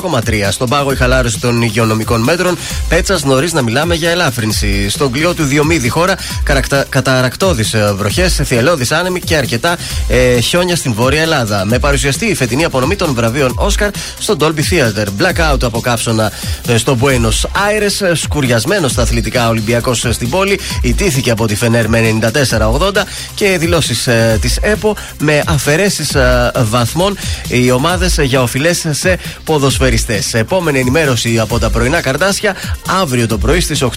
Στον 0.50 0.68
πάγο 0.68 0.92
η 0.92 0.96
χαλάρωση 0.96 1.40
των 1.40 1.62
υγειονομικών 1.62 2.20
μέτρων. 2.20 2.58
Πέτσας 2.88 3.24
νωρίς 3.24 3.52
να 3.52 3.62
μιλάμε 3.62 3.94
για 3.94 4.10
ελάφρυνση. 4.10 4.88
Στον 4.88 5.12
κλειό 5.12 5.34
του 5.34 5.44
Διομήδη 5.44 5.88
χώρα 5.88 6.14
καρακτα... 6.42 6.84
καταρακτώδει 6.88 7.64
βροχές, 7.96 8.40
θυελώδει 8.44 8.86
άνεμοι 8.90 9.20
και 9.20 9.36
αρκετά 9.36 9.76
ε, 10.08 10.40
χιόνια 10.40 10.76
στην 10.76 10.92
Βόρεια 10.94 11.22
Ελλάδα. 11.22 11.64
Με 11.64 11.78
παρουσιαστή 11.78 12.26
η 12.26 12.34
φετινή 12.34 12.64
απονομή 12.64 12.96
των 12.96 13.14
βραβείων 13.14 13.52
Όσκαρ 13.56 13.90
στο 14.18 14.36
Dolby 14.40 14.60
Theater. 14.70 15.06
Blackout 15.18 15.62
από 15.62 15.80
κάψωνα 15.80 16.32
ε, 16.68 16.76
στο 16.76 16.98
Buenos 17.00 17.48
Aires. 17.68 18.06
ε, 18.06 18.14
Σκουριασμένος 18.14 18.90
στα 18.90 19.02
αθλητικά 19.02 19.48
Ολυμπιακός 19.48 20.06
στην 20.10 20.30
πόλη. 20.30 20.60
Ιτήθηκε 20.82 21.30
από 21.30 21.46
τη 21.46 21.54
Φενέρ 21.54 21.88
με 21.88 22.18
94-80 22.58 22.90
και 23.34 23.56
δηλώσεις 23.58 24.06
ε, 24.06 24.38
της 24.40 24.56
ΕΠΟ 24.56 24.96
με 25.18 25.42
αφαιρέσεις 25.46 26.16
βαθμών 26.58 27.13
οι 27.48 27.70
ομάδες 27.70 28.18
για 28.22 28.42
οφειλές 28.42 28.86
σε 28.90 29.18
ποδοσφαιριστές. 29.44 30.34
Επόμενη 30.34 30.78
ενημέρωση 30.78 31.38
από 31.38 31.58
τα 31.58 31.70
πρωινά 31.70 32.00
καρτάσια 32.00 32.56
αύριο 33.00 33.26
το 33.26 33.38
πρωί 33.38 33.60
στις 33.60 33.82
8. 33.82 33.88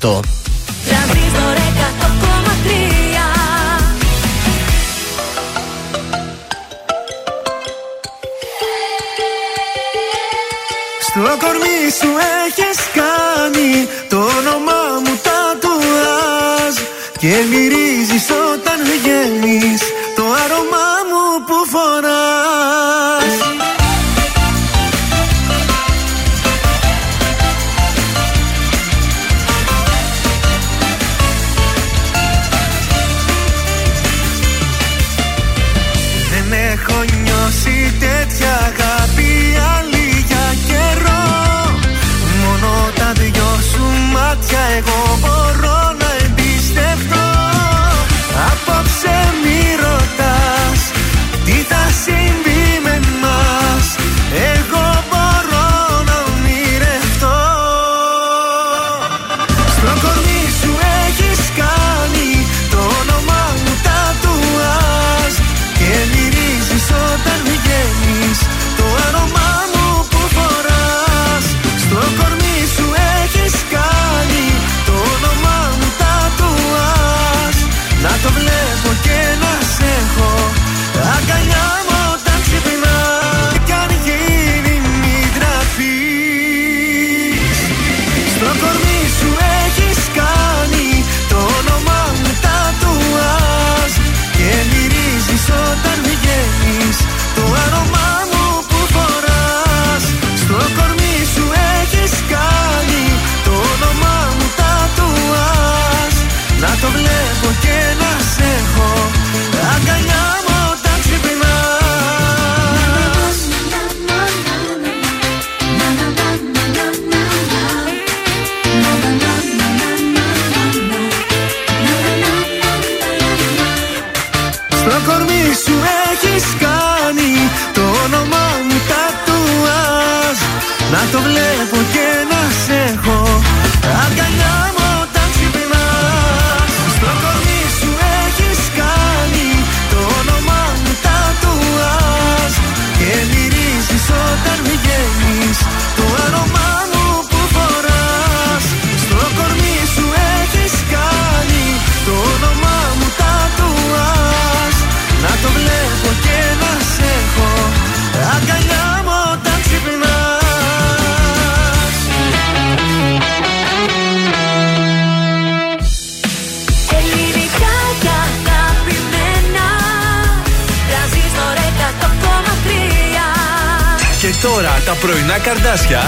Τρανζίστορ 0.87 1.55
100,3 1.55 2.97
Στο 11.01 11.19
κορμί 11.19 11.79
σου 11.99 12.11
έχεις 12.45 12.79
κάνει 12.99 13.87
το 14.09 14.17
όνομά 14.17 14.83
μου 15.03 15.19
τατουάζ 15.25 16.75
Και 17.19 17.33
μυρίζεις 17.49 18.27
όταν 18.53 18.79
βγαίνεις 18.93 19.81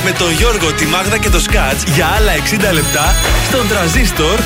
με 0.04 0.12
τον 0.12 0.32
Γιώργο, 0.32 0.74
τη 0.74 0.86
Μάγδα 0.86 1.18
και 1.18 1.30
το 1.30 1.40
Σκάτς 1.40 1.84
για 1.84 2.06
άλλα 2.18 2.32
60 2.70 2.74
λεπτά 2.74 3.14
στον 3.48 3.68
τραζίστορ 3.68 4.40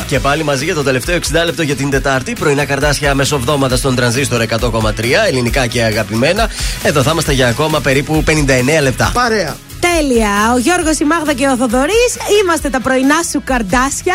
100,3. 0.00 0.04
Και 0.06 0.20
πάλι 0.20 0.44
μαζί 0.44 0.64
για 0.64 0.74
το 0.74 0.82
τελευταίο 0.82 1.16
60 1.16 1.44
λεπτό 1.44 1.62
για 1.62 1.74
την 1.76 1.90
Τετάρτη. 1.90 2.32
Πρωινά 2.32 2.64
καρτάσια 2.64 3.14
μεσοβδόματα 3.14 3.76
στον 3.76 3.94
τρανζίστορ 3.94 4.42
100,3. 4.42 5.26
Ελληνικά 5.26 5.66
και 5.66 5.82
αγαπημένα. 5.82 6.48
Εδώ 6.82 7.02
θα 7.02 7.10
είμαστε 7.10 7.32
για 7.32 7.48
ακόμα 7.48 7.80
περίπου 7.80 8.22
59 8.26 8.82
λεπτά. 8.82 9.10
Παρέα. 9.14 9.56
Τέλεια. 9.80 10.52
Ο 10.54 10.58
Γιώργος, 10.58 10.98
η 10.98 11.04
Μάγδα 11.04 11.32
και 11.32 11.46
ο 11.46 11.56
Θοδωρής 11.56 12.12
Είμαστε 12.42 12.68
τα 12.70 12.80
πρωινά 12.80 13.16
σου 13.30 13.42
καρδάσια 13.44 14.14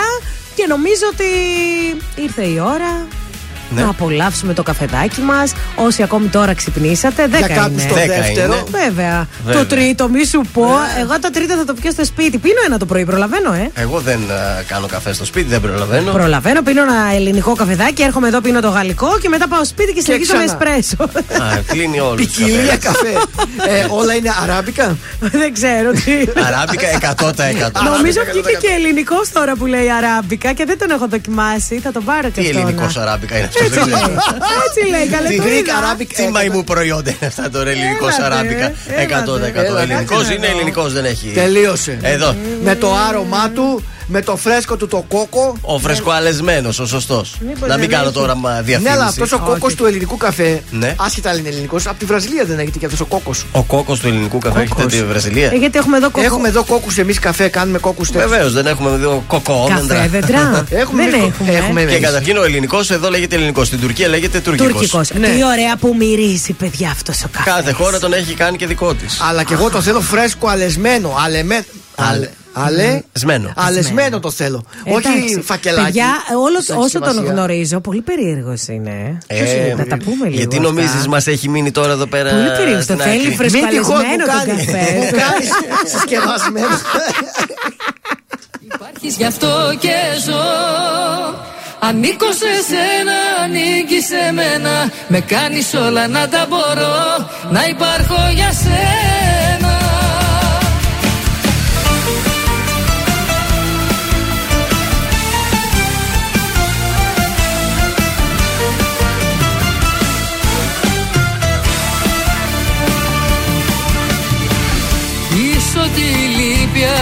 και 0.56 0.66
νομίζω 0.68 1.04
ότι 1.12 1.24
ήρθε 2.22 2.44
η 2.44 2.60
ώρα 2.60 3.08
Ναι. 3.70 3.82
να 3.82 3.90
απολαύσουμε 3.90 4.54
το 4.54 4.64
καφεδάκι 4.64 5.22
μας 5.22 5.52
Όσοι 5.80 6.04
ακόμη 6.04 6.28
τώρα 6.28 6.54
ξυπνήσατε, 6.54 7.28
δέκα 7.28 7.48
κάποιους 7.48 7.82
είναι. 7.84 7.92
το 7.92 7.96
Δέκα 7.96 8.14
δεύτερο. 8.22 8.54
είναι. 8.54 8.64
Βέβαια. 8.84 9.28
Βέβαια. 9.46 9.62
Το 9.62 9.66
τρίτο, 9.68 10.08
μη 10.10 10.26
σου 10.26 10.42
πω. 10.54 10.68
Εγώ 11.00 11.20
το 11.20 11.30
τρίτο 11.32 11.56
θα 11.56 11.66
το 11.66 11.74
πιω 11.74 11.92
στο 11.92 12.06
σπίτι. 12.06 12.38
Πίνω 12.38 12.56
ένα 12.66 12.78
το 12.78 12.86
πρωί, 12.86 13.06
προλαβαίνω, 13.06 13.54
ε. 13.54 13.72
Εγώ 13.74 14.00
δεν 14.00 14.20
α, 14.32 14.62
κάνω 14.68 14.88
καφέ 14.88 15.14
στο 15.14 15.26
σπίτι, 15.26 15.50
δεν 15.50 15.62
προλαβαίνω. 15.62 16.12
Προλαβαίνω, 16.12 16.62
πίνω 16.62 16.82
ένα 16.82 17.12
ελληνικό 17.16 17.54
καφεδάκι, 17.56 18.02
έρχομαι 18.02 18.28
εδώ, 18.28 18.42
πίνω 18.42 18.60
το 18.62 18.70
γαλλικό 18.70 19.18
και 19.22 19.30
μετά 19.30 19.48
πάω 19.48 19.66
σπίτι 19.66 19.94
και 19.94 20.02
συνεχίζω 20.02 20.34
με 20.38 20.46
ξανά. 20.46 20.60
εσπρέσο. 20.68 21.04
Α, 21.44 21.62
κλείνει 21.68 22.00
όλους 22.00 22.26
τους 22.28 22.36
Ποικιλία 22.38 22.78
καφές. 22.78 23.16
ε, 23.68 23.86
όλα 23.90 24.14
είναι 24.16 24.32
αράμπικα. 24.44 24.98
Δεν 25.20 25.54
ξέρω 25.54 25.92
τι. 25.92 26.12
Αράμπικα 26.48 26.88
100%. 26.92 27.84
Νομίζω 27.84 28.20
Αράμπικα, 28.22 28.32
βγήκε 28.32 28.58
100%. 28.58 28.62
και 28.62 28.68
ελληνικός 28.78 29.32
τώρα 29.32 29.56
που 29.56 29.66
λέει 29.66 29.88
Αράμπικα 29.98 30.54
και 30.54 30.66
δεν 30.66 30.78
τον 30.78 30.90
έχω 30.90 31.08
δοκιμάσει. 31.08 31.80
Θα 31.84 31.92
τον 31.92 32.04
πάρω 32.04 32.30
και 32.30 32.42
Τι 32.42 32.48
αυτό. 32.48 32.60
ελληνικός 32.60 32.96
να. 32.96 33.02
αράμπικα 33.02 33.38
είναι 33.38 33.46
αυτός. 33.48 33.62
Έτσι 33.66 34.82
δεν 34.92 35.22
λέει. 35.24 35.66
Ξέρω. 35.68 35.88
Έτσι 36.00 36.22
λέει, 36.22 36.22
καλέ 36.22 36.24
Τι 36.24 36.24
το 36.24 36.24
Greek 36.24 36.24
είδα. 36.24 36.24
Arabic, 36.24 36.26
τι 36.26 36.32
μαϊμού 36.32 36.64
προϊόντα 36.64 37.10
είναι 37.10 37.26
αυτά 37.28 37.50
τώρα, 37.50 37.70
ελληνικό 37.70 38.08
Έλατε, 38.08 38.24
αράμπικα. 38.24 38.72
100%. 38.88 39.64
έλατε. 39.64 39.82
Ελληνικός 39.82 40.20
Έλατε. 40.20 40.34
είναι 40.34 40.48
ελληνικός, 40.48 40.94
δεν 40.94 41.06
έχει. 41.06 41.28
Τελείωσε. 41.28 41.98
Εδώ. 42.02 42.36
Με 42.64 42.76
το 42.76 42.96
άρωμά 42.96 43.50
του, 43.50 43.84
με 44.08 44.22
το 44.22 44.36
φρέσκο 44.36 44.76
του 44.76 44.88
το 44.88 45.06
κόκο. 45.08 45.58
Ο 45.62 45.80
φρεσκοαλεσμένος, 45.80 46.80
ο 46.80 46.86
σωστός. 46.86 47.36
Μήπως 47.48 47.60
Να 47.62 47.68
δεν 47.68 47.80
μην 47.80 47.90
κάνω 47.90 48.04
έχει. 48.04 48.14
τώρα 48.14 48.36
μα, 48.36 48.54
Ναι, 48.54 48.62
διαφήμιση. 48.62 48.94
αλλά 48.96 49.06
αυτός 49.06 49.32
ο 49.32 49.40
κόκος 49.40 49.60
Όχι. 49.62 49.76
του 49.76 49.86
ελληνικού 49.86 50.18
καφέ, 50.18 50.62
Ναι. 50.72 50.96
άσχετα 50.98 51.30
αν 51.30 51.38
είναι 51.38 51.50
ελληνικός, 51.50 51.88
από 51.88 52.00
τη 52.00 52.06
Βραζιλία 52.06 52.46
δεν 52.46 52.60
έχετε 52.60 52.78
και 52.78 52.86
αυτός 52.86 53.00
ο 53.02 53.06
κόκος. 53.06 53.46
Ο 53.52 53.64
κόκος 53.64 54.00
του 54.00 54.08
ελληνικού 54.08 54.38
καφέ 54.38 54.60
έχετε 54.60 54.74
Κόκκος. 54.74 54.94
τη 54.94 55.04
Βραζιλία; 55.06 55.52
Ε, 55.52 55.56
γιατί 55.56 55.78
έχουμε 55.78 55.98
εδώ 55.98 56.10
κοκκό. 56.10 56.26
Έχουμε 56.26 56.48
εδώ 56.48 56.64
κόκκου 56.64 56.90
εμείς 56.98 57.20
καφέ, 57.20 57.48
κάνουμε 57.48 57.78
κόκκου 57.80 58.04
τέτοιους. 58.06 58.24
Βεβαίως, 58.32 58.54
δεν 58.54 58.66
έχουμε 58.68 58.90
εδώ 58.92 59.24
κοκό. 59.28 59.66
Καφέ, 59.70 60.08
δέντρα. 60.12 60.66
Έχουμε 60.70 61.04
Δεν 61.04 61.14
εμείς 61.14 61.24
κο- 61.38 61.44
έχουμε. 61.44 61.58
έχουμε 61.58 61.84
Και 61.84 61.92
εμείς. 61.96 62.06
καταρχήν 62.06 62.38
ο 62.38 62.44
ελληνικός 62.44 62.90
εδώ 62.92 63.10
λέγεται 63.10 63.36
ελληνικός. 63.36 63.68
Στην 63.68 63.80
Τουρκία 63.80 64.08
λέγεται 64.08 64.40
τουρκικός. 64.40 64.72
Τουρκικός. 64.74 65.10
Ναι. 65.20 65.28
Τι 65.28 65.44
ωραία 65.44 65.76
που 65.80 65.96
μυρίζει, 66.00 66.54
παιδιά, 66.54 66.90
αυτός 66.90 67.24
ο 67.24 67.28
καφές. 67.32 67.54
Κάθε 67.54 67.72
χώρα 67.72 68.00
τον 68.00 68.14
έχει 68.14 68.34
κάνει 68.34 68.58
και 68.58 68.68
δικό 68.68 68.94
της. 68.94 69.18
Αλλά 69.30 69.44
και 69.44 69.54
εγώ 69.54 69.70
το 69.70 69.82
θέλω 69.82 70.02
φρέσκο 70.02 70.48
αλεσμένο. 70.48 71.14
Αλεμέ... 72.66 72.92
Ale- 72.94 73.00
Ale... 73.00 73.20
Σμένο. 73.20 73.54
Αλεσμένο 73.56 74.20
το 74.20 74.32
θέλω. 74.32 74.64
Όχι 74.86 75.08
Εντάξει. 75.08 75.42
φακελάκι. 75.42 75.86
Παιδιά, 75.86 76.08
όλο, 76.40 76.62
Δεν 76.68 76.76
έχει 76.78 76.86
όσο 76.86 77.00
τον 77.00 77.10
σημασία. 77.10 77.32
γνωρίζω, 77.34 77.80
πολύ 77.80 78.02
περίεργος 78.02 78.68
είναι. 78.68 79.18
Ε, 79.28 79.36
Ποιος 79.36 79.52
είναι, 79.52 79.74
να 79.78 79.86
τα 79.86 79.98
πούμε 79.98 80.26
λίγο. 80.26 80.38
Γιατί 80.38 80.58
αυτά. 80.58 80.68
νομίζεις 80.70 81.08
μας 81.08 81.28
έχει 81.28 81.50
μείνει 81.50 81.72
τώρα 81.72 81.92
εδώ 81.92 82.06
πέρα. 82.06 82.30
Πολύ 82.30 82.50
περίεργος. 82.58 82.84
στην 82.84 82.98
Το 82.98 83.04
θέλει 83.04 83.22
άκρη; 83.22 83.36
φρεσκο- 83.36 83.60
Μην 83.60 83.70
τυχόν 83.70 83.96
μου 83.96 84.02
Φρεσκαλισμένο 84.02 84.26
τον 84.26 84.46
κάνει. 84.46 84.66
καφέ. 84.66 84.94
Μου 84.98 85.10
κάνει 85.22 85.46
συσκευασμένο. 85.94 86.68
Υπάρχεις 88.74 89.16
γι' 89.18 89.26
αυτό 89.26 89.48
και 89.80 89.96
ζω 90.26 90.42
Ανήκω 91.80 92.26
σε 92.42 92.52
σένα, 92.70 93.18
ανήκει 93.44 94.00
σε 94.10 94.32
μένα 94.38 94.92
Με 95.08 95.20
κάνεις 95.20 95.74
όλα 95.74 96.08
να 96.08 96.28
τα 96.28 96.46
μπορώ 96.50 96.96
Να 97.52 97.62
υπάρχω 97.68 98.20
για 98.34 98.52
σένα 98.64 99.57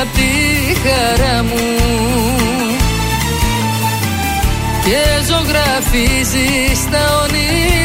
απ' 0.01 0.13
τη 0.13 0.31
χαρά 0.83 1.43
μου. 1.43 1.63
Και 4.85 5.03
ζωγραφίζεις 5.27 6.89
τα 6.91 7.21
όνειρά 7.23 7.84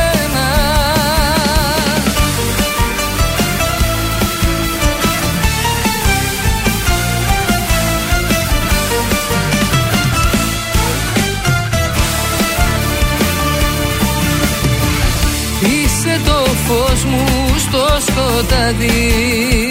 σκοτάδι. 18.41 19.69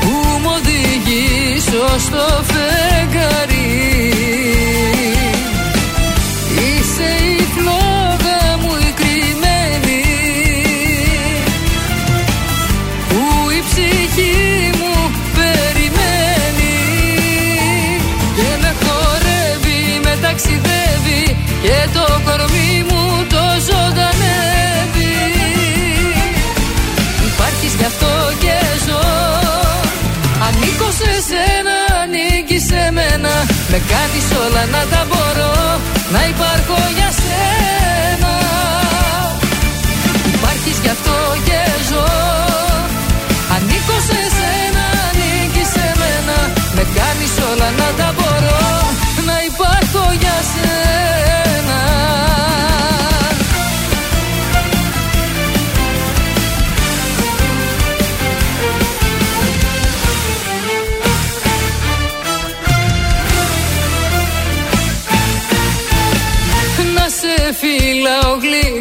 Που 0.00 0.08
μου 0.42 0.50
οδηγείς 0.56 1.66
ως 1.94 2.04
το 2.08 2.44
φεγγάρι 2.50 3.57
Με 33.78 33.84
κάνεις 33.94 34.28
όλα 34.44 34.64
να 34.66 34.86
τα 34.90 35.06
μπορώ. 35.08 35.80
Να 36.12 36.26
υπάρχω 36.28 36.78
για 36.96 37.10
σένα 37.10 37.57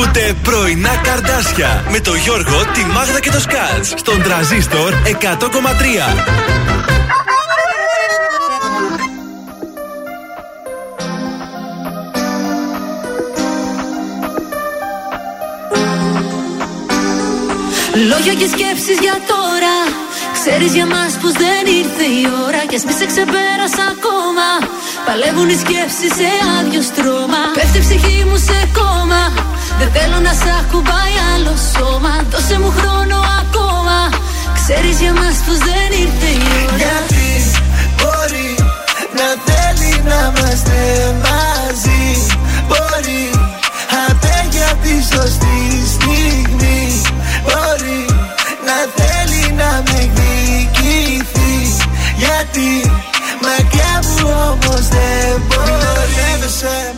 Ακούτε 0.00 0.34
πρωινά 0.42 0.96
καρδάσια 1.02 1.84
με 1.90 2.00
το 2.00 2.14
Γιώργο, 2.14 2.64
τη 2.72 2.84
Μάγδα 2.84 3.20
και 3.20 3.30
το 3.30 3.40
Σκάτς 3.40 3.94
στον 3.96 4.22
τραζίστορ 4.22 4.92
100,3. 4.92 5.14
Λόγια 18.08 18.34
και 18.34 18.46
σκέψεις 18.46 18.98
για 19.00 19.16
τώρα. 19.26 19.76
Ξέρεις 20.32 20.74
για 20.74 20.86
μας 20.86 21.18
πως 21.20 21.32
δεν 21.32 21.62
ήρθε 21.66 22.04
η 22.04 22.26
ώρα 22.46 22.64
Κι 22.68 22.74
ας 22.74 22.84
μη 22.84 22.92
σε 22.92 23.06
ξεπέρασα 23.06 23.84
ακόμα. 23.94 24.48
Παλεύουν 25.06 25.48
οι 25.48 25.56
σκέψεις 25.64 26.12
σε 26.18 26.28
άδειο 26.58 26.82
στρώμα. 26.82 27.42
Πέφτει 27.54 27.78
η 27.78 27.80
ψυχή 27.80 28.24
μου 28.28 28.36
σε 28.36 28.68
κόμμα 28.72 29.47
Δεν 29.78 29.90
θέλω 29.94 30.18
να 30.26 30.32
σ' 30.40 30.50
ακουμπάει 30.60 31.14
άλλο 31.32 31.54
σώμα. 31.72 32.14
Δώσε 32.30 32.56
μου 32.62 32.70
χρόνο 32.78 33.16
ακόμα. 33.40 33.98
Ξέρεις 34.58 34.96
για 35.02 35.12
μας 35.12 35.36
πως 35.44 35.58
δεν 35.68 35.88
ήρθε 36.04 36.30
η 36.40 36.42
ώρα. 36.62 36.76
Γιατί 36.82 37.30
μπορεί 37.98 38.50
να 39.18 39.28
θέλει 39.46 39.92
να 40.10 40.18
είμαστε 40.28 40.78
μαζί; 41.26 42.06
Μπορεί 42.68 43.24
απέ 44.06 44.38
για 44.54 44.70
τη 44.82 44.94
σωστή 45.12 45.60
στιγμή; 45.94 46.82
Μπορεί 47.46 48.02
να 48.68 48.76
θέλει 48.96 49.42
να 49.60 49.70
με 49.86 49.98
εκδικηθεί; 50.06 51.56
Γιατί 52.22 52.70
μακριά 53.44 53.94
μου 54.08 54.26
όμως 54.50 54.84
δεν 54.94 55.32
μπορεί. 55.48 55.78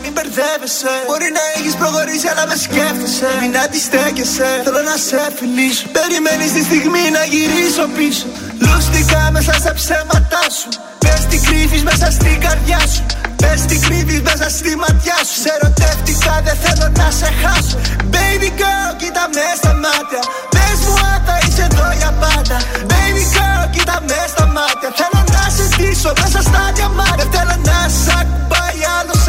μπερδεύεσαι, 0.61 0.93
μην 0.93 1.05
μπερδεύεσαι 1.07 1.07
Μπορεί 1.09 1.29
να 1.37 1.43
έχεις 1.57 1.73
προχωρήσει 1.81 2.27
αλλά 2.31 2.45
με 2.51 2.55
σκέφτεσαι. 2.65 3.29
Μην 3.41 3.53
αντιστέκεσαι, 3.63 4.47
θέλω 4.65 4.81
να 4.91 4.95
σε 5.07 5.21
φιλήσω. 5.37 5.85
Περιμένεις 5.97 6.51
τη 6.55 6.61
στιγμή 6.69 7.03
να 7.17 7.23
γυρίσω 7.33 7.85
πίσω. 7.97 8.25
Λούστηκα 8.65 9.21
μέσα 9.35 9.53
στα 9.61 9.71
ψέματά 9.79 10.45
σου. 10.57 10.69
Πες 11.03 11.21
τι 11.29 11.37
κρύβεις 11.47 11.83
μέσα 11.89 12.07
στην 12.17 12.35
καρδιά 12.45 12.81
σου. 12.93 13.03
Πες 13.41 13.59
τι 13.69 13.75
κρύβεις 13.85 14.21
μέσα 14.29 14.47
στη 14.57 14.71
ματιά 14.81 15.19
σου. 15.27 15.35
Σε 15.43 15.49
ερωτεύτηκα 15.55 16.33
δεν 16.45 16.57
θέλω 16.63 16.87
να 16.99 17.07
σε 17.19 17.29
χάσω. 17.41 17.77
Baby 18.13 18.49
girl 18.61 18.91
κοίτα 19.01 19.23
με 19.35 19.47
στα 19.59 19.73
μάτια. 19.83 20.21
Πες 20.53 20.77
μου 20.85 20.95
αν 21.11 21.19
θα 21.27 21.35
είσαι 21.43 21.63
εδώ 21.69 21.87
για 21.99 22.11
πάντα. 22.23 22.57
Baby 22.91 23.23
girl 23.35 23.63
κοίτα 23.73 23.97
με 24.09 24.19
στα 24.33 24.45
μάτια. 24.55 24.89
Θέλω 24.99 25.21
να 25.35 25.43
σε 25.55 25.65
ντύσω 25.73 26.11
μέσα 26.21 26.39
στα 26.49 26.63
διαμάτια. 26.75 27.25
Θέλω 27.35 27.55
να 27.69 27.77
σ' 28.03 28.11
ακουμπάει 28.19 28.81
άλλος 28.97 29.20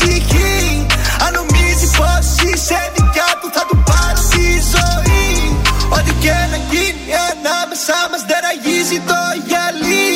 ψυχή. 0.00 0.86
Αν 1.24 1.30
νομίζεις 1.38 1.90
πως 1.98 2.26
είσαι 2.46 2.80
δικιά 2.96 3.30
του 3.40 3.48
Θα 3.56 3.62
του 3.68 3.76
πάρω 3.88 4.22
τη 4.32 4.46
ζωή. 4.74 5.28
Ό,τι 5.96 6.12
και 6.22 6.36
να 6.52 6.58
γίνει 6.70 7.10
ανάμεσά 7.30 8.00
μας 8.10 8.22
δεν 8.30 8.40
ραγίζει 8.46 8.98
το 9.10 9.20
γυαλί. 9.46 10.12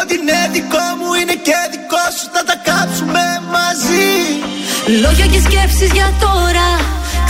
Ό,τι 0.00 0.14
είναι 0.20 0.38
δικό 0.56 0.86
μου 0.98 1.08
είναι 1.20 1.36
και 1.46 1.58
δικό 1.74 2.04
σου 2.16 2.26
Θα 2.34 2.42
τα 2.48 2.56
κάψουμε 2.68 3.24
μαζί. 3.54 4.10
Λόγια 5.02 5.26
και 5.32 5.40
σκέψεις 5.46 5.90
για 5.98 6.08
τώρα 6.24 6.68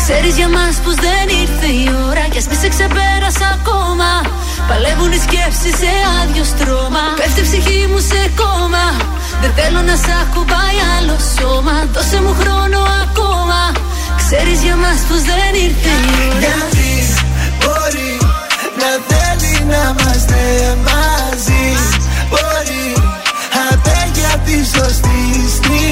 Ξέρεις 0.09 0.37
για 0.41 0.49
μας 0.57 0.75
πως 0.85 0.95
δεν 1.07 1.27
ήρθε 1.43 1.69
η 1.83 1.87
ώρα 2.09 2.25
Κι 2.33 2.39
ας 2.43 2.47
μη 2.49 2.57
σε 2.63 2.69
ξεπέρασα 2.75 3.47
ακόμα. 3.59 4.11
Παλεύουν 4.69 5.13
οι 5.17 5.21
σκέψεις 5.27 5.75
σε 5.81 5.93
άδειο 6.19 6.45
στρώμα. 6.53 7.05
Πέφτει 7.21 7.41
η 7.43 7.47
ψυχή 7.49 7.81
μου 7.91 8.01
σε 8.11 8.21
κόμμα. 8.41 8.87
Δεν 9.43 9.53
θέλω 9.59 9.81
να 9.91 9.97
σ' 10.05 10.13
ακουμπάει 10.23 10.79
άλλο 10.97 11.17
σώμα. 11.37 11.77
Δώσε 11.95 12.19
μου 12.25 12.35
χρόνο 12.41 12.81
ακόμα. 13.05 13.61
Ξέρεις 14.23 14.59
για 14.67 14.77
μας 14.83 14.99
πως 15.09 15.23
δεν 15.31 15.53
ήρθε 15.67 15.93
η 16.07 16.09
ώρα. 16.25 16.39
Γιατί 16.43 16.93
μπορεί 17.61 18.13
να 18.81 18.91
θέλει 19.09 19.55
να 19.73 19.81
είμαστε 19.91 20.41
μαζί; 20.87 21.67
Μπορεί 22.31 22.87
απέ 23.71 24.01
για 24.19 24.33
τη 24.45 24.57
σωστή 24.75 25.21
στιγμή 25.57 25.86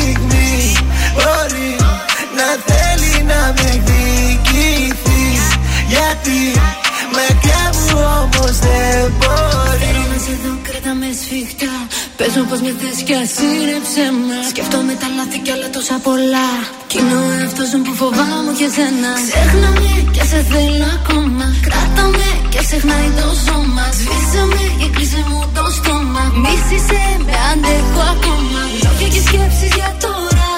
σφιχτά 12.14 12.24
Πες 12.24 12.36
μου 12.36 12.44
πως 12.48 12.60
με. 12.60 12.72
Θες 12.80 12.98
κι 13.06 13.14
ας 13.22 13.34
είναι 13.46 13.76
ψέμα 13.86 14.38
Σκέφτομαι 14.50 14.94
τα 15.00 15.08
λάθη 15.16 15.38
κι 15.44 15.50
άλλα 15.54 15.68
τόσα 15.76 15.96
πολλά. 16.06 16.48
Κι 16.90 16.98
είναι 16.98 17.16
ο 17.22 17.26
εαυτός 17.38 17.68
μου 17.74 17.82
που 17.86 17.94
φοβάμαι 18.00 18.52
και 18.58 18.68
σένα 18.76 19.10
Ξέχνα 19.28 19.68
με 19.80 19.92
κι 20.14 20.22
σε 20.30 20.40
θέλω 20.50 20.86
ακόμα. 20.98 21.46
Κράτα 21.66 22.04
με 22.18 22.30
και 22.52 22.60
ξεχνάει 22.66 23.08
το 23.18 23.28
σώμα. 23.44 23.84
Σβήσε 23.98 24.42
με 24.52 24.64
και 24.80 24.88
κλείσε 24.94 25.20
μου 25.28 25.40
το 25.56 25.64
στόμα. 25.76 26.24
Μίσησε 26.42 27.02
με 27.26 27.34
αντέχω 27.50 28.02
ακόμα. 28.14 28.60
Λόγια 28.84 29.08
και 29.14 29.20
σκέψεις 29.26 29.72
για 29.78 29.90
τώρα. 30.04 30.50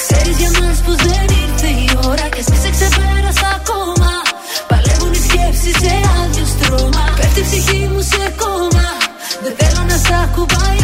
Ξέρεις 0.00 0.36
για 0.42 0.50
μας 0.58 0.78
πως 0.84 0.98
δεν 1.06 1.26
ήρθε 1.42 1.70
η 1.84 1.86
ώρα. 2.08 2.26
Κι 2.34 2.40
ας 2.42 2.48
μη 2.50 2.56
σε 2.64 2.70
ξεπέρασα 2.76 3.48
ακόμα. 3.58 4.12
Παλεύουν 4.70 5.12
οι 5.16 5.20
σκέψεις 5.26 5.74
σε 5.82 5.94
άδειο 6.18 6.46
στρώμα. 6.52 7.04
Πέφτει 7.18 7.40
η 7.42 7.46
ψυχή 7.48 7.80
μου 7.92 8.02
σε 8.12 8.22
κόμμα. 8.42 8.88
Δεν 9.42 9.54
θέλω 9.58 9.82
να 9.90 9.96
σ' 10.04 10.12
ακουμπάει 10.24 10.78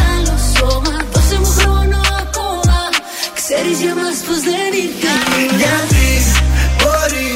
Ξέρεις 3.53 3.79
για 3.81 3.95
μας 3.95 4.17
πως 4.27 4.39
δεν 4.49 4.71
ήρθε 4.83 5.13
η 5.39 5.43
ώρα 5.43 5.55
Γιατί 5.61 6.09
μπορεί 6.79 7.31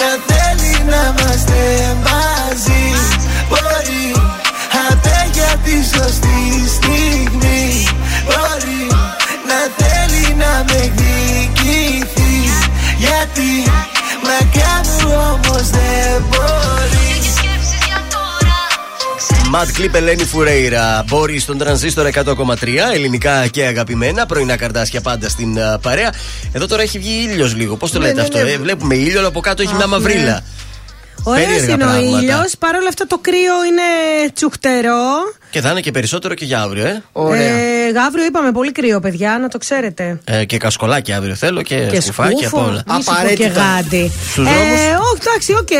να 0.00 0.10
θέλει 0.28 0.72
να 0.90 1.00
είμαστε 1.10 1.60
μαζί; 2.06 2.84
Μπορεί 3.50 4.04
απέ 4.88 5.20
για 5.36 5.52
τη 5.64 5.76
σωστή 5.94 6.40
στιγμή; 6.76 7.64
Μπορεί 8.26 8.82
να 9.48 9.60
θέλει 9.78 10.34
να 10.42 10.52
με 10.68 10.76
εκδικηθεί 10.86 12.34
Γιατί 13.04 13.52
μακριά 14.26 14.76
μου 14.84 15.08
όμως 15.32 15.66
δεν 15.70 16.31
Ματ 19.54 19.70
Κλίπ 19.72 19.94
Ελένη 19.94 20.24
Φουρέιρα. 20.24 21.04
Μπόρι 21.08 21.38
στον 21.38 21.58
τρανζίστορ 21.58 22.08
100,3. 22.14 22.54
Ελληνικά 22.92 23.46
και 23.46 23.64
αγαπημένα. 23.64 24.26
Πρωινά 24.26 24.56
Καρντάσια 24.56 25.00
πάντα 25.00 25.28
στην 25.28 25.60
α, 25.60 25.78
παρέα. 25.78 26.12
Εδώ 26.52 26.66
τώρα 26.66 26.82
έχει 26.82 26.98
βγει 26.98 27.28
ήλιος 27.30 27.54
λίγο. 27.54 27.76
Πώς 27.76 27.90
το 27.90 27.98
Ναι, 27.98 28.04
λέτε 28.04 28.16
ναι, 28.16 28.22
αυτό, 28.22 28.38
ναι. 28.38 28.50
ε; 28.50 28.58
Βλέπουμε 28.58 28.94
ήλιο, 28.94 29.18
αλλά 29.18 29.28
από 29.28 29.40
κάτω 29.40 29.62
έχει 29.62 29.74
μια 29.74 29.84
Αχ, 29.84 29.90
μαυρίλα. 29.90 30.24
ναι. 30.24 30.42
Ωραίο 31.22 31.44
Περίεργα 31.44 31.72
είναι 31.72 31.84
ο 31.84 31.86
πράγματα. 31.86 32.18
ήλιος. 32.20 32.52
Παρ' 32.58 32.74
όλα 32.74 32.88
αυτά 32.88 33.06
το 33.06 33.18
κρύο 33.18 33.64
είναι 33.68 33.82
τσουχτερό. 34.34 35.04
Και 35.52 35.60
θα 35.60 35.70
είναι 35.70 35.80
και 35.80 35.90
περισσότερο 35.90 36.34
και 36.34 36.44
για 36.44 36.60
αύριο, 36.60 36.84
ε. 36.86 37.02
Ε, 37.32 37.98
αύριο 38.06 38.24
είπαμε 38.24 38.52
πολύ 38.52 38.72
κρύο, 38.72 39.00
παιδιά, 39.00 39.38
να 39.38 39.48
το 39.48 39.58
ξέρετε. 39.58 40.20
Ε, 40.24 40.44
και 40.44 40.56
κασκολάκι 40.56 41.12
αύριο 41.12 41.34
θέλω 41.34 41.62
και, 41.62 41.86
και 41.90 42.00
σκουφάκι 42.00 42.44
απ' 42.44 42.50
σκούφο, 42.50 42.66
όλα. 42.66 42.82
μη 42.86 43.02
σου 43.02 43.10
πω 43.28 43.34
και 43.34 43.46
γάντι. 43.46 44.12
Στους 44.30 44.44
δρόμους; 44.44 44.80
Ε, 44.80 44.94
όχι, 45.12 45.20
εντάξει, 45.20 45.52
οκ. 45.52 45.70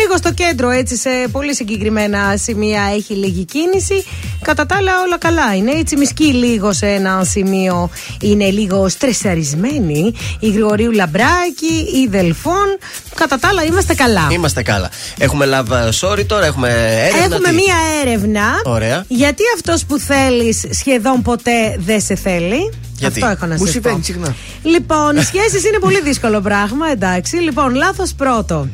Λίγο 0.00 0.16
στο 0.16 0.32
κέντρο, 0.32 0.70
έτσι, 0.70 0.96
σε 0.96 1.10
πολύ 1.32 1.54
συγκεκριμένα 1.54 2.34
σημεία 2.36 2.82
έχει 2.94 3.14
λίγη 3.14 3.44
κίνηση. 3.44 4.04
Κατά 4.42 4.66
τα 4.66 4.76
άλλα, 4.76 4.92
όλα 5.06 5.18
καλά 5.18 5.54
είναι. 5.56 5.70
Η 5.70 5.82
Τσιμισκή 5.82 6.24
λίγο 6.24 6.72
σε 6.72 6.86
ένα 6.86 7.24
σημείο 7.24 7.90
είναι 8.20 8.50
λίγο 8.50 8.88
στρεσαρισμένη. 8.88 10.14
Η 10.40 10.50
Γρηγορίου 10.50 10.92
Λαμπράκη, 10.92 11.74
η 11.94 12.06
Δελφών. 12.10 12.78
Κατά 13.14 13.38
τα 13.38 13.48
άλλα, 13.48 13.64
είμαστε 13.64 13.94
καλά. 13.94 14.28
Είμαστε 14.30 14.62
καλά. 14.62 14.90
Έχουμε 15.18 15.46
love 15.52 15.88
sorry 16.00 16.26
τώρα, 16.26 16.46
έχουμε 16.46 16.68
έρευνα. 17.12 17.24
Έχουμε 17.24 17.48
τι; 17.48 17.54
μία 17.54 17.76
έρευνα. 18.04 18.42
Ωραία. 18.64 19.04
Γιατί 19.20 19.42
αυτός 19.54 19.84
που 19.84 19.98
θέλεις 19.98 20.64
σχεδόν 20.70 21.22
ποτέ 21.22 21.76
δεν 21.78 22.00
σε 22.00 22.14
θέλει; 22.14 22.72
Γιατί; 22.98 23.20
Αυτό 23.20 23.26
έχω 23.26 23.46
να 23.46 23.54
Μου 23.54 23.64
σας 23.64 23.70
συμβαίνει 23.70 23.96
πω. 23.96 24.02
συχνά. 24.02 24.34
Λοιπόν, 24.62 25.16
οι 25.16 25.22
σχέσεις 25.22 25.64
είναι 25.64 25.78
πολύ 25.78 26.00
δύσκολο 26.00 26.40
πράγμα, 26.40 26.86
εντάξει. 26.90 27.36
Λοιπόν, 27.36 27.74
λάθος 27.74 28.14
πρώτο. 28.14 28.68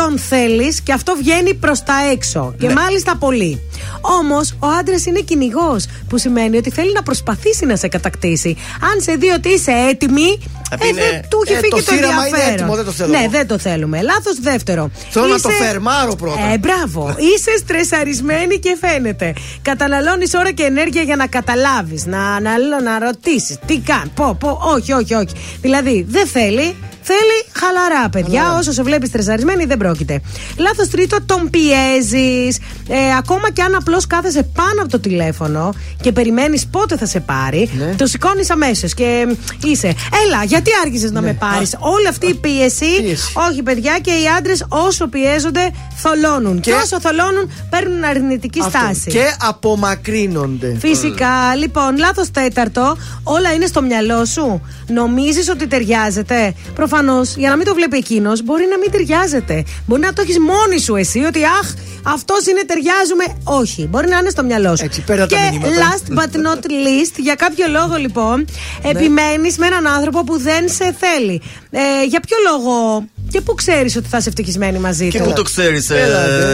Τον 0.00 0.18
θέλεις 0.18 0.80
και 0.80 0.92
αυτό 0.92 1.14
βγαίνει 1.18 1.54
προς 1.54 1.82
τα 1.82 1.94
έξω. 2.12 2.54
Και 2.60 2.66
Ναι. 2.66 2.72
μάλιστα 2.72 3.16
πολύ. 3.16 3.60
Όμως 4.00 4.54
ο 4.58 4.66
άντρας 4.66 5.06
είναι 5.06 5.20
κυνηγός, 5.20 5.86
που 6.08 6.18
σημαίνει 6.18 6.56
ότι 6.56 6.70
θέλει 6.70 6.92
να 6.92 7.02
προσπαθήσει 7.02 7.66
να 7.66 7.76
σε 7.76 7.88
κατακτήσει. 7.88 8.56
Αν 8.92 9.00
σε 9.00 9.12
δει 9.12 9.28
ότι 9.30 9.48
είσαι 9.48 9.72
έτοιμη, 9.90 10.38
Θα 10.70 10.74
ε, 10.74 10.76
πει, 10.86 10.92
ναι. 10.92 11.00
δεν 11.00 11.22
του 11.28 11.38
έχει 11.44 11.52
Ε, 11.54 11.58
φύγει 11.58 11.70
το 11.70 11.76
το, 11.76 11.82
θύραμα 11.92 12.12
είναι 12.12 12.22
ενδιαφέρον. 12.26 12.52
έτοιμο, 12.54 12.74
δεν 12.74 12.84
το 12.84 12.90
θέλω 12.92 13.10
Ναι, 13.10 13.18
εγώ. 13.18 13.30
δεν 13.30 13.46
το 13.46 13.58
θέλουμε. 13.58 14.02
Λάθος 14.02 14.40
δεύτερο. 14.40 14.90
Θέλω 15.10 15.26
να 15.26 15.40
το 15.40 15.48
φερμάρω 15.48 16.14
πρώτα. 16.14 16.52
Ε, 16.52 16.58
μπράβο. 16.58 17.14
Είσαι 17.18 17.56
στρεσαρισμένη 17.58 18.58
και 18.58 18.76
φαίνεται. 18.80 19.32
Καταναλώνεις 19.62 20.34
ώρα 20.34 20.50
και 20.52 20.62
ενέργεια 20.62 21.02
για 21.02 21.16
να 21.16 21.26
καταλάβεις, 21.26 22.06
να, 22.06 22.40
να, 22.40 22.52
να 22.82 22.98
ρωτήσεις 22.98 23.56
τι 23.66 23.78
κάνει. 23.78 24.10
Πω, 24.14 24.36
πω, 24.40 24.58
όχι, 24.74 24.92
όχι, 24.92 25.14
όχι. 25.14 25.34
Δηλαδή, 25.60 26.06
δεν 26.08 26.26
θέλει. 26.26 26.74
Θέλει 27.10 27.38
χαλαρά, 27.52 28.08
παιδιά. 28.08 28.54
Όσο 28.58 28.72
σε 28.72 28.82
βλέπεις 28.82 29.08
στρεσαρισμένη, 29.08 29.64
δεν 29.64 29.76
πρόκειται. 29.78 30.20
Λάθος 30.56 30.88
τρίτο, 30.88 31.16
τον 31.26 31.50
πιέζεις. 31.50 32.58
Ε, 32.88 33.16
ακόμα 33.18 33.50
και 33.50 33.62
αν 33.62 33.74
απλώς 33.74 34.06
κάθεσαι 34.06 34.42
πάνω 34.42 34.82
από 34.82 34.90
το 34.90 35.00
τηλέφωνο 35.00 35.74
και 36.00 36.12
περιμένεις 36.12 36.66
πότε 36.66 36.96
θα 36.96 37.06
σε 37.06 37.20
πάρει, 37.20 37.70
Ναι. 37.78 37.94
το 37.94 38.06
σηκώνεις 38.06 38.50
αμέσως 38.50 38.94
και 38.94 39.26
είσαι. 39.64 39.86
Έλα, 40.26 40.44
γιατί 40.44 40.70
άργησε 40.84 41.08
να 41.08 41.20
με 41.20 41.32
πάρεις; 41.32 41.76
Όλη 41.78 42.08
αυτή 42.08 42.26
η 42.26 42.34
πίεση, 42.34 43.02
Πίεση. 43.02 43.32
όχι, 43.50 43.62
παιδιά, 43.62 43.98
και 44.02 44.10
οι 44.10 44.24
άντρες 44.38 44.64
όσο 44.68 45.06
πιέζονται, 45.06 45.70
θολώνουν. 45.96 46.60
Και, 46.60 46.70
Και- 46.70 46.76
όσο 46.76 47.00
θολώνουν, 47.00 47.50
παίρνουν 47.70 48.04
αρνητική 48.04 48.60
Αυτό. 48.64 48.78
στάση. 48.78 49.10
Και 49.10 49.24
απομακρύνονται. 49.40 50.76
Φυσικά, 50.80 51.54
λοιπόν, 51.56 51.96
λάθος 51.98 52.30
τέταρτο, 52.30 52.96
όλα 53.22 53.52
είναι 53.52 53.66
στο 53.66 53.82
μυαλό 53.82 54.24
σου. 54.24 54.60
Νομίζεις 54.88 55.48
ότι 55.48 55.66
ταιριάζεται; 55.66 56.54
Προφανώς, 56.74 56.96
για 57.36 57.48
να 57.50 57.56
μην 57.56 57.66
το 57.66 57.74
βλέπει 57.74 57.96
εκείνος, 57.96 58.42
μπορεί 58.42 58.66
να 58.70 58.78
μην 58.78 58.90
ταιριάζεται. 58.90 59.64
Μπορεί 59.86 60.00
να 60.00 60.12
το 60.12 60.22
έχεις 60.22 60.38
μόνη 60.38 60.78
σου 60.80 60.94
εσύ, 60.96 61.18
ότι 61.18 61.44
αχ, 61.44 61.72
αυτός 62.02 62.46
είναι 62.46 62.62
ταιριάζουμε. 62.66 63.24
Όχι, 63.44 63.86
μπορεί 63.86 64.08
να 64.08 64.18
είναι 64.18 64.30
στο 64.30 64.42
μυαλό 64.44 64.76
σου. 64.76 64.84
Έτσι, 64.84 65.00
παίρνω 65.00 65.26
τα 65.26 65.36
και 65.36 65.48
μηνύματα. 65.50 65.72
last 65.82 66.18
but 66.18 66.32
not 66.36 66.64
least, 66.66 67.14
για 67.16 67.34
κάποιο 67.34 67.66
λόγο 67.70 67.96
λοιπόν, 67.96 68.46
Ναι. 68.82 68.90
επιμένεις 68.90 69.58
με 69.58 69.66
έναν 69.66 69.86
άνθρωπο 69.86 70.24
που 70.24 70.38
δεν 70.38 70.68
σε 70.68 70.96
θέλει. 70.98 71.42
Ε, 71.70 72.04
για 72.08 72.20
ποιο 72.20 72.36
λόγο 72.50 73.04
και 73.30 73.40
πού 73.40 73.54
ξέρεις 73.54 73.96
ότι 73.96 74.08
θα 74.08 74.16
είσαι 74.16 74.28
ευτυχισμένη 74.28 74.78
μαζί 74.78 75.08
Και 75.08 75.18
του; 75.18 75.24
πού 75.24 75.32
το 75.32 75.42
ξέρεις. 75.42 75.86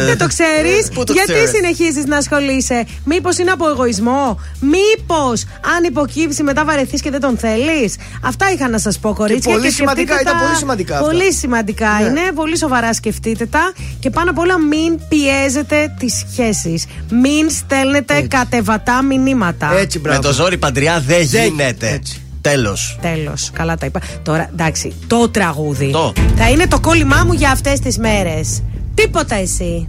Δεν 0.06 0.18
το 0.18 0.26
ξέρεις; 0.26 0.88
Πού 0.94 1.04
το 1.04 1.12
Γιατί 1.12 1.32
ξέρεις; 1.32 1.50
συνεχίζεις 1.50 2.04
να 2.04 2.16
ασχολείσαι; 2.16 2.84
Μήπως 3.04 3.38
είναι 3.38 3.50
από 3.50 3.68
εγωισμό; 3.68 4.40
Μήπως 4.60 5.44
αν 5.76 5.84
υποκύψει 5.84 6.42
μετά 6.42 6.64
βαρεθείς 6.64 7.00
και 7.00 7.10
δεν 7.10 7.20
τον 7.20 7.38
θέλεις; 7.38 7.94
Αυτά 8.24 8.50
είχα 8.52 8.68
να 8.68 8.78
σας 8.78 8.98
πω, 8.98 9.12
κορίτσια. 9.14 9.52
πολύ 9.52 9.70
σημαντικά, 9.70 10.02
σκεφτείτε 10.14 10.30
ήταν 10.30 10.40
τα- 10.40 10.44
πολύ 10.46 10.56
σημαντικά 10.58 10.94
αυτά. 10.98 11.06
Πολύ 11.06 11.32
σημαντικά 11.32 11.88
Ναι. 12.00 12.06
είναι. 12.08 12.20
Πολύ 12.34 12.58
σοβαρά 12.58 12.92
σκεφτείτε 12.94 13.46
τα. 13.46 13.72
Και 14.00 14.10
πάνω 14.10 14.30
απ' 14.30 14.38
όλα 14.38 14.58
μην 14.58 15.00
πιέζετε 15.08 15.94
τις 15.98 16.24
σχέσεις. 16.30 16.84
Μην 17.10 17.50
στέλνετε 17.50 18.20
κατεβατά 18.20 19.02
μηνύματα. 19.02 19.74
Έτσι, 19.78 19.98
Με 19.98 20.08
μπράβο. 20.08 20.22
το 20.22 20.32
ζόρι 20.32 20.56
παντριά 20.58 21.02
δεν 21.06 21.26
Δεν- 21.28 21.44
γίνεται. 21.44 21.88
έτσι. 21.88 22.18
Τέλος. 22.44 22.98
Τέλος. 23.00 23.50
Καλά 23.52 23.76
τα 23.76 23.86
είπα. 23.86 24.00
Τώρα, 24.22 24.48
εντάξει, 24.52 24.92
το 25.06 25.28
τραγούδι. 25.28 25.90
Το. 25.90 26.12
Θα 26.36 26.50
είναι 26.50 26.66
το 26.66 26.80
κόλλημά 26.80 27.24
μου 27.26 27.32
για 27.32 27.50
αυτές 27.50 27.80
τις 27.80 27.98
μέρες. 27.98 28.62
Τίποτα 28.94 29.34
εσύ. 29.34 29.88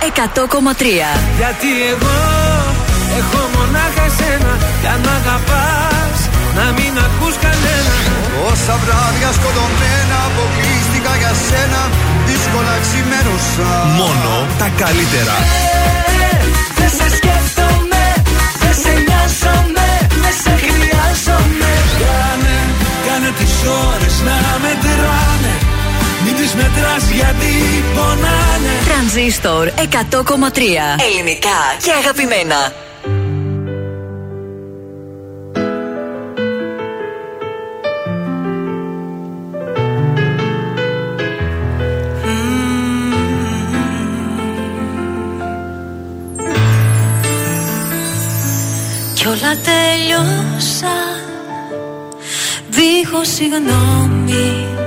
100,3. 0.00 1.08
Γιατί 1.40 1.70
εγώ 1.92 2.18
έχω 3.18 3.40
μονάχα 3.54 4.04
εσένα 4.10 4.52
Για 4.82 4.94
να 5.04 5.12
αγαπάς 5.20 6.18
να 6.58 6.66
μην 6.76 6.92
ακούς 7.06 7.36
κανένα 7.44 7.96
Όσα 8.50 8.74
βράδια 8.82 9.30
σκοτωμένα 9.38 10.16
αποκλείστηκα 10.28 11.12
για 11.22 11.32
σένα 11.46 11.82
Δύσκολα 12.28 12.74
ξημέρωσα 12.84 13.70
Μόνο 14.00 14.32
τα 14.60 14.68
καλύτερα. 14.82 15.36
Δεν 16.78 16.90
σε 16.98 17.06
σκέφτομαι, 17.16 18.04
δεν 18.62 18.74
σε 18.82 18.92
νοιάζομαι 19.06 19.88
Δεν 20.22 20.34
σε 20.42 20.52
χρειάζομαι 20.64 21.70
Κάνε, 22.00 22.58
κάνε 23.06 23.30
τις 23.38 23.54
ώρες 23.90 24.16
να 24.26 24.36
μετράνε 24.62 25.65
Μην 26.26 26.36
τις 26.36 26.54
μετράς 26.54 27.10
γιατί 27.10 27.52
πονάνε 27.94 28.74
Τρανζίστορ 28.84 29.68
100,3. 29.68 29.78
Ελληνικά 31.10 31.58
και 31.82 31.92
αγαπημένα. 31.98 32.72
Κι 49.14 49.26
όλα 49.26 49.56
τέλειωσαν 49.64 51.16
Δίχως 52.68 53.28
συγγνώμη 53.28 54.85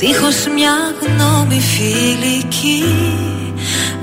Δίχως 0.00 0.46
μια 0.54 0.76
γνώμη 1.00 1.60
φιλική 1.60 2.84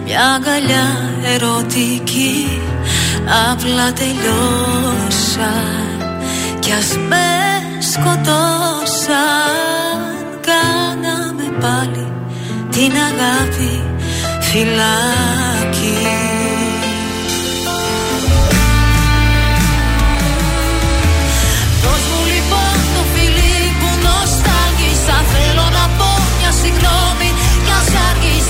Μια 0.04 0.34
αγκαλιά 0.36 0.88
ερωτική 1.34 2.60
Απλά 3.52 3.94
τελειώσαν 3.94 5.48
Κι 6.60 6.72
ας 6.72 6.98
με 7.10 7.38
σκοτώσαν. 7.92 9.18
Κάναμε 10.50 11.48
πάλι 11.62 12.06
την 12.70 12.92
αγάπη 13.10 13.84
φυλάκι 14.42 15.67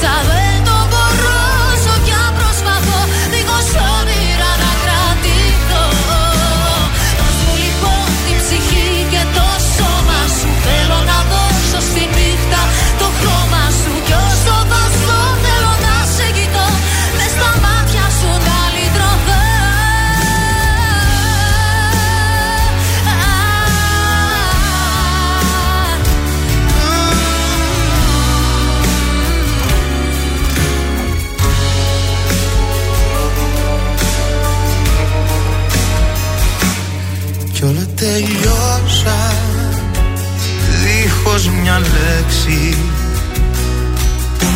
άργησα 0.05 0.36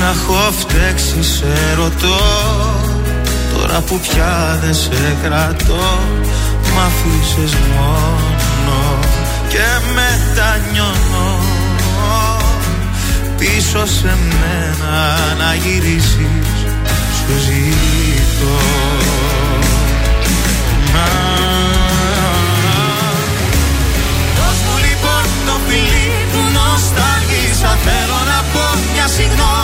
να 0.02 0.10
έχω 0.10 0.52
φταίξει 0.52 1.24
σε 1.24 1.74
ρωτώ. 1.76 2.20
Τώρα 3.54 3.80
που 3.80 4.00
πια 4.00 4.60
δεν 4.62 4.74
σε 4.74 5.18
κρατώ 5.24 6.00
Μ' 6.74 6.80
αφήσες 6.80 7.58
μόνο. 7.76 9.00
Και 9.50 9.68
μετανιώνω 9.96 11.40
Πίσω 13.38 13.86
σε 13.86 14.18
μένα 14.40 15.18
να 15.38 15.54
γυρίσεις 15.54 16.48
Σου 17.18 17.34
ζητώ. 17.46 18.58
Δώσ' 24.38 24.62
μου 24.66 24.78
λοιπόν 24.86 25.24
το 25.46 25.60
φιλί 25.68 26.12
που 26.32 26.40
νοστάλγησα 26.54 27.78
Θέλω 27.86 28.20
να 28.32 28.40
πω 28.54 28.64
μια 28.94 29.08
συγγνώμη 29.08 29.61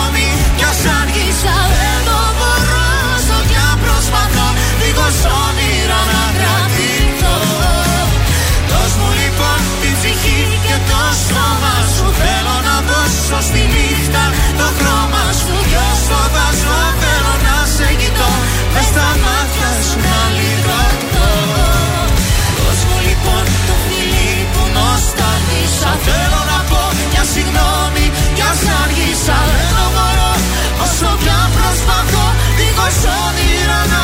Κι 0.78 0.86
ας 0.86 0.94
άργησα 1.02 1.56
δεν 1.74 1.98
το 2.08 2.20
μπορώ 2.36 2.86
Όσο 3.14 3.38
κι 3.50 3.58
αν 3.68 3.76
προσπαθώ 3.84 4.48
Δίχως 4.80 5.18
όνειρα 5.44 6.00
να 6.12 6.24
κρατηθώ 6.36 7.36
Δώσ' 8.70 8.96
μου 8.98 9.08
λοιπόν 9.20 9.60
την 9.80 9.92
ψυχή 9.98 10.40
και 10.66 10.76
το 10.90 11.02
σώμα 11.26 11.76
σου. 11.94 12.06
Θέλω 12.20 12.56
να 12.68 12.76
δώσω 12.88 13.38
στη 13.48 13.62
νύχτα 13.74 14.24
το 14.58 14.66
χρώμα 14.78 15.24
σου. 15.40 15.54
Κι 15.70 15.78
όσο 15.90 16.20
βάζω 16.34 16.78
θέλω 17.02 17.34
να 17.46 17.56
σε 17.74 17.88
κοιτώ. 18.00 18.30
Μες 18.72 18.86
στα 18.90 19.08
μάτια 19.24 19.70
σου 19.86 19.98
να 20.06 20.18
λιγωτώ 20.38 21.30
Δώσ' 22.58 22.84
μου 22.88 22.98
λοιπόν 23.06 23.44
το 23.68 23.74
φιλί 23.84 24.34
που 24.52 24.62
νοσταλγήσα 24.76 25.92
Θέλω 26.06 26.40
να 26.52 26.58
πω 26.70 26.82
μια 27.10 27.24
συγγνώμη 27.32 28.06
Κι 28.36 28.44
ας 28.50 28.60
άργησα 28.80 29.38
δεν 29.50 29.68
το 29.74 29.84
μπορώ 29.94 29.98
Όσο 29.98 30.14
πια 30.14 30.17
προσπαθώ 31.88 32.26
Δίχως 32.58 32.98
όνειρα 33.24 33.80
να 33.92 34.02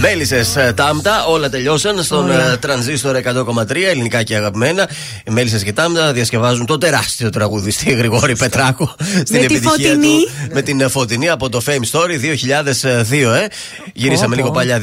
Μέλισσες 0.00 0.56
τάμπτα, 0.74 1.24
όλα 1.26 1.48
τελειώσαν 1.48 2.02
στον 2.02 2.24
Ωραία. 2.24 2.52
ε, 2.52 2.56
τρανζίστορ 2.56 3.16
100,3 3.16 3.76
ελληνικά 3.90 4.22
και 4.22 4.36
αγαπημένα. 4.36 4.88
Οι 5.24 5.30
Μέλισσες 5.30 5.62
και 5.62 5.72
τάμπτα 5.72 6.12
διασκευάζουν 6.12 6.66
το 6.66 6.78
τεράστιο 6.78 7.30
τραγουδιστή 7.30 7.90
Γρηγόρη 7.92 8.36
Πετράκο 8.36 8.94
στην 9.24 9.40
Με 9.40 9.46
τη 9.46 9.54
επιτυχία 9.54 9.70
Φωτεινή. 9.70 10.06
του. 10.06 10.50
Με 10.52 10.62
την 10.62 10.80
ε, 10.80 10.88
φωτεινή 10.88 11.28
από 11.28 11.48
το 11.48 11.62
Fame 11.66 11.90
Story 11.98 12.00
2002, 12.00 13.34
ε. 13.42 13.46
Γυρίσαμε 13.92 14.28
Πω, 14.28 14.34
λίγο 14.34 14.46
πω. 14.48 14.54
παλιά, 14.54 14.80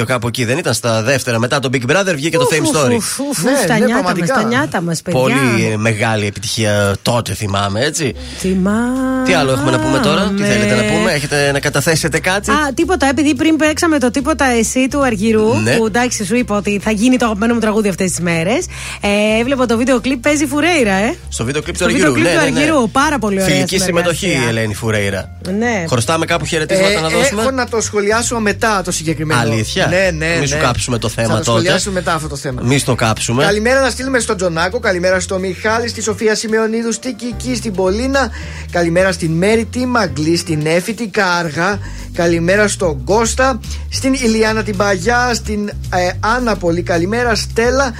2001-2002, 0.00 0.04
κάπου 0.06 0.26
εκεί 0.26 0.44
δεν 0.44 0.58
ήταν 0.58 0.74
στα 0.74 1.02
δεύτερα. 1.02 1.38
Μετά 1.38 1.58
το 1.58 1.68
Big 1.72 1.90
Brother 1.90 2.12
βγήκε 2.14 2.36
το 2.36 2.46
Fame 2.50 2.76
Story. 2.76 2.94
Ουφ, 2.94 3.18
ουφ, 3.18 3.28
ουφ, 3.28 3.42
Ναι, 3.42 3.64
τα 3.66 3.78
ναι, 3.78 3.84
νιάτα 3.84 3.92
μας, 3.92 4.02
πραγματικά. 4.02 4.34
τα 4.34 4.42
νιάτα 4.42 4.80
μας, 4.82 5.02
παιδιά. 5.02 5.20
Πολύ 5.20 5.76
μεγάλη 5.76 6.26
επιτυχία 6.26 6.96
τότε 7.02 7.34
θυμάμαι, 7.34 7.80
έτσι. 7.84 8.14
Θυμάμαι. 8.38 9.24
Τι 9.24 9.32
άλλο 9.32 9.50
έχουμε 9.52 9.70
να 9.70 9.78
πούμε 9.80 9.98
τώρα, 9.98 10.32
τι 10.36 10.42
θέλετε 10.42 10.74
να 10.74 10.82
πούμε, 10.82 11.12
έχετε 11.12 11.52
να 11.52 11.60
καταθέσετε 11.60 12.18
κάτι; 12.20 12.50
Α, 12.50 12.54
τίποτα, 12.74 13.06
επειδή 13.06 13.34
πριν 13.34 13.56
παίξαμε 13.56 13.98
το 14.00 14.10
τίποτα 14.10 14.44
εσύ 14.44 14.88
του 14.88 15.04
Αργυρού, 15.04 15.54
Ναι. 15.62 15.76
που 15.76 15.86
εντάξει 15.86 16.24
σου 16.24 16.36
είπα 16.36 16.56
ότι 16.56 16.80
θα 16.82 16.90
γίνει 16.90 17.16
το 17.16 17.24
αγαπημένο 17.24 17.54
μου 17.54 17.60
τραγούδι 17.60 17.88
αυτές 17.88 18.10
τις 18.10 18.20
μέρες. 18.20 18.66
Ε, 19.00 19.40
έβλεπα 19.40 19.66
το 19.66 19.76
βίντεο 19.76 20.00
κλιπ, 20.00 20.22
παίζει 20.22 20.46
Φουρέιρα, 20.46 20.92
ε. 20.92 21.14
Στο 21.28 21.44
βίντεο 21.44 21.62
κλιπ 21.62 21.74
του 21.76 21.80
Στο 21.82 21.90
Αργυρού. 21.90 22.12
βίντεο 22.12 22.22
κλιπ 22.22 22.34
ναι, 22.34 22.38
του 22.46 22.52
ναι, 22.54 22.60
ναι. 22.60 22.66
Αργυρού, 22.70 22.90
πάρα 22.90 23.18
πολύ 23.18 23.34
ωραία 23.34 23.46
Φιλική 23.54 23.78
συνεργασία. 23.78 24.12
συμμετοχή 24.18 24.44
η 24.46 24.48
Ελένη 24.48 24.74
Φουρέιρα. 24.74 25.36
Ναι. 25.58 25.84
Χρωστάμε 25.88 26.24
κάπου 26.26 26.44
χαιρετίσματα 26.44 27.00
να 27.00 27.08
δώσουμε; 27.08 27.40
Ε, 27.40 27.44
Έχω 27.44 27.50
να 27.54 27.68
το 27.68 27.80
σχολιάσω 27.80 28.38
μετά 28.40 28.82
το 28.84 28.90
συγκεκριμένο. 28.90 29.40
Αλήθεια; 29.40 29.86
Ναι, 29.86 30.10
ναι. 30.26 30.36
Μη 30.40 30.46
σου 30.46 30.54
ναι. 30.54 30.60
κάψουμε 30.60 30.98
το 30.98 31.08
θέμα 31.08 31.28
Θα 31.28 31.34
το 31.38 31.44
τότε. 31.44 31.58
σχολιάσουμε 31.58 31.94
μετά 31.94 32.14
αυτό 32.14 32.28
το 32.28 32.36
θέμα. 32.36 32.60
Μη 32.64 32.78
στο 32.78 32.94
κάψουμε. 32.94 33.44
Καλημέρα 33.44 33.80
να 33.80 33.90
στείλουμε 33.90 34.18
στον 34.18 34.36
Τζονάκο, 34.36 34.78
καλημέρα 34.78 35.20
στο 35.20 35.38
Μιχάλη, 35.38 35.88
στη 35.88 36.02
Σοφία 36.02 36.34
Σιμεωνίδου, 36.34 36.92
στη 36.92 37.12
Κική, 37.12 37.54
στην 37.56 37.72
Πολίνα. 37.74 38.30
Καλημέρα 38.70 39.12
στην 39.12 39.30
Μέρη, 39.32 39.64
τη 39.64 39.86
Μαγκλή, 39.86 40.36
στην 40.36 40.66
Έφη, 40.66 40.94
την 40.94 41.10
Κάργα. 41.10 41.78
Καλημέρα 42.12 42.68
στον 42.68 43.04
Κώστα, 43.04 43.60
στην 43.90 44.14
Ηλιάνα 44.14 44.62
την 44.62 44.76
Παγιά, 44.76 45.34
στην 45.34 45.68
ε, 45.68 46.10
Άννα 46.20 46.56
πολύ 46.56 46.82
καλημέρα, 46.82 47.34
Στέλλα, 47.34 47.92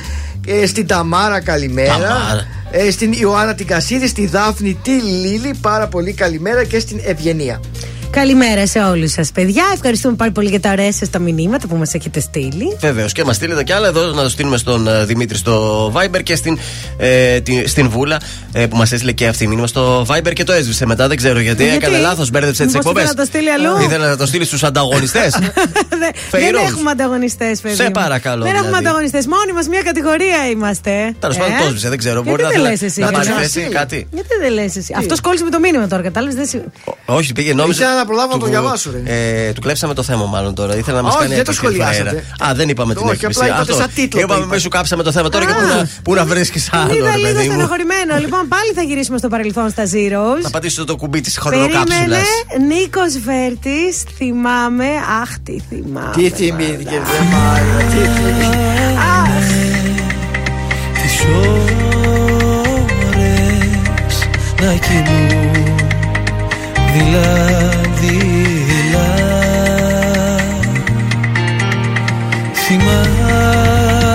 ε, 0.47 0.67
στην 0.67 0.87
Ταμάρα 0.87 1.41
καλημέρα. 1.41 1.93
Ταμάρα. 1.93 2.47
Ε, 2.71 2.91
στην 2.91 3.13
Ιωάννα 3.13 3.55
την 3.55 3.67
Κασίδη, 3.67 4.07
στη 4.07 4.27
Δάφνη 4.27 4.79
τη 4.83 4.91
Λίλη, 4.91 5.55
πάρα 5.61 5.89
πολύ 5.89 6.13
καλημέρα 6.13 6.65
και 6.65 6.79
στην 6.79 7.01
Ευγενία. 7.05 7.61
Καλημέρα 8.11 8.67
σε 8.67 8.79
όλους 8.79 9.13
σας, 9.13 9.33
παιδιά. 9.33 9.65
Ευχαριστούμε 9.75 10.15
πάρα 10.15 10.31
πολύ 10.31 10.49
για 10.49 10.61
τα 10.61 10.71
ωραία 10.71 10.93
σας 10.93 11.11
τα 11.11 11.19
μηνύματα 11.19 11.67
που 11.67 11.77
μας 11.77 11.95
έχετε 11.95 12.21
στείλει. 12.21 12.77
Βεβαίως 12.81 13.13
και 13.13 13.25
μας 13.25 13.37
στείλετε 13.37 13.65
κι 13.65 13.73
άλλα 13.73 13.89
εδώ 13.89 14.03
να 14.07 14.23
το 14.23 14.29
στείλουμε 14.29 14.57
στον 14.57 14.89
ε, 14.89 15.05
Δημήτρη 15.05 15.37
στο 15.39 15.87
Viber 15.97 16.23
και 16.23 16.35
στην, 16.37 16.59
ε, 16.97 17.41
τη- 17.41 17.69
στην 17.69 17.89
Βούλα 17.89 18.21
ε, 18.53 18.67
που 18.67 18.77
μας 18.77 18.93
έστειλε 18.93 19.13
και 19.13 19.27
αυτή 19.27 19.47
μήνυμα 19.49 19.67
στο 19.67 20.07
Viber 20.09 20.33
και 20.33 20.45
το 20.45 20.53
έσβησε 20.53 20.87
μετά. 20.87 21.09
Δεν 21.09 21.17
ξέρω 21.17 21.39
γιατί, 21.41 21.63
Γιατί; 21.63 21.77
έκανε 21.77 21.99
λάθος, 21.99 22.31
μπέρδεψε 22.31 22.65
τις 22.65 22.73
Μήπως 22.75 22.87
εκπομπές. 22.91 23.03
ήθελε 23.11 23.23
να 23.23 23.27
το 23.27 23.33
στείλει 23.33 23.51
αλλού; 23.51 23.85
Ήθελε 23.85 24.07
να 24.07 24.17
το 24.17 24.27
στείλει 24.27 24.45
στους 24.45 24.63
ανταγωνιστές. 24.65 25.31
Δεν- 25.41 25.99
Δεν 25.99 26.13
Φεϊρός. 26.31 26.63
έχουμε 26.63 26.91
ανταγωνιστές, 26.91 27.61
παιδί. 27.61 27.75
Σε 27.75 27.83
μου. 27.85 27.91
παρακαλώ, 27.91 28.43
Δεν 28.43 28.51
έχουμε 28.55 28.67
δηλαδή. 28.67 28.87
ανταγωνιστές. 28.87 29.27
Μόνοι 29.27 29.53
μας 29.53 29.69
μια 29.69 29.83
κατηγορία 29.83 30.39
είμαστε. 30.53 31.15
Τέλος 31.19 31.37
πάντων, 31.37 31.57
το 31.59 31.65
έσβησε, 31.65 31.89
δεν 31.89 31.99
ξέρω. 31.99 32.15
Γιατί 32.15 32.31
Μπορεί 32.31 32.43
να 32.43 32.49
δεν 32.49 32.57
θέλει 32.59 32.71
λες 32.71 32.83
εσύ, 32.83 33.01
να 33.01 33.07
γιατί 33.07 33.19
πάρει 33.27 33.35
να 33.35 33.41
θέση 33.43 33.51
στείλει. 33.51 33.69
κάτι. 33.81 34.07
Γιατί 34.13 34.29
δεν 34.43 34.53
λες 34.53 34.77
εσύ; 34.77 34.95
Αυτό 34.99 35.15
κόλλησε 35.23 35.45
με 35.45 35.51
το 35.51 35.59
μήνυμα 35.59 35.87
τώρα, 35.87 36.03
κατάλαβες. 36.03 36.35
Δεν... 36.37 36.47
συ- 36.47 36.63
Όχι, 37.07 37.33
πήγε 37.33 37.55
νόμιζε. 37.55 37.85
Ήθελα 38.01 38.15
να 38.17 38.25
προλάβω 38.25 38.33
να 38.33 38.39
το 38.39 38.45
του- 38.45 38.51
διαβάσω, 38.51 38.91
ρε. 38.91 39.47
Ε, 39.49 39.53
του 39.53 39.61
κλέψαμε 39.61 39.95
το 39.95 40.03
θέμα, 40.03 40.25
μάλλον 40.27 40.55
τώρα. 40.55 40.77
Ήθελα 40.77 40.97
να 40.97 41.03
μας 41.03 41.15
Όχι, 41.15 41.23
κάνει 41.23 41.35
δεν 41.35 41.45
το 41.45 41.51
έκπληξη 41.51 41.77
η 41.77 41.81
σχολιάσατε. 41.85 42.25
Φραέρα. 42.37 42.51
Α, 42.53 42.55
δεν 42.55 42.69
είπαμε 42.69 42.95
την 42.95 43.03
Όχι, 43.03 43.13
έκπληξη. 43.13 43.39
απλά 43.41 43.49
είπατε 43.55 43.73
Αυτό. 43.73 43.83
σαν 43.83 43.91
τίτλο 43.95 44.19
το 44.21 44.25
Είπαμε, 44.25 44.41
είπατε. 44.41 44.55
μη 44.55 44.61
σου 44.61 44.69
κάψαμε 44.69 45.03
το 45.03 45.13
θέμα 45.13 45.29
τώρα 45.29 45.45
και 45.45 45.53
Α. 45.53 45.55
πού 45.55 45.63
να, 45.67 45.89
πού 46.03 46.15
να 46.15 46.25
βρίσκεις 46.25 46.69
άλλο, 46.73 46.95
Είδα 46.95 47.11
ρε 47.11 47.17
λίγο 47.17 47.27
παιδί 47.33 47.47
μου. 47.49 47.53
στενοχωρημένο. 47.55 48.17
λοιπόν, 48.21 48.49
πάλι 48.49 48.71
θα 48.75 48.83
γυρίσουμε 48.83 49.19
στο 49.19 49.29
παρελθόν 49.29 49.71
στα 49.71 49.85
Zeros. 49.85 50.41
Να 50.43 50.51
πατήσω 50.51 50.85
το 50.85 50.97
κουμπί 50.97 51.21
της 51.21 51.39
Περίμενε, 51.45 51.73
χρονοκάψουλα. 51.73 52.19
Νίκος 52.71 53.13
Βέρτης, 53.27 53.95
θυμάμαι. 54.17 54.89
Αχ, 55.23 55.31
τι 55.45 55.57
θυμάμαι. 55.69 56.13
Τι 56.17 56.31
θυμήθηκε, 56.31 56.97
δεν 57.11 57.25
μάλλον. 57.33 57.79
Τι 57.91 57.97
θυμήθηκε. 57.97 58.59
Αχ, 59.23 59.49
τις 61.03 61.15
ώρες 63.11 64.29
να 64.61 64.73
κινούν 64.87 65.49
δειλά-δειλά 68.01 69.11
Θυμάμαι 72.53 74.13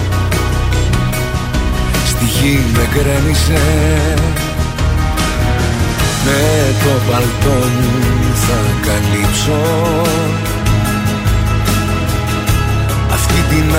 γη 2.25 2.63
με 2.73 2.87
γκρέμισε. 2.93 3.61
Με 6.25 6.73
το 6.83 7.11
παλτό 7.11 7.67
μου 7.67 8.35
θα 8.35 8.59
καλύψω. 8.85 9.61
Αυτή 13.13 13.41
την 13.49 13.75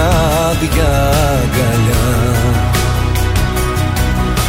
άδεια 0.49 0.93
αγκαλιά 1.41 2.07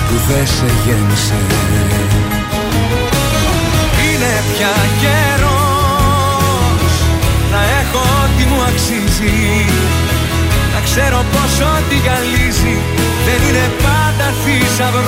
που 0.08 0.16
δεν 0.28 0.48
σε 0.48 0.70
γέμισε. 0.86 1.42
Είναι 4.06 4.34
πια 4.54 4.76
καιρός 5.02 5.74
να 7.52 7.62
έχω 7.82 8.00
ό,τι 8.24 8.44
μου 8.46 8.62
αξίζει. 8.62 9.66
Να 9.90 9.93
ξέρω 10.96 11.22
πως 11.34 11.54
ό,τι 11.76 11.96
γυαλίζει 12.04 12.76
δεν 13.26 13.40
είναι 13.48 13.68
πάντα 13.86 14.28
θησαυρός. 14.42 15.02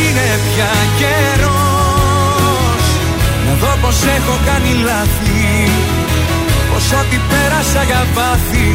Είναι 0.00 0.28
πια 0.46 0.74
καιρός. 1.00 2.84
Να 3.44 3.52
δω 3.60 3.72
πως 3.82 3.98
έχω 4.16 4.34
κάνει 4.48 4.72
λάθη. 4.88 5.44
Πως 6.70 6.86
ό,τι 7.00 7.18
πέρασα 7.30 7.82
για 7.90 8.02
βάθη 8.16 8.68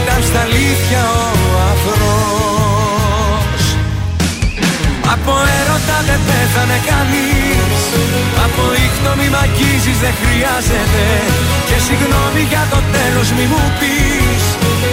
ήταν 0.00 0.20
στα 0.28 0.40
αλήθεια 0.46 1.02
ο 1.26 1.50
αφρός 1.70 3.62
Από 5.14 5.34
έρωτα 5.58 5.98
δεν 6.08 6.20
πέθανε 6.28 6.78
κανείς. 6.90 7.82
Από 8.44 8.64
ήχτο 8.84 9.10
μη 9.18 9.26
μ' 9.32 9.40
αγγίζεις 9.44 9.98
δεν 10.04 10.14
χρειάζεται. 10.20 11.06
Και 11.68 11.78
συγγνώμη 11.86 12.42
για 12.52 12.64
το 12.72 12.80
τέλος 12.94 13.28
μη 13.36 13.44
μου 13.52 13.64
πεις 13.78 13.99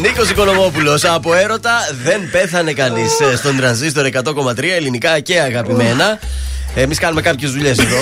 Νίκος 0.00 0.30
Οικονομόπουλος 0.30 1.04
από 1.04 1.34
έρωτα 1.34 1.78
δεν 2.04 2.30
πέθανε 2.30 2.72
κανείς 2.72 3.12
στον 3.36 3.56
τρανζίστορ 3.56 4.06
100,3 4.24 4.62
ελληνικά 4.62 5.20
και 5.20 5.40
αγαπημένα. 5.40 6.18
Εμείς 6.74 6.98
κάνουμε 6.98 7.20
κάποιες 7.20 7.50
δουλειές 7.50 7.78
εδώ. 7.78 7.96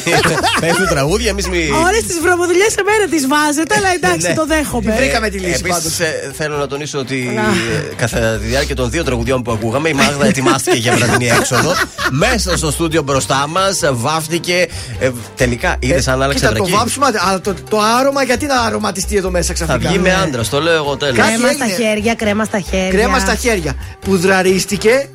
Πέφτουν 0.60 0.86
τραγούδια, 0.88 1.28
εμείς 1.30 1.48
μη. 1.48 1.68
Όλες 1.86 2.02
τις 2.06 2.20
βρωμοδουλειές 2.22 2.72
σε 2.72 2.82
μένα 2.84 3.08
τις 3.10 3.26
βάζετε, 3.26 3.74
αλλά 3.78 3.88
εντάξει, 3.94 4.26
Ναι. 4.28 4.34
το 4.34 4.46
δέχομαι. 4.46 4.94
Βρήκαμε 4.98 5.28
τη 5.28 5.38
λύση 5.38 5.60
πάντως. 5.62 5.84
Επίση, 6.00 6.32
θέλω 6.36 6.56
να 6.56 6.66
τονίσω 6.66 6.98
ότι 6.98 7.40
ε, 7.90 7.94
κατά 7.94 8.18
τη 8.38 8.46
διάρκεια 8.46 8.74
των 8.74 8.90
δύο 8.90 9.04
τραγουδιών 9.04 9.42
που 9.42 9.52
ακούγαμε, 9.52 9.88
η 9.88 9.92
Μάγδα 9.92 10.26
ετοιμάστηκε 10.26 10.76
για 10.76 10.92
βραδινή 10.96 11.26
έξοδο. 11.28 11.72
Μέσα 12.10 12.56
στο 12.56 12.70
στούντιο 12.70 13.02
μπροστά 13.02 13.46
μας, 13.48 13.80
βάφτηκε. 13.92 14.66
ε, 14.98 15.10
τελικά 15.36 15.76
είδε 15.78 16.02
αν 16.10 16.22
άλλαξε 16.22 16.38
Κοίτα, 16.44 16.56
το 16.58 16.64
βρακή. 16.64 16.72
βάψουμε, 16.78 17.06
αλλά 17.28 17.40
το, 17.40 17.54
το 17.70 17.78
άρωμα 17.98 18.22
γιατί 18.22 18.46
να 18.46 18.60
αρωματιστεί 18.60 19.16
εδώ 19.16 19.30
μέσα 19.30 19.46
Θα 19.46 19.52
ξαφνικά. 19.52 19.88
βγει 19.88 19.98
με 19.98 20.08
Ναι. 20.08 20.14
άντρα, 20.14 20.42
το 20.50 20.60
λέω 20.60 20.74
εγώ 20.74 20.96
τέλος. 20.96 21.16
Κάτι 21.16 21.28
Κρέμα 21.32 21.52
στα 21.52 21.64
έγινε. 21.64 21.88
χέρια, 21.88 22.14
κρέμα 22.14 22.44
στα 22.44 22.60
χέρια. 22.60 22.90
Κρέμα 22.90 23.18
στα 23.18 23.34
χέρια. 23.34 23.72
Πουδραρίστηκε, 24.04 25.08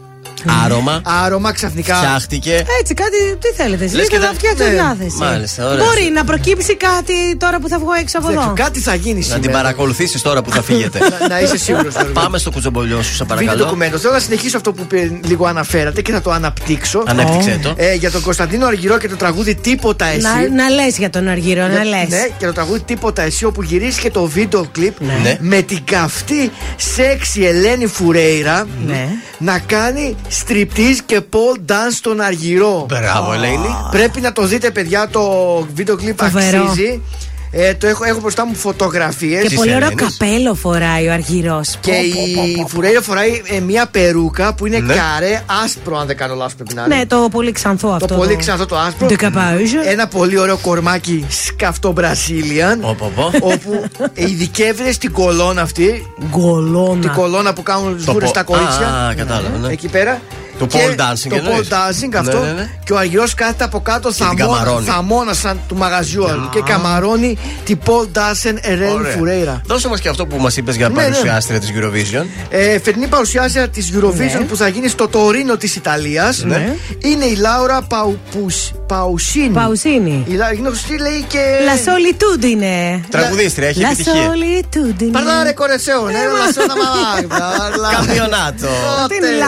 Άρωμα. 0.65 1.01
άρωμα 1.05 1.51
ξαφνικά. 1.51 1.95
Φτιάχτηκε. 1.95 2.63
Έτσι, 2.79 2.93
κάτι, 2.93 3.17
τι 3.39 3.47
θέλετε, 3.63 3.83
εσεί 3.83 3.95
Λες 3.95 4.07
και 4.07 4.15
και 4.15 4.21
θα 4.21 4.27
δεν- 4.27 4.35
φτιάξετε 4.37 4.69
ναι. 4.69 4.75
διάθεση. 4.75 5.17
Μάλιστα, 5.17 5.65
ωραία. 5.69 5.83
Μπορεί 5.85 6.11
να 6.13 6.23
προκύψει 6.23 6.75
κάτι 6.77 7.37
τώρα 7.37 7.59
που 7.59 7.67
θα 7.69 7.79
βγω 7.79 7.93
έξω 8.01 8.17
από 8.17 8.27
Δεν 8.27 8.35
εδώ. 8.37 8.53
ξέρω, 8.53 8.67
Κάτι 8.67 8.79
θα 8.79 8.95
γίνει 8.95 9.15
Να 9.17 9.21
σήμερα. 9.21 9.41
την 9.41 9.51
παρακολουθήσεις 9.51 10.21
τώρα 10.21 10.41
που 10.41 10.51
θα 10.51 10.61
φύγετε. 10.61 10.99
Να- 11.19 11.27
να 11.27 11.39
είσαι 11.39 11.57
σίγουρος, 11.57 11.93
Γιώργο. 11.93 12.11
Πάμε 12.11 12.37
στο 12.37 12.51
κουτσομπολιό 12.51 13.01
σου, 13.01 13.13
σε 13.15 13.23
Βίντεο 13.23 13.35
παρακαλώ. 13.37 13.63
ντοκουμέντο. 13.63 13.97
Θέλω 13.97 14.13
να 14.13 14.19
συνεχίσω 14.19 14.57
αυτό 14.57 14.71
που 14.73 14.85
πριν 14.87 15.19
λίγο 15.25 15.45
αναφέρατε 15.45 16.01
και 16.01 16.11
να 16.11 16.21
το 16.21 16.31
αναπτύξω. 16.31 17.03
Ανέπτυξε 17.07 17.59
το. 17.63 17.73
Ε, 17.77 17.93
για 17.93 18.11
τον 18.11 18.21
Κωνσταντίνο 18.21 18.65
Αργυρό 18.65 18.97
και 18.97 19.07
το 19.07 19.15
τραγούδι 19.15 19.55
Τίποτα 19.55 20.05
Εσύ. 20.05 20.19
Να, 20.21 20.49
να 20.49 20.69
λες 20.69 20.97
για 20.97 21.09
τον 21.09 21.27
Αργύρο, 21.27 21.67
να 21.67 21.83
λες. 21.83 22.07
Ναι, 22.09 22.27
και 22.37 22.45
το 22.45 22.53
τραγούδι 22.53 22.79
Τίποτα 22.79 23.21
Εσύ, 23.21 23.45
όπου 23.45 23.61
γυρίστηκε 23.63 24.09
το 24.11 24.25
βίντεο 24.25 24.67
κλιπ 24.71 24.93
Ναι. 25.23 25.37
με 25.39 25.61
την 25.61 25.79
καυτή 25.83 26.51
σεξι 26.75 27.41
Ελένη 27.41 27.85
Φουρέιρα 27.87 28.67
Ναι. 28.85 29.07
να 29.37 29.59
κάνει 29.59 30.15
στριπτίζ 30.29 30.97
και 31.05 31.21
pole 31.31 31.71
dance 31.71 31.93
στον 31.93 32.21
Αργυρό. 32.21 32.85
Μπράβο, 32.87 33.33
Ελένη. 33.33 33.75
Πρέπει 33.91 34.21
να 34.21 34.31
το 34.31 34.45
δείτε, 34.45 34.71
παιδιά. 34.71 35.07
Το 35.07 35.21
βίντεο 35.73 35.95
κλιπ 35.95 36.19
Φοβερό. 36.23 36.63
αξίζει. 36.63 37.01
Ε, 37.51 37.73
το 37.73 37.87
έχω, 37.87 38.03
έχω 38.03 38.19
μπροστά 38.19 38.45
μου 38.45 38.55
φωτογραφίες. 38.55 39.47
Και 39.47 39.55
πολύ 39.55 39.75
ωραίο 39.75 39.89
καπέλο 39.95 40.53
φοράει 40.53 41.07
ο 41.07 41.11
Αργυρός. 41.13 41.77
Και 41.81 41.91
η 41.91 42.65
Φουρέιρα 42.67 43.01
φοράει 43.01 43.41
ε, 43.45 43.59
μια 43.59 43.87
περούκα 43.91 44.53
που 44.53 44.65
είναι 44.65 44.79
καρέ 44.79 45.43
άσπρο, 45.63 45.97
αν 45.97 46.07
δεν 46.07 46.17
κάνω 46.17 46.35
λάθος 46.35 46.55
πρέπει 46.55 46.73
να 46.73 46.83
είναι. 46.83 46.95
Ναι, 46.95 47.05
το 47.05 47.27
πολύ 47.31 47.51
ξανθό 47.51 47.87
αυτό. 47.89 48.07
Το 48.07 48.15
πολύ 48.15 48.35
ξανθό 48.35 48.65
το 48.65 48.77
άσπρο. 48.77 49.07
Ένα 49.85 50.07
πολύ 50.07 50.37
ωραίο 50.37 50.57
κορμάκι 50.57 51.25
σκαφτό 51.29 51.93
Brazilian. 51.97 52.95
όπου 53.41 53.85
ειδικεύεται 54.13 54.91
στην 54.91 55.11
κολόνα 55.11 55.61
αυτή. 55.61 56.13
Κολόνα. 56.31 57.01
Την 57.01 57.11
κολόνα 57.11 57.53
που 57.53 57.63
κάνουν 57.63 57.99
σγούρε 57.99 58.25
στα 58.27 58.43
κορίτσια. 58.43 58.87
Α, 58.87 59.13
κατάλαβα. 59.15 59.57
ναι. 59.57 59.71
Εκεί 59.71 59.87
πέρα. 59.87 60.21
Το 60.59 60.65
Και 60.65 60.77
pole 60.79 60.91
dancing 60.99 61.27
Το 61.29 61.35
εννοείς; 61.35 61.67
pole 61.69 61.73
dancing 61.73 62.15
αυτό. 62.15 62.39
Ναι, 62.39 62.45
ναι, 62.47 62.51
ναι. 62.53 62.69
Και 62.83 62.93
ο 62.93 62.97
Αργυρό 62.97 63.23
κάθεται 63.35 63.63
από 63.63 63.79
κάτω 63.81 64.09
την 64.09 64.25
καμαρώνει. 64.35 64.85
θαμώνα 64.85 65.33
σαν 65.33 65.59
του 65.67 65.75
μαγαζιού. 65.75 66.25
Και 66.51 66.61
καμαρώνει 66.65 67.37
την 67.65 67.79
pole 67.85 68.17
dancing 68.17 68.57
Ερέλ 68.61 68.91
Ωραία. 68.91 69.11
Φουρέιρα. 69.17 69.61
Δώσε 69.65 69.87
μας 69.87 69.99
και 69.99 70.09
αυτό 70.09 70.25
που 70.25 70.37
μας 70.37 70.57
είπες 70.57 70.75
για 70.75 70.89
Ναι, 70.89 70.95
ναι. 70.95 71.01
παρουσιάστρια 71.01 71.59
της 71.59 71.71
Eurovision. 71.75 72.25
Ε, 72.49 72.79
φετινή 72.79 73.07
παρουσιάστρια 73.07 73.67
της 73.69 73.91
Eurovision 73.95 74.39
Ναι. 74.39 74.45
που 74.47 74.55
θα 74.55 74.67
γίνει 74.67 74.87
στο 74.87 75.07
Τωρίνο 75.07 75.57
της 75.57 75.75
Ιταλίας 75.75 76.43
Ναι. 76.43 76.75
είναι 76.99 77.25
η 77.25 77.35
Λάουρα 77.35 77.81
Παουπους- 77.81 78.71
Παουσίνη. 78.87 79.49
Παουσίνη. 79.49 80.23
Η 80.27 80.33
Λα- 80.33 80.53
γνωστή 80.53 80.97
λέει 80.99 81.25
και. 81.27 81.39
La 81.67 81.89
solitudine. 81.89 83.01
Τραγουδίστρια, 83.09 83.67
έχει 83.67 83.79
La 83.83 83.85
επιτυχία. 83.85 84.13
solitudine. 84.13 85.11
Parlare 85.19 85.53
correzione, 85.61 86.19
la 86.39 86.45
sono 86.57 86.75
malata. 86.83 87.43
Καμπιονάτο. 87.95 88.67
Τι 89.09 89.15
είναι 89.15 89.27
η 89.27 89.39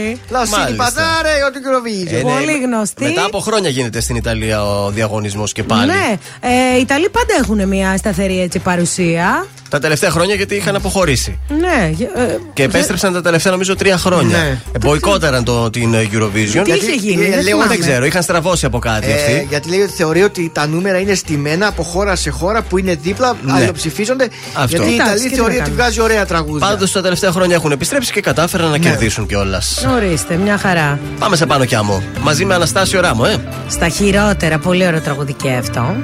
Λάουρα 0.00 0.16
Παουζίνη. 0.18 0.18
La 0.30 0.42
si 0.44 0.50
Μάλιστα. 0.58 0.84
parlare 0.84 1.32
o 1.46 1.50
di 1.54 1.58
Eurovision. 1.66 2.12
Ε, 2.12 2.22
ναι, 2.22 2.32
Πολύ 2.32 2.58
γνωστή. 2.64 3.04
Μετά 3.04 3.24
από 3.24 3.38
χρόνια 3.38 3.70
γίνεται 3.70 4.00
στην 4.00 4.16
Ιταλία 4.16 4.64
ο 4.64 4.90
διαγωνισμός 4.90 5.52
και 5.52 5.62
πάλι. 5.62 5.86
Ναι, 5.86 6.18
ε, 6.40 6.76
οι 6.76 6.80
Ιταλοί 6.80 7.08
πάντα 7.08 7.34
έχουν 7.40 7.68
μια 7.68 7.96
σταθερή 7.96 8.40
έτσι 8.40 8.58
παρουσία. 8.58 9.46
Τα 9.70 9.78
τελευταία 9.78 10.10
χρόνια 10.10 10.34
γιατί 10.34 10.54
είχαν 10.54 10.76
αποχωρήσει. 10.76 11.38
Ναι. 11.48 11.90
ε, 12.14 12.36
Και 12.52 12.62
επέστρεψαν 12.62 13.12
τα 13.12 13.22
τελευταία 13.22 13.52
νομίζω 13.52 13.76
τρία 13.76 13.96
χρόνια. 13.98 14.38
Ναι. 14.38 14.58
Ε, 14.72 14.78
Μποϊκόταραν 14.80 15.44
το, 15.44 15.70
την 15.70 15.94
ε, 15.94 16.08
Eurovision. 16.12 16.62
Τι 16.64 16.70
είχε 16.72 16.92
γίνει, 16.98 17.24
ε, 17.24 17.30
δεν 17.30 17.42
λέω, 17.42 17.42
θυμάμαι. 17.44 17.66
Δεν 17.68 17.80
ξέρω, 17.80 18.04
είχαν 18.04 18.22
στραβώσει 18.22 18.66
από 18.66 18.78
κάτι 18.78 19.10
Ε, 19.10 19.14
αυτοί. 19.14 19.46
γιατί 19.48 19.68
λέει 19.68 19.80
ότι 19.80 19.92
θεωρεί 19.92 20.22
ότι 20.22 20.50
τα 20.54 20.66
νούμερα 20.66 20.98
είναι 20.98 21.14
στημένα 21.14 21.66
από 21.66 21.82
χώρα 21.82 22.16
σε 22.16 22.30
χώρα 22.30 22.62
που 22.62 22.78
είναι 22.78 22.94
δίπλα, 23.02 23.36
Ναι. 23.44 23.52
αλληλοψηφίζονται. 23.52 24.28
Αυτό. 24.54 24.76
Γιατί 24.76 24.90
η 24.90 24.94
Εντάξει, 24.94 25.10
Ιταλία 25.12 25.28
και 25.28 25.34
θεωρεί 25.36 25.52
τι 25.52 25.58
να 25.58 25.62
ότι 25.64 25.70
κάνουμε. 25.70 25.82
βγάζει 25.82 26.00
ωραία 26.00 26.26
τραγούδια. 26.26 26.66
Πάντως 26.68 26.92
τα 26.92 27.02
τελευταία 27.02 27.30
χρόνια 27.30 27.54
έχουν 27.54 27.70
επιστρέψει 27.72 28.12
και 28.12 28.20
κατάφεραν 28.20 28.66
να 28.70 28.78
Ναι. 28.78 28.88
κερδίσουν 28.88 29.26
κιόλας. 29.26 29.86
Ορίστε, 29.96 30.36
μια 30.36 30.58
χαρά. 30.58 30.98
Πάμε 31.18 31.36
σε 31.36 31.46
πάνω 31.46 31.64
κι 31.64 31.74
άμμο. 31.74 32.02
Μαζί 32.22 32.44
με 32.44 32.54
Αναστάσιο 32.54 33.00
Ράμο, 33.00 33.24
ε. 33.28 33.36
Στα 33.68 33.88
χειρότερα, 33.88 34.58
πολύ 34.58 34.86
ωραίο 34.86 35.00
τραγούδι 35.00 35.32
και 35.32 35.50
αυτό. 35.50 35.94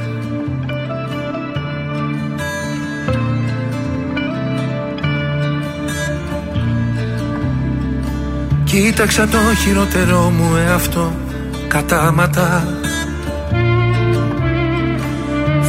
Κοίταξα 8.83 9.29
το 9.29 9.39
χειρότερό 9.63 10.31
μου 10.31 10.57
εαυτό 10.57 11.13
κατάματα. 11.69 12.69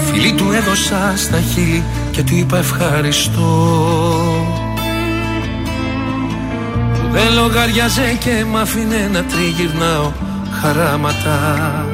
Φίλη 0.06 0.32
του 0.32 0.52
έδωσα 0.52 1.14
στα 1.16 1.40
χείλη 1.40 1.84
και 2.12 2.24
του 2.24 2.36
είπα 2.36 2.58
ευχαριστώ. 2.58 3.42
Που 6.94 7.12
δεν 7.12 7.34
λογαριάζε 7.34 8.18
και 8.20 8.46
μ' 8.52 8.58
άφηνε 8.58 9.10
να 9.12 9.24
τριγυρνάω 9.24 10.12
χαράματα. 10.62 11.86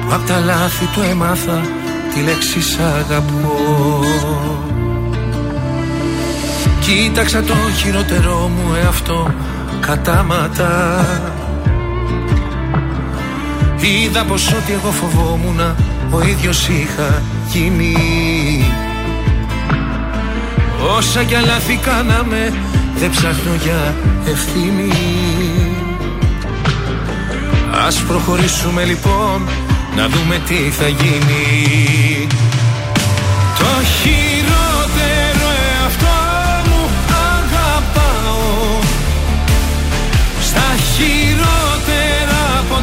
Που 0.00 0.14
απ' 0.14 0.26
τα 0.26 0.38
λάθη 0.38 0.84
του 0.84 1.00
έμαθα 1.10 1.60
τη 2.14 2.20
λέξη 2.20 2.60
σ' 2.60 2.78
αγαπώ 2.78 4.67
Κοίταξα 6.88 7.42
το 7.42 7.54
χειρότερό 7.76 8.48
μου 8.48 8.74
εαυτό 8.74 9.34
κατάματα. 9.80 11.04
Είδα 13.80 14.24
πως 14.24 14.52
ό,τι 14.52 14.72
εγώ 14.72 14.90
φοβόμουν 14.90 15.60
ο 16.10 16.22
ίδιος 16.28 16.68
είχα 16.68 17.22
γίνει. 17.52 17.94
Όσα 20.96 21.22
κι 21.22 21.34
λάθη 21.46 21.76
κάναμε 21.76 22.52
δεν 22.98 23.10
ψάχνω 23.10 23.54
για 23.62 23.94
ευθύνη. 24.26 24.92
Ας 27.86 28.02
προχωρήσουμε 28.02 28.84
λοιπόν 28.84 29.48
να 29.96 30.08
δούμε 30.08 30.40
τι 30.46 30.54
θα 30.54 30.88
γίνει. 30.88 32.26
Το 33.58 33.84
χειρότερο 33.84 34.27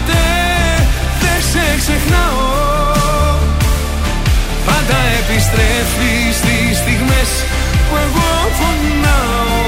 ποτέ 0.05 0.87
δεν 1.19 1.41
σε 1.51 1.77
ξεχνάω. 1.77 2.53
Πάντα 4.65 4.97
επιστρέφεις 5.19 6.35
στις 6.35 6.77
στιγμές 6.77 7.29
που 7.89 7.95
εγώ 8.05 8.31
φωνάω. 8.57 9.63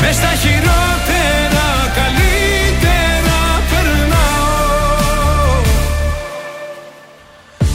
Μες 0.00 0.14
στα 0.14 0.32
χειρότερα 0.42 1.68
καλύτερα 1.98 3.38
περνάω. 3.70 5.62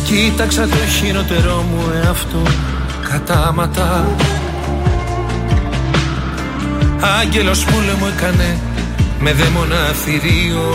Κοίταξα 0.05 0.67
το 0.67 0.77
χειρότερό 0.99 1.65
μου 1.69 1.91
εαυτό 2.03 2.41
κατάματα. 3.09 4.05
Άγγελος 7.21 7.65
πόλεμο 7.65 8.07
έκανε 8.17 8.59
με 9.23 9.33
δαίμονα 9.33 9.93
θηρίο. 10.03 10.69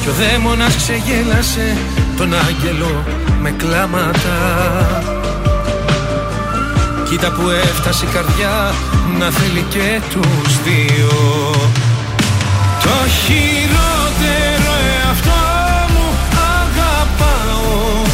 Κι 0.00 0.08
ο 0.08 0.12
δαίμονας 0.12 0.76
ξεγέλασε 0.76 1.76
τον 2.16 2.34
άγγελο 2.34 3.04
με 3.40 3.50
κλάματα. 3.50 4.38
Κοίτα 7.08 7.32
που 7.32 7.48
έφτασε 7.48 8.04
η 8.04 8.08
καρδιά 8.08 8.74
να 9.18 9.30
θέλει 9.30 9.64
και 9.68 10.00
τους 10.10 10.60
δύο. 10.64 11.52
Το 12.82 13.08
χειρότερο 13.24 14.72
εαυτό 14.96 15.44
μου 15.92 16.08
αγαπάω. 16.54 18.04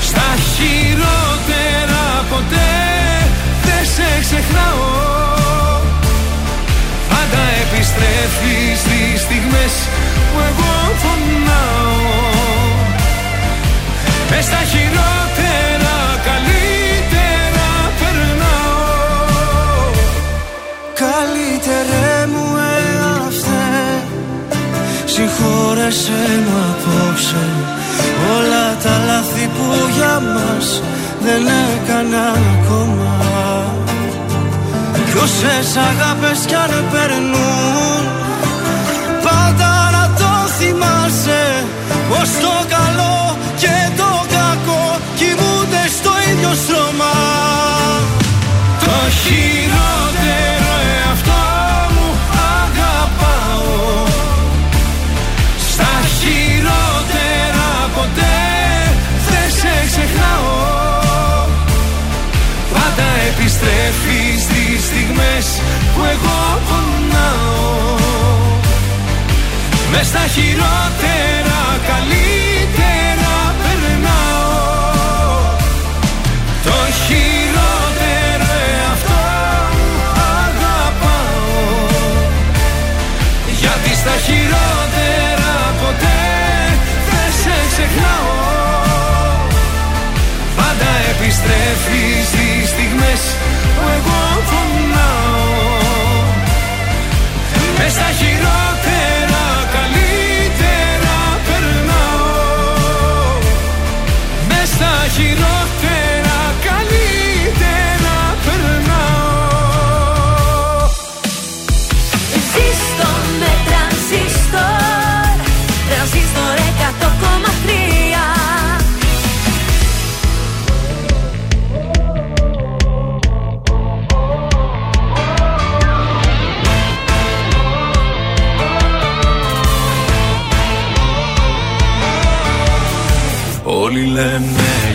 Στα 0.00 0.28
χειρότερα 0.54 2.24
ποτέ 2.30 2.70
δεν 3.64 3.84
σε 3.94 4.20
ξεχνάω 4.20 5.41
Πάντα 7.10 7.42
επιστρέφεις 7.62 8.78
στις 8.84 9.20
στιγμές 9.24 9.74
που 10.30 10.38
εγώ 10.48 10.74
φωνάω. 11.02 12.00
Μες 14.30 14.44
στα 14.44 14.62
χειρότερα 14.72 15.98
καλύτερα 16.28 17.70
περνάω. 17.98 18.80
Καλύτερε 21.02 22.26
μου 22.32 22.46
εαυτέ 22.76 23.72
Συγχώρεσέ 25.12 26.24
με 26.46 26.60
απόψε. 26.72 27.44
Όλα 28.36 28.76
τα 28.82 29.04
λάθη 29.06 29.46
που 29.54 29.66
για 29.96 30.20
μας 30.34 30.82
δεν 31.24 31.42
έκανα 31.46 32.24
ακόμα 32.54 33.31
Κι 35.12 35.18
όσες 35.18 35.76
αγάπες 35.76 36.38
κι 36.46 36.54
αν 36.54 36.84
περνούν 36.92 38.02
Πάντα 39.22 39.90
να 39.96 40.04
το 40.18 40.32
θυμάσαι. 40.58 41.64
Πως 42.08 42.28
το 42.42 42.54
καλό 42.74 43.38
και 43.56 43.76
το 43.96 44.10
κακό 44.34 44.98
Κοιμούνται 45.18 45.84
στο 45.98 46.12
ίδιο 46.30 46.52
στρώμα. 46.62 47.14
Το 48.84 48.96
χειρότερο 49.22 50.72
εαυτό 50.96 51.44
μου 51.94 52.08
αγαπάω. 52.58 54.06
Στα 55.70 55.92
χειρότερα 56.16 57.68
ποτέ 57.96 58.38
δεν 59.28 59.50
σε 59.58 59.74
ξεχνάω. 59.90 60.60
Πάντα 62.72 63.08
επιστρέφεις 63.28 64.31
στις 64.31 64.31
στιγμές 65.42 65.60
που 65.94 66.00
εγώ 66.14 66.40
πονάω. 66.68 67.98
Μες 69.90 70.06
στα 70.06 70.24
χειρότερα 70.34 71.60
καλύτερα 71.90 73.34
περνάω. 73.60 74.60
Το 76.66 76.78
χειρότερο 77.04 78.50
εαυτό 78.70 79.24
μου 79.74 79.94
αγαπάω. 80.38 81.40
Γιατί 83.60 83.90
στα 84.00 84.16
χειρότερα 84.26 85.54
ποτέ 85.80 86.22
δεν 87.08 87.28
σε 87.42 87.56
ξεχνάω. 87.70 88.40
Πάντα 90.56 90.90
επιστρέφεις 91.12 92.26
στις 92.30 92.68
στιγμές 92.72 93.22
που 93.74 93.82
εγώ 93.96 94.22
στα 97.92 98.10
χειρότερα 98.10 98.71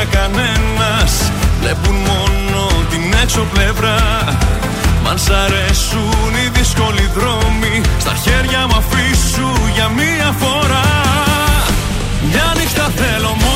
στα 0.00 0.08
αλήθεια 0.08 0.20
κανένας. 0.20 1.32
Βλέπουν 1.60 1.94
μόνο 1.94 2.66
την 2.90 3.02
έξω 3.22 3.46
πλευρά. 3.52 3.98
Μ' 5.02 5.08
αν 5.08 5.18
σ' 5.18 5.30
αρέσουν 5.30 6.32
οι 6.44 6.48
δύσκολοι 6.58 7.10
δρόμοι 7.14 7.80
Στα 7.98 8.14
χέρια 8.14 8.66
μου 8.68 8.76
αφήσου 8.76 9.50
για 9.74 9.88
μία 9.88 10.34
φορά. 10.38 10.88
Μια 12.32 12.54
νύχτα 12.56 12.90
θέλω 12.96 13.28
μόνο 13.28 13.49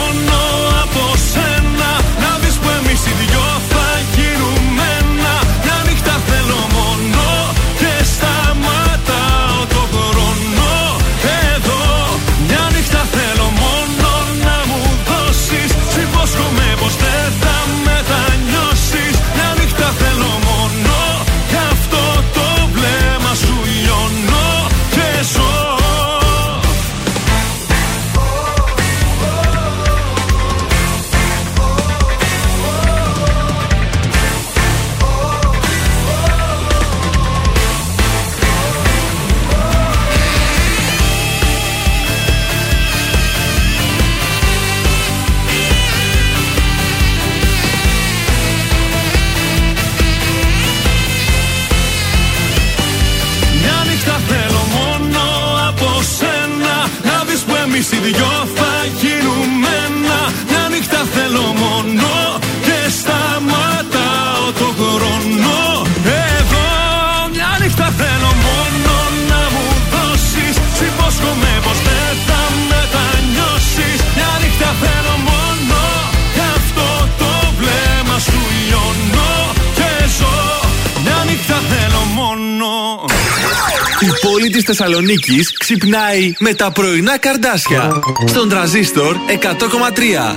πόλη 84.64 84.76
της 84.76 84.76
Θεσσαλονίκης 84.76 85.52
ξυπνάει 85.58 86.32
με 86.38 86.54
τα 86.54 86.72
πρωινά 86.72 87.18
καρδάσια. 87.18 88.00
Στον 88.26 88.48
τραζίστορ 88.48 89.16
100,3. 89.16 90.36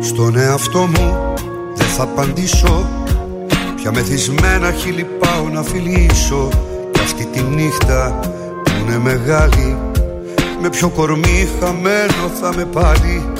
Στον 0.00 0.36
εαυτό 0.36 0.78
μου 0.78 1.34
δεν 1.74 1.86
θα 1.86 2.02
απαντήσω 2.02 2.88
Πια 3.76 3.92
μεθυσμένα 3.92 4.72
χείλη 4.72 5.06
πάω 5.18 5.48
να 5.48 5.62
φιλήσω 5.62 6.48
Κι 6.92 7.00
αυτή 7.00 7.26
τη 7.26 7.42
νύχτα 7.42 8.20
που 8.64 8.70
είναι 8.80 8.98
μεγάλη 8.98 9.76
Με 10.60 10.68
ποιο 10.70 10.88
κορμί 10.88 11.48
χαμένο 11.60 12.30
θα 12.40 12.52
με 12.56 12.64
πάλι 12.64 13.39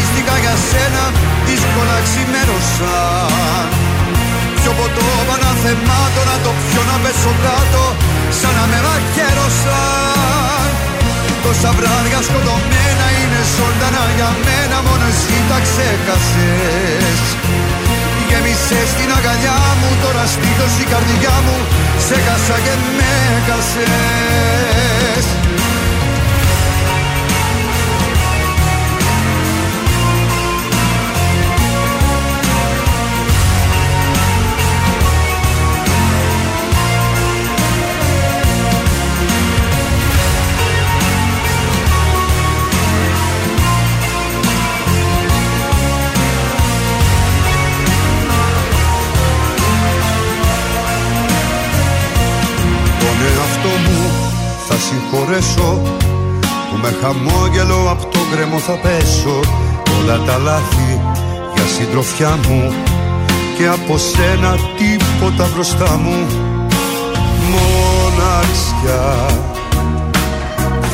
αποκλείστηκα 0.11 0.35
για 0.43 0.55
σένα 0.69 1.03
Δύσκολα 1.47 1.97
ξημέρωσαν 2.07 3.67
Πιο 4.57 4.71
ποτό 4.79 5.07
παναθεμάτω 5.27 6.21
να 6.29 6.37
το 6.43 6.51
πιω 6.65 6.81
να 6.89 6.95
πέσω 7.03 7.33
κάτω 7.45 7.83
Σαν 8.39 8.53
να 8.57 8.65
με 8.71 8.79
μαχαίρωσαν 8.85 10.69
Τόσα 11.43 11.71
βράδια 11.77 12.19
σκοτωμένα 12.27 13.07
είναι 13.19 13.41
ζωντανά 13.55 14.03
για 14.17 14.29
μένα 14.45 14.77
Μόνο 14.87 15.05
εσύ 15.11 15.37
τα 15.49 15.57
ξέχασες. 15.65 17.21
Γέμισες 18.29 18.89
την 18.97 19.09
αγκαλιά 19.17 19.59
μου 19.79 19.89
τώρα 20.03 20.03
τώρα 20.03 20.23
στήθος 20.33 20.73
η 20.83 20.85
καρδιά 20.91 21.35
μου 21.45 21.57
Σε 22.07 22.15
χάσα 22.25 22.57
και 22.65 22.75
με 22.97 23.13
χασες 23.47 25.25
συγχωρέσω 55.41 55.81
Που 56.69 56.77
με 56.81 56.95
χαμόγελο 57.01 57.89
από 57.89 58.05
το 58.05 58.19
γκρεμό 58.31 58.57
θα 58.57 58.73
πέσω. 58.73 59.39
Όλα 59.99 60.19
τα 60.25 60.37
λάθη 60.37 61.01
για 61.53 61.63
συντροφιά 61.77 62.37
μου. 62.47 62.73
Και 63.57 63.67
από 63.67 63.97
σένα 63.97 64.55
τίποτα 64.77 65.49
μπροστά 65.53 65.97
μου. 65.97 66.27
Μοναξιά. 67.51 69.25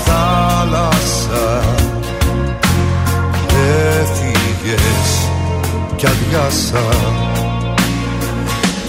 Θάλασσα. 0.05 1.61
Έφυγες 3.99 5.29
κι 5.95 6.05
αδειάσα 6.05 7.36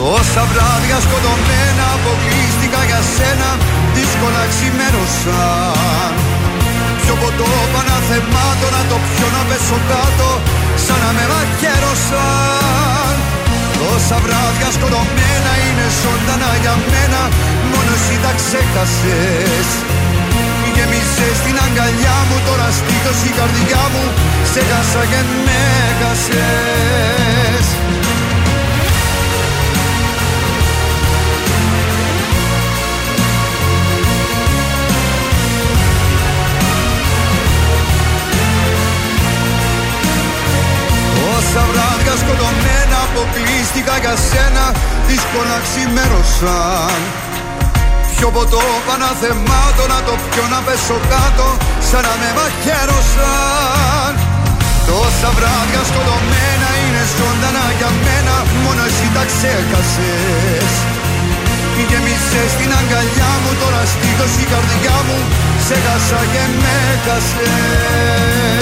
Τόσα 0.01 0.43
βράδια 0.51 0.99
σκοτωμένα 1.07 1.87
αποκλείστηκα 1.97 2.81
για 2.91 3.01
σένα 3.15 3.51
Δύσκολα 3.97 4.43
ξημέρωσαν 4.53 6.13
Πιο 7.03 7.15
ποτό 7.23 7.51
παναθεμάτω 7.73 8.67
να 8.77 8.83
το 8.91 8.97
πιω 9.11 9.29
να 9.37 9.43
πέσω 9.49 9.79
κάτω 9.91 10.29
Σαν 10.85 10.99
να 11.05 11.11
με 11.17 11.25
μαχαίρωσαν 11.33 13.15
Τόσα 13.79 14.19
βράδια 14.25 14.69
σκοτωμένα 14.77 15.53
είναι 15.65 15.87
ζωντανά 16.01 16.53
για 16.63 16.75
μένα 16.91 17.21
Μόνο 17.71 17.93
εσύ 17.99 18.17
τα 18.25 18.33
ξέχασες. 18.41 19.69
Γέμισες 20.75 21.35
στην 21.41 21.57
αγκαλιά 21.65 22.17
μου 22.29 22.37
τώρα 22.47 22.69
στήθος 22.79 23.21
η 23.29 23.33
καρδιά 23.39 23.83
μου 23.93 24.05
Σε 24.53 24.61
χάσα 24.69 25.03
και 25.11 25.21
με 25.47 25.63
χάσες 26.01 27.67
σκοτωμένα 42.29 42.99
αποκλείστηκα 43.07 43.95
για 44.05 44.15
σένα 44.29 44.65
Δύσκολα 45.09 45.57
ξημέρωσαν 45.67 47.01
Πιο 48.15 48.29
ποτό 48.37 48.65
παναθεμάτω 48.87 49.85
να 49.93 49.99
το 50.07 50.15
πιω 50.31 50.45
να 50.55 50.61
πέσω 50.67 50.99
κάτω 51.13 51.47
Σαν 51.89 52.03
να 52.07 52.15
με 52.21 52.31
μαχαίρωσαν. 52.39 54.13
Τόσα 54.89 55.31
βράδια 55.37 55.83
σκοτωμένα 55.91 56.69
είναι 56.83 57.03
ζωντανά 57.17 57.67
για 57.79 57.91
μένα 58.05 58.35
Μόνο 58.65 58.83
εσύ 58.89 59.07
τα 59.17 59.25
ξέχασες. 59.31 60.73
Γέμισες 61.89 62.51
στην 62.55 62.71
αγκαλιά 62.79 63.33
μου 63.43 63.53
τώρα 63.63 63.83
στήθος 63.93 64.33
η 64.43 64.45
καρδιά 64.53 64.97
μου 65.07 65.19
Σε 65.69 65.75
χάσα 65.75 66.25
και 66.33 66.39
με 66.61 67.11
χάσες 67.11 68.59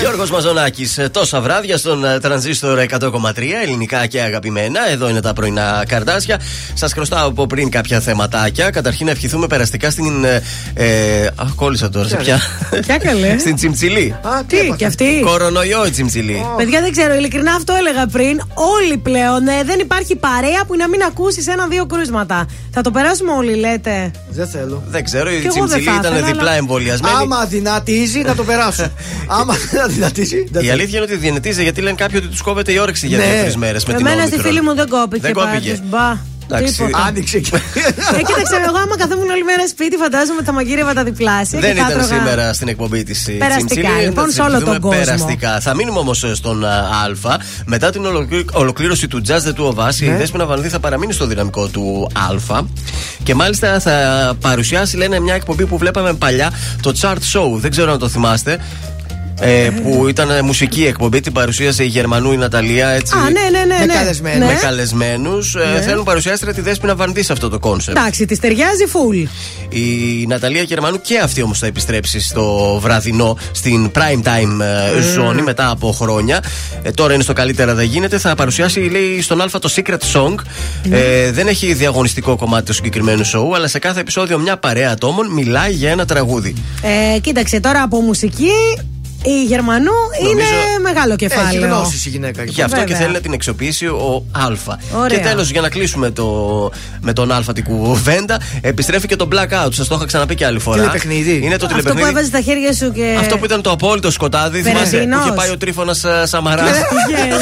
Γιώργος 0.00 0.30
Μαζονάκης, 0.30 0.98
ε, 0.98 1.08
τόσα 1.08 1.40
βράδια 1.40 1.76
στον 1.76 2.04
ε, 2.04 2.20
τρανζίστορ 2.20 2.78
100,3 2.78 3.10
ελληνικά 3.62 4.06
και 4.06 4.20
αγαπημένα. 4.20 4.90
Εδώ 4.90 5.08
είναι 5.08 5.20
τα 5.20 5.32
πρωινά 5.32 5.84
καρτάσια. 5.88 6.40
Σας 6.74 6.92
χρωστάω 6.92 7.28
από 7.28 7.46
πριν 7.46 7.70
κάποια 7.70 8.00
θεματάκια. 8.00 8.70
Καταρχήν 8.70 9.06
να 9.06 9.12
ευχηθούμε 9.12 9.46
περαστικά 9.46 9.90
στην. 9.90 10.24
Ε, 10.24 10.42
ε, 10.74 11.26
αχ, 11.36 11.54
κόλλησα 11.54 11.88
τώρα 11.88 12.08
σε 12.08 12.16
πια. 12.16 12.40
Ποια 12.86 12.98
καλέ. 12.98 13.38
στην 13.44 13.54
Τσιμψιλή. 13.54 14.14
Α, 14.22 14.44
τι, 14.46 14.56
και 14.76 14.86
αυτή; 14.86 15.20
Κορονοϊό 15.24 15.86
η 15.86 15.90
Τσιμψιλή. 15.90 16.46
Παιδιά 16.56 16.80
δεν 16.80 16.92
ξέρω, 16.92 17.14
ειλικρινά 17.14 17.52
αυτό 17.52 17.74
έλεγα 17.74 18.06
πριν. 18.06 18.40
Όλοι 18.54 18.96
πλέον 18.96 19.46
ε, 19.46 19.64
δεν 19.64 19.78
υπάρχει 19.78 20.16
παρέα 20.16 20.64
που 20.66 20.76
να 20.76 20.88
μην 20.88 21.02
ακούσεις 21.02 21.46
ένα-δύο 21.46 21.86
κρούσματα. 21.86 22.46
Θα 22.70 22.80
το 22.80 22.90
περάσουμε 22.90 23.32
όλοι, 23.32 23.54
λέτε. 23.54 24.10
Δεν 24.28 24.48
θέλω. 24.48 24.82
Δεν 24.88 25.04
ξέρω, 25.04 25.30
η 25.30 25.40
Κι 25.40 25.46
εγώ 25.46 25.66
δεν 25.66 25.66
Τσιμψιλή 25.66 25.84
θα 25.84 26.08
ήταν 26.08 26.14
ήθελα, 26.14 26.45
διπλά 26.46 26.50
αλλά- 26.50 26.58
εμβολιασμένη. 26.58 27.14
Άμα 27.20 27.44
δυνατίζει 27.44 28.18
να 28.20 28.34
το 28.34 28.44
περάσω. 28.44 28.90
Άμα 29.40 29.54
δεν 29.70 29.80
αδυνατίζει. 29.80 30.36
δεν 30.50 30.62
Η 30.62 30.66
θέλω. 30.66 30.72
αλήθεια 30.78 30.98
είναι 30.98 31.06
ότι 31.12 31.16
διενετίζει 31.16 31.62
γιατί 31.62 31.80
λένε 31.80 31.96
κάποιοι 31.96 32.18
ότι 32.22 32.28
τους 32.30 32.40
κόβεται 32.42 32.72
η 32.72 32.78
όρεξη 32.78 33.06
για 33.06 33.18
Ναι. 33.18 33.24
δύο-τρεις 33.24 33.56
μέρες 33.56 33.84
με 33.84 33.94
την 33.94 34.06
Εμένα 34.06 34.26
στη 34.26 34.36
Omicron. 34.38 34.42
φίλη 34.44 34.60
μου 34.62 34.74
δεν 34.74 34.88
κόπηκε. 34.88 35.20
Δεν 35.22 35.32
κόπηκε. 35.32 35.82
Πάντως, 36.48 36.48
Μπα. 36.48 36.56
Εντάξει. 36.56 36.74
Τίποτα. 36.84 37.04
Άνοιξε 37.06 37.38
και. 37.38 37.56
Ε, 37.56 38.22
κοίταξε, 38.28 38.56
εγώ 38.68 38.76
άμα 38.84 38.96
καθόμουν 38.96 39.28
όλη 39.30 39.44
μέρα 39.44 39.68
σπίτι, 39.68 39.96
φαντάζομαι 39.96 40.42
θα 40.42 40.52
μαγείρευα 40.52 40.92
τα 40.94 41.04
διπλάσια. 41.04 41.60
Δεν 41.60 41.74
και 41.74 41.80
θα 41.80 41.86
ήταν 41.90 41.98
τρώγα- 42.06 42.16
σήμερα 42.22 42.52
στην 42.52 42.68
εκπομπή 42.68 43.02
της 43.02 43.24
Περαστικά, 43.38 43.88
λοιπόν, 44.04 44.30
σε 44.30 44.42
όλο 44.42 44.60
τον 44.62 44.80
κόσμο. 44.80 44.90
Περαστικά. 45.04 45.60
Θα 45.60 45.74
μείνουμε 45.74 45.98
όμως 45.98 46.24
στον 46.34 46.64
α, 46.64 46.68
Α. 47.22 47.36
Μετά 47.64 47.90
την 47.90 48.04
ολοκλή- 48.06 48.50
ολοκλήρωση 48.52 49.08
του 49.08 49.22
Jazz 49.28 49.40
The 49.48 49.52
Two 49.60 49.74
of 49.74 49.88
Us, 49.88 50.00
η 50.00 50.06
Ναι. 50.06 50.16
Δέσποινα 50.16 50.46
Βανδύ 50.46 50.68
θα 50.68 50.78
παραμείνει 50.80 51.12
στο 51.12 51.26
δυναμικό 51.26 51.66
του 51.68 52.10
Α. 52.52 52.60
Και 53.22 53.34
μάλιστα 53.34 53.80
θα 53.80 53.96
παρουσιάσει, 54.40 54.96
λένε, 54.96 55.20
μια 55.20 55.34
εκπομπή 55.34 55.66
που 55.66 55.78
βλέπαμε 55.78 56.12
παλιά, 56.14 56.52
το 56.82 56.92
Chart 57.00 57.14
Show. 57.32 57.50
Δεν 57.56 57.70
ξέρω 57.70 57.92
αν 57.92 57.98
το 57.98 58.08
θυμάστε. 58.08 58.58
Ε, 59.40 59.70
που 59.82 60.08
ήταν 60.08 60.44
μουσική 60.44 60.86
εκπομπή, 60.86 61.20
την 61.20 61.32
παρουσίασε 61.32 61.84
η 61.84 61.86
Γερμανού 61.86 62.32
η 62.32 62.36
Ναταλία. 62.36 62.88
Έτσι, 62.88 63.14
Α, 63.16 63.22
ναι, 63.22 63.58
ναι, 63.58 63.64
ναι. 63.64 63.78
Με 63.78 63.84
ναι. 63.84 63.94
καλεσμένους. 63.94 64.38
Ναι. 64.38 64.44
με 64.46 64.58
καλεσμένους. 64.60 65.54
Ναι. 65.54 65.80
θέλουν 65.80 66.04
παρουσιάστρια 66.04 66.54
τη 66.54 66.60
Δέσποινα 66.60 66.94
Βανδή 66.94 67.22
σε 67.22 67.32
αυτό 67.32 67.48
το 67.48 67.58
concept. 67.58 67.98
Εντάξει, 67.98 68.24
της 68.26 68.38
ταιριάζει 68.38 68.84
full. 68.92 69.28
Η 69.68 70.26
Ναταλία 70.26 70.62
Γερμανού 70.62 71.00
και 71.00 71.18
αυτή 71.18 71.42
όμως 71.42 71.58
θα 71.58 71.66
επιστρέψει 71.66 72.20
στο 72.20 72.78
βραδινό, 72.82 73.38
στην 73.52 73.90
prime 73.94 74.22
time 74.22 74.60
ε, 74.96 75.00
ζώνη 75.00 75.42
μετά 75.42 75.70
από 75.70 75.92
χρόνια. 75.92 76.42
Ε, 76.82 76.90
τώρα 76.90 77.14
είναι 77.14 77.22
στο 77.22 77.32
καλύτερα 77.32 77.74
δεν 77.74 77.86
γίνεται. 77.86 78.18
Θα 78.18 78.34
παρουσιάσει, 78.34 78.80
λέει, 78.80 79.22
στον 79.22 79.40
Α 79.40 79.46
το 79.46 79.72
Secret 79.76 79.98
Song. 80.12 80.34
Ε, 80.90 81.30
δεν 81.30 81.46
έχει 81.46 81.72
διαγωνιστικό 81.72 82.36
κομμάτι 82.36 82.64
του 82.64 82.72
συγκεκριμένου 82.72 83.24
σόου, 83.24 83.54
αλλά 83.54 83.68
σε 83.68 83.78
κάθε 83.78 84.00
επεισόδιο 84.00 84.38
μια 84.38 84.56
παρέα 84.56 84.90
ατόμων 84.90 85.32
μιλάει 85.32 85.72
για 85.72 85.90
ένα 85.90 86.04
τραγούδι. 86.04 86.54
Ε, 86.82 87.18
κοίταξε 87.18 87.60
τώρα 87.60 87.82
από 87.82 88.00
μουσική. 88.00 88.50
Η 89.24 89.44
Γερμανού 89.44 89.92
είναι 90.30 90.44
μεγάλο 90.82 91.12
Έχει 91.12 91.26
κεφάλαιο. 91.28 91.66
γνώσεις 91.66 92.06
η 92.06 92.08
γυναίκα. 92.08 92.44
Γι' 92.44 92.62
αυτό 92.62 92.76
και 92.76 92.82
Βέβαια. 92.82 92.98
θέλει 92.98 93.12
να 93.12 93.20
την 93.20 93.32
αξιοποιήσει 93.32 93.86
ο 93.86 94.24
Α. 94.32 94.46
Ωραία. 94.96 95.18
Και 95.18 95.24
τέλος, 95.24 95.50
για 95.50 95.60
να 95.60 95.68
κλείσουμε 95.68 96.10
το, 96.10 96.26
με 97.00 97.12
τον 97.12 97.32
Α 97.32 97.42
την 97.54 97.64
κουβέντα, 97.64 98.40
επιστρέφει 98.60 99.06
και 99.06 99.16
το 99.16 99.28
Blackout. 99.32 99.68
Σας 99.72 99.88
το 99.88 99.94
είχα 99.94 100.06
ξαναπεί 100.06 100.34
και 100.34 100.46
άλλη 100.46 100.58
φορά. 100.58 100.76
Τηλεπαιχνίδι. 100.78 101.36
Είναι 101.42 101.56
το 101.56 101.64
Αυτό 101.64 101.66
που 101.66 101.72
τηλεπαιχνίδι. 101.74 102.08
έβαζε 102.08 102.26
στα 102.26 102.40
χέρια 102.40 102.72
σου 102.74 102.92
και. 102.92 103.16
Αυτό 103.20 103.38
που 103.38 103.44
ήταν 103.44 103.62
το 103.62 103.70
απόλυτο 103.70 104.10
σκοτάδι, 104.10 104.62
θυμάσαι 104.62 104.84
που 104.84 104.90
Φερεντίνος. 104.90 105.24
είχε 105.24 105.34
πάει 105.34 105.50
ο 105.50 105.56
τρίφωνας 105.56 106.04
Σαμαράς. 106.24 106.68
Γέλο. 107.08 107.36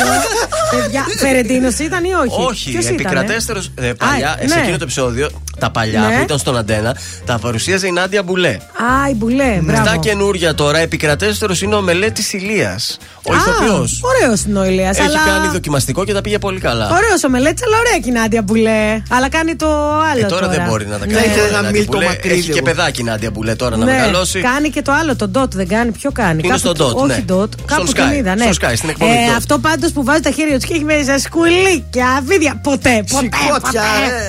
Παιδιά, 0.71 1.05
Φερεντίνος 1.27 1.79
ήταν 1.79 2.05
ή 2.05 2.09
όχι; 2.13 2.47
Όχι, 2.49 2.71
Ποιος 2.71 2.85
ήτανε; 2.85 3.01
επικρατέστερο 3.01 3.61
παλιά, 3.99 4.29
Α, 4.31 4.37
σε 4.49 4.55
ναι. 4.55 4.61
εκείνο 4.61 4.77
το 4.77 4.83
επεισόδιο, 4.85 5.29
τα 5.59 5.71
παλιά 5.71 6.01
Ναι. 6.01 6.17
που 6.17 6.23
ήταν 6.23 6.39
στον 6.39 6.57
Αντένα, 6.57 6.97
τα 7.25 7.39
παρουσίαζε 7.39 7.87
η 7.87 7.91
Νάντια 7.91 8.23
Μπουλέ. 8.23 8.49
Α, 8.49 9.09
η 9.11 9.15
Μπουλέ. 9.15 9.59
Μπράβο. 9.63 9.87
Στα 9.87 9.97
καινούργια 9.97 10.55
τώρα, 10.55 10.79
επικρατέστερος 10.79 11.63
είναι 11.65 11.75
ο 11.75 11.81
Μελέτης 11.81 12.33
Ηλίας. 12.33 12.99
Ο 13.27 13.33
Α, 13.33 13.37
ηθοποιός. 13.37 14.01
Ωραίος 14.03 14.43
είναι 14.45 14.59
ο 14.59 14.65
Ηλίας, 14.65 14.99
Έχει 14.99 15.07
αλλά... 15.07 15.19
κάνει 15.27 15.49
δοκιμαστικό 15.49 16.05
και 16.05 16.13
τα 16.13 16.21
πήγε 16.21 16.39
πολύ 16.39 16.61
καλά. 16.61 16.85
Ωραίος 16.85 17.25
ο 17.25 17.29
μελέτης, 17.29 17.63
αλλά 17.67 17.77
ωραία 17.79 17.99
και 17.99 18.09
η 18.09 18.13
Νάντια 18.13 18.43
Μπουλέ. 18.43 19.03
Αλλά 19.11 19.29
κάνει 19.29 19.57
το 19.57 19.67
άλλο. 20.13 20.25
Ε, 20.25 20.29
τώρα, 20.29 20.49
δεν 20.49 20.63
μπορεί 20.69 20.87
να 20.87 20.99
τα 20.99 21.07
κάνει. 21.07 21.13
Ναι, 21.13 21.19
όλα 21.19 21.27
ήθελε 21.27 21.47
η 21.49 21.51
να 21.51 21.57
Νάντια 21.57 21.71
μίλει 21.71 21.85
το 21.85 21.93
Μπουλέ. 21.93 22.07
μακρύδι 22.07 22.35
Έχει 22.39 22.45
και 22.51 22.51
εγώ. 22.59 22.63
παιδάκι 22.63 23.01
η 23.01 23.05
Νάντια 23.05 23.31
Μπουλέ 23.31 23.55
τώρα 23.55 23.77
να 23.77 23.85
Ναι, 23.85 23.93
μεγαλώσει. 23.93 24.41
Κάνει 24.41 24.71
και 24.71 24.83
το 24.83 24.93
άλλο, 24.93 25.17
το 25.17 25.31
dot 25.35 25.51
δεν 25.51 25.69
κάνει. 25.69 25.91
Ποιο 25.91 26.11
κάνει. 26.13 26.39
Είναι 26.45 26.55
Κάπου- 26.57 26.77
στο 26.77 26.87
dot, 26.89 26.95
Όχι 26.95 27.07
ναι. 27.07 27.25
dot. 27.29 27.49
Κάπου 27.65 27.87
Στον 27.87 27.95
την 27.95 28.05
Sky, 28.13 28.17
είδα, 28.17 28.35
ναι. 28.35 28.53
στο 28.53 28.67
Sky, 28.69 28.73
στην 28.77 28.89
εκπομπή 28.89 29.11
Ε, 29.11 29.15
dot. 29.33 29.35
αυτό 29.37 29.59
πάντως 29.59 29.93
που 29.93 30.05
βάζει 30.05 30.21
τα 30.21 30.31
χέρια 30.31 30.55
τους 30.55 30.65
και 30.65 30.75
έχει 30.75 30.85
μέσα 30.85 31.19
σκουλίκια, 31.19 32.23
βίδια. 32.25 32.61
Ποτέ, 32.63 33.05
ποτέ. 33.11 33.29
Σηκώτια, 33.33 33.61
ποτέ. 33.61 33.79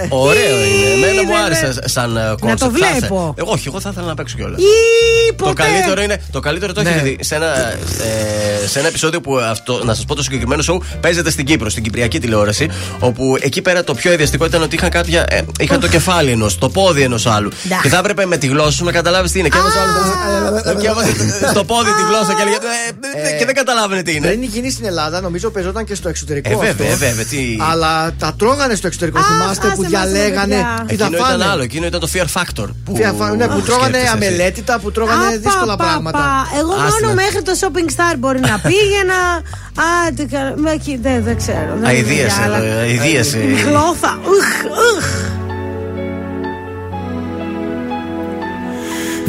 ε. 0.03 0.07
Ωραίο 0.09 0.55
είναι. 0.65 1.05
Εμένα 1.07 1.23
μου 1.23 1.31
Είδε, 1.31 1.41
άρεσε 1.45 1.67
ναι. 1.67 1.87
σαν 1.87 2.17
ε, 2.17 2.19
Να 2.19 2.31
concept. 2.33 2.37
το 2.39 2.45
Θα 2.57 2.71
ήθελα- 2.75 2.95
βλέπω. 2.97 3.33
Εγώ, 3.37 3.51
όχι, 3.51 3.67
εγώ 3.67 3.79
θα 3.79 3.89
ήθελα 3.91 4.07
να 4.07 4.13
παίξω 4.15 4.35
κιόλας. 4.37 4.59
Ή, 4.61 4.65
Το 5.35 5.43
ποτέ. 5.45 5.63
καλύτερο 5.63 6.01
είναι. 6.01 6.21
Το 6.31 6.39
καλύτερο 6.39 6.73
το 6.73 6.81
Ναι. 6.81 6.89
έχετε 6.89 7.03
δει. 7.03 7.17
Σε 7.25 7.35
ένα, 7.35 7.47
ε, 8.63 8.67
σε 8.67 8.79
ένα 8.79 8.87
επεισόδιο 8.87 9.21
που 9.21 9.37
αυτό, 9.37 9.81
να 9.83 9.93
σας 9.93 10.05
πω 10.05 10.15
το 10.15 10.23
συγκεκριμένο 10.23 10.63
show 10.67 10.77
παίζεται 10.99 11.29
στην 11.29 11.45
Κύπρο, 11.45 11.69
στην 11.69 11.83
Κυπριακή 11.83 12.19
τηλεόραση. 12.19 12.69
Όπου 12.99 13.35
εκεί 13.39 13.61
πέρα 13.61 13.83
το 13.83 13.93
πιο 13.93 14.11
ιδιαστικό 14.11 14.45
ήταν 14.45 14.61
ότι 14.61 14.75
είχαν 14.75 14.89
κάποια. 14.89 15.25
Ε, 15.29 15.41
είχαν 15.59 15.79
το 15.79 15.87
κεφάλι 15.87 16.31
ενός, 16.31 16.57
το 16.57 16.69
πόδι 16.69 17.01
ενός 17.01 17.25
άλλου. 17.25 17.49
Ναι. 17.63 17.77
Και 17.81 17.89
θα 17.89 17.97
έπρεπε 17.97 18.25
με 18.25 18.37
τη 18.37 18.47
γλώσσα 18.47 18.71
σου 18.71 18.83
να 18.83 18.91
καταλάβεις 18.91 19.31
τι 19.31 19.39
είναι. 19.39 19.49
Και 19.49 19.57
ένα 19.57 19.67
άλλος. 19.81 20.81
Και 20.81 20.87
έβαζε 20.87 21.11
στο 21.49 21.63
πόδι 21.63 21.89
τη 21.93 22.01
γλώσσα 22.09 22.33
και 22.33 22.41
έλεγε. 22.41 22.55
ε, 23.27 23.33
ε, 23.33 23.37
Και 23.37 23.45
δεν 23.45 23.55
καταλάβαινε 23.55 24.01
τι 24.01 24.15
είναι. 24.15 24.27
Δεν 24.27 24.35
είναι 24.41 24.45
γίνει 24.45 24.71
στην 24.71 24.85
Ελλάδα, 24.85 25.21
νομίζω 25.21 25.49
παίζονταν 25.49 25.85
και 25.85 25.95
στο 25.95 26.09
εξωτερικό. 26.09 26.49
Ε, 26.49 26.55
βέβαια, 26.55 26.71
αυτό. 26.71 26.83
ε, 27.05 27.07
βέβαια, 27.09 27.25
τι- 27.25 27.57
Αλλά 27.71 28.13
τα 28.19 28.33
τρώγανε 28.37 28.75
στο 28.75 28.87
εξωτερικό, 28.87 29.19
θυμάστε 29.21 29.67
άσε 29.67 29.75
που 29.75 29.81
μας, 29.81 29.89
διαλέγανε 29.89 30.55
παιδιά. 30.55 30.83
τι 30.87 30.95
θα 30.95 31.05
Εκείνο 31.05 31.17
ήταν 31.17 31.29
φάνε. 31.37 31.45
άλλο, 31.51 31.63
εκείνο 31.63 31.85
ήταν 31.85 31.99
το 31.99 32.09
Fear 32.13 32.27
Factor. 32.41 32.67
Πού 32.85 32.95
Φια- 32.95 33.11
ναι, 33.37 33.47
που 33.47 33.61
τρώγανε 33.61 33.97
σκέφτεσαι 33.97 34.17
εσύ; 34.21 34.25
αμελέτητα, 34.27 34.79
που 34.79 34.91
τρώγανε 34.91 35.25
Α, 35.25 35.37
δύσκολα 35.45 35.75
πα, 35.75 35.83
πα, 35.83 35.89
πράγματα. 35.89 36.17
πα. 36.17 36.57
Εγώ 36.59 36.71
Άστα. 36.73 36.89
μόνο 37.07 37.13
μέχρι 37.15 37.41
το 37.41 37.51
shopping 37.61 37.89
star 37.95 38.15
μπορεί 38.17 38.39
να 38.39 38.59
πήγαινα. 38.67 39.19
Α, 39.85 40.13
τι 40.15 40.25
κα- 40.25 40.53
με 40.55 40.71
εκεί, 40.71 40.99
δεν, 41.01 41.23
δεν 41.23 41.37
ξέρω. 41.37 41.71
δεν 41.79 41.85
Αηδίασε, 41.89 42.13
είναι 42.21 42.23
για 42.25 42.43
άλλα. 42.45 42.57
ε, 42.63 42.79
αηδίασε. 42.79 43.37
Η 43.37 43.53
γλώθα. 43.67 44.19
Ουχ, 44.23 44.49
ουχ. 44.95 45.05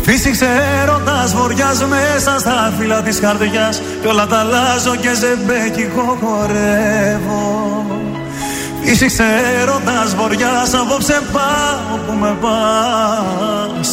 Φύσηξε 0.03 0.47
έρωτας 0.83 1.35
βοριάς 1.35 1.85
μέσα 1.85 2.39
στα 2.39 2.73
φύλλα 2.79 3.03
της 3.03 3.21
καρδιάς 3.21 3.81
Κι 4.01 4.07
όλα 4.07 4.27
τα 4.27 4.37
αλλάζω 4.39 4.97
και 4.97 5.09
ζεμπέκικο 5.15 6.19
χορεύω 6.23 7.87
Φύσηξε 8.83 9.25
έρωτας 9.61 10.15
βοριάς 10.17 10.75
απόψε 10.75 11.21
πάω 11.33 11.97
που 12.07 12.13
με 12.13 12.37
πας 12.41 13.89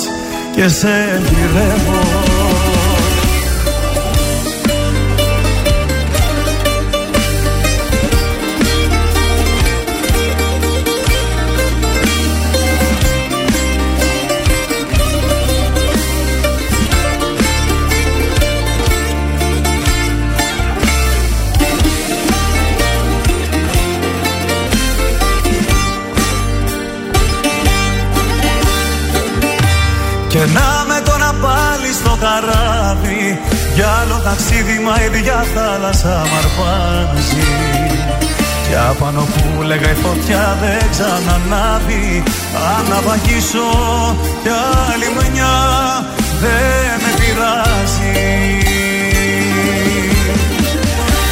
Και 0.55 0.67
σε 0.67 1.21
γυρεύω 1.29 2.32
Και 30.43 30.49
να 30.51 30.85
με 30.87 31.01
το 31.07 31.17
να 31.17 31.31
πάλι 31.43 31.89
στο 31.99 32.17
καράβι. 32.23 33.39
Για 33.75 33.87
άλλο 34.01 34.17
ταξίδι 34.23 34.79
μα 34.85 34.95
η 35.01 35.05
ίδια 35.05 35.45
θάλασσα 35.53 36.15
μ' 36.29 36.35
αρπάζει. 36.41 37.47
Και 38.67 38.77
απάνω 38.89 39.21
που 39.33 39.61
λέγα 39.61 39.89
η 39.91 39.97
φωτιά 40.03 40.57
δεν 40.61 40.83
ξανανάβει. 40.93 42.23
Αν 42.73 42.83
να 42.91 42.99
βαγίσω 43.07 43.67
κι 44.43 44.51
άλλη 44.89 45.07
μια 45.33 45.55
δεν 46.41 46.93
με 47.03 47.11
πειράζει 47.19 48.17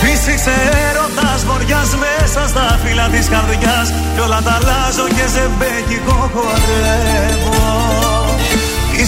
Φύσηξε 0.02 0.56
έρωτας 0.88 1.46
βοριάς 1.46 1.90
μέσα 2.04 2.48
στα 2.48 2.80
φύλλα 2.84 3.08
της 3.14 3.28
καρδιάς. 3.34 3.88
Κι 4.14 4.22
όλα 4.26 4.42
τα 4.46 4.60
αλλάζω 4.60 5.08
και 5.16 5.26
ζεμπέκικο 5.34 6.32
χορεύω 6.34 8.21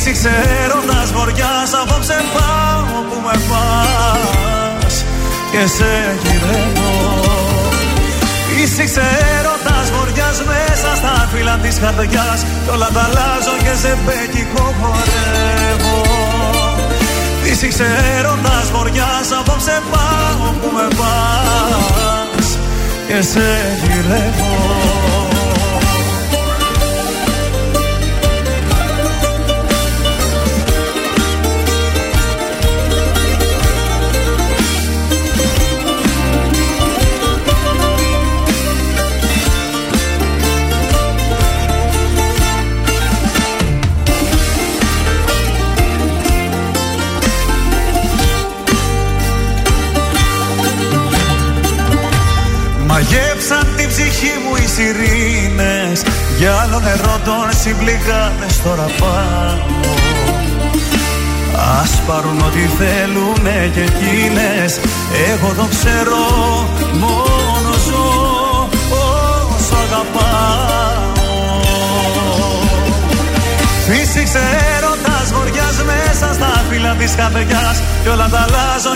Φύσηξε 0.05 0.31
έρωτας 0.63 1.11
βοριάς 1.11 1.73
απόψε 1.81 2.17
πάω 2.33 3.01
που 3.09 3.17
με 3.25 3.35
πας 3.49 5.05
Και 5.51 5.67
σε 5.75 5.91
γυρεύω. 6.23 6.91
Φύσηξε 8.47 9.05
έρωτας 9.37 9.87
βοριάς 9.95 10.37
μέσα 10.49 10.89
στα 10.95 11.29
φύλλα 11.31 11.57
της 11.57 11.79
καρδιάς 11.79 12.39
Κι 12.63 12.69
όλα 12.73 12.89
τα 12.93 13.01
αλλάζω 13.01 13.55
και 13.63 13.73
ζεμπέκικο 13.81 14.63
χορεύω. 14.79 16.01
Φύσηξε 17.43 17.87
έρωτας 18.17 18.67
βοριάς 18.73 19.27
απόψε 19.39 19.81
πάω 19.91 20.49
που 20.59 20.69
με 20.75 20.87
πας 20.99 22.47
Και 23.07 23.21
σε 23.21 23.47
γυρεύω 23.81 25.32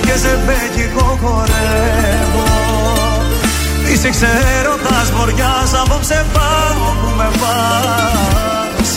και 0.08 0.18
σε 0.24 0.34
μπέκικο 0.46 1.08
χορεύω. 1.22 2.48
Φύσηξε 3.86 4.30
έρωτας 4.58 5.08
βοριάς 5.16 5.72
απόψε 5.82 6.26
πάω 6.34 6.86
που 7.00 7.10
με 7.18 7.30
πας 7.42 8.90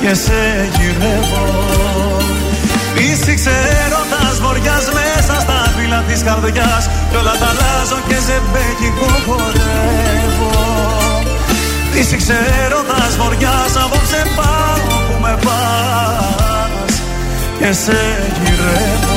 Και 0.00 0.14
σε 0.14 0.40
γυρεύω. 0.76 1.46
Φύσηξε 2.94 3.54
έρωτας 3.84 4.36
βοριάς 4.44 4.86
μέσα 4.98 5.34
στα 5.44 5.58
φύλλα 5.76 6.00
της 6.08 6.22
καρδιάς 6.22 6.84
Κι 7.10 7.16
όλα 7.20 7.34
τα 7.40 7.48
αλλάζω 7.52 7.98
και 8.08 8.18
σε 8.26 8.36
μπέκικο 8.50 9.10
χορεύω. 9.26 10.52
Φύσηξε 11.92 12.36
έρωτας 12.64 13.12
βοριάς 13.20 13.72
απόψε 13.84 14.22
πάω 14.36 14.96
που 15.06 15.16
με 15.22 15.38
πας 15.44 16.94
Και 17.58 17.72
σε 17.82 17.98
γυρεύω 18.40 19.07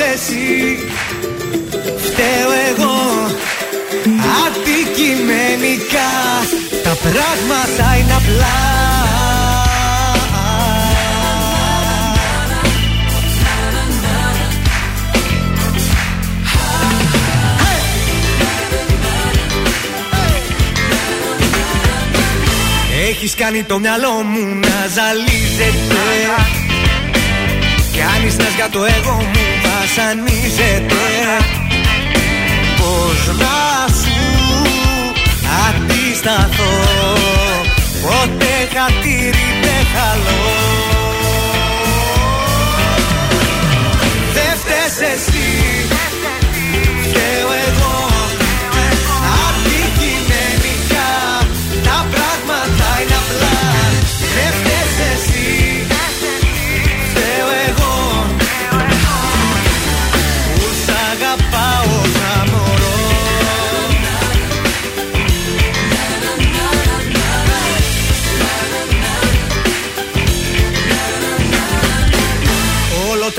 εσύ, 0.00 0.78
φταίω 1.96 2.50
εγώ 2.70 3.00
Αντικειμενικά 4.46 6.10
τα 6.82 6.96
πράγματα 7.02 7.96
είναι 7.96 8.12
απλά. 8.12 8.58
Έχεις 23.08 23.34
κάνει 23.34 23.62
το 23.62 23.78
μυαλό 23.78 24.10
μου 24.10 24.46
να 24.46 24.86
ζαλίζεται. 24.94 26.00
Κάνεις 27.96 28.36
νες 28.36 28.54
για 28.56 28.68
το 28.68 28.84
εγώ 28.84 29.12
μου 29.12 29.59
βασανίζεται 29.94 31.06
Πώς 32.76 33.36
να 33.36 33.94
σου 33.94 34.20
αντισταθώ 35.68 36.74
Ποτέ 38.02 38.56
χατήρι 38.74 39.48
δεν 39.62 39.86
χαλώ. 39.94 40.50
Δεν 44.32 44.56
φταίς 44.58 45.08
εσύ 45.14 45.50
Φταίω 47.02 47.50
εγώ 47.68 47.79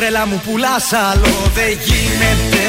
τρέλα 0.02 0.26
μου 0.26 0.42
πουλάς 0.46 0.94
άλλο 0.94 1.34
δεν 1.56 1.78
γίνεται. 1.86 2.66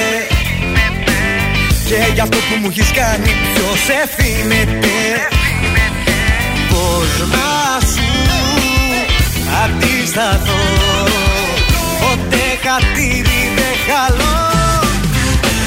Και 1.89 2.13
για 2.15 2.23
αυτό 2.23 2.37
που 2.37 2.55
μου 2.61 2.69
έχεις 2.71 2.91
κάνει 2.91 3.31
ποιος 3.55 3.83
ευθύνεται. 4.03 4.97
Πώς 6.71 7.29
να 7.35 7.87
σου 7.93 8.11
αντισταθώ. 9.63 10.63
Ποτέ 12.01 12.47
χατήρι 12.65 13.43
δεν 13.57 13.75
χαλώ. 13.87 14.51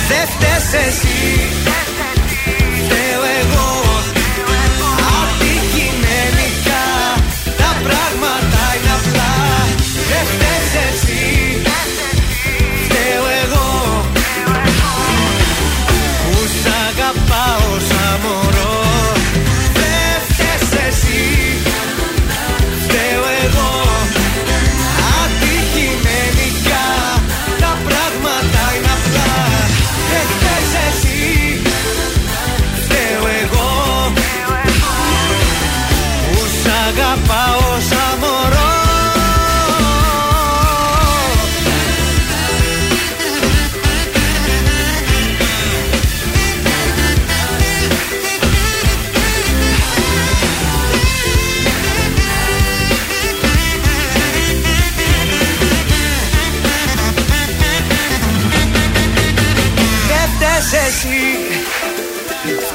Δεν 0.08 0.27
φταίς 0.27 0.88
εσύ 0.88 1.75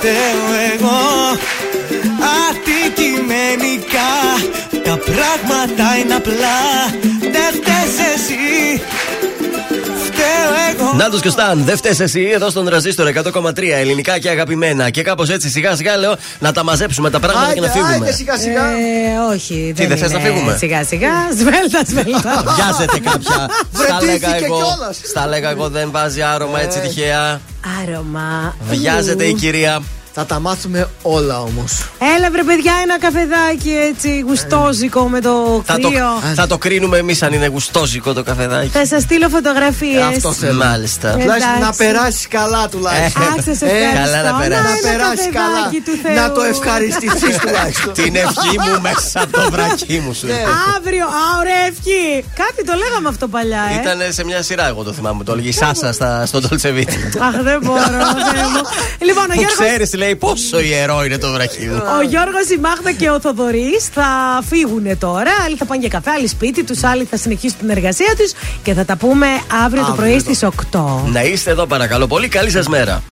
Φταίω 0.02 0.48
εγώ 0.74 1.00
Αντικειμενικά 2.48 4.12
Τα 4.84 4.98
πράγματα 4.98 5.96
είναι 6.02 6.14
απλά 6.14 6.58
Δεν 7.20 7.48
φταίς 7.54 7.94
εσύ 8.14 8.82
Φταίω 10.04 10.50
εγώ 10.70 10.92
Να 10.96 11.10
του 11.10 11.20
και 11.20 11.28
Σταν, 11.28 11.64
δεν 11.64 11.76
φταίει 11.76 11.96
εσύ 11.98 12.30
εδώ 12.34 12.50
στον 12.50 12.64
τραζίστορ 12.64 13.12
100,3 13.32 13.52
ελληνικά 13.70 14.18
και 14.18 14.28
αγαπημένα. 14.28 14.90
Και 14.90 15.02
κάπως 15.02 15.28
έτσι 15.28 15.50
σιγά 15.50 15.76
σιγά 15.76 15.96
λέω 15.96 16.16
να 16.38 16.52
τα 16.52 16.64
μαζέψουμε 16.64 17.10
τα 17.10 17.20
πράγματα 17.20 17.54
και 17.54 17.60
να 17.60 17.68
φύγουμε. 17.68 17.92
Άιντε 17.92 18.12
σιγά 18.12 18.36
σιγά. 18.38 18.64
Ε, 18.66 19.32
όχι. 19.34 19.72
Τι, 19.76 19.86
δεν 19.86 19.98
θες 19.98 20.10
είναι. 20.10 20.18
να 20.18 20.24
φύγουμε; 20.24 20.56
Σιγά 20.56 20.84
σιγά. 20.84 21.10
Σβέλτα, 21.38 21.80
σβέλτα. 21.86 22.44
Βιάζεται 22.56 22.98
κάποια. 23.10 23.48
στα 23.74 23.98
Βρετήθηκε 23.98 24.26
λέγα 24.26 24.36
εγώ. 24.44 24.56
κιόλας. 24.56 25.00
Στα 25.08 25.26
λέγα 25.26 25.50
εγώ 25.50 25.68
δεν 25.68 25.90
βάζει 25.90 26.22
άρωμα 26.22 26.60
έτσι 26.60 26.78
τυχαία. 26.78 27.40
Άρωμα. 27.82 28.54
Βιάζεται 28.70 29.24
η 29.24 29.34
κυρία. 29.34 29.82
Θα 30.12 30.26
τα 30.26 30.40
μάθουμε 30.40 30.88
όλα 31.02 31.40
όμως. 31.40 31.88
Έλα 32.16 32.30
βρε 32.30 32.42
παιδιά 32.42 32.72
ένα 32.82 32.98
καφεδάκι 32.98 33.70
έτσι 33.90 34.24
γουστόζικο 34.26 35.08
με 35.08 35.20
το 35.20 35.62
Θα 35.66 35.78
το, 35.78 35.88
κρύο. 35.88 36.08
θα 36.34 36.46
το 36.46 36.58
κρίνουμε 36.58 36.98
εμείς 36.98 37.22
αν 37.22 37.32
είναι 37.32 37.46
γουστόζικο 37.46 38.12
το 38.12 38.22
καφεδάκι. 38.22 38.68
Θα 38.68 38.86
σας 38.86 39.02
στείλω 39.02 39.28
φωτογραφίες. 39.28 40.02
Αυτό 40.16 40.32
θέλω. 40.32 40.64
Μάλιστα. 40.64 41.10
Τουλάχιστον 41.10 41.50
να 41.52 41.56
Εντάξει. 41.56 41.78
περάσεις 41.84 42.28
καλά 42.28 42.68
τουλάχιστον. 42.68 43.22
Αχ, 43.22 43.28
σας 43.44 43.60
ευχαριστώ. 43.62 43.94
καλά 44.02 44.22
να 44.30 44.32
περάσεις. 44.38 44.84
ένα 44.84 44.92
Να 44.92 44.98
περάσεις 44.98 45.28
καλά. 45.32 45.46
καφεδάκι 45.48 45.80
του 45.86 45.94
Θεού. 46.02 46.14
Να 46.14 46.32
το 46.32 46.42
ευχαριστηθείς 46.52 47.36
τουλάχιστον. 47.42 47.92
Την 47.92 48.16
ευχή 48.16 48.54
μου 48.64 48.80
μέσα 48.80 49.20
από 49.22 49.32
το 49.40 49.48
βρακί 49.50 49.98
μου 50.04 50.12
σου. 50.14 50.26
Ναι. 50.26 50.42
Αύριο, 50.76 51.04
α, 51.04 51.22
ωραία 51.40 51.62
ευχή. 51.72 52.04
Κάτι 52.42 52.60
το 52.68 52.74
λέγαμε 52.82 53.08
αυτό 53.08 53.28
παλιά, 53.28 53.62
ε. 53.72 53.80
Ήταν 53.80 53.98
σε 54.16 54.24
μια 54.24 54.42
σειρά, 54.42 54.66
εγώ 54.68 54.82
το 54.82 54.92
θυμάμαι. 54.92 55.24
Το 55.24 55.32
έλεγε 55.32 55.48
η 55.48 55.52
Σάσα 55.52 55.92
στα- 55.92 56.26
στον 56.26 56.40
Dolce 56.44 56.68
Αχ, 57.28 57.34
δεν 57.48 57.58
μπορώ. 57.62 57.80
Θεέ 58.32 58.46
μου. 58.54 58.62
Λοιπόν, 59.08 59.24
ο 59.24 59.34
Που 59.34 59.40
Γιώργος 59.40 59.58
ξέρεις, 59.58 59.94
λέει, 59.94 60.16
πόσο 60.16 60.60
ιερός 60.60 60.88
είναι 61.04 61.18
το 61.18 61.32
βρακί 61.32 61.66
μου. 61.66 61.82
Ο 61.98 62.02
Γιώργος, 62.02 62.48
η 62.56 62.58
Μάγδα 62.60 62.92
και 62.92 63.10
ο 63.10 63.20
Θοδωρής 63.20 63.88
θα 63.94 64.06
φύγουν 64.48 64.98
τώρα. 64.98 65.30
Άλλοι 65.44 65.56
θα 65.56 65.64
πάνε 65.64 65.80
για 65.80 65.88
καφέ, 65.88 66.10
άλλοι 66.10 66.26
σπίτι 66.28 66.64
τους, 66.64 66.82
άλλοι 66.84 67.04
θα 67.04 67.16
συνεχίσουν 67.16 67.58
την 67.58 67.70
εργασία 67.70 68.14
τους 68.18 68.32
και 68.62 68.74
θα 68.74 68.84
τα 68.84 68.96
πούμε 68.96 69.26
αύριο 69.64 69.82
το 69.84 69.90
Αύριο 69.92 69.94
πρωί 69.94 70.12
το- 70.14 70.20
στις 70.34 70.42
8. 70.42 71.04
Να 71.12 71.22
είστε 71.22 71.50
εδώ, 71.50 71.66
παρακαλώ 71.66 72.06
πολύ. 72.06 72.28
Καλή 72.28 72.50
σας 72.50 72.68
μέρα. 72.68 73.02